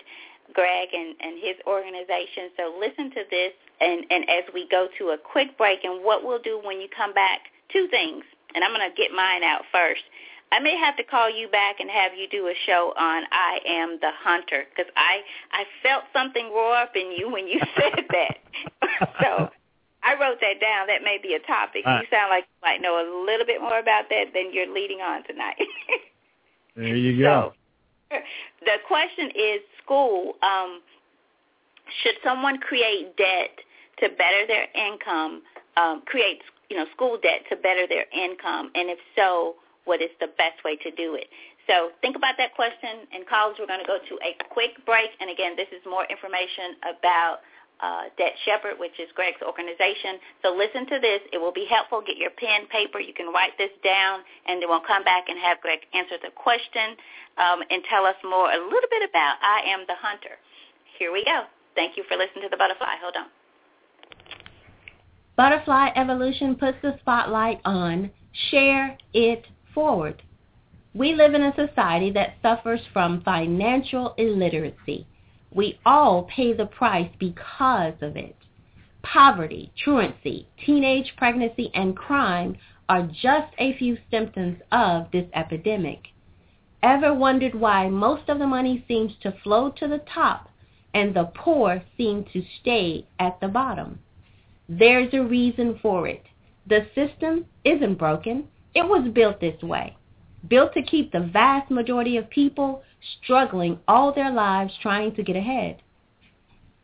Greg, 0.53 0.89
and, 0.93 1.15
and 1.21 1.37
his 1.37 1.55
organization. 1.67 2.49
So 2.57 2.73
listen 2.79 3.11
to 3.11 3.23
this, 3.29 3.53
and, 3.81 4.03
and 4.09 4.23
as 4.29 4.45
we 4.53 4.67
go 4.69 4.87
to 4.97 5.09
a 5.09 5.17
quick 5.17 5.57
break, 5.57 5.83
and 5.83 6.03
what 6.03 6.25
we'll 6.25 6.41
do 6.41 6.59
when 6.63 6.81
you 6.81 6.87
come 6.89 7.13
back, 7.13 7.41
two 7.71 7.87
things, 7.91 8.23
and 8.55 8.63
I'm 8.63 8.71
going 8.71 8.89
to 8.89 8.95
get 8.95 9.11
mine 9.11 9.43
out 9.43 9.61
first. 9.71 10.01
I 10.51 10.59
may 10.59 10.77
have 10.77 10.95
to 10.97 11.03
call 11.03 11.29
you 11.29 11.49
back 11.49 11.79
and 11.79 11.89
have 11.89 12.13
you 12.17 12.27
do 12.29 12.47
a 12.47 12.53
show 12.65 12.93
on 12.97 13.23
I 13.31 13.59
am 13.67 13.97
the 13.99 14.11
hunter 14.23 14.63
because 14.69 14.91
I 14.95 15.19
I 15.51 15.63
felt 15.83 16.03
something 16.13 16.51
roar 16.53 16.75
up 16.75 16.95
in 16.95 17.11
you 17.11 17.29
when 17.31 17.47
you 17.47 17.59
said 17.75 18.05
that. 18.09 18.37
so 19.21 19.49
I 20.03 20.13
wrote 20.13 20.39
that 20.39 20.61
down. 20.61 20.87
That 20.87 21.03
may 21.03 21.17
be 21.21 21.33
a 21.33 21.39
topic. 21.39 21.83
Uh, 21.85 21.99
you 22.01 22.07
sound 22.09 22.29
like 22.29 22.45
you 22.45 22.61
might 22.63 22.81
know 22.81 22.95
a 22.95 23.05
little 23.25 23.45
bit 23.45 23.59
more 23.59 23.79
about 23.79 24.09
that 24.09 24.31
than 24.33 24.53
you're 24.53 24.73
leading 24.73 25.01
on 25.01 25.23
tonight. 25.25 25.57
there 26.75 26.95
you 26.95 27.21
go. 27.21 27.53
So, 28.09 28.17
the 28.61 28.77
question 28.87 29.31
is 29.35 29.59
school. 29.83 30.35
Um, 30.41 30.79
should 32.03 32.15
someone 32.23 32.59
create 32.59 33.17
debt 33.17 33.51
to 33.99 34.09
better 34.09 34.47
their 34.47 34.67
income, 34.75 35.41
um, 35.75 36.03
create 36.05 36.39
you 36.69 36.77
know 36.77 36.85
school 36.95 37.17
debt 37.21 37.43
to 37.49 37.57
better 37.57 37.85
their 37.87 38.05
income, 38.13 38.71
and 38.75 38.89
if 38.89 38.99
so, 39.15 39.55
what 39.87 40.03
is 40.03 40.11
the 40.19 40.27
best 40.37 40.59
way 40.67 40.75
to 40.83 40.91
do 40.91 41.15
it? 41.15 41.31
So 41.65 41.95
think 42.03 42.15
about 42.15 42.35
that 42.37 42.55
question. 42.55 43.07
And 43.15 43.25
college, 43.27 43.57
we're 43.59 43.71
going 43.71 43.81
to 43.81 43.87
go 43.87 43.99
to 43.99 44.15
a 44.19 44.35
quick 44.51 44.75
break. 44.85 45.09
And 45.19 45.31
again, 45.31 45.55
this 45.55 45.67
is 45.71 45.79
more 45.87 46.03
information 46.11 46.79
about 46.83 47.39
uh, 47.79 48.09
Debt 48.17 48.33
Shepherd, 48.43 48.79
which 48.79 48.95
is 48.99 49.07
Greg's 49.15 49.41
organization. 49.43 50.19
So 50.41 50.55
listen 50.55 50.87
to 50.91 50.97
this. 50.99 51.21
It 51.31 51.37
will 51.37 51.53
be 51.53 51.67
helpful. 51.69 52.01
Get 52.01 52.17
your 52.17 52.31
pen, 52.35 52.67
paper. 52.67 52.99
You 52.99 53.13
can 53.13 53.31
write 53.31 53.53
this 53.57 53.71
down, 53.83 54.21
and 54.47 54.61
then 54.61 54.67
we'll 54.69 54.83
come 54.83 55.03
back 55.03 55.29
and 55.29 55.37
have 55.39 55.61
Greg 55.61 55.79
answer 55.93 56.17
the 56.19 56.33
question 56.33 56.97
um, 57.37 57.61
and 57.69 57.83
tell 57.87 58.05
us 58.05 58.17
more 58.23 58.49
a 58.49 58.57
little 58.57 58.89
bit 58.89 59.07
about 59.07 59.37
I 59.41 59.61
Am 59.71 59.85
the 59.87 59.95
Hunter. 59.99 60.41
Here 60.97 61.13
we 61.13 61.23
go. 61.23 61.45
Thank 61.75 61.97
you 61.97 62.03
for 62.09 62.17
listening 62.17 62.43
to 62.43 62.49
The 62.49 62.57
Butterfly. 62.57 62.97
Hold 63.01 63.15
on. 63.15 63.29
Butterfly 65.37 65.89
Evolution 65.95 66.55
puts 66.55 66.77
the 66.81 66.97
spotlight 66.99 67.61
on 67.63 68.09
share 68.51 68.97
it 69.13 69.45
forward. 69.77 70.23
We 70.95 71.13
live 71.13 71.35
in 71.35 71.43
a 71.43 71.53
society 71.55 72.09
that 72.13 72.37
suffers 72.41 72.81
from 72.93 73.21
financial 73.21 74.15
illiteracy 74.17 75.05
we 75.51 75.79
all 75.85 76.23
pay 76.23 76.53
the 76.53 76.65
price 76.65 77.09
because 77.19 77.93
of 78.01 78.15
it. 78.17 78.35
Poverty, 79.01 79.71
truancy, 79.77 80.47
teenage 80.65 81.13
pregnancy, 81.17 81.71
and 81.73 81.95
crime 81.95 82.57
are 82.89 83.03
just 83.03 83.53
a 83.57 83.77
few 83.77 83.97
symptoms 84.11 84.57
of 84.71 85.09
this 85.11 85.27
epidemic. 85.33 86.07
Ever 86.83 87.13
wondered 87.13 87.55
why 87.55 87.89
most 87.89 88.29
of 88.29 88.39
the 88.39 88.47
money 88.47 88.83
seems 88.87 89.13
to 89.21 89.37
flow 89.43 89.71
to 89.71 89.87
the 89.87 90.03
top 90.13 90.49
and 90.93 91.13
the 91.13 91.31
poor 91.35 91.81
seem 91.97 92.25
to 92.33 92.43
stay 92.61 93.07
at 93.19 93.39
the 93.39 93.47
bottom? 93.47 93.99
There's 94.69 95.13
a 95.13 95.23
reason 95.23 95.79
for 95.81 96.07
it. 96.07 96.23
The 96.67 96.87
system 96.93 97.45
isn't 97.63 97.95
broken. 97.95 98.47
It 98.77 98.87
was 98.87 99.09
built 99.11 99.39
this 99.41 99.59
way 99.63 99.97
built 100.47 100.71
to 100.75 100.83
keep 100.83 101.11
the 101.11 101.31
vast 101.33 101.71
majority 101.71 102.15
of 102.17 102.29
people 102.29 102.83
struggling 103.19 103.79
all 103.87 104.13
their 104.13 104.31
lives 104.31 104.71
trying 104.83 105.15
to 105.15 105.23
get 105.23 105.35
ahead. 105.35 105.81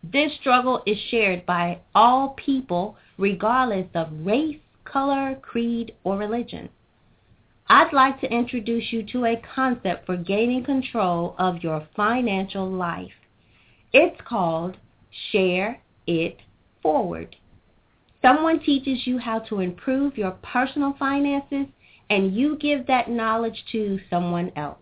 This 0.02 0.34
struggle 0.42 0.82
is 0.88 0.98
shared 1.12 1.46
by 1.46 1.82
all 1.94 2.30
people 2.30 2.98
regardless 3.20 3.86
of 3.94 4.26
race, 4.26 4.58
color, 4.86 5.36
creed, 5.36 5.94
or 6.04 6.18
religion. 6.18 6.68
I'd 7.68 7.94
like 7.94 8.20
to 8.22 8.34
introduce 8.34 8.92
you 8.92 9.04
to 9.12 9.26
a 9.26 9.42
concept 9.54 10.08
for 10.08 10.18
gaining 10.18 10.64
control 10.64 11.36
of 11.38 11.64
your 11.64 11.88
financial 11.96 12.68
life. 12.72 13.14
It's 13.94 14.20
called 14.28 14.78
Share 15.32 15.80
It 16.08 16.38
Forward. 16.82 17.36
Someone 18.24 18.62
teaches 18.62 19.06
you 19.06 19.20
how 19.20 19.40
to 19.40 19.60
improve 19.60 20.18
your 20.18 20.32
personal 20.42 20.96
finances 20.98 21.68
and 22.10 22.36
you 22.36 22.58
give 22.58 22.88
that 22.88 23.10
knowledge 23.10 23.64
to 23.72 24.00
someone 24.10 24.52
else. 24.56 24.80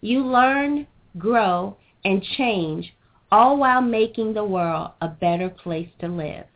You 0.00 0.24
learn, 0.24 0.86
grow, 1.18 1.76
and 2.04 2.22
change, 2.22 2.94
all 3.30 3.56
while 3.56 3.82
making 3.82 4.34
the 4.34 4.44
world 4.44 4.92
a 5.00 5.08
better 5.08 5.48
place 5.48 5.88
to 6.00 6.08
live. 6.08 6.46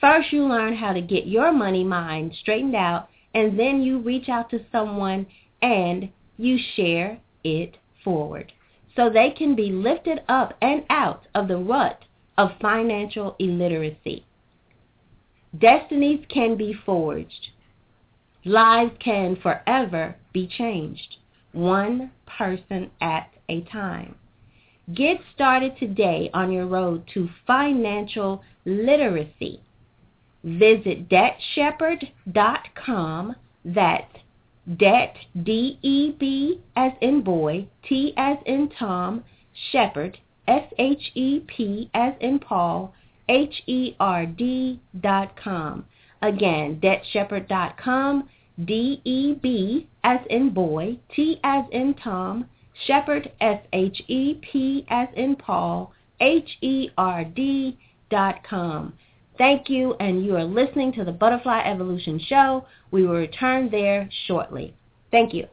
First, 0.00 0.32
you 0.32 0.46
learn 0.46 0.74
how 0.74 0.92
to 0.92 1.00
get 1.00 1.26
your 1.26 1.52
money 1.52 1.84
mind 1.84 2.34
straightened 2.40 2.76
out, 2.76 3.08
and 3.34 3.58
then 3.58 3.82
you 3.82 3.98
reach 3.98 4.28
out 4.28 4.50
to 4.50 4.64
someone 4.72 5.26
and 5.62 6.08
you 6.38 6.58
share 6.74 7.20
it 7.44 7.76
forward 8.02 8.52
so 8.96 9.08
they 9.08 9.30
can 9.30 9.54
be 9.54 9.70
lifted 9.70 10.20
up 10.28 10.54
and 10.62 10.84
out 10.90 11.22
of 11.34 11.48
the 11.48 11.56
rut 11.56 12.04
of 12.38 12.50
financial 12.60 13.36
illiteracy. 13.38 14.24
Destinies 15.58 16.24
can 16.28 16.56
be 16.56 16.72
forged 16.86 17.48
Lives 18.44 18.92
can 19.04 19.36
forever 19.36 20.16
be 20.32 20.46
changed, 20.46 21.16
one 21.52 22.10
person 22.38 22.90
at 23.00 23.30
a 23.48 23.62
time. 23.62 24.14
Get 24.94 25.18
started 25.34 25.76
today 25.78 26.30
on 26.32 26.50
your 26.50 26.66
road 26.66 27.04
to 27.14 27.28
financial 27.46 28.42
literacy. 28.64 29.60
Visit 30.42 31.08
debtshepherd.com. 31.08 33.36
That's 33.64 34.16
debt, 34.78 35.16
D-E-B 35.42 36.60
as 36.76 36.92
in 37.00 37.22
boy, 37.22 37.66
T 37.86 38.12
as 38.16 38.38
in 38.46 38.70
Tom, 38.78 39.24
shepherd, 39.70 40.18
S-H-E-P 40.48 41.90
as 41.94 42.14
in 42.20 42.38
Paul, 42.38 42.94
H-E-R-D 43.28 44.80
dot 45.00 45.36
com. 45.36 45.84
Again, 46.22 46.80
debtshepherd.com, 46.82 48.28
D-E-B 48.64 49.88
as 50.04 50.20
in 50.28 50.50
boy, 50.50 50.98
T 51.14 51.40
as 51.44 51.64
in 51.72 51.94
Tom, 51.94 52.46
shepherd, 52.86 53.32
S-H-E-P 53.40 54.86
as 54.88 55.08
in 55.16 55.36
Paul, 55.36 55.92
H-E-R-D 56.20 57.78
dot 58.10 58.44
com. 58.44 58.92
Thank 59.38 59.70
you, 59.70 59.94
and 60.00 60.24
you 60.24 60.36
are 60.36 60.44
listening 60.44 60.92
to 60.94 61.04
the 61.04 61.12
Butterfly 61.12 61.60
Evolution 61.60 62.20
Show. 62.28 62.66
We 62.90 63.06
will 63.06 63.14
return 63.14 63.70
there 63.70 64.10
shortly. 64.26 64.74
Thank 65.10 65.32
you. 65.32 65.46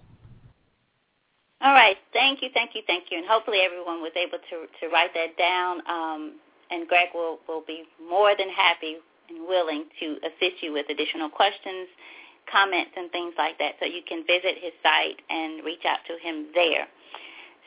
All 1.62 1.74
right. 1.74 1.96
Thank 2.14 2.42
you, 2.42 2.50
thank 2.54 2.72
you, 2.76 2.82
thank 2.86 3.06
you. 3.10 3.18
And 3.18 3.28
hopefully 3.28 3.60
everyone 3.66 4.02
was 4.02 4.12
able 4.16 4.38
to, 4.38 4.68
to 4.80 4.94
write 4.94 5.14
that 5.14 5.38
down. 5.38 5.82
Um, 5.88 6.34
and 6.70 6.88
Greg 6.88 7.10
will, 7.14 7.40
will 7.48 7.64
be 7.66 7.84
more 8.10 8.34
than 8.38 8.50
happy 8.50 8.98
and 9.30 9.48
willing 9.48 9.86
to 10.00 10.18
assist 10.24 10.62
you 10.62 10.74
with 10.74 10.86
additional 10.90 11.30
questions, 11.30 11.88
comments, 12.52 12.92
and 12.96 13.12
things 13.12 13.34
like 13.38 13.58
that. 13.60 13.76
So 13.80 13.86
you 13.86 14.02
can 14.08 14.26
visit 14.26 14.58
his 14.62 14.74
site 14.82 15.22
and 15.30 15.64
reach 15.64 15.84
out 15.86 16.00
to 16.08 16.16
him 16.22 16.48
there. 16.54 16.88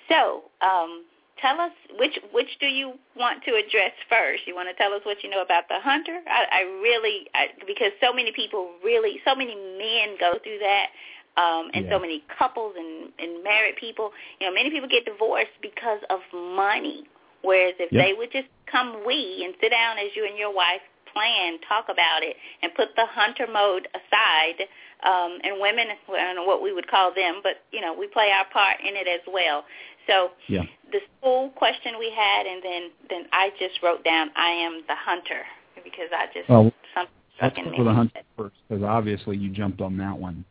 So 0.09 0.51
um, 0.61 1.05
tell 1.41 1.61
us 1.61 1.73
which 1.99 2.19
which 2.33 2.49
do 2.61 2.67
you 2.67 2.95
want 3.17 3.43
to 3.45 3.53
address 3.53 3.93
first? 4.09 4.47
You 4.47 4.55
want 4.55 4.69
to 4.69 4.75
tell 4.75 4.93
us 4.93 5.01
what 5.05 5.23
you 5.23 5.31
know 5.31 5.43
about 5.43 5.69
the 5.69 5.81
hunter? 5.81 6.21
I, 6.27 6.45
I 6.51 6.61
really 6.83 7.27
I, 7.35 7.47
because 7.67 7.93
so 8.01 8.13
many 8.13 8.33
people 8.33 8.71
really 8.85 9.21
so 9.25 9.35
many 9.35 9.55
men 9.55 10.17
go 10.19 10.35
through 10.43 10.59
that. 10.61 10.89
Um, 11.37 11.71
and 11.73 11.87
yeah. 11.87 11.93
so 11.93 11.99
many 12.01 12.25
couples 12.27 12.75
and, 12.77 13.13
and 13.21 13.43
married 13.45 13.77
people, 13.77 14.11
you 14.41 14.49
know, 14.49 14.53
many 14.53 14.69
people 14.69 14.89
get 14.89 15.05
divorced 15.05 15.55
because 15.63 16.01
of 16.11 16.19
money. 16.35 17.05
Whereas 17.43 17.75
if 17.79 17.93
yep. 17.93 18.05
they 18.05 18.13
would 18.19 18.33
just 18.33 18.49
come 18.67 19.07
we 19.07 19.47
and 19.47 19.55
sit 19.63 19.71
down 19.71 19.97
as 19.97 20.11
you 20.17 20.27
and 20.27 20.37
your 20.37 20.53
wife 20.53 20.83
plan, 21.13 21.59
talk 21.69 21.87
about 21.87 22.23
it, 22.23 22.37
and 22.63 22.75
put 22.75 22.95
the 22.97 23.07
hunter 23.07 23.47
mode 23.47 23.89
aside. 23.95 24.67
Um, 25.03 25.39
and 25.43 25.61
women, 25.61 25.87
I 26.09 26.25
don't 26.25 26.37
know 26.37 26.45
what 26.45 26.63
we 26.63 26.73
would 26.73 26.89
call 26.89 27.15
them, 27.15 27.41
but 27.43 27.65
you 27.73 27.81
know, 27.81 27.95
we 27.95 28.07
play 28.07 28.31
our 28.31 28.45
part 28.53 28.81
in 28.81 28.97
it 28.97 29.09
as 29.09 29.21
well. 29.27 29.65
So 30.07 30.31
yeah. 30.49 30.63
the 30.93 31.01
school 31.19 31.51
question 31.51 31.95
we 31.99 32.13
had, 32.15 32.47
and 32.47 32.63
then 32.63 32.83
then 33.09 33.23
I 33.33 33.51
just 33.59 33.83
wrote 33.83 34.05
down, 34.05 34.31
"I 34.37 34.51
am 34.51 34.83
the 34.89 34.97
hunter," 34.97 35.45
because 35.85 36.09
I 36.13 36.27
just 36.35 36.49
well, 36.49 36.73
something 36.95 37.15
stuck 37.37 37.59
in 37.59 37.71
me. 37.71 37.77
for 37.77 37.85
the 37.85 37.93
hunter 37.93 38.21
first, 38.37 38.57
because 38.69 38.83
obviously 38.83 39.37
you 39.37 39.51
jumped 39.51 39.81
on 39.81 39.97
that 39.99 40.19
one. 40.19 40.45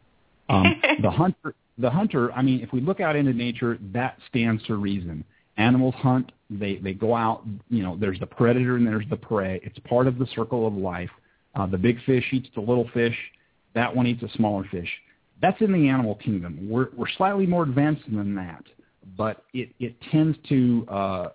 Um, 0.49 0.81
the 1.01 1.11
hunter, 1.11 1.53
the 1.77 1.89
hunter, 1.89 2.31
I 2.33 2.41
mean, 2.41 2.61
if 2.61 2.73
we 2.73 2.81
look 2.81 2.99
out 2.99 3.15
into 3.15 3.33
nature, 3.33 3.77
that 3.93 4.17
stands 4.27 4.63
to 4.63 4.75
reason. 4.75 5.23
Animals 5.57 5.95
hunt, 5.95 6.31
they, 6.49 6.77
they 6.77 6.93
go 6.93 7.15
out, 7.15 7.43
you 7.69 7.83
know, 7.83 7.97
there's 7.99 8.19
the 8.19 8.25
predator 8.25 8.75
and 8.75 8.85
there's 8.85 9.07
the 9.09 9.17
prey. 9.17 9.59
It's 9.63 9.77
part 9.79 10.07
of 10.07 10.17
the 10.17 10.27
circle 10.35 10.65
of 10.67 10.73
life. 10.73 11.09
Uh, 11.55 11.65
the 11.67 11.77
big 11.77 12.03
fish 12.05 12.25
eats 12.31 12.49
the 12.55 12.61
little 12.61 12.89
fish. 12.93 13.15
That 13.75 13.95
one 13.95 14.07
eats 14.07 14.23
a 14.23 14.29
smaller 14.35 14.65
fish. 14.71 14.89
That's 15.41 15.59
in 15.61 15.71
the 15.71 15.87
animal 15.87 16.15
kingdom. 16.15 16.67
We're, 16.69 16.87
we're 16.95 17.09
slightly 17.17 17.45
more 17.45 17.63
advanced 17.63 18.03
than 18.11 18.35
that, 18.35 18.63
but 19.17 19.45
it, 19.53 19.69
it 19.79 19.95
tends 20.11 20.37
to 20.49 20.85
uh, 20.89 21.29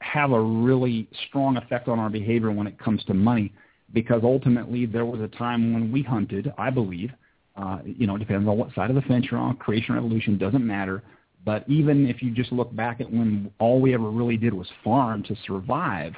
have 0.00 0.32
a 0.32 0.40
really 0.40 1.08
strong 1.28 1.56
effect 1.56 1.88
on 1.88 1.98
our 1.98 2.10
behavior 2.10 2.52
when 2.52 2.66
it 2.66 2.78
comes 2.78 3.04
to 3.04 3.14
money 3.14 3.52
because 3.92 4.20
ultimately 4.22 4.86
there 4.86 5.06
was 5.06 5.20
a 5.20 5.28
time 5.28 5.72
when 5.72 5.90
we 5.90 6.02
hunted, 6.02 6.52
I 6.58 6.70
believe, 6.70 7.10
uh, 7.58 7.78
you 7.84 8.06
know, 8.06 8.16
it 8.16 8.20
depends 8.20 8.48
on 8.48 8.56
what 8.56 8.72
side 8.74 8.90
of 8.90 8.96
the 8.96 9.02
fence 9.02 9.26
you're 9.30 9.40
on. 9.40 9.56
Creation 9.56 9.94
or 9.94 9.98
evolution 9.98 10.38
doesn't 10.38 10.64
matter. 10.64 11.02
But 11.44 11.64
even 11.68 12.06
if 12.06 12.22
you 12.22 12.30
just 12.30 12.52
look 12.52 12.74
back 12.74 13.00
at 13.00 13.10
when 13.10 13.50
all 13.58 13.80
we 13.80 13.94
ever 13.94 14.10
really 14.10 14.36
did 14.36 14.52
was 14.52 14.68
farm 14.84 15.22
to 15.24 15.36
survive, 15.46 16.14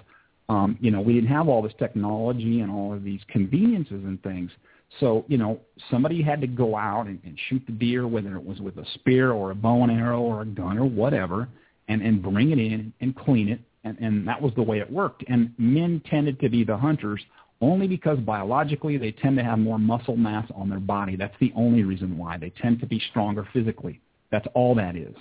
um, 0.48 0.76
you 0.80 0.90
know, 0.90 1.00
we 1.00 1.12
didn't 1.12 1.28
have 1.28 1.48
all 1.48 1.62
this 1.62 1.74
technology 1.78 2.60
and 2.60 2.70
all 2.70 2.92
of 2.92 3.04
these 3.04 3.20
conveniences 3.28 4.04
and 4.04 4.20
things. 4.22 4.50
So, 4.98 5.24
you 5.28 5.38
know, 5.38 5.60
somebody 5.90 6.20
had 6.22 6.40
to 6.40 6.48
go 6.48 6.76
out 6.76 7.06
and, 7.06 7.20
and 7.24 7.38
shoot 7.48 7.62
the 7.66 7.72
deer, 7.72 8.08
whether 8.08 8.34
it 8.36 8.44
was 8.44 8.60
with 8.60 8.76
a 8.78 8.84
spear 8.94 9.30
or 9.30 9.52
a 9.52 9.54
bow 9.54 9.84
and 9.84 9.92
arrow 9.92 10.20
or 10.20 10.42
a 10.42 10.46
gun 10.46 10.76
or 10.76 10.86
whatever, 10.86 11.48
and, 11.86 12.02
and 12.02 12.20
bring 12.20 12.50
it 12.50 12.58
in 12.58 12.92
and 13.00 13.14
clean 13.14 13.48
it. 13.48 13.60
And, 13.84 13.96
and 14.00 14.26
that 14.26 14.42
was 14.42 14.52
the 14.56 14.62
way 14.62 14.80
it 14.80 14.90
worked. 14.90 15.24
And 15.28 15.54
men 15.56 16.02
tended 16.10 16.40
to 16.40 16.48
be 16.48 16.64
the 16.64 16.76
hunters 16.76 17.20
only 17.60 17.86
because 17.86 18.18
biologically 18.18 18.96
they 18.96 19.12
tend 19.12 19.36
to 19.36 19.44
have 19.44 19.58
more 19.58 19.78
muscle 19.78 20.16
mass 20.16 20.50
on 20.54 20.68
their 20.68 20.80
body. 20.80 21.14
That's 21.14 21.36
the 21.40 21.52
only 21.54 21.84
reason 21.84 22.18
why. 22.18 22.38
They 22.38 22.50
tend 22.50 22.80
to 22.80 22.86
be 22.86 23.00
stronger 23.10 23.46
physically. 23.52 24.00
That's 24.30 24.46
all 24.54 24.74
that 24.76 24.96
is. 24.96 25.14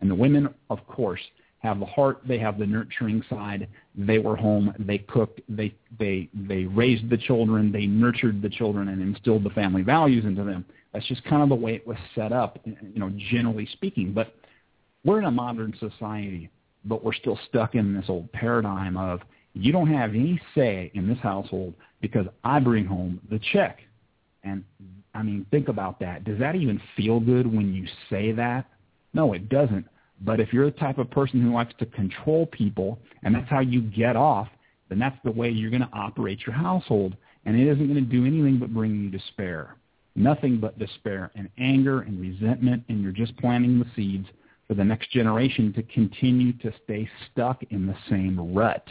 And 0.00 0.10
the 0.10 0.14
women, 0.14 0.52
of 0.70 0.86
course, 0.86 1.20
have 1.58 1.80
the 1.80 1.86
heart, 1.86 2.20
they 2.28 2.38
have 2.38 2.58
the 2.58 2.66
nurturing 2.66 3.22
side. 3.30 3.68
They 3.94 4.18
were 4.18 4.36
home, 4.36 4.74
they 4.78 4.98
cooked, 4.98 5.40
they 5.48 5.74
they 5.98 6.28
they 6.34 6.64
raised 6.64 7.08
the 7.08 7.16
children, 7.16 7.72
they 7.72 7.86
nurtured 7.86 8.42
the 8.42 8.50
children 8.50 8.88
and 8.88 9.00
instilled 9.00 9.44
the 9.44 9.50
family 9.50 9.82
values 9.82 10.26
into 10.26 10.44
them. 10.44 10.66
That's 10.92 11.06
just 11.06 11.24
kind 11.24 11.42
of 11.42 11.48
the 11.48 11.54
way 11.54 11.74
it 11.74 11.86
was 11.86 11.96
set 12.14 12.32
up, 12.32 12.58
you 12.64 13.00
know, 13.00 13.10
generally 13.30 13.66
speaking. 13.72 14.12
But 14.12 14.34
we're 15.04 15.18
in 15.18 15.24
a 15.24 15.30
modern 15.30 15.74
society, 15.80 16.50
but 16.84 17.02
we're 17.02 17.14
still 17.14 17.38
stuck 17.48 17.74
in 17.74 17.94
this 17.94 18.04
old 18.08 18.30
paradigm 18.32 18.96
of 18.96 19.20
you 19.54 19.72
don't 19.72 19.88
have 19.88 20.10
any 20.10 20.40
say 20.54 20.90
in 20.94 21.08
this 21.08 21.18
household 21.18 21.74
because 22.00 22.26
I 22.42 22.60
bring 22.60 22.84
home 22.84 23.20
the 23.30 23.40
check. 23.52 23.80
And 24.42 24.64
I 25.14 25.22
mean, 25.22 25.46
think 25.50 25.68
about 25.68 26.00
that. 26.00 26.24
Does 26.24 26.38
that 26.40 26.56
even 26.56 26.80
feel 26.96 27.20
good 27.20 27.46
when 27.46 27.72
you 27.72 27.86
say 28.10 28.32
that? 28.32 28.66
No, 29.12 29.32
it 29.32 29.48
doesn't. 29.48 29.86
But 30.20 30.40
if 30.40 30.52
you're 30.52 30.66
the 30.66 30.76
type 30.76 30.98
of 30.98 31.10
person 31.10 31.40
who 31.40 31.52
likes 31.52 31.74
to 31.78 31.86
control 31.86 32.46
people 32.46 32.98
and 33.22 33.34
that's 33.34 33.48
how 33.48 33.60
you 33.60 33.82
get 33.82 34.16
off, 34.16 34.48
then 34.88 34.98
that's 34.98 35.18
the 35.24 35.30
way 35.30 35.50
you're 35.50 35.70
going 35.70 35.82
to 35.82 35.90
operate 35.92 36.40
your 36.46 36.54
household. 36.54 37.16
And 37.44 37.56
it 37.56 37.68
isn't 37.68 37.86
going 37.86 38.02
to 38.04 38.10
do 38.10 38.24
anything 38.24 38.58
but 38.58 38.72
bring 38.72 38.94
you 38.94 39.10
despair. 39.10 39.76
Nothing 40.16 40.58
but 40.58 40.78
despair 40.78 41.30
and 41.34 41.48
anger 41.58 42.02
and 42.02 42.20
resentment, 42.20 42.84
and 42.88 43.02
you're 43.02 43.12
just 43.12 43.36
planting 43.38 43.78
the 43.78 43.86
seeds 43.96 44.28
for 44.68 44.74
the 44.74 44.84
next 44.84 45.10
generation 45.10 45.72
to 45.74 45.82
continue 45.82 46.52
to 46.54 46.72
stay 46.84 47.08
stuck 47.30 47.62
in 47.70 47.86
the 47.86 47.96
same 48.08 48.54
rut. 48.54 48.86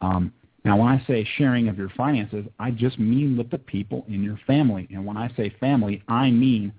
Um, 0.00 0.32
now, 0.64 0.76
when 0.76 0.88
I 0.88 1.04
say 1.06 1.26
sharing 1.38 1.68
of 1.68 1.76
your 1.76 1.90
finances, 1.96 2.46
I 2.58 2.70
just 2.70 2.98
mean 2.98 3.36
with 3.36 3.50
the 3.50 3.58
people 3.58 4.04
in 4.08 4.22
your 4.22 4.38
family. 4.46 4.86
And 4.90 5.04
when 5.04 5.16
I 5.16 5.28
say 5.36 5.52
family, 5.58 6.02
I 6.06 6.30
mean, 6.30 6.72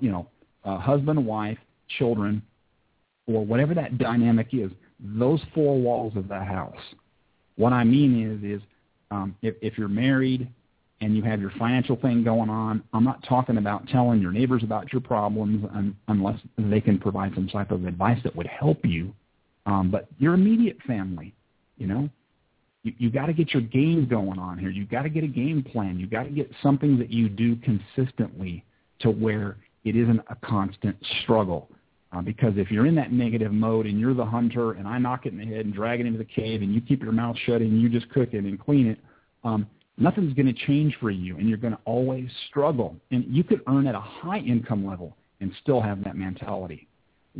you 0.00 0.10
know, 0.10 0.28
husband, 0.64 1.24
wife, 1.26 1.58
children, 1.98 2.42
or 3.26 3.44
whatever 3.44 3.74
that 3.74 3.98
dynamic 3.98 4.48
is, 4.52 4.70
those 5.00 5.40
four 5.52 5.78
walls 5.80 6.16
of 6.16 6.28
the 6.28 6.38
house. 6.38 6.76
What 7.56 7.72
I 7.72 7.82
mean 7.82 8.22
is, 8.22 8.60
is 8.60 8.66
um, 9.10 9.36
if, 9.42 9.56
if 9.60 9.76
you're 9.78 9.88
married 9.88 10.48
and 11.00 11.16
you 11.16 11.22
have 11.22 11.40
your 11.40 11.52
financial 11.58 11.96
thing 11.96 12.22
going 12.22 12.48
on, 12.48 12.84
I'm 12.92 13.04
not 13.04 13.24
talking 13.28 13.58
about 13.58 13.88
telling 13.88 14.20
your 14.20 14.30
neighbors 14.30 14.62
about 14.62 14.92
your 14.92 15.02
problems 15.02 15.64
un, 15.74 15.96
unless 16.06 16.38
they 16.56 16.80
can 16.80 16.98
provide 16.98 17.34
some 17.34 17.48
type 17.48 17.72
of 17.72 17.84
advice 17.84 18.18
that 18.22 18.34
would 18.36 18.46
help 18.46 18.84
you. 18.84 19.12
Um, 19.66 19.90
but 19.90 20.06
your 20.18 20.34
immediate 20.34 20.78
family, 20.86 21.34
you 21.78 21.88
know, 21.88 22.08
you, 22.84 22.92
you 22.98 23.10
got 23.10 23.26
to 23.26 23.32
get 23.32 23.52
your 23.52 23.62
game 23.62 24.06
going 24.06 24.38
on 24.38 24.58
here. 24.58 24.70
You 24.70 24.86
got 24.86 25.02
to 25.02 25.08
get 25.08 25.24
a 25.24 25.28
game 25.28 25.64
plan. 25.64 25.98
You 25.98 26.06
got 26.06 26.24
to 26.24 26.30
get 26.30 26.50
something 26.62 26.96
that 26.98 27.10
you 27.10 27.28
do 27.28 27.56
consistently 27.56 28.64
to 29.00 29.10
where 29.10 29.56
it 29.84 29.96
isn't 29.96 30.20
a 30.28 30.36
constant 30.46 30.96
struggle. 31.22 31.68
Uh, 32.12 32.20
because 32.20 32.52
if 32.56 32.70
you're 32.70 32.86
in 32.86 32.94
that 32.94 33.12
negative 33.12 33.52
mode 33.52 33.86
and 33.86 33.98
you're 33.98 34.14
the 34.14 34.24
hunter 34.24 34.72
and 34.72 34.86
I 34.86 34.98
knock 34.98 35.26
it 35.26 35.32
in 35.32 35.38
the 35.38 35.46
head 35.46 35.64
and 35.64 35.74
drag 35.74 35.98
it 35.98 36.06
into 36.06 36.18
the 36.18 36.24
cave 36.24 36.62
and 36.62 36.72
you 36.72 36.80
keep 36.80 37.02
your 37.02 37.10
mouth 37.10 37.36
shut 37.44 37.60
and 37.60 37.82
you 37.82 37.88
just 37.88 38.08
cook 38.10 38.28
it 38.32 38.44
and 38.44 38.60
clean 38.60 38.86
it, 38.86 39.00
um, 39.42 39.66
nothing's 39.98 40.32
going 40.32 40.46
to 40.46 40.66
change 40.66 40.96
for 41.00 41.10
you 41.10 41.38
and 41.38 41.48
you're 41.48 41.58
going 41.58 41.72
to 41.72 41.80
always 41.84 42.30
struggle. 42.48 42.94
And 43.10 43.24
you 43.28 43.42
could 43.42 43.62
earn 43.66 43.88
at 43.88 43.96
a 43.96 44.00
high 44.00 44.38
income 44.38 44.86
level 44.86 45.16
and 45.40 45.50
still 45.60 45.80
have 45.80 46.04
that 46.04 46.16
mentality 46.16 46.86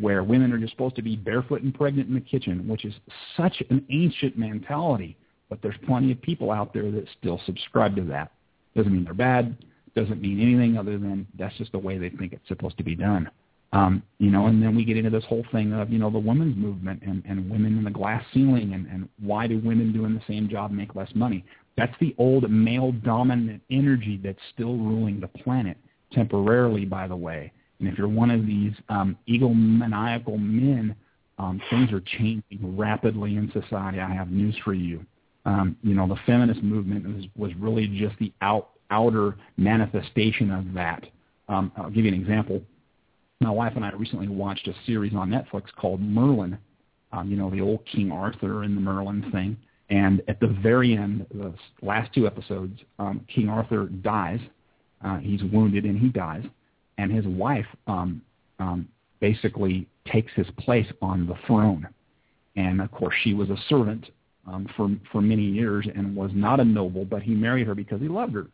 where 0.01 0.25
women 0.25 0.53
are 0.53 0.59
just 0.59 0.73
supposed 0.73 0.97
to 0.97 1.03
be 1.03 1.15
barefoot 1.15 1.63
and 1.63 1.73
pregnant 1.73 2.09
in 2.09 2.15
the 2.15 2.21
kitchen, 2.21 2.67
which 2.67 2.85
is 2.85 2.95
such 3.37 3.63
an 3.71 3.87
ancient 3.91 4.37
mentality. 4.37 5.17
But 5.49 5.61
there's 5.63 5.77
plenty 5.87 6.13
of 6.13 6.21
people 6.23 6.51
out 6.51 6.73
there 6.73 6.91
that 6.91 7.07
still 7.19 7.41
subscribe 7.47 7.97
to 7.97 8.03
that. 8.05 8.33
Doesn't 8.75 8.93
mean 8.93 9.05
they're 9.05 9.15
bad. 9.15 9.57
Doesn't 9.95 10.21
mean 10.21 10.41
anything 10.41 10.77
other 10.77 10.99
than 10.99 11.27
that's 11.39 11.57
just 11.57 11.73
the 11.73 11.79
way 11.79 11.99
they 11.99 12.11
think 12.11 12.33
it's 12.33 12.49
supposed 12.49 12.77
to 12.79 12.85
be 12.85 12.95
done. 12.95 13.31
Um, 13.73 14.03
you 14.19 14.31
know, 14.31 14.47
and 14.47 14.63
then 14.63 14.77
we 14.77 14.85
get 14.85 14.97
into 14.97 15.11
this 15.11 15.25
whole 15.25 15.45
thing 15.51 15.73
of, 15.73 15.91
you 15.91 15.99
know, 15.99 16.11
the 16.11 16.19
women's 16.19 16.57
movement 16.57 17.03
and, 17.03 17.25
and 17.29 17.51
women 17.51 17.77
in 17.77 17.85
the 17.85 17.91
glass 17.91 18.25
ceiling 18.33 18.73
and, 18.73 18.87
and 18.87 19.09
why 19.21 19.49
do 19.49 19.59
women 19.59 19.93
doing 19.93 20.15
the 20.15 20.23
same 20.29 20.49
job 20.49 20.71
make 20.71 20.95
less 20.95 21.11
money? 21.15 21.45
That's 21.77 21.95
the 21.99 22.15
old 22.19 22.49
male 22.49 22.93
dominant 22.93 23.63
energy 23.71 24.21
that's 24.23 24.39
still 24.53 24.77
ruling 24.77 25.19
the 25.19 25.27
planet 25.27 25.77
temporarily, 26.13 26.85
by 26.85 27.09
the 27.09 27.17
way. 27.17 27.53
And 27.81 27.89
if 27.89 27.99
you're 27.99 28.07
one 28.07 28.31
of 28.31 28.47
these 28.47 28.73
um, 28.89 29.17
egomaniacal 29.29 30.39
men, 30.39 30.95
um, 31.39 31.61
things 31.69 31.93
are 31.93 32.01
changing 32.01 32.77
rapidly 32.77 33.37
in 33.37 33.51
society. 33.53 33.99
I 33.99 34.13
have 34.15 34.31
news 34.31 34.57
for 34.65 34.73
you 34.73 35.05
um, 35.45 35.77
you 35.83 35.95
know, 35.95 36.09
the 36.09 36.17
feminist 36.27 36.63
movement 36.63 37.07
was, 37.07 37.25
was 37.37 37.57
really 37.59 37.87
just 37.87 38.19
the 38.19 38.33
out, 38.41 38.71
outer 38.91 39.37
manifestation 39.57 40.51
of 40.51 40.73
that. 40.75 41.05
Um, 41.49 41.73
I'll 41.77 41.91
give 41.91 42.05
you 42.05 42.13
an 42.13 42.21
example. 42.21 42.63
My 43.41 43.51
wife 43.51 43.75
and 43.77 43.85
I 43.85 43.91
recently 43.91 44.29
watched 44.29 44.67
a 44.69 44.75
series 44.87 45.15
on 45.15 45.29
Netflix 45.29 45.65
called 45.77 46.01
Merlin. 46.01 46.59
Um, 47.13 47.31
you 47.31 47.37
know, 47.37 47.51
the 47.51 47.61
old 47.61 47.85
King 47.87 48.11
Arthur 48.11 48.63
and 48.63 48.77
the 48.77 48.81
Merlin 48.81 49.31
thing. 49.31 49.57
And 49.91 50.23
at 50.29 50.41
the 50.41 50.47
very 50.47 50.97
end, 50.97 51.27
the 51.33 51.53
last 51.83 52.13
two 52.15 52.27
episodes, 52.27 52.81
um, 52.99 53.25
King 53.33 53.49
Arthur 53.49 53.87
dies. 53.87 54.41
Uh, 55.05 55.19
he's 55.19 55.43
wounded 55.45 55.85
and 55.85 55.99
he 55.99 56.09
dies. 56.09 56.45
And 56.97 57.13
his 57.13 57.27
wife 57.27 57.67
um, 57.87 58.23
um, 58.59 58.89
basically 59.21 59.87
takes 60.11 60.33
his 60.35 60.47
place 60.59 60.87
on 61.03 61.27
the 61.27 61.35
throne. 61.47 61.87
And 62.57 62.81
of 62.81 62.91
course, 62.91 63.15
she 63.23 63.35
was 63.35 63.51
a 63.51 63.57
servant 63.69 64.07
um, 64.47 64.67
for 64.77 64.91
for 65.11 65.21
many 65.21 65.43
years 65.43 65.87
and 65.95 66.15
was 66.15 66.31
not 66.35 66.61
a 66.61 66.65
noble, 66.65 67.05
but 67.05 67.23
he 67.23 67.35
married 67.35 67.67
her 67.67 67.75
because 67.75 68.01
he 68.01 68.09
loved 68.09 68.35
her. 68.35 68.47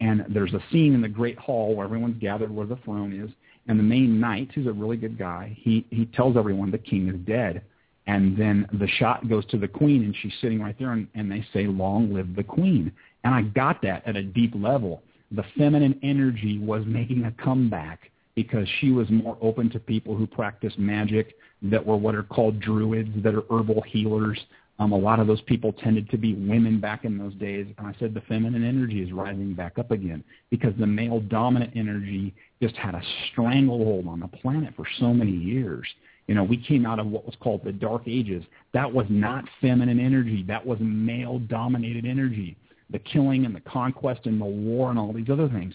And 0.00 0.24
there's 0.28 0.52
a 0.52 0.62
scene 0.70 0.94
in 0.94 1.00
the 1.00 1.08
great 1.08 1.38
hall 1.38 1.74
where 1.74 1.84
everyone's 1.84 2.20
gathered 2.20 2.50
where 2.50 2.66
the 2.66 2.76
throne 2.76 3.12
is, 3.12 3.30
and 3.68 3.78
the 3.78 3.84
main 3.84 4.18
knight, 4.18 4.50
who's 4.54 4.66
a 4.66 4.72
really 4.72 4.96
good 4.96 5.18
guy, 5.18 5.56
he 5.60 5.86
he 5.90 6.06
tells 6.06 6.36
everyone 6.36 6.70
the 6.70 6.78
king 6.78 7.08
is 7.08 7.16
dead. 7.26 7.62
And 8.08 8.36
then 8.36 8.66
the 8.72 8.88
shot 8.88 9.28
goes 9.28 9.46
to 9.46 9.58
the 9.58 9.68
queen, 9.68 10.02
and 10.02 10.16
she's 10.20 10.32
sitting 10.40 10.60
right 10.60 10.76
there, 10.76 10.90
and, 10.90 11.06
and 11.14 11.30
they 11.30 11.46
say, 11.52 11.66
"Long 11.66 12.12
live 12.12 12.34
the 12.34 12.42
queen." 12.42 12.90
And 13.22 13.32
I 13.32 13.42
got 13.42 13.80
that 13.82 14.06
at 14.06 14.16
a 14.16 14.22
deep 14.24 14.54
level. 14.56 15.04
The 15.30 15.44
feminine 15.56 15.98
energy 16.02 16.58
was 16.58 16.84
making 16.84 17.24
a 17.24 17.30
comeback 17.30 18.10
because 18.34 18.66
she 18.80 18.90
was 18.90 19.08
more 19.10 19.38
open 19.40 19.70
to 19.70 19.78
people 19.78 20.16
who 20.16 20.26
practice 20.26 20.72
magic, 20.78 21.36
that 21.62 21.84
were 21.84 21.96
what 21.96 22.14
are 22.14 22.22
called 22.22 22.58
druids, 22.60 23.10
that 23.22 23.34
are 23.34 23.44
herbal 23.50 23.82
healers, 23.82 24.40
um, 24.82 24.90
a 24.90 24.98
lot 24.98 25.20
of 25.20 25.28
those 25.28 25.40
people 25.42 25.72
tended 25.72 26.10
to 26.10 26.18
be 26.18 26.34
women 26.34 26.80
back 26.80 27.04
in 27.04 27.16
those 27.16 27.34
days. 27.34 27.66
And 27.78 27.86
I 27.86 27.94
said 28.00 28.14
the 28.14 28.20
feminine 28.22 28.64
energy 28.64 29.00
is 29.00 29.12
rising 29.12 29.54
back 29.54 29.78
up 29.78 29.92
again 29.92 30.24
because 30.50 30.74
the 30.78 30.86
male 30.86 31.20
dominant 31.20 31.72
energy 31.76 32.34
just 32.60 32.74
had 32.74 32.94
a 32.94 33.02
stranglehold 33.30 34.08
on 34.08 34.18
the 34.18 34.26
planet 34.26 34.74
for 34.74 34.84
so 34.98 35.14
many 35.14 35.30
years. 35.30 35.86
You 36.26 36.34
know, 36.34 36.42
we 36.42 36.56
came 36.56 36.84
out 36.84 36.98
of 36.98 37.06
what 37.06 37.24
was 37.24 37.34
called 37.40 37.62
the 37.64 37.72
Dark 37.72 38.02
Ages. 38.06 38.44
That 38.74 38.92
was 38.92 39.06
not 39.08 39.44
feminine 39.60 40.00
energy. 40.00 40.44
That 40.48 40.64
was 40.66 40.78
male 40.80 41.38
dominated 41.38 42.04
energy. 42.04 42.56
The 42.90 42.98
killing 42.98 43.44
and 43.46 43.54
the 43.54 43.60
conquest 43.60 44.26
and 44.26 44.40
the 44.40 44.44
war 44.46 44.90
and 44.90 44.98
all 44.98 45.12
these 45.12 45.30
other 45.30 45.48
things. 45.48 45.74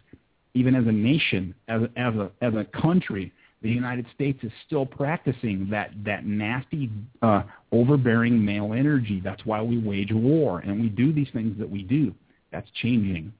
Even 0.53 0.75
as 0.75 0.85
a 0.85 0.91
nation, 0.91 1.55
as, 1.69 1.83
as, 1.95 2.13
a, 2.15 2.31
as 2.41 2.53
a 2.55 2.65
country, 2.81 3.31
the 3.61 3.69
United 3.69 4.05
States 4.13 4.43
is 4.43 4.51
still 4.65 4.85
practicing 4.85 5.67
that 5.71 5.91
that 6.05 6.25
nasty, 6.25 6.91
uh, 7.21 7.43
overbearing 7.71 8.43
male 8.43 8.73
energy. 8.73 9.19
That's 9.23 9.45
why 9.45 9.61
we 9.61 9.79
wage 9.79 10.11
war 10.11 10.59
and 10.59 10.79
we 10.79 10.89
do 10.89 11.11
these 11.11 11.29
things 11.33 11.57
that 11.57 11.69
we 11.69 11.81
do. 11.83 12.13
That's 12.51 12.69
changing. 12.81 13.33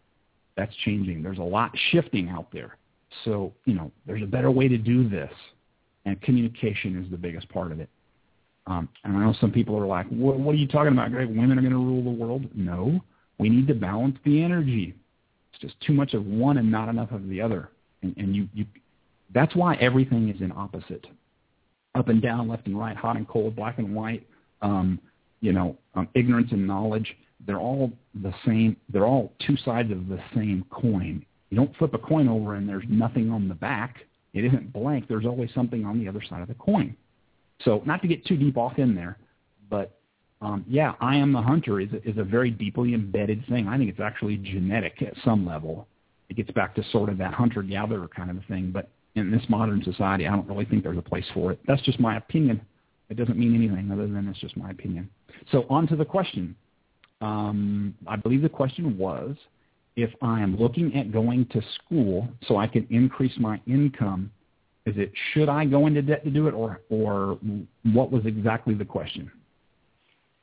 That's 0.55 0.75
changing. 0.85 1.21
There's 1.21 1.37
a 1.37 1.43
lot 1.43 1.71
shifting 1.91 2.29
out 2.29 2.47
there. 2.51 2.77
So, 3.23 3.53
you 3.65 3.73
know, 3.73 3.91
there's 4.05 4.23
a 4.23 4.27
better 4.27 4.51
way 4.51 4.67
to 4.67 4.77
do 4.77 5.07
this. 5.07 5.31
And 6.05 6.19
communication 6.21 7.01
is 7.03 7.11
the 7.11 7.17
biggest 7.17 7.47
part 7.49 7.71
of 7.71 7.79
it. 7.79 7.89
Um, 8.65 8.89
and 9.03 9.15
I 9.15 9.19
know 9.19 9.33
some 9.39 9.51
people 9.51 9.77
are 9.77 9.85
like, 9.85 10.07
what, 10.07 10.39
what 10.39 10.53
are 10.53 10.57
you 10.57 10.67
talking 10.67 10.93
about, 10.93 11.11
Greg? 11.11 11.29
Women 11.29 11.57
are 11.57 11.61
going 11.61 11.73
to 11.73 11.77
rule 11.77 12.03
the 12.03 12.09
world? 12.09 12.45
No. 12.53 12.99
We 13.39 13.49
need 13.49 13.67
to 13.67 13.75
balance 13.75 14.17
the 14.25 14.43
energy. 14.43 14.95
It's 15.51 15.61
just 15.61 15.79
too 15.81 15.93
much 15.93 16.13
of 16.13 16.25
one 16.25 16.57
and 16.57 16.71
not 16.71 16.89
enough 16.89 17.11
of 17.11 17.27
the 17.29 17.41
other. 17.41 17.69
And, 18.01 18.15
and 18.17 18.35
you, 18.35 18.47
you, 18.53 18.65
that's 19.33 19.55
why 19.55 19.75
everything 19.75 20.29
is 20.29 20.41
in 20.41 20.51
opposite. 20.51 21.05
Up 21.95 22.09
and 22.09 22.21
down, 22.21 22.47
left 22.47 22.67
and 22.67 22.77
right, 22.77 22.95
hot 22.95 23.17
and 23.17 23.27
cold, 23.27 23.55
black 23.55 23.79
and 23.79 23.95
white, 23.95 24.27
um, 24.61 24.99
you 25.41 25.53
know, 25.53 25.77
um, 25.95 26.07
ignorance 26.13 26.51
and 26.51 26.65
knowledge. 26.65 27.15
They're 27.45 27.59
all 27.59 27.91
the 28.15 28.33
same. 28.45 28.75
They're 28.89 29.05
all 29.05 29.33
two 29.45 29.57
sides 29.57 29.91
of 29.91 30.07
the 30.07 30.19
same 30.35 30.65
coin. 30.69 31.25
You 31.49 31.57
don't 31.57 31.75
flip 31.77 31.93
a 31.93 31.99
coin 31.99 32.27
over 32.27 32.55
and 32.55 32.67
there's 32.67 32.83
nothing 32.89 33.31
on 33.31 33.47
the 33.47 33.55
back. 33.55 33.97
It 34.33 34.43
isn't 34.45 34.73
blank. 34.73 35.07
There's 35.07 35.25
always 35.25 35.49
something 35.53 35.85
on 35.85 35.99
the 35.99 36.07
other 36.07 36.21
side 36.27 36.41
of 36.41 36.47
the 36.47 36.55
coin. 36.55 36.95
So 37.63 37.81
not 37.85 38.01
to 38.01 38.07
get 38.07 38.25
too 38.25 38.37
deep 38.37 38.57
off 38.57 38.77
in 38.77 38.93
there, 38.93 39.17
but 39.69 39.97
um, 40.41 40.63
yeah, 40.67 40.93
I 40.99 41.15
am 41.15 41.33
the 41.33 41.41
hunter 41.41 41.79
is 41.79 41.89
a, 41.93 42.07
is 42.07 42.17
a 42.17 42.23
very 42.23 42.51
deeply 42.51 42.93
embedded 42.93 43.45
thing. 43.47 43.67
I 43.67 43.77
think 43.77 43.89
it's 43.89 43.99
actually 43.99 44.37
genetic 44.37 45.01
at 45.01 45.13
some 45.23 45.45
level. 45.45 45.87
It 46.29 46.35
gets 46.35 46.51
back 46.51 46.75
to 46.75 46.83
sort 46.91 47.09
of 47.09 47.17
that 47.17 47.33
hunter-gatherer 47.33 48.09
kind 48.09 48.29
of 48.29 48.43
thing. 48.45 48.71
But 48.71 48.89
in 49.17 49.31
this 49.31 49.43
modern 49.49 49.83
society, 49.83 50.27
I 50.27 50.31
don't 50.31 50.47
really 50.47 50.65
think 50.65 50.83
there's 50.83 50.97
a 50.97 51.01
place 51.01 51.25
for 51.33 51.51
it. 51.51 51.59
That's 51.67 51.81
just 51.81 51.99
my 51.99 52.17
opinion. 52.17 52.61
It 53.09 53.17
doesn't 53.17 53.37
mean 53.37 53.55
anything 53.55 53.91
other 53.91 54.07
than 54.07 54.27
it's 54.27 54.39
just 54.39 54.57
my 54.57 54.69
opinion. 54.69 55.09
So 55.51 55.65
on 55.69 55.87
to 55.87 55.95
the 55.95 56.05
question. 56.05 56.55
Um, 57.21 57.95
I 58.05 58.15
believe 58.15 58.41
the 58.41 58.49
question 58.49 58.97
was, 58.97 59.35
if 59.95 60.11
I 60.21 60.41
am 60.41 60.55
looking 60.57 60.95
at 60.95 61.11
going 61.11 61.47
to 61.47 61.61
school 61.75 62.27
so 62.47 62.57
I 62.57 62.67
can 62.67 62.85
increase 62.89 63.33
my 63.39 63.59
income, 63.65 64.31
is 64.85 64.95
it 64.97 65.11
should 65.33 65.49
I 65.49 65.65
go 65.65 65.87
into 65.87 66.01
debt 66.01 66.23
to 66.23 66.29
do 66.29 66.47
it, 66.47 66.53
or 66.53 66.81
or 66.89 67.39
what 67.83 68.11
was 68.11 68.25
exactly 68.25 68.73
the 68.73 68.85
question? 68.85 69.29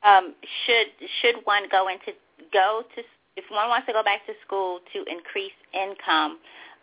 Um, 0.03 0.35
should 0.65 1.09
should 1.21 1.35
one 1.45 1.63
go 1.71 1.87
into 1.87 2.11
go 2.51 2.83
to 2.95 3.01
if 3.37 3.45
one 3.49 3.69
wants 3.69 3.87
to 3.87 3.93
go 3.93 4.03
back 4.03 4.25
to 4.27 4.33
school 4.45 4.79
to 4.93 4.99
increase 5.11 5.55
income 5.73 6.39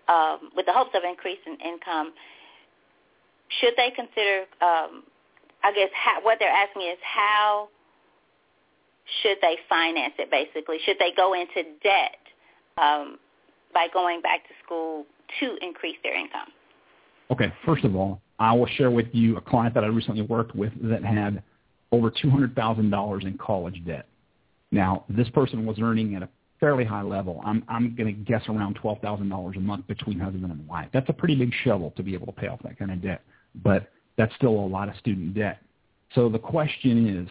um, 0.08 0.50
with 0.56 0.66
the 0.66 0.72
hopes 0.72 0.90
of 0.94 1.02
increasing 1.08 1.56
income, 1.64 2.12
should 3.60 3.74
they 3.76 3.90
consider? 3.94 4.46
Um, 4.60 5.04
I 5.64 5.72
guess 5.74 5.90
how, 5.94 6.22
what 6.22 6.38
they're 6.40 6.48
asking 6.48 6.82
is 6.82 6.98
how 7.02 7.68
should 9.22 9.38
they 9.42 9.56
finance 9.68 10.14
it? 10.18 10.30
Basically, 10.30 10.78
should 10.84 10.96
they 10.98 11.12
go 11.16 11.34
into 11.34 11.62
debt 11.82 12.18
um, 12.78 13.18
by 13.74 13.88
going 13.92 14.20
back 14.20 14.42
to 14.48 14.54
school 14.64 15.06
to 15.40 15.56
increase 15.60 15.96
their 16.02 16.18
income? 16.18 16.48
Okay, 17.30 17.52
first 17.64 17.84
of 17.84 17.96
all, 17.96 18.20
I 18.38 18.52
will 18.52 18.66
share 18.66 18.90
with 18.90 19.06
you 19.12 19.36
a 19.36 19.40
client 19.40 19.74
that 19.74 19.84
I 19.84 19.86
recently 19.86 20.22
worked 20.22 20.54
with 20.54 20.72
that 20.82 21.04
had 21.04 21.42
over 21.92 22.10
$200,000 22.10 23.22
in 23.22 23.38
college 23.38 23.82
debt. 23.86 24.06
Now, 24.70 25.04
this 25.08 25.28
person 25.30 25.66
was 25.66 25.78
earning 25.80 26.14
at 26.14 26.22
a 26.22 26.28
fairly 26.62 26.84
high 26.84 27.02
level. 27.02 27.40
I'm, 27.44 27.64
I'm 27.68 27.96
going 27.96 28.06
to 28.06 28.12
guess 28.12 28.42
around 28.48 28.78
$12,000 28.78 29.56
a 29.56 29.60
month 29.60 29.86
between 29.88 30.20
husband 30.20 30.44
and 30.44 30.68
wife. 30.68 30.88
That's 30.92 31.08
a 31.08 31.12
pretty 31.12 31.34
big 31.34 31.52
shovel 31.64 31.92
to 31.96 32.04
be 32.04 32.14
able 32.14 32.26
to 32.26 32.32
pay 32.32 32.46
off 32.46 32.60
that 32.62 32.78
kind 32.78 32.92
of 32.92 33.02
debt, 33.02 33.22
but 33.64 33.90
that's 34.16 34.32
still 34.36 34.50
a 34.50 34.68
lot 34.68 34.88
of 34.88 34.94
student 34.96 35.34
debt. 35.34 35.58
So 36.14 36.28
the 36.28 36.38
question 36.38 37.18
is, 37.18 37.28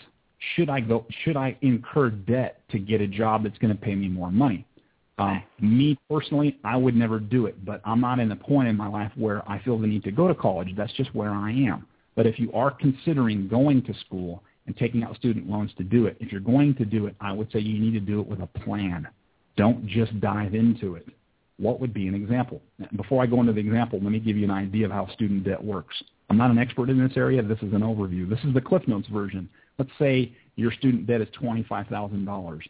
should 0.55 0.69
I 0.69 0.81
go? 0.81 1.05
Should 1.23 1.37
I 1.37 1.55
incur 1.61 2.09
debt 2.09 2.61
to 2.71 2.79
get 2.79 2.99
a 2.99 3.07
job 3.07 3.43
that's 3.43 3.57
going 3.59 3.73
to 3.73 3.79
pay 3.79 3.95
me 3.95 4.09
more 4.09 4.31
money? 4.31 4.65
Um, 5.17 5.43
me 5.59 5.97
personally, 6.09 6.57
I 6.63 6.75
would 6.75 6.95
never 6.95 7.19
do 7.19 7.45
it, 7.45 7.63
but 7.63 7.79
I'm 7.85 8.01
not 8.01 8.19
in 8.19 8.27
the 8.27 8.35
point 8.35 8.67
in 8.67 8.75
my 8.75 8.87
life 8.87 9.11
where 9.15 9.49
I 9.49 9.61
feel 9.63 9.77
the 9.77 9.87
need 9.87 10.03
to 10.05 10.11
go 10.11 10.27
to 10.27 10.35
college. 10.35 10.73
That's 10.75 10.91
just 10.93 11.13
where 11.13 11.29
I 11.29 11.51
am. 11.51 11.85
But 12.15 12.25
if 12.25 12.39
you 12.39 12.51
are 12.53 12.71
considering 12.71 13.47
going 13.47 13.83
to 13.83 13.93
school 14.05 14.43
and 14.65 14.75
taking 14.75 15.03
out 15.03 15.15
student 15.15 15.47
loans 15.47 15.71
to 15.77 15.83
do 15.83 16.07
it, 16.07 16.17
if 16.19 16.31
you're 16.31 16.41
going 16.41 16.73
to 16.75 16.85
do 16.85 17.05
it, 17.05 17.15
I 17.21 17.31
would 17.31 17.51
say 17.51 17.59
you 17.59 17.79
need 17.79 17.93
to 17.93 17.99
do 17.99 18.19
it 18.19 18.27
with 18.27 18.41
a 18.41 18.47
plan. 18.47 19.07
Don't 19.55 19.85
just 19.87 20.19
dive 20.19 20.53
into 20.53 20.95
it. 20.95 21.07
What 21.57 21.79
would 21.79 21.93
be 21.93 22.07
an 22.07 22.15
example? 22.15 22.61
Before 22.95 23.21
I 23.21 23.27
go 23.27 23.39
into 23.39 23.53
the 23.53 23.59
example, 23.59 23.99
let 24.01 24.11
me 24.11 24.19
give 24.19 24.37
you 24.37 24.45
an 24.45 24.51
idea 24.51 24.85
of 24.85 24.91
how 24.91 25.07
student 25.13 25.43
debt 25.43 25.63
works. 25.63 25.95
I'm 26.29 26.37
not 26.37 26.49
an 26.49 26.57
expert 26.57 26.89
in 26.89 26.97
this 26.97 27.17
area. 27.17 27.43
This 27.43 27.59
is 27.59 27.73
an 27.73 27.81
overview. 27.81 28.27
This 28.27 28.39
is 28.43 28.53
the 28.53 28.61
Cliff 28.61 28.87
Notes 28.87 29.07
version. 29.09 29.49
Let's 29.77 29.91
say 29.99 30.33
your 30.55 30.71
student 30.71 31.05
debt 31.05 31.21
is 31.21 31.27
$25,000 31.41 32.61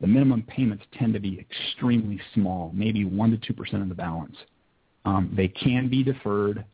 the 0.00 0.06
minimum 0.06 0.42
payments 0.42 0.84
tend 0.98 1.14
to 1.14 1.20
be 1.20 1.38
extremely 1.40 2.20
small, 2.34 2.70
maybe 2.74 3.04
1% 3.04 3.40
to 3.40 3.52
2% 3.54 3.82
of 3.82 3.88
the 3.88 3.94
balance. 3.94 4.36
Um, 5.04 5.32
they 5.36 5.48
can 5.48 5.88
be 5.88 6.02
deferred, 6.02 6.64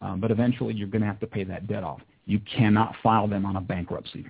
um, 0.00 0.20
but 0.20 0.30
eventually 0.30 0.74
you're 0.74 0.88
going 0.88 1.02
to 1.02 1.06
have 1.08 1.20
to 1.20 1.26
pay 1.26 1.44
that 1.44 1.66
debt 1.66 1.82
off. 1.82 2.00
You 2.26 2.40
cannot 2.40 2.94
file 3.02 3.28
them 3.28 3.44
on 3.46 3.56
a 3.56 3.60
bankruptcy. 3.60 4.26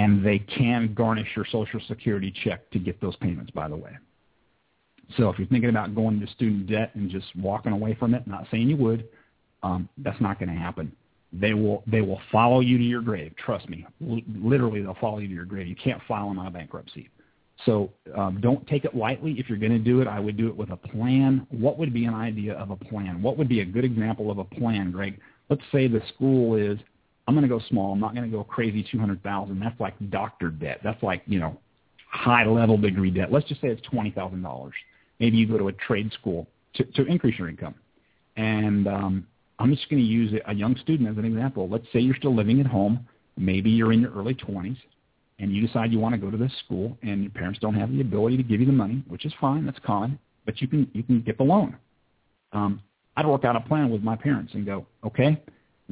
And 0.00 0.24
they 0.24 0.38
can 0.38 0.94
garnish 0.94 1.28
your 1.36 1.44
Social 1.52 1.80
Security 1.86 2.32
check 2.44 2.70
to 2.70 2.78
get 2.78 3.00
those 3.00 3.16
payments, 3.16 3.50
by 3.50 3.68
the 3.68 3.76
way. 3.76 3.92
So 5.16 5.28
if 5.28 5.38
you're 5.38 5.48
thinking 5.48 5.70
about 5.70 5.94
going 5.94 6.20
to 6.20 6.26
student 6.28 6.68
debt 6.68 6.94
and 6.94 7.10
just 7.10 7.26
walking 7.36 7.72
away 7.72 7.94
from 8.00 8.14
it, 8.14 8.26
not 8.26 8.46
saying 8.50 8.68
you 8.68 8.76
would, 8.76 9.08
um, 9.62 9.88
that's 9.98 10.20
not 10.20 10.38
going 10.38 10.48
to 10.48 10.54
happen. 10.54 10.90
They 11.32 11.54
will 11.54 11.82
they 11.86 12.00
will 12.00 12.20
follow 12.32 12.60
you 12.60 12.78
to 12.78 12.84
your 12.84 13.02
grave. 13.02 13.32
Trust 13.36 13.68
me. 13.68 13.86
L- 14.08 14.20
literally, 14.34 14.82
they'll 14.82 14.94
follow 15.00 15.18
you 15.18 15.28
to 15.28 15.34
your 15.34 15.44
grave. 15.44 15.66
You 15.66 15.76
can't 15.76 16.00
file 16.08 16.28
them 16.28 16.38
on 16.38 16.46
a 16.46 16.50
bankruptcy. 16.50 17.10
So 17.66 17.90
um, 18.16 18.40
don't 18.40 18.66
take 18.66 18.84
it 18.84 18.96
lightly. 18.96 19.32
If 19.38 19.48
you're 19.48 19.58
going 19.58 19.72
to 19.72 19.78
do 19.78 20.00
it, 20.00 20.08
I 20.08 20.18
would 20.18 20.36
do 20.36 20.48
it 20.48 20.56
with 20.56 20.70
a 20.70 20.76
plan. 20.76 21.46
What 21.50 21.78
would 21.78 21.92
be 21.92 22.06
an 22.06 22.14
idea 22.14 22.54
of 22.54 22.70
a 22.70 22.76
plan? 22.76 23.22
What 23.22 23.36
would 23.36 23.48
be 23.48 23.60
a 23.60 23.64
good 23.66 23.84
example 23.84 24.30
of 24.30 24.38
a 24.38 24.44
plan, 24.44 24.90
Greg? 24.90 25.20
Let's 25.50 25.62
say 25.70 25.86
the 25.88 26.02
school 26.14 26.56
is, 26.56 26.78
I'm 27.30 27.36
going 27.36 27.48
to 27.48 27.48
go 27.48 27.62
small. 27.68 27.92
I'm 27.92 28.00
not 28.00 28.12
going 28.12 28.28
to 28.28 28.36
go 28.36 28.42
crazy 28.42 28.84
200,000. 28.90 29.60
That's 29.60 29.78
like 29.78 29.94
doctor 30.10 30.48
debt. 30.48 30.80
That's 30.82 31.00
like, 31.00 31.22
you 31.26 31.38
know, 31.38 31.56
high 32.10 32.44
level 32.44 32.76
degree 32.76 33.12
debt. 33.12 33.30
Let's 33.30 33.46
just 33.46 33.60
say 33.60 33.68
it's 33.68 33.86
$20,000. 33.86 34.72
Maybe 35.20 35.36
you 35.36 35.46
go 35.46 35.56
to 35.56 35.68
a 35.68 35.72
trade 35.72 36.12
school 36.12 36.48
to, 36.74 36.82
to 36.82 37.04
increase 37.04 37.38
your 37.38 37.48
income. 37.48 37.76
And 38.36 38.88
um, 38.88 39.26
I'm 39.60 39.72
just 39.72 39.88
going 39.88 40.02
to 40.02 40.08
use 40.08 40.34
a 40.44 40.52
young 40.52 40.74
student 40.78 41.08
as 41.08 41.18
an 41.18 41.24
example. 41.24 41.68
Let's 41.68 41.84
say 41.92 42.00
you're 42.00 42.16
still 42.16 42.34
living 42.34 42.58
at 42.58 42.66
home. 42.66 43.06
Maybe 43.36 43.70
you're 43.70 43.92
in 43.92 44.00
your 44.00 44.12
early 44.12 44.34
20s 44.34 44.76
and 45.38 45.52
you 45.52 45.64
decide 45.64 45.92
you 45.92 46.00
want 46.00 46.16
to 46.16 46.20
go 46.20 46.32
to 46.32 46.36
this 46.36 46.52
school 46.64 46.98
and 47.02 47.22
your 47.22 47.30
parents 47.30 47.60
don't 47.60 47.74
have 47.74 47.92
the 47.92 48.00
ability 48.00 48.38
to 48.38 48.42
give 48.42 48.58
you 48.58 48.66
the 48.66 48.72
money, 48.72 49.04
which 49.06 49.24
is 49.24 49.32
fine, 49.40 49.64
that's 49.64 49.78
common, 49.86 50.18
but 50.46 50.60
you 50.60 50.66
can 50.66 50.90
you 50.92 51.04
can 51.04 51.20
get 51.22 51.38
the 51.38 51.44
loan. 51.44 51.76
Um, 52.52 52.82
I'd 53.16 53.26
work 53.26 53.44
out 53.44 53.54
a 53.54 53.60
plan 53.60 53.88
with 53.88 54.02
my 54.02 54.16
parents 54.16 54.54
and 54.54 54.66
go, 54.66 54.84
okay, 55.04 55.40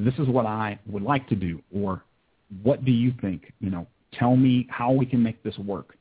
this 0.04 0.14
is 0.14 0.28
what 0.28 0.46
I 0.46 0.78
would 0.86 1.02
like 1.02 1.28
to 1.28 1.34
do, 1.34 1.60
or 1.74 2.04
what 2.62 2.84
do 2.84 2.92
you 2.92 3.12
think? 3.20 3.52
You 3.60 3.70
know, 3.70 3.86
tell 4.12 4.36
me 4.36 4.66
how 4.70 4.92
we 4.92 5.04
can 5.04 5.22
make 5.22 5.42
this 5.42 5.58
work. 5.58 5.96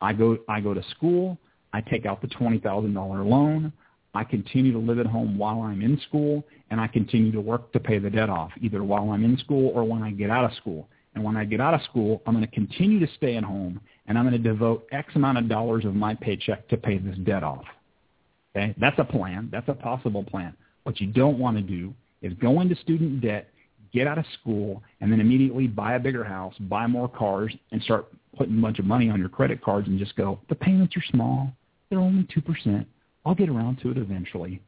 I 0.00 0.12
go 0.12 0.38
I 0.48 0.60
go 0.60 0.74
to 0.74 0.82
school, 0.90 1.38
I 1.72 1.80
take 1.80 2.06
out 2.06 2.20
the 2.20 2.28
twenty 2.28 2.58
thousand 2.58 2.94
dollar 2.94 3.24
loan, 3.24 3.72
I 4.14 4.24
continue 4.24 4.72
to 4.72 4.78
live 4.78 4.98
at 4.98 5.06
home 5.06 5.38
while 5.38 5.62
I'm 5.62 5.82
in 5.82 6.00
school, 6.08 6.44
and 6.70 6.80
I 6.80 6.86
continue 6.86 7.32
to 7.32 7.40
work 7.40 7.72
to 7.72 7.80
pay 7.80 7.98
the 7.98 8.10
debt 8.10 8.28
off, 8.28 8.50
either 8.60 8.84
while 8.84 9.10
I'm 9.10 9.24
in 9.24 9.38
school 9.38 9.72
or 9.74 9.84
when 9.84 10.02
I 10.02 10.10
get 10.10 10.30
out 10.30 10.44
of 10.44 10.56
school. 10.56 10.88
And 11.14 11.24
when 11.24 11.36
I 11.36 11.44
get 11.44 11.60
out 11.60 11.74
of 11.74 11.82
school, 11.82 12.22
I'm 12.24 12.34
going 12.34 12.46
to 12.46 12.54
continue 12.54 13.00
to 13.00 13.12
stay 13.16 13.36
at 13.36 13.42
home 13.42 13.80
and 14.06 14.16
I'm 14.16 14.28
going 14.28 14.40
to 14.40 14.48
devote 14.48 14.86
X 14.92 15.14
amount 15.16 15.38
of 15.38 15.48
dollars 15.48 15.84
of 15.84 15.94
my 15.94 16.14
paycheck 16.14 16.68
to 16.68 16.76
pay 16.76 16.98
this 16.98 17.16
debt 17.24 17.42
off. 17.42 17.64
Okay? 18.54 18.74
That's 18.78 18.98
a 18.98 19.04
plan. 19.04 19.48
That's 19.50 19.68
a 19.68 19.74
possible 19.74 20.22
plan. 20.22 20.54
What 20.84 21.00
you 21.00 21.08
don't 21.08 21.38
want 21.38 21.56
to 21.56 21.62
do 21.62 21.94
is 22.22 22.32
go 22.34 22.60
into 22.60 22.74
student 22.76 23.20
debt, 23.20 23.48
get 23.92 24.06
out 24.06 24.18
of 24.18 24.24
school, 24.40 24.82
and 25.00 25.10
then 25.10 25.20
immediately 25.20 25.66
buy 25.66 25.94
a 25.94 25.98
bigger 25.98 26.24
house, 26.24 26.54
buy 26.60 26.86
more 26.86 27.08
cars, 27.08 27.54
and 27.72 27.82
start 27.82 28.06
putting 28.36 28.58
a 28.58 28.62
bunch 28.62 28.78
of 28.78 28.84
money 28.84 29.10
on 29.10 29.18
your 29.18 29.28
credit 29.28 29.62
cards 29.62 29.88
and 29.88 29.98
just 29.98 30.16
go, 30.16 30.38
the 30.48 30.54
payments 30.54 30.96
are 30.96 31.02
small. 31.10 31.52
They're 31.88 31.98
only 31.98 32.24
2%. 32.24 32.86
I'll 33.26 33.34
get 33.34 33.48
around 33.48 33.80
to 33.82 33.90
it 33.90 33.98
eventually. 33.98 34.62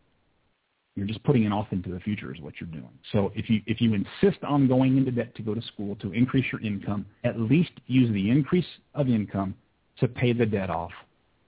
You're 0.94 1.06
just 1.06 1.22
putting 1.22 1.44
it 1.44 1.52
off 1.52 1.68
into 1.70 1.90
the 1.90 2.00
future 2.00 2.34
is 2.34 2.40
what 2.40 2.54
you're 2.60 2.68
doing. 2.68 2.90
So 3.12 3.32
if 3.34 3.48
you 3.48 3.62
if 3.66 3.80
you 3.80 3.94
insist 3.94 4.44
on 4.44 4.68
going 4.68 4.98
into 4.98 5.10
debt 5.10 5.34
to 5.36 5.42
go 5.42 5.54
to 5.54 5.62
school 5.62 5.96
to 5.96 6.12
increase 6.12 6.44
your 6.52 6.60
income, 6.60 7.06
at 7.24 7.40
least 7.40 7.70
use 7.86 8.12
the 8.12 8.30
increase 8.30 8.66
of 8.94 9.08
income 9.08 9.54
to 10.00 10.08
pay 10.08 10.34
the 10.34 10.44
debt 10.44 10.68
off 10.68 10.90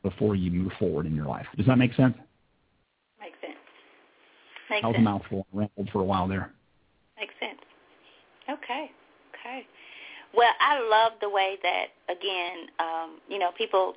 before 0.02 0.34
you 0.34 0.50
move 0.50 0.72
forward 0.78 1.04
in 1.04 1.14
your 1.14 1.26
life. 1.26 1.46
Does 1.58 1.66
that 1.66 1.76
make 1.76 1.92
sense? 1.94 2.14
Makes 4.70 4.82
that 4.82 4.88
was 4.88 4.94
sense. 4.94 5.02
a 5.02 5.04
mouthful. 5.04 5.46
I 5.54 5.58
rambled 5.58 5.90
for 5.92 6.00
a 6.00 6.04
while 6.04 6.28
there. 6.28 6.50
Makes 7.18 7.34
sense. 7.40 7.60
Okay. 8.48 8.90
Okay. 9.38 9.66
Well, 10.36 10.52
I 10.60 10.80
love 10.80 11.12
the 11.20 11.28
way 11.28 11.56
that 11.62 11.86
again, 12.08 12.66
um, 12.80 13.20
you 13.28 13.38
know, 13.38 13.50
people 13.56 13.94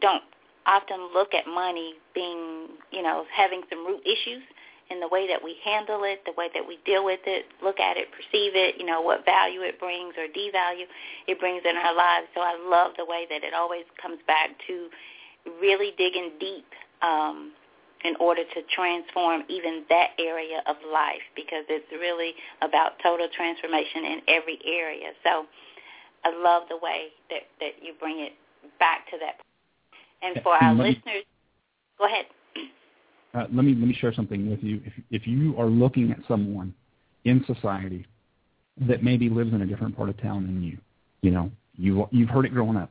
don't 0.00 0.22
often 0.66 1.08
look 1.14 1.34
at 1.34 1.46
money 1.46 1.94
being, 2.14 2.68
you 2.90 3.02
know, 3.02 3.24
having 3.34 3.62
some 3.70 3.86
root 3.86 4.02
issues 4.04 4.42
in 4.90 4.98
the 4.98 5.08
way 5.08 5.28
that 5.28 5.42
we 5.42 5.56
handle 5.64 6.02
it, 6.02 6.20
the 6.26 6.34
way 6.36 6.50
that 6.52 6.66
we 6.66 6.78
deal 6.84 7.04
with 7.04 7.20
it, 7.24 7.46
look 7.62 7.78
at 7.78 7.96
it, 7.96 8.08
perceive 8.10 8.58
it, 8.58 8.74
you 8.78 8.84
know, 8.84 9.00
what 9.00 9.24
value 9.24 9.62
it 9.62 9.78
brings 9.78 10.14
or 10.18 10.26
devalue 10.26 10.90
it 11.28 11.38
brings 11.38 11.62
in 11.64 11.76
our 11.76 11.94
lives. 11.94 12.26
So 12.34 12.40
I 12.40 12.58
love 12.58 12.92
the 12.98 13.04
way 13.04 13.26
that 13.30 13.44
it 13.44 13.54
always 13.54 13.84
comes 14.02 14.18
back 14.26 14.50
to 14.66 14.88
really 15.60 15.92
digging 15.96 16.32
deep 16.40 16.66
um, 17.02 17.52
in 18.04 18.16
order 18.20 18.42
to 18.42 18.60
transform 18.74 19.42
even 19.48 19.84
that 19.88 20.10
area 20.18 20.62
of 20.66 20.76
life 20.92 21.24
because 21.36 21.64
it's 21.68 21.86
really 21.92 22.32
about 22.62 22.92
total 23.02 23.28
transformation 23.34 24.04
in 24.04 24.20
every 24.28 24.58
area. 24.64 25.10
So 25.22 25.44
I 26.24 26.30
love 26.36 26.64
the 26.68 26.76
way 26.76 27.08
that, 27.30 27.42
that 27.60 27.82
you 27.82 27.92
bring 27.98 28.20
it 28.20 28.32
back 28.78 29.06
to 29.10 29.18
that. 29.20 29.40
And 30.22 30.42
for 30.42 30.54
our 30.54 30.74
listeners, 30.74 31.24
go 31.98 32.06
ahead. 32.06 32.26
Uh, 33.32 33.46
let 33.52 33.64
me 33.64 33.76
let 33.76 33.86
me 33.86 33.94
share 33.94 34.12
something 34.12 34.50
with 34.50 34.60
you. 34.60 34.80
If 34.84 34.92
if 35.12 35.24
you 35.24 35.56
are 35.56 35.68
looking 35.68 36.10
at 36.10 36.18
someone 36.26 36.74
in 37.24 37.44
society 37.46 38.04
that 38.88 39.04
maybe 39.04 39.28
lives 39.28 39.52
in 39.52 39.62
a 39.62 39.66
different 39.66 39.96
part 39.96 40.08
of 40.08 40.20
town 40.20 40.46
than 40.46 40.60
you, 40.60 40.76
you 41.22 41.30
know, 41.30 41.48
you 41.76 42.08
you've 42.10 42.28
heard 42.28 42.44
it 42.44 42.52
growing 42.52 42.76
up. 42.76 42.90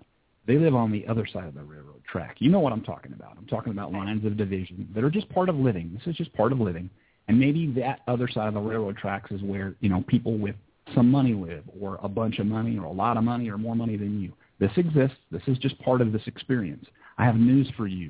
They 0.50 0.58
live 0.58 0.74
on 0.74 0.92
the 0.92 1.06
other 1.06 1.28
side 1.32 1.44
of 1.44 1.54
the 1.54 1.62
railroad 1.62 2.04
track. 2.12 2.38
You 2.40 2.50
know 2.50 2.60
what 2.60 2.74
I'm 2.74 2.82
talking 2.82 3.14
about. 3.14 3.38
I'm 3.38 3.46
talking 3.46 3.72
about 3.72 3.92
lines 3.92 4.26
of 4.26 4.36
division 4.36 4.90
that 4.96 5.04
are 5.04 5.12
just 5.12 5.30
part 5.30 5.48
of 5.48 5.56
living. 5.56 5.92
This 5.94 6.08
is 6.08 6.16
just 6.16 6.34
part 6.34 6.52
of 6.52 6.60
living. 6.60 6.90
And 7.28 7.40
maybe 7.40 7.72
that 7.74 8.00
other 8.08 8.28
side 8.28 8.48
of 8.48 8.56
the 8.56 8.60
railroad 8.60 8.98
tracks 8.98 9.30
is 9.30 9.44
where, 9.44 9.76
you 9.80 9.90
know, 9.90 10.04
people 10.08 10.40
with 10.40 10.56
some 10.96 11.12
money 11.12 11.36
live 11.36 11.64
or 11.80 12.00
a 12.02 12.10
bunch 12.10 12.40
of 12.40 12.48
money 12.48 12.80
or 12.80 12.86
a 12.86 12.92
lot 12.92 13.16
of 13.16 13.24
money 13.24 13.48
or 13.48 13.60
more 13.60 13.76
money 13.76 13.96
than 13.96 14.20
you. 14.20 14.34
This 14.58 14.72
exists. 14.76 15.18
This 15.30 15.44
is 15.46 15.60
just 15.60 15.80
part 15.82 16.02
of 16.02 16.12
this 16.12 16.24
experience. 16.26 16.88
I 17.20 17.26
have 17.26 17.36
news 17.36 17.70
for 17.78 17.86
you 17.86 18.10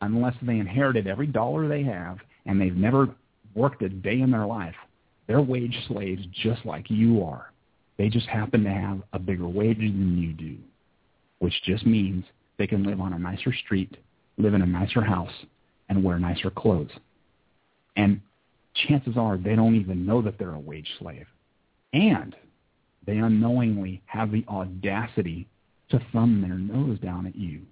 unless 0.00 0.34
they 0.42 0.58
inherited 0.58 1.06
every 1.06 1.28
dollar 1.28 1.68
they 1.68 1.84
have 1.84 2.18
and 2.46 2.60
they've 2.60 2.74
never 2.74 3.14
worked 3.54 3.82
a 3.82 3.88
day 3.88 4.20
in 4.20 4.32
their 4.32 4.46
life, 4.46 4.74
they're 5.28 5.40
wage 5.40 5.78
slaves 5.86 6.22
just 6.42 6.66
like 6.66 6.90
you 6.90 7.22
are. 7.22 7.52
They 7.98 8.08
just 8.08 8.26
happen 8.26 8.64
to 8.64 8.70
have 8.70 9.00
a 9.12 9.20
bigger 9.20 9.46
wage 9.46 9.78
than 9.78 10.18
you 10.18 10.32
do, 10.32 10.56
which 11.38 11.54
just 11.64 11.86
means 11.86 12.24
they 12.58 12.66
can 12.66 12.82
live 12.84 13.00
on 13.00 13.12
a 13.12 13.18
nicer 13.18 13.52
street, 13.52 13.96
live 14.36 14.54
in 14.54 14.62
a 14.62 14.66
nicer 14.66 15.02
house, 15.02 15.32
and 15.88 16.02
wear 16.02 16.18
nicer 16.18 16.50
clothes. 16.50 16.90
And 17.96 18.20
chances 18.74 19.16
are 19.16 19.36
they 19.36 19.56
don't 19.56 19.76
even 19.76 20.06
know 20.06 20.22
that 20.22 20.38
they're 20.38 20.54
a 20.54 20.60
wage 20.60 20.88
slave. 20.98 21.26
And 21.92 22.34
they 23.06 23.18
unknowingly 23.18 24.02
have 24.06 24.30
the 24.30 24.44
audacity 24.48 25.48
to 25.90 26.00
thumb 26.12 26.42
their 26.42 26.58
nose 26.58 26.98
down 27.00 27.26
at 27.26 27.36
you 27.36 27.62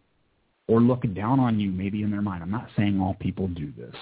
or 0.68 0.80
look 0.80 1.02
down 1.14 1.38
on 1.38 1.60
you 1.60 1.70
maybe 1.70 2.02
in 2.02 2.10
their 2.10 2.22
mind. 2.22 2.42
I'm 2.42 2.50
not 2.50 2.68
saying 2.76 3.00
all 3.00 3.14
people 3.14 3.48
do 3.48 3.72
this, 3.76 3.94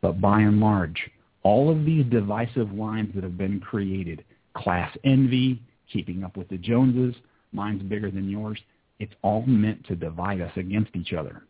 but 0.00 0.20
by 0.20 0.40
and 0.40 0.60
large, 0.60 1.10
all 1.42 1.70
of 1.70 1.84
these 1.84 2.06
divisive 2.06 2.72
lines 2.72 3.14
that 3.14 3.24
have 3.24 3.36
been 3.36 3.60
created, 3.60 4.24
class 4.54 4.96
envy, 5.04 5.60
keeping 5.92 6.24
up 6.24 6.36
with 6.36 6.48
the 6.48 6.56
Joneses, 6.56 7.20
mine's 7.52 7.82
bigger 7.82 8.10
than 8.10 8.30
yours, 8.30 8.58
it's 9.02 9.14
all 9.22 9.42
meant 9.46 9.84
to 9.88 9.96
divide 9.96 10.40
us 10.40 10.52
against 10.56 10.94
each 10.94 11.12
other. 11.12 11.42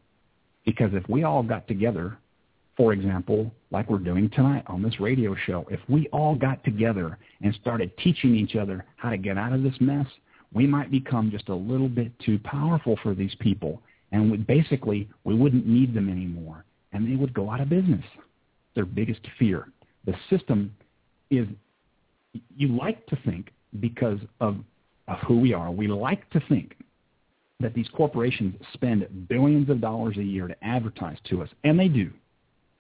Because 0.64 0.90
if 0.94 1.06
we 1.06 1.22
all 1.24 1.42
got 1.42 1.68
together, 1.68 2.16
for 2.78 2.94
example, 2.94 3.52
like 3.70 3.90
we're 3.90 3.98
doing 3.98 4.30
tonight 4.30 4.62
on 4.68 4.82
this 4.82 4.98
radio 4.98 5.36
show, 5.46 5.66
if 5.70 5.80
we 5.86 6.08
all 6.08 6.34
got 6.34 6.64
together 6.64 7.18
and 7.42 7.54
started 7.60 7.94
teaching 7.98 8.34
each 8.34 8.56
other 8.56 8.86
how 8.96 9.10
to 9.10 9.18
get 9.18 9.36
out 9.36 9.52
of 9.52 9.62
this 9.62 9.74
mess, 9.80 10.06
we 10.54 10.66
might 10.66 10.90
become 10.90 11.30
just 11.30 11.50
a 11.50 11.54
little 11.54 11.90
bit 11.90 12.10
too 12.20 12.38
powerful 12.38 12.98
for 13.02 13.14
these 13.14 13.34
people 13.40 13.82
and 14.12 14.30
we, 14.30 14.36
basically 14.38 15.08
we 15.24 15.34
wouldn't 15.34 15.66
need 15.66 15.94
them 15.94 16.08
anymore, 16.08 16.64
and 16.92 17.10
they 17.10 17.16
would 17.16 17.34
go 17.34 17.50
out 17.50 17.60
of 17.60 17.68
business. 17.68 18.04
Their 18.74 18.86
biggest 18.86 19.20
fear. 19.38 19.68
The 20.06 20.14
system 20.30 20.74
is, 21.30 21.46
you 22.56 22.68
like 22.68 23.04
to 23.06 23.18
think, 23.24 23.50
because 23.80 24.18
of, 24.40 24.56
of 25.08 25.18
who 25.26 25.38
we 25.38 25.52
are, 25.52 25.70
we 25.70 25.88
like 25.88 26.28
to 26.30 26.40
think 26.48 26.76
that 27.62 27.74
these 27.74 27.88
corporations 27.88 28.54
spend 28.72 29.28
billions 29.28 29.68
of 29.70 29.80
dollars 29.80 30.16
a 30.18 30.22
year 30.22 30.48
to 30.48 30.64
advertise 30.64 31.18
to 31.30 31.42
us, 31.42 31.48
and 31.64 31.78
they 31.78 31.88
do. 31.88 32.10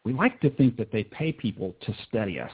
We 0.04 0.12
like 0.12 0.40
to 0.40 0.50
think 0.50 0.76
that 0.76 0.92
they 0.92 1.04
pay 1.04 1.32
people 1.32 1.74
to 1.82 1.94
study 2.08 2.40
us 2.40 2.50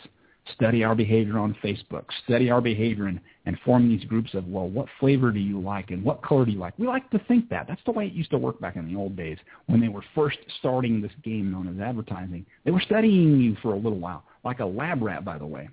study 0.55 0.85
our 0.85 0.95
behavior 0.95 1.39
on 1.39 1.57
Facebook, 1.63 2.05
study 2.25 2.51
our 2.51 2.61
behavior 2.61 3.07
and, 3.07 3.21
and 3.47 3.59
form 3.65 3.89
these 3.89 4.05
groups 4.05 4.35
of, 4.35 4.47
well, 4.47 4.69
what 4.69 4.87
flavor 5.01 5.31
do 5.31 5.41
you 5.41 5.61
like 5.61 5.91
and 5.91 6.05
what 6.05 6.23
color 6.23 6.45
do 6.45 6.53
you 6.53 6.59
like? 6.59 6.79
We 6.79 6.87
like 6.87 7.09
to 7.11 7.19
think 7.21 7.49
that. 7.51 7.67
That's 7.69 7.81
the 7.85 7.93
way 7.93 8.07
it 8.07 8.13
used 8.13 8.31
to 8.31 8.39
work 8.39 8.61
back 8.61 8.77
in 8.77 8.87
the 8.87 8.99
old 8.99 9.17
days 9.17 9.39
when 9.67 9.81
they 9.81 9.89
were 9.89 10.05
first 10.15 10.39
starting 10.59 11.01
this 11.01 11.13
game 11.23 11.51
known 11.51 11.69
as 11.69 11.81
advertising. 11.81 12.47
They 12.65 12.71
were 12.71 12.81
studying 12.81 13.41
you 13.41 13.57
for 13.63 13.75
a 13.75 13.79
little 13.79 13.99
while, 13.99 14.25
like 14.45 14.61
a 14.61 14.65
lab 14.65 15.03
rat, 15.03 15.25
by 15.25 15.39
the 15.39 15.47
way. 15.47 15.69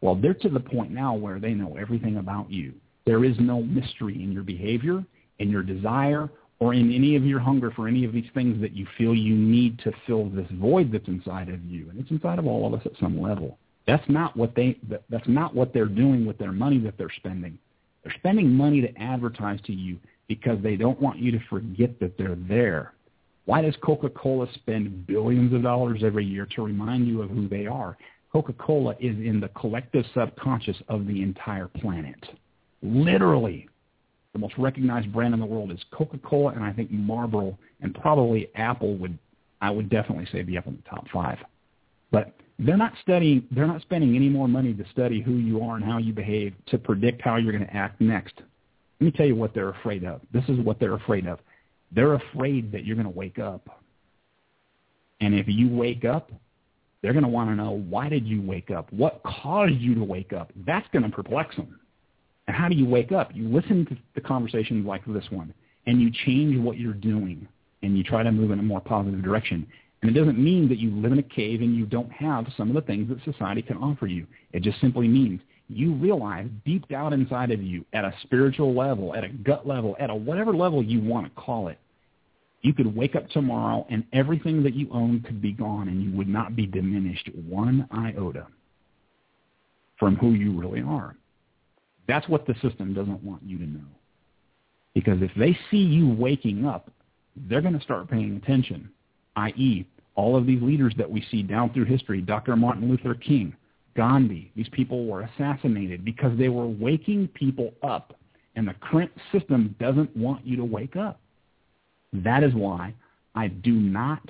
Well, 0.00 0.14
they're 0.14 0.34
to 0.34 0.48
the 0.48 0.60
point 0.60 0.90
now 0.90 1.14
where 1.14 1.40
they 1.40 1.54
know 1.54 1.76
everything 1.76 2.18
about 2.18 2.50
you. 2.50 2.74
There 3.06 3.24
is 3.24 3.36
no 3.38 3.62
mystery 3.62 4.22
in 4.22 4.32
your 4.32 4.42
behavior, 4.42 5.04
in 5.38 5.50
your 5.50 5.62
desire, 5.62 6.28
or 6.58 6.72
in 6.74 6.92
any 6.92 7.16
of 7.16 7.24
your 7.24 7.40
hunger 7.40 7.70
for 7.70 7.86
any 7.86 8.04
of 8.04 8.12
these 8.12 8.28
things 8.32 8.60
that 8.60 8.72
you 8.72 8.86
feel 8.96 9.14
you 9.14 9.34
need 9.34 9.78
to 9.80 9.92
fill 10.06 10.28
this 10.30 10.48
void 10.52 10.90
that's 10.90 11.06
inside 11.08 11.48
of 11.48 11.62
you. 11.64 11.90
And 11.90 12.00
it's 12.00 12.10
inside 12.10 12.38
of 12.38 12.46
all 12.46 12.66
of 12.66 12.78
us 12.78 12.86
at 12.86 12.98
some 12.98 13.20
level. 13.20 13.58
That's 13.86 14.08
not 14.08 14.36
what 14.36 14.54
they 14.54 14.78
that's 15.10 15.28
not 15.28 15.54
what 15.54 15.72
they're 15.72 15.86
doing 15.86 16.26
with 16.26 16.38
their 16.38 16.52
money 16.52 16.78
that 16.78 16.98
they're 16.98 17.12
spending. 17.16 17.58
They're 18.02 18.14
spending 18.18 18.50
money 18.50 18.80
to 18.80 18.96
advertise 19.00 19.60
to 19.66 19.72
you 19.72 19.98
because 20.28 20.60
they 20.62 20.76
don't 20.76 21.00
want 21.00 21.18
you 21.18 21.30
to 21.32 21.40
forget 21.48 22.00
that 22.00 22.16
they're 22.18 22.38
there. 22.48 22.94
Why 23.44 23.62
does 23.62 23.76
Coca-Cola 23.80 24.48
spend 24.54 25.06
billions 25.06 25.52
of 25.52 25.62
dollars 25.62 26.02
every 26.04 26.24
year 26.24 26.46
to 26.56 26.62
remind 26.62 27.06
you 27.06 27.22
of 27.22 27.30
who 27.30 27.48
they 27.48 27.66
are? 27.66 27.96
Coca-Cola 28.32 28.94
is 28.98 29.16
in 29.16 29.40
the 29.40 29.48
collective 29.50 30.04
subconscious 30.14 30.76
of 30.88 31.06
the 31.06 31.22
entire 31.22 31.68
planet. 31.68 32.18
Literally, 32.82 33.68
the 34.36 34.40
most 34.40 34.58
recognized 34.58 35.10
brand 35.12 35.32
in 35.32 35.40
the 35.40 35.46
world 35.46 35.72
is 35.72 35.80
Coca-Cola, 35.92 36.52
and 36.52 36.62
I 36.62 36.70
think 36.70 36.90
Marlboro 36.90 37.58
and 37.80 37.94
probably 37.94 38.50
Apple 38.54 38.96
would, 38.98 39.18
I 39.62 39.70
would 39.70 39.88
definitely 39.88 40.28
say, 40.30 40.42
be 40.42 40.58
up 40.58 40.66
in 40.66 40.76
the 40.76 40.90
top 40.90 41.06
five. 41.10 41.38
But 42.12 42.34
they're 42.58 42.76
not 42.76 42.92
studying 43.02 43.46
they're 43.50 43.66
not 43.66 43.82
spending 43.82 44.14
any 44.16 44.28
more 44.28 44.48
money 44.48 44.72
to 44.74 44.84
study 44.90 45.20
who 45.20 45.32
you 45.32 45.62
are 45.62 45.76
and 45.76 45.84
how 45.84 45.98
you 45.98 46.12
behave 46.12 46.54
to 46.66 46.78
predict 46.78 47.20
how 47.20 47.36
you're 47.36 47.52
going 47.52 47.66
to 47.66 47.76
act 47.76 48.00
next. 48.00 48.34
Let 49.00 49.04
me 49.04 49.10
tell 49.10 49.26
you 49.26 49.36
what 49.36 49.54
they're 49.54 49.70
afraid 49.70 50.04
of. 50.04 50.20
This 50.32 50.44
is 50.48 50.58
what 50.60 50.78
they're 50.78 50.94
afraid 50.94 51.26
of. 51.26 51.38
They're 51.92 52.14
afraid 52.14 52.72
that 52.72 52.84
you're 52.84 52.96
going 52.96 53.12
to 53.12 53.18
wake 53.18 53.38
up. 53.38 53.82
And 55.20 55.34
if 55.34 55.46
you 55.48 55.68
wake 55.68 56.04
up 56.04 56.30
they're 57.02 57.12
going 57.12 57.22
to 57.22 57.28
want 57.28 57.50
to 57.50 57.54
know 57.54 57.82
why 57.88 58.08
did 58.08 58.26
you 58.26 58.42
wake 58.42 58.70
up? 58.70 58.92
What 58.92 59.22
caused 59.22 59.74
you 59.74 59.94
to 59.94 60.02
wake 60.02 60.32
up? 60.32 60.50
That's 60.66 60.86
going 60.92 61.04
to 61.04 61.08
perplex 61.08 61.54
them 61.56 61.78
and 62.46 62.56
how 62.56 62.68
do 62.68 62.76
you 62.76 62.86
wake 62.86 63.12
up 63.12 63.30
you 63.34 63.48
listen 63.48 63.84
to 63.86 63.96
the 64.14 64.20
conversations 64.20 64.86
like 64.86 65.02
this 65.06 65.30
one 65.30 65.52
and 65.86 66.00
you 66.00 66.10
change 66.24 66.58
what 66.58 66.78
you're 66.78 66.92
doing 66.92 67.46
and 67.82 67.96
you 67.96 68.02
try 68.02 68.22
to 68.22 68.32
move 68.32 68.50
in 68.50 68.58
a 68.58 68.62
more 68.62 68.80
positive 68.80 69.22
direction 69.22 69.66
and 70.02 70.14
it 70.14 70.18
doesn't 70.20 70.38
mean 70.38 70.68
that 70.68 70.78
you 70.78 70.90
live 70.90 71.12
in 71.12 71.18
a 71.18 71.22
cave 71.22 71.62
and 71.62 71.74
you 71.74 71.86
don't 71.86 72.12
have 72.12 72.46
some 72.56 72.68
of 72.68 72.74
the 72.74 72.82
things 72.82 73.08
that 73.08 73.24
society 73.24 73.62
can 73.62 73.76
offer 73.78 74.06
you. 74.06 74.26
It 74.52 74.62
just 74.62 74.80
simply 74.80 75.08
means 75.08 75.40
you 75.68 75.94
realize 75.94 76.48
deep 76.64 76.86
down 76.88 77.12
inside 77.12 77.50
of 77.50 77.62
you 77.62 77.84
at 77.92 78.04
a 78.04 78.14
spiritual 78.22 78.74
level, 78.74 79.16
at 79.16 79.24
a 79.24 79.28
gut 79.28 79.66
level, 79.66 79.96
at 79.98 80.10
a 80.10 80.14
whatever 80.14 80.54
level 80.54 80.82
you 80.82 81.00
want 81.00 81.26
to 81.26 81.40
call 81.40 81.68
it, 81.68 81.78
you 82.62 82.72
could 82.72 82.94
wake 82.94 83.16
up 83.16 83.28
tomorrow 83.30 83.86
and 83.90 84.04
everything 84.12 84.62
that 84.62 84.74
you 84.74 84.88
own 84.92 85.22
could 85.22 85.40
be 85.40 85.52
gone 85.52 85.88
and 85.88 86.02
you 86.02 86.16
would 86.16 86.28
not 86.28 86.54
be 86.54 86.66
diminished 86.66 87.30
one 87.48 87.88
iota 87.92 88.46
from 89.98 90.16
who 90.16 90.32
you 90.32 90.58
really 90.58 90.82
are. 90.82 91.16
That's 92.08 92.28
what 92.28 92.46
the 92.46 92.54
system 92.62 92.94
doesn't 92.94 93.22
want 93.22 93.42
you 93.42 93.58
to 93.58 93.66
know. 93.66 93.86
Because 94.94 95.20
if 95.22 95.30
they 95.36 95.58
see 95.70 95.78
you 95.78 96.08
waking 96.08 96.64
up, 96.64 96.90
they're 97.48 97.60
going 97.60 97.78
to 97.78 97.84
start 97.84 98.08
paying 98.08 98.36
attention 98.36 98.90
i.e., 99.36 99.86
all 100.14 100.34
of 100.34 100.46
these 100.46 100.62
leaders 100.62 100.94
that 100.96 101.10
we 101.10 101.24
see 101.30 101.42
down 101.42 101.72
through 101.72 101.84
history, 101.84 102.22
Dr. 102.22 102.56
Martin 102.56 102.88
Luther 102.88 103.14
King, 103.14 103.54
Gandhi, 103.94 104.50
these 104.56 104.68
people 104.70 105.06
were 105.06 105.22
assassinated 105.22 106.04
because 106.04 106.36
they 106.38 106.48
were 106.48 106.66
waking 106.66 107.28
people 107.28 107.74
up, 107.82 108.14
and 108.54 108.66
the 108.66 108.74
current 108.80 109.10
system 109.32 109.74
doesn't 109.78 110.14
want 110.16 110.46
you 110.46 110.56
to 110.56 110.64
wake 110.64 110.96
up. 110.96 111.20
That 112.12 112.42
is 112.42 112.54
why 112.54 112.94
I 113.34 113.48
do 113.48 113.72
not 113.72 114.22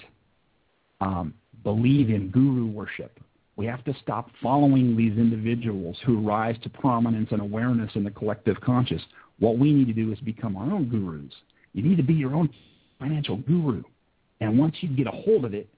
um, 1.01 1.35
believe 1.63 2.11
in 2.11 2.31
guru 2.31 2.67
worship. 2.67 3.21
We 3.57 3.67
have 3.67 3.85
to 3.85 3.95
stop 4.03 4.31
following 4.43 4.97
these 4.97 5.17
individuals 5.17 5.97
who 6.05 6.21
rise 6.21 6.57
to 6.63 6.69
prominence 6.69 7.29
and 7.33 7.41
awareness 7.41 7.91
in 7.95 8.05
the 8.05 8.11
collective 8.11 8.61
conscious. 8.61 9.03
What 9.39 9.59
we 9.59 9.73
need 9.73 9.87
to 9.87 9.95
do 9.95 10.13
is 10.13 10.19
become 10.21 10.57
our 10.57 10.71
own 10.71 10.89
gurus. 10.89 11.33
You 11.73 11.83
need 11.83 11.97
to 11.97 12.03
be 12.03 12.15
your 12.15 12.35
own 12.35 12.51
financial 12.99 13.37
guru. 13.37 13.83
And 14.41 14.59
once 14.59 14.77
you 14.81 14.89
get 14.89 15.07
a 15.07 15.11
hold 15.11 15.45
of 15.45 15.55
it, 15.55 15.69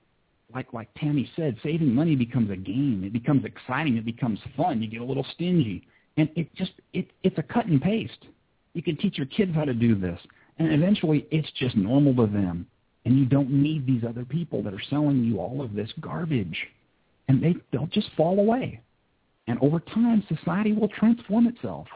like 0.55 0.73
like 0.73 0.89
Tammy 0.95 1.31
said, 1.37 1.57
saving 1.63 1.95
money 1.95 2.17
becomes 2.17 2.51
a 2.51 2.57
game. 2.57 3.03
It 3.05 3.13
becomes 3.13 3.45
exciting. 3.45 3.97
It 3.97 4.05
becomes 4.05 4.41
fun. 4.57 4.83
You 4.83 4.89
get 4.89 5.01
a 5.01 5.05
little 5.05 5.27
stingy, 5.35 5.87
and 6.17 6.29
it 6.37 6.53
just 6.55 6.73
it 6.93 7.11
it's 7.23 7.39
a 7.39 7.43
cut 7.43 7.67
and 7.67 7.81
paste. 7.81 8.27
You 8.73 8.83
can 8.83 8.97
teach 8.97 9.19
your 9.19 9.27
kids 9.27 9.55
how 9.55 9.65
to 9.65 9.75
do 9.75 9.95
this, 9.95 10.19
and 10.59 10.73
eventually 10.73 11.27
it's 11.31 11.51
just 11.53 11.77
normal 11.77 12.15
to 12.15 12.33
them. 12.33 12.67
And 13.05 13.19
you 13.19 13.25
don't 13.25 13.51
need 13.51 13.87
these 13.87 14.05
other 14.07 14.25
people 14.25 14.63
that 14.63 14.75
are 14.75 14.83
selling 14.91 15.25
you 15.25 15.39
all 15.39 15.63
of 15.63 15.75
this 15.75 15.91
garbage, 16.01 16.57
and 17.29 17.43
they 17.43 17.55
they'll 17.73 17.87
just 17.87 18.09
fall 18.17 18.39
away. 18.39 18.81
And 19.47 19.59
over 19.63 19.81
time, 19.81 20.23
society 20.29 20.73
will 20.73 20.89
transform 20.89 21.47
itself, 21.47 21.87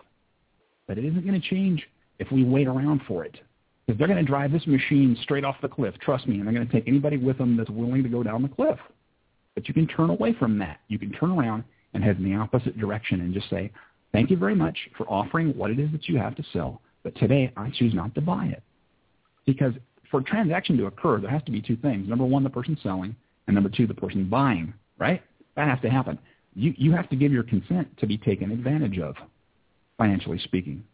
but 0.87 0.97
it 0.97 1.05
isn't 1.05 1.27
going 1.27 1.41
to 1.41 1.49
change 1.49 1.87
if 2.19 2.31
we 2.33 2.45
wait 2.45 2.67
around 2.67 3.03
for 3.07 3.25
it. 3.25 3.39
Because 3.87 3.99
they're 3.99 4.09
going 4.09 4.25
to 4.25 4.31
drive 4.31 4.53
this 4.53 4.67
machine 4.67 5.17
straight 5.23 5.45
off 5.45 5.57
the 5.61 5.69
cliff, 5.69 5.95
trust 6.01 6.27
me, 6.27 6.39
and 6.39 6.47
they're 6.47 6.55
going 6.55 6.67
to 6.67 6.73
take 6.73 6.87
anybody 6.87 7.17
with 7.17 7.37
them 7.37 7.57
that's 7.57 7.69
willing 7.69 8.03
to 8.03 8.09
go 8.09 8.23
down 8.23 8.43
the 8.43 8.49
cliff. 8.49 8.79
But 9.55 9.69
you 9.69 9.75
can 9.75 9.87
turn 9.87 10.09
away 10.09 10.35
from 10.39 10.59
that. 10.61 10.81
You 10.89 10.99
can 10.99 11.13
turn 11.13 11.31
around 11.31 11.65
and 11.93 12.03
head 12.03 12.17
in 12.17 12.25
the 12.25 12.37
opposite 12.37 12.79
direction 12.79 13.21
and 13.21 13.35
just 13.35 13.51
say, 13.51 13.71
thank 14.13 14.31
you 14.31 14.37
very 14.37 14.55
much 14.55 14.79
for 14.97 15.07
offering 15.11 15.57
what 15.57 15.71
it 15.71 15.79
is 15.79 15.91
that 15.93 16.09
you 16.09 16.17
have 16.17 16.35
to 16.37 16.45
sell, 16.53 16.81
but 17.03 17.15
today 17.17 17.53
I 17.57 17.71
choose 17.71 17.93
not 17.93 18.15
to 18.15 18.21
buy 18.21 18.47
it. 18.47 18.63
Because 19.45 19.75
for 20.11 20.21
a 20.21 20.25
transaction 20.25 20.77
to 20.79 20.87
occur, 20.87 21.21
there 21.21 21.31
has 21.31 21.43
to 21.45 21.53
be 21.53 21.61
two 21.61 21.77
things. 21.77 22.09
Number 22.09 22.25
one, 22.25 22.45
the 22.45 22.51
person 22.51 22.79
selling, 22.83 23.17
and 23.47 23.55
number 23.55 23.69
two, 23.69 23.87
the 23.87 23.95
person 23.95 24.29
buying, 24.29 24.73
right? 25.03 25.20
That 25.57 25.69
has 25.69 25.81
to 25.81 25.91
happen. 25.91 26.16
You, 26.55 26.73
you 26.77 26.93
have 26.93 27.11
to 27.11 27.16
give 27.16 27.33
your 27.33 27.43
consent 27.43 27.89
to 27.99 28.07
be 28.07 28.16
taken 28.16 28.53
advantage 28.53 29.01
of, 29.01 29.16
financially 29.99 30.39
speaking. 30.39 30.85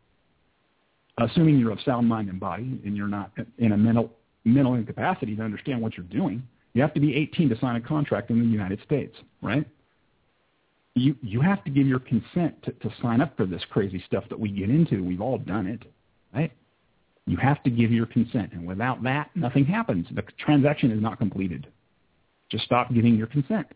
Assuming 1.19 1.59
you're 1.59 1.73
of 1.73 1.81
sound 1.85 2.09
mind 2.09 2.31
and 2.31 2.41
body 2.41 2.81
and 2.85 2.97
you're 2.97 3.09
not 3.09 3.33
in 3.59 3.73
a 3.73 3.77
mental, 3.77 4.11
mental 4.45 4.75
incapacity 4.75 5.37
to 5.37 5.43
understand 5.43 5.83
what 5.83 5.97
you're 5.97 6.07
doing, 6.07 6.43
you 6.73 6.81
have 6.81 6.95
to 6.95 7.01
be 7.01 7.15
18 7.15 7.51
to 7.51 7.59
sign 7.59 7.77
a 7.77 7.81
contract 7.83 8.31
in 8.31 8.41
the 8.41 8.47
United 8.47 8.81
States, 8.83 9.15
right? 9.43 9.67
You, 10.95 11.15
you 11.23 11.43
have 11.43 11.63
to 11.65 11.71
give 11.71 11.87
your 11.87 12.01
consent 12.01 12.63
to, 12.63 12.73
to 12.73 12.91
sign 13.03 13.21
up 13.21 13.37
for 13.37 13.45
this 13.45 13.63
crazy 13.69 14.03
stuff 14.07 14.25
that 14.31 14.41
we 14.41 14.49
get 14.49 14.71
into. 14.71 15.05
We've 15.05 15.21
all 15.21 15.39
done 15.39 15.67
it, 15.67 15.83
right? 16.35 16.53
You 17.27 17.37
have 17.37 17.63
to 17.65 17.71
give 17.71 17.91
your 17.91 18.07
consent, 18.07 18.53
and 18.53 18.67
without 18.67 19.03
that, 19.03 19.31
nothing 19.35 19.67
happens. 19.67 20.07
The 20.15 20.23
transaction 20.39 20.91
is 20.91 21.03
not 21.03 21.19
completed. 21.19 21.67
Just 22.49 22.65
stop 22.65 22.93
giving 22.95 23.17
your 23.17 23.27
consent, 23.27 23.67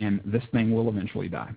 and 0.00 0.20
this 0.24 0.42
thing 0.52 0.74
will 0.74 0.88
eventually 0.88 1.28
die. 1.28 1.50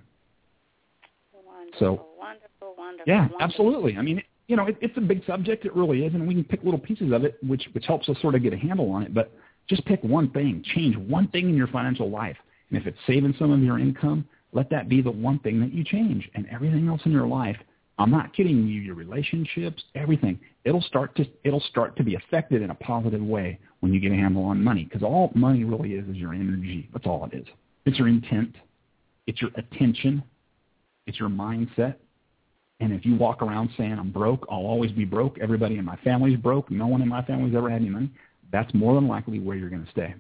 Wonderful, 1.34 1.80
So- 1.80 2.06
wonderful, 2.18 2.76
wonderful. 2.78 3.04
Yeah, 3.08 3.22
wonderful. 3.22 3.42
absolutely. 3.42 3.98
I 3.98 4.02
mean, 4.02 4.22
you 4.48 4.56
know, 4.56 4.66
it, 4.68 4.78
it's 4.82 4.98
a 4.98 5.02
big 5.02 5.24
subject. 5.26 5.66
It 5.66 5.76
really 5.76 6.06
is, 6.06 6.14
and 6.14 6.28
we 6.28 6.34
can 6.34 6.44
pick 6.44 6.64
little 6.64 6.80
pieces 6.80 7.12
of 7.12 7.24
it, 7.24 7.38
which 7.44 7.68
which 7.74 7.86
helps 7.86 8.10
us 8.10 8.18
sort 8.22 8.36
of 8.36 8.42
get 8.44 8.54
a 8.54 8.58
handle 8.58 8.90
on 8.92 9.04
it. 9.04 9.14
But 9.14 9.32
just 9.68 9.86
pick 9.86 10.04
one 10.04 10.30
thing, 10.32 10.64
change 10.76 10.98
one 10.98 11.28
thing 11.28 11.50
in 11.50 11.56
your 11.56 11.68
financial 11.68 12.10
life, 12.10 12.38
and 12.70 12.80
if 12.80 12.88
it's 12.88 12.98
saving 13.06 13.36
some 13.38 13.52
of 13.52 13.62
your 13.62 13.78
income, 13.78 14.28
let 14.52 14.70
that 14.72 14.90
be 14.90 15.02
the 15.02 15.12
one 15.12 15.38
thing 15.40 15.60
that 15.60 15.72
you 15.72 15.84
change, 15.84 16.28
and 16.34 16.48
everything 16.50 16.88
else 16.88 17.02
in 17.06 17.12
your 17.12 17.28
life. 17.28 17.58
I'm 18.00 18.10
not 18.10 18.34
kidding 18.34 18.66
you. 18.66 18.82
Your 18.82 18.96
relationships, 18.96 19.84
everything, 19.94 20.40
it'll 20.64 20.82
start 20.82 21.16
to 21.18 21.26
it'll 21.44 21.60
start 21.60 21.96
to 21.98 22.04
be 22.04 22.16
affected 22.16 22.62
in 22.62 22.72
a 22.72 22.76
positive 22.76 23.22
way 23.22 23.60
when 23.82 23.94
you 23.94 24.00
get 24.00 24.12
a 24.12 24.16
handle 24.16 24.46
on 24.46 24.64
money. 24.64 24.86
Because 24.86 25.04
all 25.04 25.32
money 25.36 25.64
really 25.64 25.94
is 25.94 26.08
is 26.10 26.16
your 26.16 26.34
energy. 26.34 26.90
That's 26.94 27.06
all 27.06 27.30
it 27.32 27.36
is. 27.38 27.46
It's 27.90 27.98
your 27.98 28.08
intent. 28.08 28.56
It's 29.26 29.42
your 29.42 29.50
attention. 29.56 30.22
It's 31.08 31.20
your 31.20 31.28
mindset. 31.28 31.96
And 32.80 32.94
if 32.94 33.04
you 33.04 33.16
walk 33.16 33.42
around 33.42 33.72
saying, 33.78 33.94
I'm 33.94 34.12
broke, 34.12 34.46
I'll 34.48 34.60
always 34.60 34.92
be 34.92 35.06
broke, 35.06 35.40
everybody 35.40 35.80
in 35.80 35.86
my 35.86 35.96
family's 36.04 36.38
broke, 36.38 36.70
no 36.70 36.86
one 36.86 37.02
in 37.02 37.08
my 37.08 37.24
family's 37.24 37.56
ever 37.56 37.68
had 37.68 37.82
any 37.82 37.90
money, 37.90 38.12
that's 38.52 38.72
more 38.76 38.94
than 38.94 39.08
likely 39.08 39.40
where 39.40 39.58
you're 39.58 39.72
going 39.72 39.86
to 39.86 39.90
stay. 39.90 40.14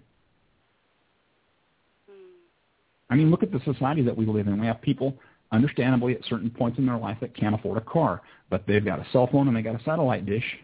I 3.11 3.15
mean, 3.15 3.29
look 3.29 3.43
at 3.43 3.51
the 3.51 3.61
society 3.63 4.01
that 4.01 4.17
we 4.17 4.25
live 4.25 4.47
in. 4.47 4.59
We 4.59 4.65
have 4.65 4.81
people, 4.81 5.15
understandably, 5.51 6.15
at 6.15 6.25
certain 6.25 6.49
points 6.49 6.79
in 6.79 6.87
their 6.87 6.97
life 6.97 7.19
that 7.21 7.37
can't 7.37 7.53
afford 7.53 7.77
a 7.77 7.81
car, 7.81 8.23
but 8.49 8.63
they've 8.65 8.83
got 8.83 8.97
a 8.97 9.05
cell 9.11 9.29
phone 9.31 9.47
and 9.47 9.55
they 9.55 9.61
got 9.61 9.79
a 9.79 9.83
satellite 9.83 10.25
dish. 10.25 10.57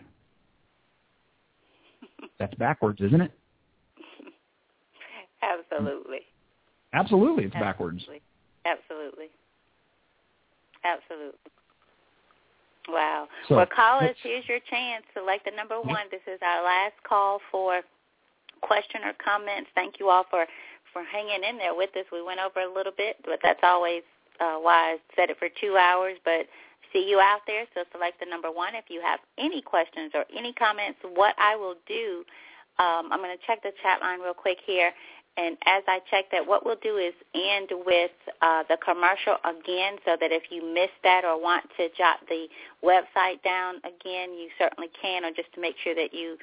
That's 2.39 2.55
backwards, 2.55 2.99
isn't 3.01 3.21
it? 3.21 3.31
Absolutely. 5.43 6.21
Absolutely, 6.95 7.45
it's 7.45 7.53
backwards. 7.53 8.01
Absolutely. 8.65 9.29
Absolutely. 10.83 11.39
Wow. 12.87 13.27
So, 13.47 13.55
well, 13.55 13.65
callers, 13.65 14.09
let's- 14.09 14.19
here's 14.21 14.47
your 14.47 14.59
chance. 14.69 15.05
Select 15.13 15.45
the 15.45 15.51
number 15.51 15.81
one. 15.81 16.07
This 16.09 16.21
is 16.27 16.39
our 16.41 16.63
last 16.63 16.93
call 17.03 17.39
for 17.51 17.81
question 18.61 19.03
or 19.03 19.13
comments. 19.13 19.69
Thank 19.75 19.99
you 19.99 20.09
all 20.09 20.23
for 20.29 20.47
for 20.93 21.03
hanging 21.03 21.43
in 21.43 21.57
there 21.57 21.75
with 21.75 21.95
us. 21.97 22.05
We 22.11 22.21
went 22.21 22.39
over 22.39 22.61
a 22.61 22.71
little 22.73 22.93
bit, 22.95 23.17
but 23.25 23.39
that's 23.43 23.59
always 23.63 24.03
uh, 24.39 24.55
why 24.57 24.95
I 24.95 24.97
set 25.15 25.29
it 25.29 25.37
for 25.37 25.49
two 25.49 25.75
hours. 25.75 26.17
But 26.23 26.47
see 26.93 27.05
you 27.09 27.19
out 27.19 27.41
there. 27.47 27.65
So 27.73 27.83
select 27.91 28.19
the 28.21 28.25
number 28.25 28.49
one. 28.49 28.75
If 28.75 28.85
you 28.89 29.01
have 29.01 29.19
any 29.37 29.61
questions 29.61 30.11
or 30.13 30.23
any 30.33 30.53
comments, 30.53 30.99
what 31.03 31.35
I 31.37 31.55
will 31.57 31.75
do, 31.85 32.23
um, 32.79 33.11
I'm 33.11 33.19
going 33.19 33.35
to 33.35 33.43
check 33.45 33.61
the 33.63 33.71
chat 33.83 33.99
line 33.99 34.21
real 34.21 34.33
quick 34.33 34.59
here. 34.65 34.93
And 35.37 35.57
as 35.65 35.83
I 35.87 35.99
check 36.09 36.31
that, 36.31 36.47
what 36.47 36.65
we'll 36.65 36.79
do 36.81 36.95
is 36.95 37.13
end 37.33 37.69
with 37.85 38.11
uh, 38.41 38.63
the 38.69 38.77
commercial 38.77 39.35
again 39.43 39.97
so 40.05 40.15
that 40.19 40.31
if 40.31 40.43
you 40.49 40.63
missed 40.63 40.99
that 41.03 41.25
or 41.25 41.41
want 41.41 41.65
to 41.75 41.89
jot 41.97 42.19
the 42.29 42.47
website 42.83 43.43
down 43.43 43.77
again, 43.79 44.31
you 44.31 44.47
certainly 44.57 44.89
can, 44.99 45.25
or 45.25 45.31
just 45.31 45.51
to 45.53 45.59
make 45.59 45.75
sure 45.83 45.93
that 45.93 46.13
you 46.13 46.37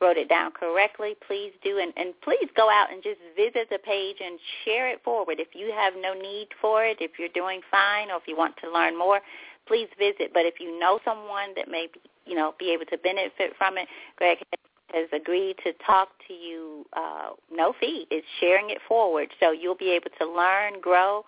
wrote 0.00 0.18
it 0.18 0.28
down 0.28 0.50
correctly, 0.50 1.14
please 1.26 1.52
do. 1.62 1.78
And, 1.78 1.92
and 1.96 2.12
please 2.20 2.48
go 2.54 2.68
out 2.68 2.92
and 2.92 3.02
just 3.02 3.20
visit 3.34 3.68
the 3.70 3.78
page 3.78 4.16
and 4.22 4.38
share 4.64 4.88
it 4.88 5.02
forward. 5.02 5.40
If 5.40 5.54
you 5.54 5.72
have 5.72 5.94
no 5.98 6.12
need 6.12 6.48
for 6.60 6.84
it, 6.84 6.98
if 7.00 7.12
you're 7.18 7.32
doing 7.32 7.60
fine, 7.70 8.10
or 8.10 8.16
if 8.16 8.28
you 8.28 8.36
want 8.36 8.56
to 8.62 8.70
learn 8.70 8.98
more, 8.98 9.20
please 9.66 9.88
visit. 9.98 10.32
But 10.34 10.44
if 10.44 10.60
you 10.60 10.78
know 10.78 11.00
someone 11.04 11.54
that 11.56 11.68
may 11.68 11.88
be, 11.92 12.00
you 12.26 12.34
know, 12.34 12.54
be 12.58 12.72
able 12.72 12.86
to 12.86 12.98
benefit 12.98 13.56
from 13.56 13.78
it, 13.78 13.88
Greg 14.16 14.38
has 14.38 14.63
agreed 15.12 15.56
to 15.64 15.72
talk 15.84 16.08
to 16.28 16.34
you 16.34 16.86
uh, 16.92 17.30
no 17.50 17.74
fee. 17.78 18.06
It's 18.10 18.26
sharing 18.40 18.70
it 18.70 18.78
forward. 18.86 19.28
So 19.40 19.50
you'll 19.50 19.74
be 19.76 19.90
able 19.90 20.10
to 20.18 20.26
learn, 20.26 20.80
grow, 20.80 21.24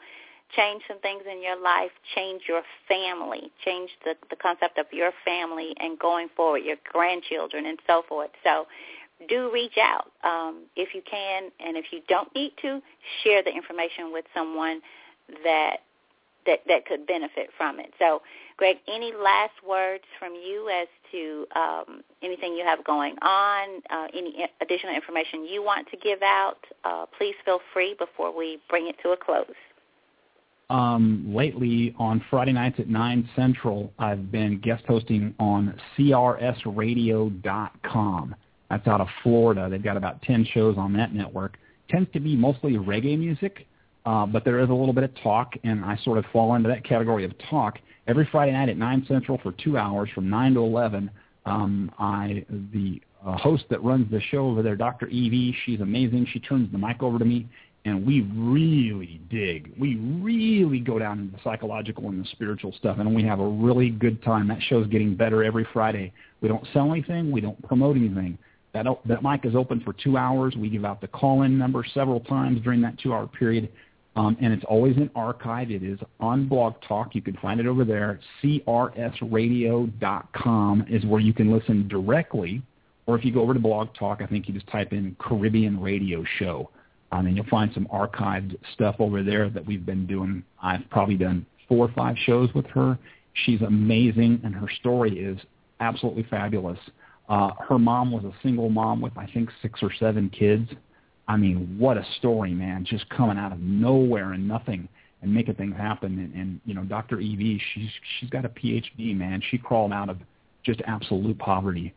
change 0.54 0.82
some 0.86 1.00
things 1.00 1.24
in 1.30 1.42
your 1.42 1.60
life, 1.60 1.90
change 2.14 2.42
your 2.48 2.62
family, 2.88 3.50
change 3.64 3.90
the, 4.04 4.14
the 4.30 4.36
concept 4.36 4.78
of 4.78 4.86
your 4.92 5.10
family 5.24 5.74
and 5.78 5.98
going 5.98 6.28
forward, 6.36 6.58
your 6.58 6.76
grandchildren 6.90 7.66
and 7.66 7.78
so 7.86 8.02
forth. 8.08 8.30
So 8.44 8.66
do 9.28 9.50
reach 9.52 9.78
out 9.80 10.12
um, 10.24 10.64
if 10.76 10.94
you 10.94 11.02
can, 11.08 11.50
and 11.58 11.76
if 11.76 11.86
you 11.90 12.00
don't 12.08 12.32
need 12.34 12.52
to, 12.62 12.80
share 13.24 13.42
the 13.42 13.50
information 13.50 14.12
with 14.12 14.26
someone 14.34 14.80
that 15.42 15.78
that 16.46 16.60
that 16.66 16.86
could 16.86 17.06
benefit 17.06 17.50
from 17.56 17.80
it. 17.80 17.92
So, 17.98 18.22
Greg, 18.56 18.76
any 18.88 19.12
last 19.12 19.54
words 19.66 20.04
from 20.18 20.34
you 20.34 20.68
as 20.68 20.88
to 21.12 21.46
um, 21.54 22.02
anything 22.22 22.54
you 22.54 22.64
have 22.64 22.84
going 22.84 23.16
on, 23.22 23.82
uh, 23.90 24.06
any 24.14 24.46
additional 24.60 24.94
information 24.94 25.44
you 25.44 25.62
want 25.62 25.88
to 25.90 25.96
give 25.96 26.22
out? 26.22 26.58
Uh, 26.84 27.06
please 27.18 27.34
feel 27.44 27.60
free 27.72 27.94
before 27.98 28.36
we 28.36 28.58
bring 28.68 28.88
it 28.88 28.96
to 29.02 29.10
a 29.10 29.16
close. 29.16 29.46
um, 30.70 31.24
lately 31.28 31.94
on 31.98 32.24
Friday 32.30 32.52
nights 32.52 32.78
at 32.80 32.88
9 32.88 33.28
Central, 33.36 33.92
I've 33.98 34.32
been 34.32 34.58
guest 34.60 34.84
hosting 34.86 35.34
on 35.38 35.78
CRSradio.com. 35.96 38.34
That's 38.68 38.86
out 38.88 39.00
of 39.00 39.06
Florida. 39.22 39.68
They've 39.70 39.82
got 39.82 39.96
about 39.96 40.20
10 40.22 40.44
shows 40.52 40.76
on 40.76 40.92
that 40.94 41.14
network. 41.14 41.56
Tends 41.88 42.10
to 42.14 42.20
be 42.20 42.34
mostly 42.34 42.72
reggae 42.72 43.16
music, 43.16 43.64
uh, 44.06 44.24
but 44.24 44.44
there 44.44 44.60
is 44.60 44.70
a 44.70 44.72
little 44.72 44.94
bit 44.94 45.04
of 45.04 45.10
talk, 45.22 45.54
and 45.64 45.84
I 45.84 45.96
sort 46.04 46.16
of 46.16 46.24
fall 46.32 46.54
into 46.54 46.68
that 46.68 46.84
category 46.84 47.24
of 47.24 47.32
talk. 47.50 47.78
Every 48.06 48.26
Friday 48.30 48.52
night 48.52 48.68
at 48.68 48.76
9 48.76 49.04
Central 49.08 49.38
for 49.42 49.52
two 49.52 49.76
hours 49.76 50.08
from 50.14 50.30
9 50.30 50.54
to 50.54 50.60
11, 50.60 51.10
um, 51.44 51.90
I 51.98 52.46
the 52.72 53.02
uh, 53.24 53.36
host 53.36 53.64
that 53.70 53.82
runs 53.82 54.08
the 54.10 54.20
show 54.20 54.48
over 54.48 54.62
there, 54.62 54.76
Dr. 54.76 55.08
Evie, 55.08 55.56
she's 55.64 55.80
amazing. 55.80 56.28
She 56.32 56.38
turns 56.38 56.70
the 56.70 56.78
mic 56.78 57.02
over 57.02 57.18
to 57.18 57.24
me, 57.24 57.48
and 57.84 58.06
we 58.06 58.20
really 58.32 59.20
dig. 59.28 59.72
We 59.76 59.96
really 59.96 60.78
go 60.78 61.00
down 61.00 61.18
into 61.18 61.36
the 61.36 61.42
psychological 61.42 62.08
and 62.08 62.24
the 62.24 62.28
spiritual 62.30 62.72
stuff, 62.78 62.98
and 63.00 63.12
we 63.12 63.24
have 63.24 63.40
a 63.40 63.48
really 63.48 63.90
good 63.90 64.22
time. 64.22 64.46
That 64.46 64.62
show's 64.68 64.86
getting 64.86 65.16
better 65.16 65.42
every 65.42 65.66
Friday. 65.72 66.12
We 66.40 66.48
don't 66.48 66.66
sell 66.72 66.92
anything. 66.92 67.32
We 67.32 67.40
don't 67.40 67.60
promote 67.66 67.96
anything. 67.96 68.38
That, 68.72 68.86
that 69.06 69.22
mic 69.22 69.44
is 69.46 69.54
open 69.56 69.80
for 69.80 69.94
two 69.94 70.16
hours. 70.16 70.54
We 70.54 70.68
give 70.68 70.84
out 70.84 71.00
the 71.00 71.08
call-in 71.08 71.56
number 71.56 71.84
several 71.94 72.20
times 72.20 72.60
during 72.62 72.82
that 72.82 72.98
two-hour 72.98 73.28
period, 73.28 73.70
um, 74.16 74.36
and 74.40 74.52
it's 74.52 74.64
always 74.64 74.96
in 74.96 75.10
archive. 75.14 75.70
It 75.70 75.82
is 75.82 75.98
on 76.20 76.48
Blog 76.48 76.76
Talk. 76.88 77.14
You 77.14 77.20
can 77.20 77.36
find 77.36 77.60
it 77.60 77.66
over 77.66 77.84
there. 77.84 78.18
CRSradio.com 78.42 80.86
is 80.88 81.04
where 81.04 81.20
you 81.20 81.34
can 81.34 81.52
listen 81.52 81.86
directly, 81.86 82.62
or 83.04 83.18
if 83.18 83.24
you 83.24 83.32
go 83.32 83.42
over 83.42 83.52
to 83.52 83.60
Blog 83.60 83.94
Talk, 83.94 84.22
I 84.22 84.26
think 84.26 84.48
you 84.48 84.54
just 84.54 84.66
type 84.68 84.92
in 84.92 85.14
Caribbean 85.18 85.78
Radio 85.80 86.24
Show. 86.38 86.70
Um, 87.12 87.26
and 87.26 87.36
you'll 87.36 87.46
find 87.46 87.70
some 87.72 87.86
archived 87.86 88.56
stuff 88.72 88.96
over 88.98 89.22
there 89.22 89.48
that 89.50 89.64
we've 89.64 89.86
been 89.86 90.06
doing. 90.06 90.42
I've 90.60 90.88
probably 90.90 91.16
done 91.16 91.46
four 91.68 91.86
or 91.86 91.92
five 91.92 92.16
shows 92.24 92.52
with 92.54 92.66
her. 92.66 92.98
She's 93.44 93.62
amazing, 93.62 94.40
and 94.42 94.54
her 94.54 94.68
story 94.80 95.18
is 95.18 95.38
absolutely 95.80 96.26
fabulous. 96.30 96.78
Uh, 97.28 97.50
her 97.68 97.78
mom 97.78 98.10
was 98.10 98.24
a 98.24 98.32
single 98.42 98.70
mom 98.70 99.00
with, 99.00 99.16
I 99.16 99.26
think, 99.26 99.50
six 99.60 99.80
or 99.82 99.92
seven 100.00 100.30
kids. 100.30 100.68
I 101.28 101.36
mean, 101.36 101.76
what 101.78 101.96
a 101.96 102.04
story, 102.18 102.52
man! 102.52 102.84
Just 102.84 103.08
coming 103.08 103.38
out 103.38 103.52
of 103.52 103.60
nowhere 103.60 104.32
and 104.32 104.46
nothing 104.46 104.88
and 105.22 105.32
making 105.34 105.54
things 105.54 105.76
happen. 105.76 106.18
And, 106.18 106.34
and 106.34 106.60
you 106.64 106.74
know, 106.74 106.84
Dr. 106.84 107.20
Evie, 107.20 107.60
she's 107.74 107.90
she's 108.18 108.30
got 108.30 108.44
a 108.44 108.48
PhD, 108.48 109.16
man. 109.16 109.42
She 109.50 109.58
crawled 109.58 109.92
out 109.92 110.08
of 110.08 110.18
just 110.64 110.80
absolute 110.86 111.38
poverty 111.38 111.94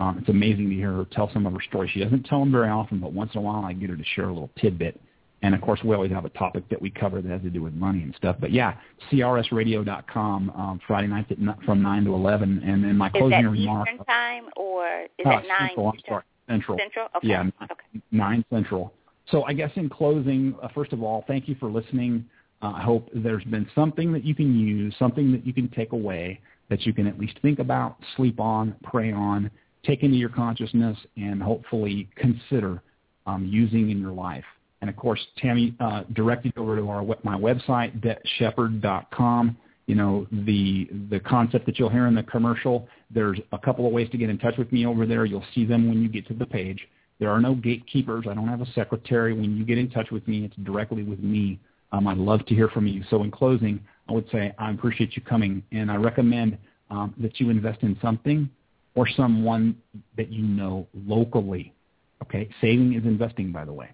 um, 0.00 0.16
it's 0.18 0.30
amazing 0.30 0.70
to 0.70 0.74
hear 0.74 0.92
her 0.92 1.04
tell 1.12 1.30
some 1.32 1.46
of 1.46 1.52
her 1.52 1.60
stories. 1.60 1.90
She 1.92 2.00
doesn't 2.00 2.24
tell 2.24 2.40
them 2.40 2.50
very 2.50 2.70
often, 2.70 2.98
but 2.98 3.12
once 3.12 3.32
in 3.34 3.38
a 3.38 3.42
while 3.42 3.64
I 3.64 3.74
get 3.74 3.90
her 3.90 3.96
to 3.96 4.04
share 4.14 4.24
a 4.24 4.32
little 4.32 4.50
tidbit. 4.58 4.98
And 5.42 5.54
of 5.54 5.60
course, 5.60 5.80
we 5.84 5.94
always 5.94 6.10
have 6.10 6.24
a 6.24 6.30
topic 6.30 6.68
that 6.70 6.80
we 6.80 6.90
cover 6.90 7.22
that 7.22 7.30
has 7.30 7.42
to 7.42 7.50
do 7.50 7.62
with 7.62 7.74
money 7.74 8.02
and 8.02 8.14
stuff. 8.14 8.36
But 8.40 8.50
yeah, 8.50 8.74
crsradio.com 9.10 10.50
um, 10.50 10.80
Friday 10.86 11.06
nights 11.06 11.30
at, 11.30 11.62
from 11.64 11.82
nine 11.82 12.04
to 12.04 12.14
eleven, 12.14 12.62
and 12.64 12.82
then 12.82 12.96
my 12.96 13.06
Is 13.06 13.12
closing 13.12 13.42
that 13.42 13.50
remark. 13.50 13.88
Eastern 13.88 14.04
time 14.06 14.44
or 14.56 14.86
is 15.18 15.26
uh, 15.26 15.30
it 15.30 15.48
nine? 15.48 15.68
Central, 15.68 15.92
Eastern? 15.96 16.22
Central. 16.50 16.78
Central. 16.78 17.06
Okay. 17.16 17.28
Yeah, 17.28 17.44
Okay. 17.62 18.00
nine 18.10 18.44
central. 18.50 18.92
So 19.30 19.44
I 19.44 19.52
guess 19.52 19.70
in 19.76 19.88
closing, 19.88 20.54
uh, 20.62 20.68
first 20.74 20.92
of 20.92 21.02
all, 21.02 21.24
thank 21.28 21.48
you 21.48 21.54
for 21.54 21.70
listening. 21.70 22.24
Uh, 22.62 22.72
I 22.76 22.82
hope 22.82 23.08
there's 23.14 23.44
been 23.44 23.66
something 23.74 24.12
that 24.12 24.24
you 24.24 24.34
can 24.34 24.58
use, 24.58 24.94
something 24.98 25.30
that 25.32 25.46
you 25.46 25.52
can 25.54 25.68
take 25.68 25.92
away, 25.92 26.40
that 26.68 26.84
you 26.84 26.92
can 26.92 27.06
at 27.06 27.18
least 27.18 27.38
think 27.40 27.58
about, 27.58 27.96
sleep 28.16 28.40
on, 28.40 28.74
pray 28.82 29.12
on, 29.12 29.50
take 29.84 30.02
into 30.02 30.16
your 30.16 30.28
consciousness, 30.28 30.98
and 31.16 31.42
hopefully 31.42 32.08
consider 32.16 32.82
um, 33.26 33.46
using 33.46 33.90
in 33.90 34.00
your 34.00 34.12
life. 34.12 34.44
And 34.80 34.90
of 34.90 34.96
course, 34.96 35.20
Tammy 35.38 35.74
uh, 35.80 36.04
directed 36.14 36.52
over 36.56 36.76
to 36.76 36.88
our 36.88 37.02
my 37.22 37.36
website, 37.36 38.00
debtshepherd.com. 38.00 39.56
You 39.90 39.96
know 39.96 40.28
the 40.30 40.88
the 41.10 41.18
concept 41.18 41.66
that 41.66 41.76
you'll 41.76 41.88
hear 41.88 42.06
in 42.06 42.14
the 42.14 42.22
commercial. 42.22 42.86
There's 43.10 43.40
a 43.50 43.58
couple 43.58 43.88
of 43.88 43.92
ways 43.92 44.08
to 44.10 44.18
get 44.18 44.30
in 44.30 44.38
touch 44.38 44.56
with 44.56 44.70
me 44.70 44.86
over 44.86 45.04
there. 45.04 45.24
You'll 45.24 45.50
see 45.52 45.64
them 45.64 45.88
when 45.88 46.00
you 46.00 46.08
get 46.08 46.28
to 46.28 46.34
the 46.34 46.46
page. 46.46 46.86
There 47.18 47.28
are 47.28 47.40
no 47.40 47.56
gatekeepers. 47.56 48.26
I 48.30 48.34
don't 48.34 48.46
have 48.46 48.60
a 48.60 48.70
secretary. 48.70 49.32
When 49.32 49.56
you 49.56 49.64
get 49.64 49.78
in 49.78 49.90
touch 49.90 50.12
with 50.12 50.28
me, 50.28 50.44
it's 50.44 50.54
directly 50.62 51.02
with 51.02 51.18
me. 51.18 51.58
Um, 51.90 52.06
I'd 52.06 52.18
love 52.18 52.46
to 52.46 52.54
hear 52.54 52.68
from 52.68 52.86
you. 52.86 53.02
So 53.10 53.24
in 53.24 53.32
closing, 53.32 53.80
I 54.08 54.12
would 54.12 54.30
say 54.30 54.54
I 54.60 54.70
appreciate 54.70 55.16
you 55.16 55.22
coming, 55.22 55.60
and 55.72 55.90
I 55.90 55.96
recommend 55.96 56.56
um, 56.88 57.12
that 57.18 57.40
you 57.40 57.50
invest 57.50 57.82
in 57.82 57.98
something 58.00 58.48
or 58.94 59.08
someone 59.08 59.76
that 60.16 60.30
you 60.30 60.44
know 60.44 60.86
locally. 61.04 61.74
Okay, 62.22 62.48
saving 62.60 62.94
is 62.94 63.02
investing, 63.04 63.50
by 63.50 63.64
the 63.64 63.72
way. 63.72 63.90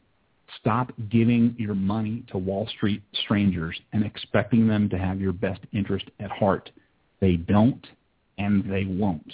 Stop 0.60 0.92
giving 1.10 1.54
your 1.58 1.74
money 1.74 2.24
to 2.30 2.38
Wall 2.38 2.68
Street 2.76 3.02
strangers 3.24 3.78
and 3.92 4.04
expecting 4.04 4.66
them 4.66 4.88
to 4.90 4.98
have 4.98 5.20
your 5.20 5.32
best 5.32 5.60
interest 5.72 6.06
at 6.20 6.30
heart. 6.30 6.70
They 7.20 7.36
don't, 7.36 7.84
and 8.38 8.70
they 8.70 8.84
won't. 8.84 9.32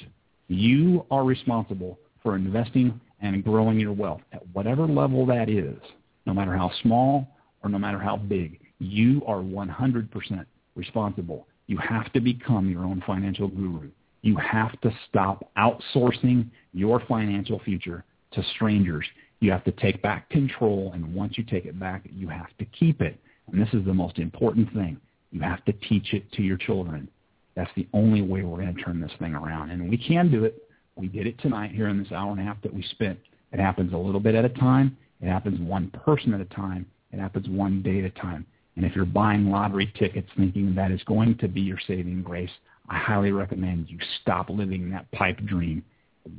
You 0.49 1.05
are 1.11 1.25
responsible 1.25 1.99
for 2.23 2.37
investing 2.37 3.01
and 3.21 3.45
growing 3.45 3.79
your 3.79 3.93
wealth 3.93 4.21
at 4.33 4.47
whatever 4.53 4.87
level 4.87 5.25
that 5.27 5.49
is, 5.49 5.79
no 6.27 6.35
matter 6.35 6.55
how 6.57 6.71
small 6.83 7.27
or 7.63 7.71
no 7.71 7.79
matter 7.79 7.99
how 7.99 8.17
big. 8.17 8.61
You 8.79 9.23
are 9.27 9.39
100% 9.39 10.45
responsible. 10.75 11.47
You 11.67 11.79
have 11.79 12.13
to 12.13 12.21
become 12.21 12.69
your 12.69 12.85
own 12.85 13.03
financial 13.07 13.49
guru. 13.49 13.91
You 14.23 14.37
have 14.37 14.81
to 14.83 14.91
stop 15.09 15.51
outsourcing 15.57 16.49
your 16.73 17.01
financial 17.09 17.61
future 17.61 18.05
to 18.33 18.43
strangers. 18.55 19.07
You 19.43 19.51
have 19.51 19.65
to 19.65 19.73
take 19.73 20.01
back 20.03 20.31
control, 20.31 20.93
and 20.95 21.13
once 21.17 21.37
you 21.37 21.43
take 21.43 21.67
it 21.67 21.77
back, 21.77 22.05
you 22.15 22.29
have 22.29 22.57
to 22.59 22.65
keep 22.67 23.03
it. 23.03 23.19
And 23.51 23.61
this 23.61 23.75
is 23.75 23.85
the 23.85 23.93
most 23.93 24.21
important 24.21 24.73
thing. 24.73 25.01
You 25.33 25.41
have 25.41 25.65
to 25.65 25.73
teach 25.73 26.15
it 26.15 26.31
to 26.35 26.43
your 26.43 26.57
children. 26.57 27.09
That's 27.57 27.71
the 27.75 27.89
only 27.93 28.23
way 28.23 28.45
we're 28.45 28.63
going 28.63 28.73
to 28.73 28.81
turn 28.81 29.01
this 29.01 29.11
thing 29.19 29.35
around. 29.35 29.73
And 29.73 29.91
we 29.91 29.99
can 29.99 30.31
do 30.31 30.45
it. 30.45 30.63
We 30.95 31.09
did 31.09 31.27
it 31.27 31.41
tonight 31.41 31.73
here 31.73 31.89
in 31.89 32.01
this 32.01 32.13
hour 32.13 32.31
and 32.31 32.39
a 32.39 32.45
half 32.45 32.63
that 32.63 32.73
we 32.73 32.85
spent. 32.85 33.19
It 33.53 33.59
happens 33.59 33.93
a 33.93 33.97
little 33.97 34.21
bit 34.21 34.37
at 34.37 34.45
a 34.45 34.49
time. 34.49 34.97
It 35.21 35.27
happens 35.27 35.59
one 35.59 35.91
person 35.91 36.35
at 36.35 36.41
a 36.41 36.45
time. 36.45 36.87
It 37.11 37.19
happens 37.19 37.49
one 37.49 37.83
day 37.83 37.99
at 37.99 38.05
a 38.05 38.11
time. 38.11 38.47
And 38.77 38.85
if 38.85 38.95
you're 38.95 39.05
buying 39.05 39.51
lottery 39.51 39.93
tickets 39.99 40.29
thinking 40.37 40.73
that 40.77 40.93
is 40.93 41.03
going 41.03 41.37
to 41.39 41.49
be 41.49 41.63
your 41.63 41.81
saving 41.85 42.23
grace, 42.23 42.51
I 42.89 42.97
highly 42.97 43.33
recommend 43.33 43.91
you 43.91 43.99
stop 44.21 44.51
living 44.51 44.89
that 44.91 45.11
pipe 45.11 45.39
dream. 45.47 45.83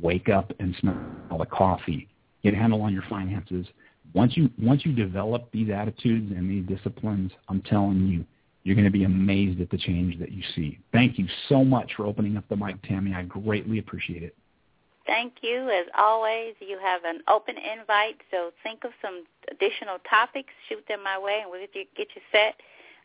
Wake 0.02 0.30
up 0.30 0.54
and 0.62 0.74
smell 0.80 0.96
the 1.38 1.46
coffee. 1.46 2.08
Get 2.44 2.54
a 2.54 2.58
handle 2.58 2.82
on 2.82 2.94
your 2.94 3.04
finances. 3.10 3.66
Once 4.14 4.36
you 4.36 4.50
once 4.62 4.86
you 4.86 4.92
develop 4.92 5.50
these 5.52 5.70
attitudes 5.70 6.32
and 6.36 6.50
these 6.50 6.66
disciplines, 6.78 7.32
I'm 7.48 7.62
telling 7.62 8.08
you, 8.08 8.26
you're 8.64 8.76
going 8.76 8.86
to 8.86 8.92
be 8.92 9.06
amazed 9.06 9.62
at 9.62 9.70
the 9.70 9.78
change 9.78 10.20
that 10.20 10.32
you 10.32 10.44
see. 10.56 10.80
Thank 10.92 11.18
you 11.18 11.28
so 11.48 11.64
much 11.64 11.94
for 11.96 12.06
opening 12.06 12.38
up 12.38 12.48
the 12.50 12.56
mic, 12.56 12.82
Tammy. 12.84 13.14
I 13.14 13.24
greatly 13.24 13.80
appreciate 13.80 14.24
it. 14.24 14.36
Thank 15.06 15.36
you. 15.42 15.70
As 15.70 15.86
always, 15.98 16.56
you 16.60 16.80
have 16.82 17.04
an 17.04 17.22
open 17.28 17.56
invite, 17.58 18.22
so 18.32 18.52
think 18.62 18.86
of 18.86 18.92
some 19.02 19.26
additional 19.52 19.98
topics, 20.10 20.50
shoot 20.70 20.84
them 20.88 21.04
my 21.04 21.20
way, 21.20 21.40
and 21.42 21.52
we'll 21.52 21.60
get 21.60 21.76
you, 21.76 21.86
get 21.96 22.08
you 22.16 22.22
set. 22.32 22.56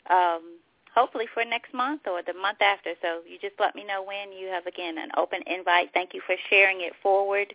Um, 0.09 0.59
hopefully 0.95 1.27
for 1.35 1.45
next 1.45 1.75
month 1.75 2.03
or 2.07 2.23
the 2.23 2.35
month 2.35 2.61
after. 2.61 2.95
So 3.03 3.21
you 3.29 3.39
just 3.41 3.55
let 3.59 3.75
me 3.75 3.85
know 3.85 4.03
when 4.03 4.33
you 4.33 4.49
have 4.49 4.67
again 4.67 4.99
an 4.99 5.11
open 5.17 5.41
invite. 5.47 5.91
Thank 5.93 6.15
you 6.15 6.21
for 6.25 6.37
sharing 6.51 6.81
it 6.81 6.93
forward 7.03 7.55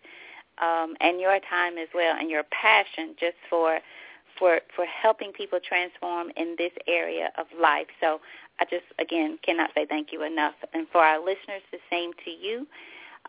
um, 0.61 0.95
and 1.01 1.19
your 1.19 1.39
time 1.49 1.77
as 1.77 1.88
well 1.93 2.15
and 2.17 2.30
your 2.30 2.43
passion 2.43 3.15
just 3.19 3.38
for 3.49 3.80
for 4.38 4.59
for 4.75 4.85
helping 4.85 5.31
people 5.31 5.59
transform 5.59 6.31
in 6.35 6.55
this 6.57 6.71
area 6.88 7.31
of 7.38 7.45
life. 7.59 7.88
So 8.01 8.19
I 8.59 8.65
just 8.65 8.85
again 8.99 9.39
cannot 9.43 9.71
say 9.75 9.85
thank 9.85 10.11
you 10.11 10.23
enough. 10.23 10.55
And 10.73 10.88
for 10.91 11.01
our 11.01 11.19
listeners, 11.19 11.61
the 11.71 11.80
same 11.89 12.11
to 12.25 12.31
you. 12.31 12.67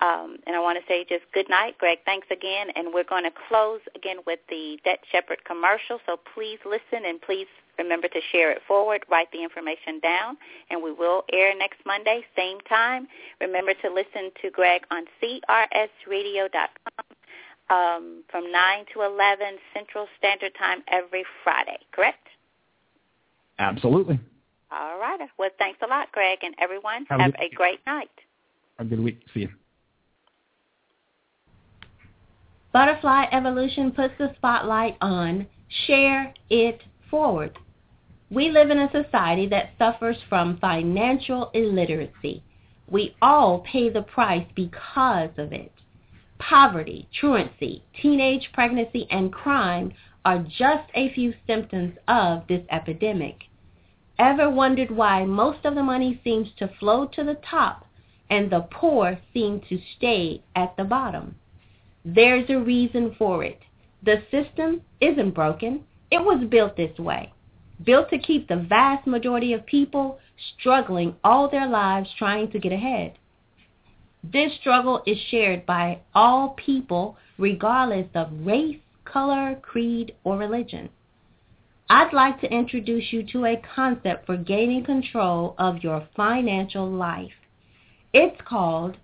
Um, 0.00 0.38
and 0.46 0.56
I 0.56 0.60
want 0.60 0.78
to 0.78 0.84
say 0.88 1.04
just 1.08 1.22
good 1.32 1.48
night, 1.48 1.78
Greg. 1.78 1.98
Thanks 2.04 2.26
again. 2.30 2.68
And 2.74 2.92
we're 2.92 3.04
going 3.04 3.24
to 3.24 3.30
close 3.48 3.80
again 3.94 4.18
with 4.26 4.40
the 4.48 4.78
Debt 4.84 4.98
Shepherd 5.10 5.44
commercial. 5.44 6.00
So 6.04 6.18
please 6.34 6.58
listen 6.64 7.06
and 7.06 7.20
please 7.22 7.46
remember 7.78 8.08
to 8.08 8.20
share 8.32 8.50
it 8.50 8.60
forward. 8.66 9.04
Write 9.08 9.30
the 9.32 9.42
information 9.42 10.00
down. 10.00 10.36
And 10.70 10.82
we 10.82 10.92
will 10.92 11.24
air 11.32 11.56
next 11.56 11.78
Monday, 11.86 12.24
same 12.36 12.60
time. 12.62 13.06
Remember 13.40 13.72
to 13.72 13.88
listen 13.88 14.30
to 14.42 14.50
Greg 14.50 14.82
on 14.90 15.04
crsradio.com 15.22 17.04
um, 17.70 18.24
from 18.30 18.50
9 18.50 18.84
to 18.94 19.02
11 19.02 19.58
Central 19.72 20.06
Standard 20.18 20.52
Time 20.58 20.82
every 20.88 21.24
Friday, 21.42 21.78
correct? 21.92 22.28
Absolutely. 23.58 24.18
All 24.70 24.98
right. 24.98 25.20
Well, 25.38 25.50
thanks 25.58 25.78
a 25.82 25.86
lot, 25.86 26.10
Greg. 26.10 26.38
And 26.42 26.54
everyone, 26.58 27.06
Have 27.08 27.20
have, 27.20 27.34
a 27.38 27.44
a 27.44 27.50
great 27.50 27.80
night. 27.86 28.10
Have 28.78 28.88
a 28.88 28.90
good 28.90 29.00
week. 29.00 29.20
See 29.32 29.40
you. 29.40 29.48
Butterfly 32.74 33.26
Evolution 33.30 33.92
puts 33.92 34.14
the 34.18 34.34
spotlight 34.34 34.96
on 35.00 35.46
share 35.86 36.34
it 36.50 36.82
forward. 37.08 37.56
We 38.30 38.50
live 38.50 38.68
in 38.68 38.80
a 38.80 38.90
society 38.90 39.46
that 39.46 39.74
suffers 39.78 40.16
from 40.28 40.58
financial 40.58 41.52
illiteracy. 41.54 42.42
We 42.88 43.14
all 43.22 43.60
pay 43.60 43.90
the 43.90 44.02
price 44.02 44.48
because 44.56 45.30
of 45.38 45.52
it. 45.52 45.70
Poverty, 46.40 47.08
truancy, 47.12 47.84
teenage 48.02 48.50
pregnancy, 48.52 49.06
and 49.08 49.32
crime 49.32 49.92
are 50.24 50.40
just 50.40 50.90
a 50.96 51.14
few 51.14 51.32
symptoms 51.46 51.96
of 52.08 52.42
this 52.48 52.66
epidemic. 52.72 53.44
Ever 54.18 54.50
wondered 54.50 54.90
why 54.90 55.24
most 55.24 55.64
of 55.64 55.76
the 55.76 55.82
money 55.84 56.20
seems 56.24 56.48
to 56.58 56.74
flow 56.80 57.06
to 57.06 57.22
the 57.22 57.38
top 57.48 57.86
and 58.28 58.50
the 58.50 58.66
poor 58.68 59.20
seem 59.32 59.60
to 59.68 59.78
stay 59.96 60.42
at 60.56 60.76
the 60.76 60.82
bottom? 60.82 61.36
There's 62.04 62.48
a 62.50 62.58
reason 62.58 63.14
for 63.18 63.42
it. 63.44 63.60
The 64.02 64.22
system 64.30 64.82
isn't 65.00 65.34
broken. 65.34 65.84
It 66.10 66.18
was 66.18 66.46
built 66.50 66.76
this 66.76 66.98
way. 66.98 67.32
Built 67.82 68.10
to 68.10 68.18
keep 68.18 68.46
the 68.46 68.66
vast 68.68 69.06
majority 69.06 69.52
of 69.54 69.64
people 69.66 70.18
struggling 70.58 71.16
all 71.24 71.48
their 71.48 71.66
lives 71.66 72.10
trying 72.18 72.50
to 72.50 72.58
get 72.58 72.72
ahead. 72.72 73.14
This 74.22 74.52
struggle 74.60 75.02
is 75.06 75.18
shared 75.30 75.66
by 75.66 76.00
all 76.14 76.50
people 76.50 77.16
regardless 77.38 78.08
of 78.14 78.46
race, 78.46 78.78
color, 79.04 79.56
creed, 79.62 80.14
or 80.24 80.36
religion. 80.36 80.88
I'd 81.90 82.12
like 82.12 82.40
to 82.40 82.52
introduce 82.52 83.12
you 83.12 83.22
to 83.32 83.44
a 83.44 83.62
concept 83.74 84.26
for 84.26 84.36
gaining 84.36 84.84
control 84.84 85.54
of 85.58 85.82
your 85.82 86.08
financial 86.16 86.90
life. 86.90 87.32
It's 88.12 88.40
called 88.46 88.96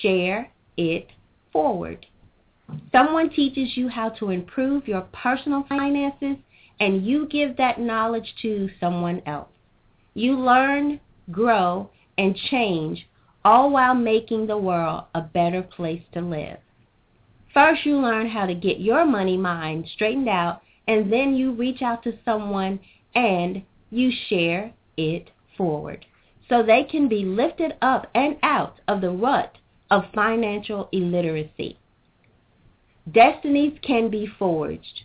Share 0.00 0.50
It 0.76 1.08
Forward. 1.52 2.06
Someone 2.92 3.30
teaches 3.30 3.76
you 3.76 3.88
how 3.88 4.10
to 4.10 4.30
improve 4.30 4.88
your 4.88 5.02
personal 5.12 5.64
finances 5.68 6.36
and 6.80 7.06
you 7.06 7.26
give 7.26 7.56
that 7.56 7.80
knowledge 7.80 8.34
to 8.42 8.68
someone 8.80 9.22
else. 9.26 9.48
You 10.14 10.38
learn, 10.38 11.00
grow, 11.30 11.90
and 12.16 12.36
change 12.36 13.06
all 13.44 13.70
while 13.70 13.94
making 13.94 14.46
the 14.46 14.56
world 14.56 15.04
a 15.14 15.20
better 15.20 15.62
place 15.62 16.02
to 16.12 16.20
live. 16.20 16.58
First, 17.52 17.84
you 17.84 17.98
learn 17.98 18.28
how 18.28 18.46
to 18.46 18.54
get 18.54 18.80
your 18.80 19.04
money 19.04 19.36
mind 19.36 19.86
straightened 19.92 20.28
out, 20.28 20.62
and 20.88 21.12
then 21.12 21.34
you 21.34 21.52
reach 21.52 21.82
out 21.82 22.02
to 22.04 22.18
someone 22.24 22.80
and 23.14 23.62
you 23.90 24.10
share 24.28 24.72
it 24.96 25.30
forward 25.56 26.04
so 26.48 26.62
they 26.62 26.84
can 26.84 27.08
be 27.08 27.24
lifted 27.24 27.74
up 27.80 28.10
and 28.14 28.36
out 28.42 28.76
of 28.88 29.00
the 29.00 29.10
rut 29.10 29.56
of 29.90 30.02
financial 30.14 30.88
illiteracy. 30.92 31.78
Destinies 33.10 33.78
can 33.82 34.10
be 34.10 34.26
forged. 34.38 35.02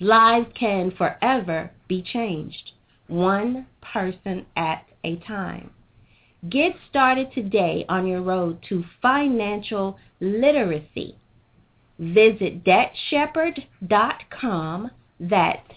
Lives 0.00 0.48
can 0.58 0.90
forever 0.90 1.70
be 1.88 2.02
changed, 2.02 2.72
one 3.06 3.66
person 3.80 4.44
at 4.56 4.84
a 5.04 5.16
time. 5.16 5.70
Get 6.50 6.74
started 6.90 7.32
today 7.32 7.86
on 7.88 8.06
your 8.06 8.20
road 8.22 8.58
to 8.68 8.84
financial 9.00 9.96
literacy. 10.20 11.16
Visit 11.98 12.62
debtshepherd.com. 12.64 14.90
That's 15.18 15.72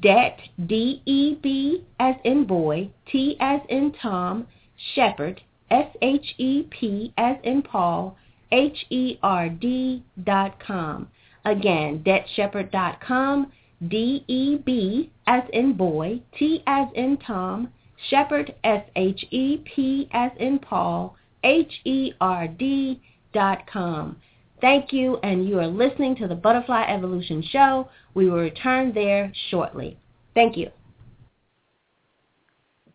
Debt, 0.00 0.38
D-E-B 0.66 1.84
as 1.98 2.16
in 2.24 2.44
boy, 2.46 2.90
T 3.10 3.36
as 3.38 3.60
in 3.68 3.92
Tom, 3.92 4.46
Shepherd, 4.94 5.42
S-H-E-P 5.70 7.12
as 7.16 7.36
in 7.42 7.62
Paul, 7.62 8.16
H-E-R-D 8.54 10.04
dot 10.22 10.60
com. 10.64 11.08
Again, 11.44 12.04
debtshepherd.com, 12.06 13.50
D-E-B 13.88 15.10
as 15.26 15.42
in 15.52 15.72
boy, 15.72 16.22
T 16.38 16.62
as 16.66 16.86
in 16.94 17.16
Tom, 17.18 17.68
Shepherd, 18.08 18.54
S-H-E-P 18.62 20.08
as 20.12 20.30
in 20.38 20.60
Paul, 20.60 21.16
H-E-R-D 21.42 23.02
dot 23.32 23.66
com. 23.66 24.16
Thank 24.60 24.92
you, 24.92 25.18
and 25.24 25.48
you 25.48 25.58
are 25.58 25.66
listening 25.66 26.14
to 26.16 26.28
the 26.28 26.36
Butterfly 26.36 26.84
Evolution 26.84 27.42
Show. 27.42 27.88
We 28.14 28.30
will 28.30 28.38
return 28.38 28.94
there 28.94 29.32
shortly. 29.50 29.98
Thank 30.34 30.56
you. 30.56 30.70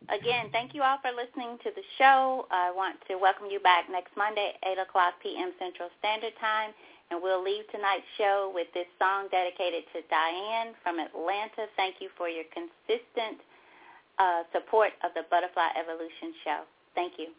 Again, 0.10 0.49
thank 0.52 0.73
you 0.73 0.81
all 0.81 0.98
for 1.06 1.14
listening 1.14 1.61
to 1.61 1.69
the 1.69 1.86
show. 2.02 2.49
I 2.49 2.73
want 2.73 2.98
to 3.07 3.22
welcome 3.22 3.45
you 3.45 3.60
back 3.60 3.86
next 3.94 4.10
Monday, 4.18 4.57
8 4.65 4.81
o'clock 4.81 5.14
p.m. 5.22 5.53
Central 5.61 5.90
Standard 5.99 6.34
Time. 6.41 6.73
And 7.11 7.22
we'll 7.22 7.44
leave 7.44 7.69
tonight's 7.69 8.10
show 8.18 8.52
with 8.53 8.68
this 8.73 8.90
song 8.98 9.30
dedicated 9.30 9.86
to 9.94 10.02
Diane 10.10 10.73
from 10.81 10.98
Atlanta. 10.98 11.69
Thank 11.77 12.02
you 12.02 12.10
for 12.18 12.30
your 12.30 12.45
consistent 12.49 13.38
uh, 14.18 14.49
support 14.52 14.98
of 15.06 15.14
the 15.14 15.30
Butterfly 15.30 15.77
Evolution 15.77 16.34
Show. 16.44 16.60
Thank 16.94 17.14
you. 17.18 17.30